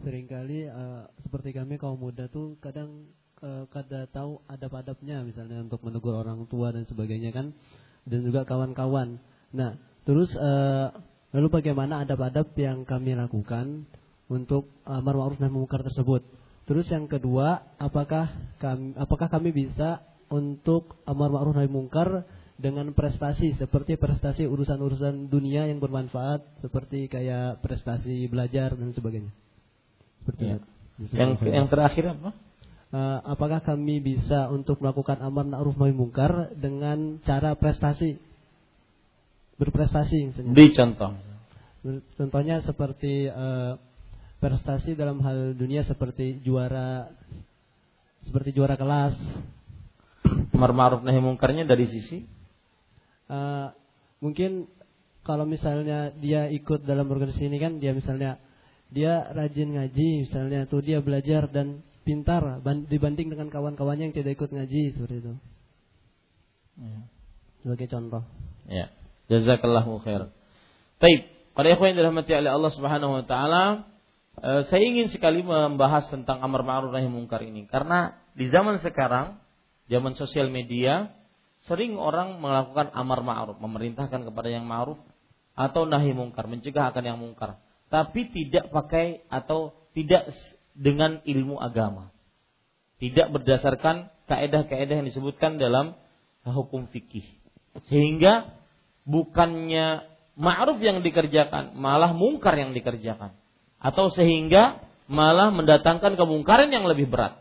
sering 0.04 0.30
kali 0.30 0.68
uh, 0.68 1.10
seperti 1.24 1.56
kami 1.56 1.74
kaum 1.80 1.98
muda 1.98 2.30
tuh 2.30 2.54
kadang 2.62 3.10
uh, 3.42 3.66
kada 3.72 4.06
tahu 4.12 4.38
adab-adabnya 4.46 5.26
misalnya 5.26 5.64
untuk 5.64 5.82
menegur 5.82 6.14
orang 6.14 6.46
tua 6.46 6.70
dan 6.70 6.86
sebagainya 6.86 7.34
kan 7.34 7.50
dan 8.08 8.20
juga 8.24 8.46
kawan-kawan. 8.46 9.20
Nah, 9.52 9.76
Terus 10.08 10.32
uh, 10.40 10.88
lalu 11.36 11.60
bagaimana 11.60 12.00
adab-adab 12.00 12.56
yang 12.56 12.88
kami 12.88 13.12
lakukan 13.12 13.84
untuk 14.32 14.72
amar 14.88 15.12
ma'ruf 15.12 15.36
nahi 15.36 15.52
munkar 15.52 15.84
tersebut? 15.84 16.24
Terus 16.64 16.88
yang 16.88 17.04
kedua, 17.04 17.76
apakah 17.76 18.32
kami 18.56 18.96
apakah 18.96 19.28
kami 19.28 19.52
bisa 19.52 20.00
untuk 20.32 20.96
amar 21.04 21.28
ma'ruf 21.28 21.52
nahi 21.52 21.68
munkar 21.68 22.24
dengan 22.56 22.88
prestasi 22.96 23.60
seperti 23.60 24.00
prestasi 24.00 24.48
urusan-urusan 24.48 25.28
dunia 25.28 25.68
yang 25.68 25.76
bermanfaat 25.76 26.64
seperti 26.64 27.12
kayak 27.12 27.60
prestasi 27.60 28.24
belajar 28.32 28.72
dan 28.80 28.96
sebagainya. 28.96 29.32
Seperti 30.24 30.56
ya. 30.56 30.58
Yang 31.12 31.30
yang 31.52 31.68
terakhir 31.68 32.16
apa? 32.16 32.32
Uh, 32.88 33.20
apakah 33.28 33.60
kami 33.60 34.00
bisa 34.00 34.48
untuk 34.48 34.80
melakukan 34.80 35.20
amar 35.20 35.44
ma'ruf 35.44 35.76
nahi 35.76 35.92
munkar 35.92 36.56
dengan 36.56 37.20
cara 37.28 37.52
prestasi 37.60 38.27
berprestasi 39.58 40.32
misalnya. 40.32 40.52
Beri 40.54 40.70
contoh. 40.72 41.10
Contohnya 42.18 42.62
seperti 42.62 43.26
uh, 43.30 43.78
prestasi 44.38 44.94
dalam 44.94 45.22
hal 45.22 45.54
dunia 45.54 45.82
seperti 45.86 46.42
juara 46.42 47.10
seperti 48.26 48.54
juara 48.54 48.78
kelas. 48.78 49.14
Amar 50.54 50.74
ma'ruf 50.74 51.06
nahi 51.06 51.22
mungkarnya 51.22 51.64
dari 51.64 51.86
sisi 51.86 52.38
uh, 53.30 53.68
mungkin 54.18 54.66
kalau 55.22 55.44
misalnya 55.44 56.10
dia 56.16 56.48
ikut 56.48 56.88
dalam 56.88 57.06
organisasi 57.08 57.46
ini 57.46 57.58
kan 57.60 57.76
dia 57.78 57.92
misalnya 57.92 58.40
dia 58.88 59.28
rajin 59.36 59.76
ngaji 59.76 60.24
misalnya 60.24 60.64
tuh 60.64 60.80
dia 60.80 61.04
belajar 61.04 61.46
dan 61.52 61.84
pintar 62.08 62.64
dibanding 62.88 63.28
dengan 63.28 63.52
kawan-kawannya 63.52 64.08
yang 64.08 64.16
tidak 64.16 64.40
ikut 64.40 64.48
ngaji 64.48 64.96
seperti 64.96 65.16
itu. 65.20 65.32
Ya. 66.80 67.00
Sebagai 67.60 67.86
contoh. 67.92 68.22
Ya. 68.64 68.88
Jazakallahu 69.28 70.00
khair. 70.02 70.32
Baik, 70.98 71.28
para 71.52 71.68
ikhwan 71.70 71.94
dirahmati 71.94 72.32
oleh 72.32 72.50
Allah 72.50 72.72
Subhanahu 72.72 73.12
wa 73.20 73.24
taala, 73.28 73.64
eh, 74.40 74.62
saya 74.72 74.82
ingin 74.82 75.12
sekali 75.12 75.44
membahas 75.44 76.08
tentang 76.08 76.40
amar 76.40 76.64
ma'ruf 76.64 76.90
nahi 76.90 77.06
mungkar 77.06 77.44
ini 77.44 77.68
karena 77.68 78.16
di 78.32 78.48
zaman 78.48 78.80
sekarang, 78.80 79.36
zaman 79.92 80.16
sosial 80.16 80.48
media, 80.48 81.12
sering 81.68 82.00
orang 82.00 82.40
melakukan 82.40 82.88
amar 82.96 83.20
ma'ruf, 83.20 83.60
memerintahkan 83.60 84.24
kepada 84.24 84.48
yang 84.48 84.64
ma'ruf 84.64 84.98
atau 85.52 85.84
nahi 85.84 86.16
mungkar, 86.16 86.48
mencegah 86.48 86.88
akan 86.90 87.04
yang 87.04 87.18
mungkar, 87.20 87.60
tapi 87.92 88.32
tidak 88.32 88.72
pakai 88.72 89.28
atau 89.28 89.76
tidak 89.92 90.32
dengan 90.72 91.20
ilmu 91.26 91.58
agama. 91.58 92.14
Tidak 92.98 93.30
berdasarkan 93.30 94.10
kaedah-kaedah 94.26 95.02
yang 95.02 95.06
disebutkan 95.06 95.58
dalam 95.58 95.94
hukum 96.42 96.90
fikih. 96.90 97.26
Sehingga 97.86 98.57
bukannya 99.08 100.04
ma'ruf 100.36 100.78
yang 100.84 101.00
dikerjakan, 101.00 101.74
malah 101.80 102.12
mungkar 102.12 102.54
yang 102.54 102.76
dikerjakan. 102.76 103.32
Atau 103.80 104.12
sehingga 104.12 104.84
malah 105.08 105.48
mendatangkan 105.48 106.14
kemungkaran 106.20 106.68
yang 106.68 106.84
lebih 106.84 107.08
berat. 107.08 107.40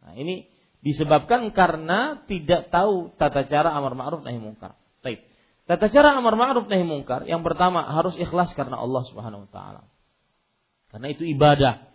Nah, 0.00 0.14
ini 0.14 0.46
disebabkan 0.80 1.50
karena 1.52 2.24
tidak 2.24 2.70
tahu 2.72 3.12
tata 3.18 3.44
cara 3.50 3.74
amar 3.74 3.98
ma'ruf 3.98 4.22
nahi 4.22 4.38
mungkar. 4.38 4.78
Baik. 5.04 5.26
Tata 5.68 5.90
cara 5.92 6.16
amar 6.16 6.38
ma'ruf 6.38 6.70
nahi 6.70 6.86
mungkar 6.86 7.26
yang 7.28 7.44
pertama 7.44 7.84
harus 7.84 8.16
ikhlas 8.16 8.54
karena 8.54 8.80
Allah 8.80 9.02
Subhanahu 9.10 9.44
wa 9.44 9.50
taala. 9.50 9.82
Karena 10.88 11.10
itu 11.10 11.26
ibadah. 11.26 11.90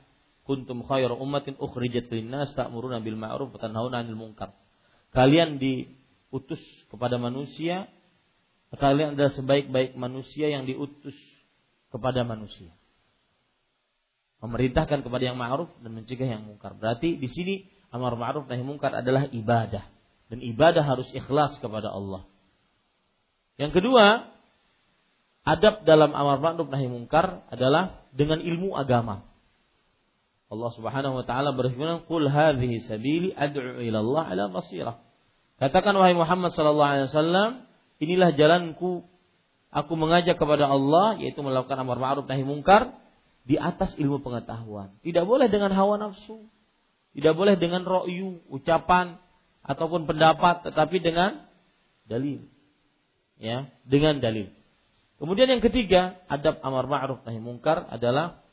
Kuntum 0.45 0.85
khair 0.85 1.09
ummatin 1.09 1.57
ukhrijat 1.57 2.05
linnas 2.13 2.53
ta'muruna 2.53 3.01
bil 3.01 3.17
ma'ruf 3.17 3.49
wa 3.49 3.57
tanhauna 3.57 4.05
'anil 4.05 4.13
munkar. 4.13 4.53
Kalian 5.09 5.57
diutus 6.29 6.61
kepada 6.89 7.15
manusia 7.21 7.89
kalian 8.75 9.15
adalah 9.15 9.31
sebaik-baik 9.33 9.95
manusia 9.95 10.51
yang 10.51 10.67
diutus 10.67 11.15
kepada 11.89 12.27
manusia. 12.27 12.69
Memerintahkan 14.43 15.01
kepada 15.01 15.23
yang 15.23 15.39
ma'ruf 15.39 15.71
dan 15.79 15.95
mencegah 15.95 16.27
yang 16.27 16.43
mungkar. 16.43 16.75
Berarti 16.75 17.15
di 17.17 17.29
sini 17.31 17.55
amar 17.89 18.19
ma'ruf 18.19 18.45
nahi 18.45 18.61
mungkar 18.61 18.93
adalah 18.93 19.25
ibadah 19.31 19.87
dan 20.27 20.39
ibadah 20.43 20.83
harus 20.83 21.07
ikhlas 21.15 21.57
kepada 21.63 21.89
Allah. 21.89 22.27
Yang 23.55 23.79
kedua, 23.79 24.27
adab 25.47 25.87
dalam 25.87 26.11
amar 26.11 26.43
ma'ruf 26.43 26.67
nahi 26.67 26.91
mungkar 26.91 27.47
adalah 27.47 28.05
dengan 28.11 28.43
ilmu 28.43 28.75
agama. 28.75 29.23
Allah 30.45 30.71
Subhanahu 30.77 31.23
wa 31.23 31.25
taala 31.25 31.57
berfirman, 31.57 32.05
"Qul 32.05 32.29
hadhihi 32.29 32.85
sabili 32.85 33.33
ad'u 33.33 33.81
ila 33.81 33.97
Allah 34.03 34.23
ala 34.29 34.43
basirah." 34.51 35.04
Katakan 35.55 35.95
wahai 35.95 36.11
Muhammad 36.11 36.51
sallallahu 36.51 36.91
alaihi 36.91 37.07
wasallam, 37.11 37.49
inilah 38.03 38.35
jalanku 38.35 39.07
aku 39.71 39.93
mengajak 39.95 40.35
kepada 40.35 40.67
Allah 40.67 41.15
yaitu 41.15 41.39
melakukan 41.39 41.79
amar 41.79 41.95
ma'ruf 41.95 42.27
nahi 42.27 42.43
mungkar 42.43 42.91
di 43.47 43.55
atas 43.55 43.95
ilmu 43.95 44.19
pengetahuan. 44.19 44.91
Tidak 44.99 45.23
boleh 45.23 45.47
dengan 45.47 45.71
hawa 45.71 45.95
nafsu. 45.95 46.51
Tidak 47.15 47.31
boleh 47.31 47.55
dengan 47.55 47.87
ro'yu, 47.87 48.43
ucapan 48.51 49.15
ataupun 49.63 50.03
pendapat, 50.03 50.67
tetapi 50.67 50.99
dengan 50.99 51.47
dalil. 52.03 52.43
Ya, 53.39 53.71
dengan 53.87 54.19
dalil. 54.19 54.51
Kemudian 55.15 55.47
yang 55.47 55.63
ketiga, 55.63 56.19
adab 56.27 56.59
amar 56.59 56.91
ma'ruf 56.91 57.23
nahi 57.23 57.39
mungkar 57.39 57.87
adalah 57.87 58.43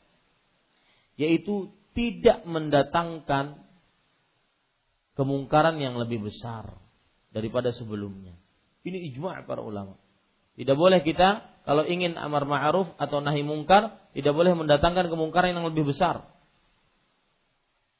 yaitu 1.19 1.67
tidak 1.91 2.47
mendatangkan 2.47 3.59
kemungkaran 5.19 5.77
yang 5.77 5.99
lebih 5.99 6.25
besar 6.31 6.82
daripada 7.33 7.73
sebelumnya. 7.73 8.37
Ini 8.85 9.11
ijma' 9.11 9.43
para 9.49 9.65
ulama. 9.65 9.97
Tidak 10.53 10.77
boleh 10.77 11.01
kita 11.01 11.53
kalau 11.65 11.83
ingin 11.87 12.13
amar 12.19 12.45
ma'ruf 12.45 12.93
atau 13.01 13.23
nahi 13.23 13.41
mungkar, 13.41 13.97
tidak 14.13 14.37
boleh 14.37 14.53
mendatangkan 14.53 15.09
kemungkaran 15.09 15.57
yang 15.57 15.65
lebih 15.65 15.89
besar. 15.89 16.29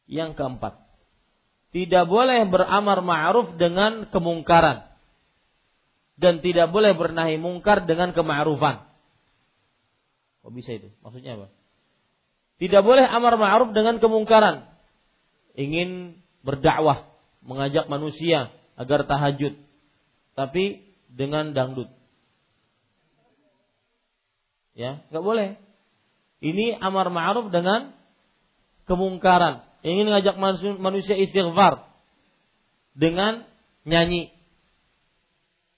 Yang 0.05 0.37
keempat, 0.37 0.83
tidak 1.73 2.05
boleh 2.05 2.45
beramar 2.45 3.01
ma'ruf 3.01 3.57
dengan 3.57 4.05
kemungkaran 4.13 4.93
dan 6.19 6.43
tidak 6.45 6.69
boleh 6.69 6.93
bernahi 6.93 7.41
mungkar 7.41 7.89
dengan 7.89 8.13
kema'rufan. 8.13 8.85
Kok 10.43 10.53
bisa 10.53 10.75
itu? 10.75 10.91
Maksudnya 11.01 11.39
apa? 11.39 11.47
Tidak 12.59 12.83
boleh 12.83 13.07
amar 13.07 13.39
ma'ruf 13.39 13.73
dengan 13.73 13.97
kemungkaran. 13.97 14.69
Ingin 15.55 16.19
berdakwah, 16.43 17.09
mengajak 17.41 17.87
manusia 17.87 18.51
agar 18.79 19.05
tahajud, 19.05 19.53
tapi 20.33 20.81
dengan 21.11 21.53
dangdut. 21.53 21.89
Ya, 24.73 25.05
nggak 25.13 25.25
boleh. 25.25 25.49
Ini 26.43 26.81
amar 26.81 27.07
ma'ruf 27.13 27.53
dengan 27.53 27.95
kemungkaran 28.83 29.63
ingin 29.83 30.07
mengajak 30.07 30.35
manusia 30.79 31.15
istighfar 31.19 31.87
dengan 32.95 33.43
nyanyi. 33.83 34.31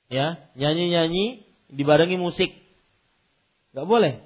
Ya, 0.06 0.46
nyanyi-nyanyi 0.54 1.44
dibarengi 1.74 2.22
musik. 2.22 2.54
Gak 3.74 3.90
boleh. 3.90 4.22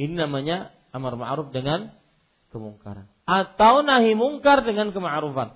Ini 0.00 0.16
namanya 0.16 0.72
amar 0.90 1.14
ma'ruf 1.20 1.52
dengan 1.52 1.92
kemungkaran. 2.50 3.06
Atau 3.28 3.84
nahi 3.84 4.16
mungkar 4.16 4.64
dengan 4.64 4.90
kema'rufan. 4.96 5.52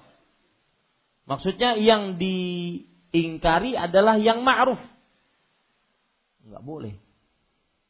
Maksudnya 1.29 1.77
yang 1.77 2.17
diingkari 2.21 3.77
adalah 3.77 4.17
yang 4.17 4.43
ma'ruf. 4.45 4.81
Enggak 6.47 6.63
boleh. 6.65 6.95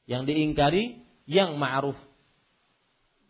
Yang 0.07 0.23
diingkari 0.35 0.85
yang 1.31 1.55
ma'ruf. 1.57 1.97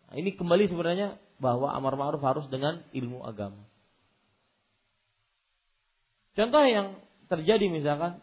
Nah, 0.09 0.15
ini 0.17 0.35
kembali 0.35 0.67
sebenarnya 0.67 1.15
bahwa 1.37 1.71
amar 1.71 1.95
ma'ruf 1.95 2.21
harus 2.21 2.45
dengan 2.49 2.81
ilmu 2.91 3.23
agama. 3.23 3.63
Contoh 6.31 6.63
yang 6.63 6.95
terjadi 7.27 7.67
misalkan 7.67 8.19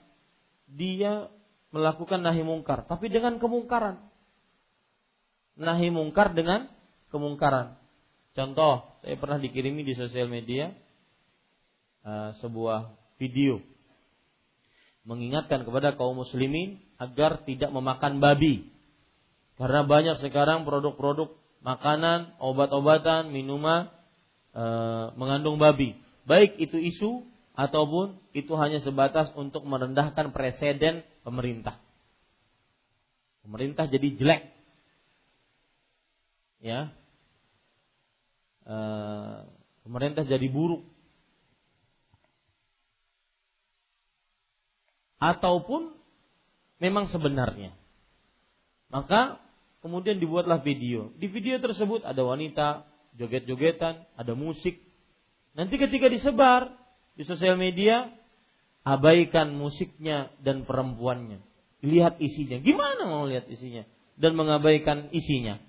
dia 0.69 1.29
melakukan 1.73 2.21
nahi 2.25 2.41
mungkar, 2.45 2.89
tapi 2.89 3.13
dengan 3.13 3.37
kemungkaran. 3.37 4.01
Nahi 5.59 5.89
mungkar 5.93 6.33
dengan 6.33 6.69
kemungkaran. 7.13 7.77
Contoh, 8.33 9.01
saya 9.03 9.17
pernah 9.19 9.41
dikirimi 9.43 9.83
di 9.83 9.99
sosial 9.99 10.31
media 10.31 10.71
uh, 12.09 12.33
sebuah 12.41 12.97
video 13.21 13.61
mengingatkan 15.09 15.65
kepada 15.65 15.97
kaum 15.97 16.21
muslimin 16.21 16.81
agar 17.01 17.41
tidak 17.49 17.73
memakan 17.73 18.21
babi. 18.21 18.69
Karena 19.57 19.81
banyak 19.89 20.21
sekarang 20.21 20.69
produk-produk 20.69 21.33
makanan, 21.65 22.37
obat-obatan, 22.39 23.33
minuman 23.33 23.91
e, 24.53 24.65
mengandung 25.19 25.57
babi. 25.57 25.99
Baik 26.29 26.61
itu 26.61 26.77
isu 26.79 27.25
ataupun 27.57 28.21
itu 28.37 28.53
hanya 28.55 28.79
sebatas 28.85 29.33
untuk 29.35 29.67
merendahkan 29.67 30.31
presiden 30.31 31.03
pemerintah. 31.25 31.81
Pemerintah 33.43 33.89
jadi 33.91 34.09
jelek. 34.15 34.43
Ya. 36.63 36.93
E, 38.63 38.77
pemerintah 39.89 40.23
jadi 40.23 40.47
buruk. 40.53 40.85
Ataupun 45.19 45.95
memang 46.79 47.11
sebenarnya. 47.11 47.75
Maka 48.89 49.43
Kemudian 49.79 50.19
dibuatlah 50.19 50.59
video. 50.67 51.15
Di 51.15 51.31
video 51.31 51.63
tersebut 51.63 52.03
ada 52.03 52.19
wanita 52.27 52.83
joget-jogetan, 53.15 54.11
ada 54.19 54.33
musik. 54.35 54.83
Nanti 55.55 55.79
ketika 55.79 56.11
disebar 56.11 56.75
di 57.15 57.23
sosial 57.23 57.55
media, 57.55 58.11
abaikan 58.83 59.55
musiknya 59.55 60.35
dan 60.43 60.67
perempuannya. 60.67 61.39
Lihat 61.87 62.19
isinya. 62.19 62.59
Gimana 62.59 63.07
mau 63.07 63.23
lihat 63.31 63.47
isinya? 63.47 63.87
Dan 64.19 64.35
mengabaikan 64.35 65.15
isinya. 65.15 65.63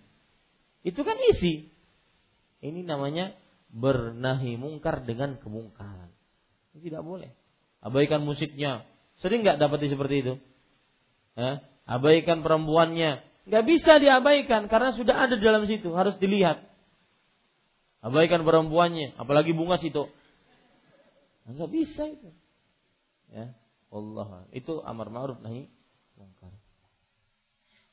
Itu 0.81 1.05
kan 1.05 1.21
isi. 1.37 1.69
Ini 2.65 2.81
namanya 2.81 3.37
bernahi 3.69 4.57
mungkar 4.57 5.05
dengan 5.05 5.37
kemungkaran. 5.37 6.09
Tidak 6.73 7.03
boleh. 7.05 7.29
Abaikan 7.85 8.25
musiknya. 8.25 8.88
Sering 9.19 9.43
nggak 9.43 9.59
dapat 9.59 9.83
seperti 9.83 10.15
itu? 10.23 10.33
Eh? 11.35 11.55
Abaikan 11.89 12.43
perempuannya. 12.45 13.25
Gak 13.49 13.65
bisa 13.65 13.97
diabaikan 13.97 14.69
karena 14.69 14.93
sudah 14.93 15.25
ada 15.25 15.35
dalam 15.41 15.65
situ, 15.65 15.89
harus 15.97 16.13
dilihat. 16.21 16.61
Abaikan 17.99 18.45
perempuannya, 18.45 19.17
apalagi 19.17 19.51
bunga 19.51 19.81
situ. 19.81 20.07
Enggak 21.49 21.67
nah, 21.67 21.73
bisa 21.73 22.03
itu. 22.05 22.29
Ya, 23.33 23.57
Allah. 23.89 24.45
Itu 24.53 24.85
amar 24.85 25.09
ma'ruf 25.09 25.41
nahi 25.41 25.65
mungkar. 26.13 26.53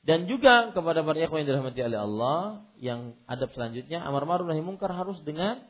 Dan 0.06 0.30
juga 0.30 0.70
kepada 0.70 1.02
para 1.02 1.18
ikhwan 1.18 1.42
yang 1.42 1.48
dirahmati 1.50 1.80
oleh 1.82 1.98
Allah, 1.98 2.68
yang 2.78 3.18
adab 3.26 3.50
selanjutnya 3.56 4.04
amar 4.04 4.28
ma'ruf 4.28 4.46
nahi 4.46 4.60
mungkar 4.60 4.92
harus 4.92 5.18
dengan 5.24 5.64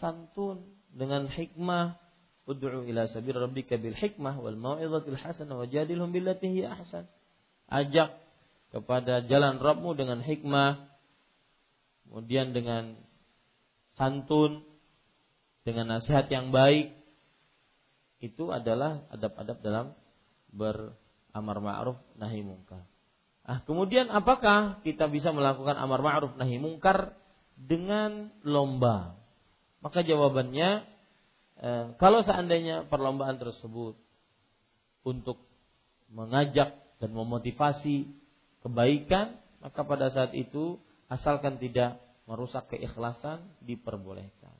santun, 0.00 0.64
dengan 0.90 1.28
hikmah. 1.28 2.00
Ud'u 2.46 2.86
ila 2.86 3.10
sabir 3.10 3.34
rabbika 3.34 3.74
bil 3.74 3.98
hikmah 3.98 4.38
wal 4.38 4.54
mau'izatil 4.54 5.18
hasanah 5.18 5.58
wajadilhum 5.66 6.14
billati 6.14 6.46
hi 6.54 6.62
ahsan. 6.62 7.10
Ajak 7.66 8.14
kepada 8.70 9.26
jalan 9.26 9.58
Rabbmu 9.58 9.98
dengan 9.98 10.22
hikmah, 10.22 10.86
kemudian 12.06 12.54
dengan 12.54 12.94
santun, 13.98 14.62
dengan 15.66 15.98
nasihat 15.98 16.30
yang 16.30 16.54
baik, 16.54 16.94
itu 18.22 18.54
adalah 18.54 19.02
adab-adab 19.10 19.58
dalam 19.66 19.86
beramar 20.54 21.58
ma'ruf 21.58 21.98
nahi 22.14 22.46
mungkar. 22.46 22.86
Ah, 23.42 23.62
kemudian 23.66 24.06
apakah 24.10 24.82
kita 24.86 25.10
bisa 25.10 25.34
melakukan 25.34 25.74
amar 25.78 25.98
ma'ruf 25.98 26.38
nahi 26.38 26.62
mungkar 26.62 27.14
dengan 27.58 28.30
lomba? 28.46 29.18
Maka 29.82 30.06
jawabannya 30.06 30.95
eh, 31.60 31.86
kalau 31.96 32.20
seandainya 32.26 32.88
perlombaan 32.88 33.38
tersebut 33.40 33.96
untuk 35.06 35.38
mengajak 36.10 36.76
dan 36.98 37.10
memotivasi 37.12 38.08
kebaikan, 38.64 39.38
maka 39.62 39.80
pada 39.86 40.10
saat 40.10 40.32
itu 40.34 40.80
asalkan 41.06 41.60
tidak 41.62 42.02
merusak 42.26 42.66
keikhlasan 42.70 43.46
diperbolehkan. 43.62 44.54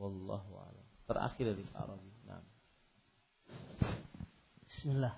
Wallahu 0.00 0.58
a'lam. 0.58 0.86
Terakhir 1.06 1.54
dari 1.54 1.64
Arabi. 1.76 2.10
Nah. 2.26 2.42
Bismillah. 4.66 5.14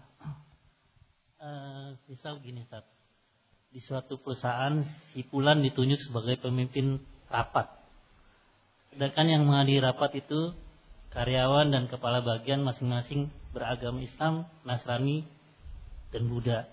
Uh, 1.43 1.97
misal 2.07 2.39
gini. 2.45 2.67
Di 3.73 3.81
suatu 3.81 4.21
perusahaan, 4.21 4.85
si 5.15 5.25
Pulan 5.25 5.65
ditunjuk 5.65 6.01
sebagai 6.05 6.37
pemimpin 6.45 7.01
rapat. 7.33 7.82
Sedangkan 8.93 9.25
yang 9.25 9.43
menghadiri 9.49 9.81
rapat 9.81 10.21
itu 10.21 10.53
karyawan 11.17 11.73
dan 11.73 11.89
kepala 11.89 12.21
bagian 12.21 12.61
masing-masing 12.61 13.33
beragama 13.57 14.05
Islam, 14.05 14.45
Nasrani, 14.69 15.25
dan 16.13 16.29
Buddha. 16.29 16.69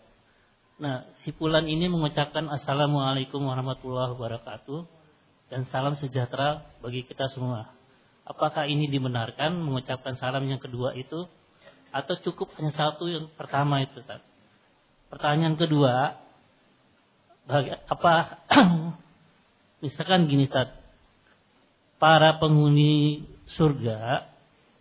Nah, 0.80 1.08
si 1.24 1.32
Pulan 1.32 1.68
ini 1.68 1.88
mengucapkan 1.88 2.48
Assalamualaikum 2.48 3.40
warahmatullahi 3.44 4.16
wabarakatuh 4.16 4.80
dan 5.52 5.68
salam 5.72 5.96
sejahtera 6.00 6.68
bagi 6.84 7.08
kita 7.08 7.28
semua. 7.32 7.72
Apakah 8.24 8.68
ini 8.68 8.92
dibenarkan 8.92 9.60
mengucapkan 9.60 10.16
salam 10.20 10.44
yang 10.48 10.60
kedua 10.60 10.96
itu 10.96 11.28
atau 11.92 12.16
cukup 12.24 12.52
hanya 12.60 12.72
satu 12.76 13.12
yang 13.12 13.28
pertama 13.36 13.84
itu? 13.84 14.00
Tat? 14.08 14.24
Pertanyaan 15.12 15.60
kedua, 15.60 16.16
apa 17.88 18.14
misalkan 19.84 20.32
gini 20.32 20.48
Tat, 20.48 20.79
para 22.00 22.40
penghuni 22.40 23.28
surga 23.60 24.26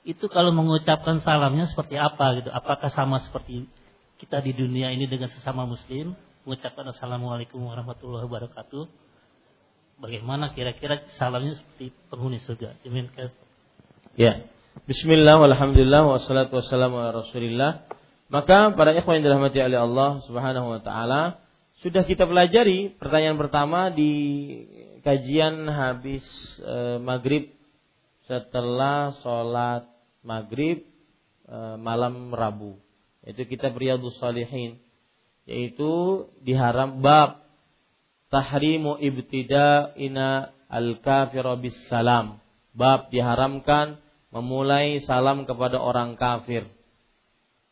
itu 0.08 0.24
kalau 0.32 0.54
mengucapkan 0.56 1.20
salamnya 1.20 1.68
seperti 1.68 2.00
apa 2.00 2.40
gitu? 2.40 2.48
Apakah 2.48 2.88
sama 2.94 3.20
seperti 3.20 3.68
kita 4.16 4.40
di 4.40 4.56
dunia 4.56 4.88
ini 4.88 5.04
dengan 5.04 5.28
sesama 5.28 5.68
muslim 5.68 6.16
mengucapkan 6.48 6.88
assalamualaikum 6.88 7.60
warahmatullahi 7.60 8.24
wabarakatuh? 8.24 8.88
Bagaimana 10.00 10.54
kira-kira 10.56 11.04
salamnya 11.20 11.58
seperti 11.58 11.92
penghuni 12.08 12.40
surga? 12.40 12.78
Ya. 14.16 14.48
Bismillah 14.86 15.42
walhamdulillah 15.42 16.06
wassalatu 16.06 16.62
wassalamu 16.62 17.02
ala 17.02 17.26
Rasulillah. 17.26 17.84
Maka 18.30 18.72
para 18.78 18.94
ikhwan 18.94 19.18
yang 19.18 19.34
dirahmati 19.34 19.58
oleh 19.58 19.80
Allah 19.82 20.22
Subhanahu 20.24 20.70
wa 20.70 20.80
taala, 20.80 21.42
sudah 21.78 22.02
kita 22.02 22.26
pelajari 22.26 22.98
pertanyaan 22.98 23.38
pertama 23.38 23.80
di 23.94 24.12
kajian 25.06 25.66
habis 25.70 26.26
e, 26.58 26.98
maghrib 26.98 27.54
setelah 28.26 29.14
sholat 29.22 29.86
maghrib 30.26 30.82
e, 31.46 31.56
malam 31.78 32.34
Rabu. 32.34 32.76
Itu 33.22 33.46
kita 33.46 33.70
Riyadhus 33.70 34.18
Salihin 34.18 34.82
yaitu 35.48 36.26
diharam 36.44 37.00
bab 37.00 37.46
tahrimu 38.28 39.00
ibtida 39.00 39.94
ina 39.96 40.50
al 40.68 40.98
kafir 40.98 41.46
bis 41.62 41.78
salam. 41.86 42.42
Bab 42.74 43.08
diharamkan 43.14 44.02
memulai 44.28 45.00
salam 45.02 45.48
kepada 45.48 45.80
orang 45.80 46.14
kafir 46.20 46.68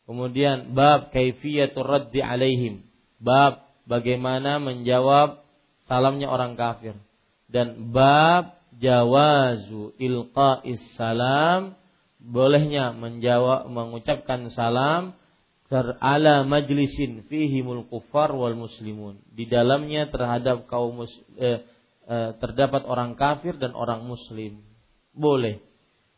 Kemudian 0.07 0.71
bab 0.71 1.11
kaifiyatur 1.11 1.83
raddi 1.83 2.23
alaihim. 2.23 2.87
Bab 3.19 3.66
bagaimana 3.87 4.59
menjawab 4.59 5.47
salamnya 5.87 6.29
orang 6.29 6.59
kafir. 6.59 6.99
Dan 7.47 7.95
bab 7.95 8.59
jawazu 8.77 9.95
ilqa'is 9.97 10.83
salam 10.99 11.79
bolehnya 12.19 12.91
menjawab 12.93 13.71
mengucapkan 13.71 14.51
salam 14.51 15.15
ala 16.03 16.47
majlisin 16.47 17.27
fihimul 17.27 17.87
kufar 17.87 18.35
wal 18.35 18.55
muslimun. 18.55 19.23
Di 19.31 19.47
dalamnya 19.47 20.11
terhadap 20.11 20.67
kaum 20.71 21.03
mus, 21.03 21.11
eh, 21.39 21.63
eh, 22.07 22.31
terdapat 22.39 22.87
orang 22.87 23.19
kafir 23.19 23.59
dan 23.59 23.75
orang 23.75 24.07
muslim. 24.07 24.63
Boleh. 25.11 25.63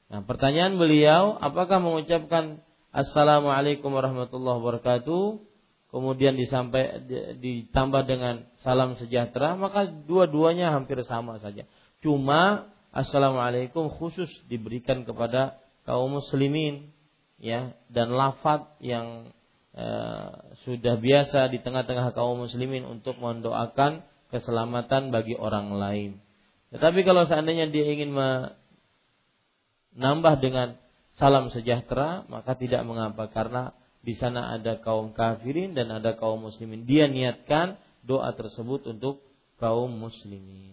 Nah 0.09 0.24
pertanyaan 0.24 0.81
beliau 0.81 1.36
apakah 1.36 1.81
mengucapkan 1.81 2.65
Assalamualaikum 2.89 3.93
warahmatullahi 3.93 4.59
wabarakatuh 4.65 5.48
kemudian 5.89 6.36
disampai 6.36 7.01
ditambah 7.40 8.05
dengan 8.05 8.44
salam 8.60 9.01
sejahtera 9.01 9.56
maka 9.56 9.89
dua-duanya 9.89 10.73
hampir 10.73 11.01
sama 11.09 11.40
saja. 11.40 11.65
Cuma 12.05 12.69
assalamualaikum 12.93 13.89
khusus 13.89 14.28
diberikan 14.48 15.05
kepada 15.09 15.56
kaum 15.89 16.20
muslimin 16.20 16.93
ya 17.40 17.73
dan 17.89 18.12
lafaz 18.12 18.69
yang 18.85 19.32
eh, 19.73 20.28
sudah 20.69 21.01
biasa 21.01 21.48
di 21.48 21.65
tengah-tengah 21.65 22.12
kaum 22.12 22.44
muslimin 22.44 22.85
untuk 22.85 23.16
mendoakan 23.16 24.05
keselamatan 24.28 25.09
bagi 25.09 25.32
orang 25.35 25.73
lain. 25.73 26.20
Tetapi 26.69 27.01
kalau 27.05 27.24
seandainya 27.24 27.73
dia 27.73 27.89
ingin 27.89 28.12
menambah 28.12 30.35
dengan 30.44 30.77
salam 31.16 31.48
sejahtera, 31.48 32.28
maka 32.28 32.52
tidak 32.55 32.85
mengapa. 32.85 33.32
Karena 33.32 33.73
di 34.09 34.17
sana 34.17 34.57
ada 34.57 34.81
kaum 34.81 35.13
kafirin 35.13 35.77
dan 35.77 35.93
ada 35.93 36.17
kaum 36.17 36.49
muslimin. 36.49 36.89
Dia 36.89 37.13
niatkan 37.13 37.77
doa 38.01 38.33
tersebut 38.33 38.89
untuk 38.89 39.21
kaum 39.61 39.93
muslimin. 39.93 40.73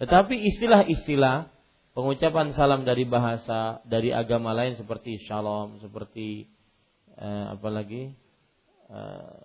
Tetapi 0.00 0.32
istilah-istilah 0.32 1.52
pengucapan 1.92 2.56
salam 2.56 2.88
dari 2.88 3.04
bahasa 3.04 3.84
dari 3.84 4.08
agama 4.08 4.56
lain 4.56 4.80
seperti 4.80 5.20
shalom, 5.28 5.84
seperti 5.84 6.48
eh, 7.12 7.44
apa 7.52 7.68
lagi? 7.68 8.08
Eh, 8.88 9.36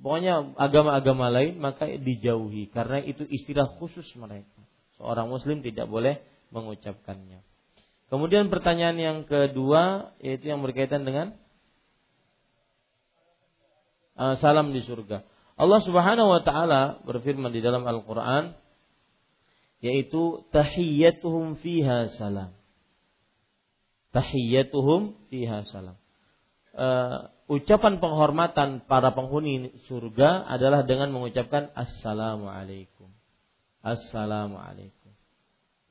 pokoknya 0.00 0.56
agama-agama 0.56 1.28
lain 1.28 1.60
maka 1.60 1.84
dijauhi 1.84 2.72
karena 2.72 3.04
itu 3.04 3.28
istilah 3.28 3.76
khusus 3.76 4.08
mereka. 4.16 4.64
Seorang 4.96 5.28
muslim 5.28 5.60
tidak 5.60 5.84
boleh 5.84 6.16
mengucapkannya. 6.48 7.44
Kemudian 8.08 8.48
pertanyaan 8.48 8.96
yang 8.96 9.18
kedua 9.28 10.16
yaitu 10.24 10.48
yang 10.48 10.64
berkaitan 10.64 11.04
dengan 11.04 11.36
salam 14.16 14.72
di 14.72 14.80
surga. 14.82 15.22
Allah 15.56 15.80
Subhanahu 15.84 16.28
wa 16.28 16.42
taala 16.44 17.00
berfirman 17.04 17.52
di 17.52 17.64
dalam 17.64 17.84
Al-Qur'an 17.84 18.56
yaitu 19.80 20.44
tahiyyatuhum 20.52 21.60
fiha 21.60 22.12
salam. 22.16 22.52
Tahiyyatuhum 24.12 25.28
fiha 25.28 25.64
salam. 25.68 25.96
Uh, 26.76 27.32
ucapan 27.48 28.04
penghormatan 28.04 28.84
para 28.84 29.16
penghuni 29.16 29.72
surga 29.88 30.44
adalah 30.44 30.84
dengan 30.84 31.12
mengucapkan 31.12 31.72
assalamualaikum. 31.72 33.08
Assalamualaikum. 33.80 35.12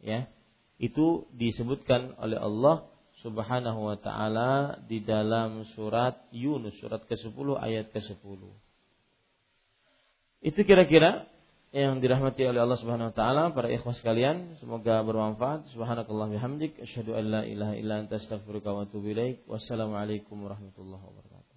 Ya 0.02 0.30
itu 0.76 1.26
disebutkan 1.32 2.20
oleh 2.20 2.36
Allah 2.36 2.92
Subhanahu 3.26 3.90
wa 3.90 3.98
taala 3.98 4.78
di 4.86 5.02
dalam 5.02 5.66
surat 5.74 6.30
Yunus 6.30 6.78
surat 6.78 7.02
ke-10 7.10 7.58
ayat 7.58 7.90
ke-10. 7.90 8.42
Itu 10.46 10.62
kira-kira 10.62 11.26
yang 11.74 11.98
dirahmati 12.00 12.46
oleh 12.46 12.62
Allah 12.62 12.78
Subhanahu 12.78 13.10
wa 13.10 13.16
taala 13.18 13.44
para 13.50 13.68
ikhwas 13.74 13.98
sekalian, 13.98 14.62
semoga 14.62 15.02
bermanfaat. 15.02 15.74
Subhanakallah 15.74 16.30
bihamdik 16.38 16.78
asyhadu 16.86 17.18
an 17.18 17.26
la 17.34 17.42
ilaha 17.44 17.74
illa 17.74 18.06
anta 18.06 18.22
astaghfiruka 18.22 18.70
wa 18.70 18.86
atubu 18.86 19.10
ilaik. 19.10 19.42
Wassalamualaikum 19.50 20.38
warahmatullahi 20.46 21.02
wabarakatuh. 21.02 21.55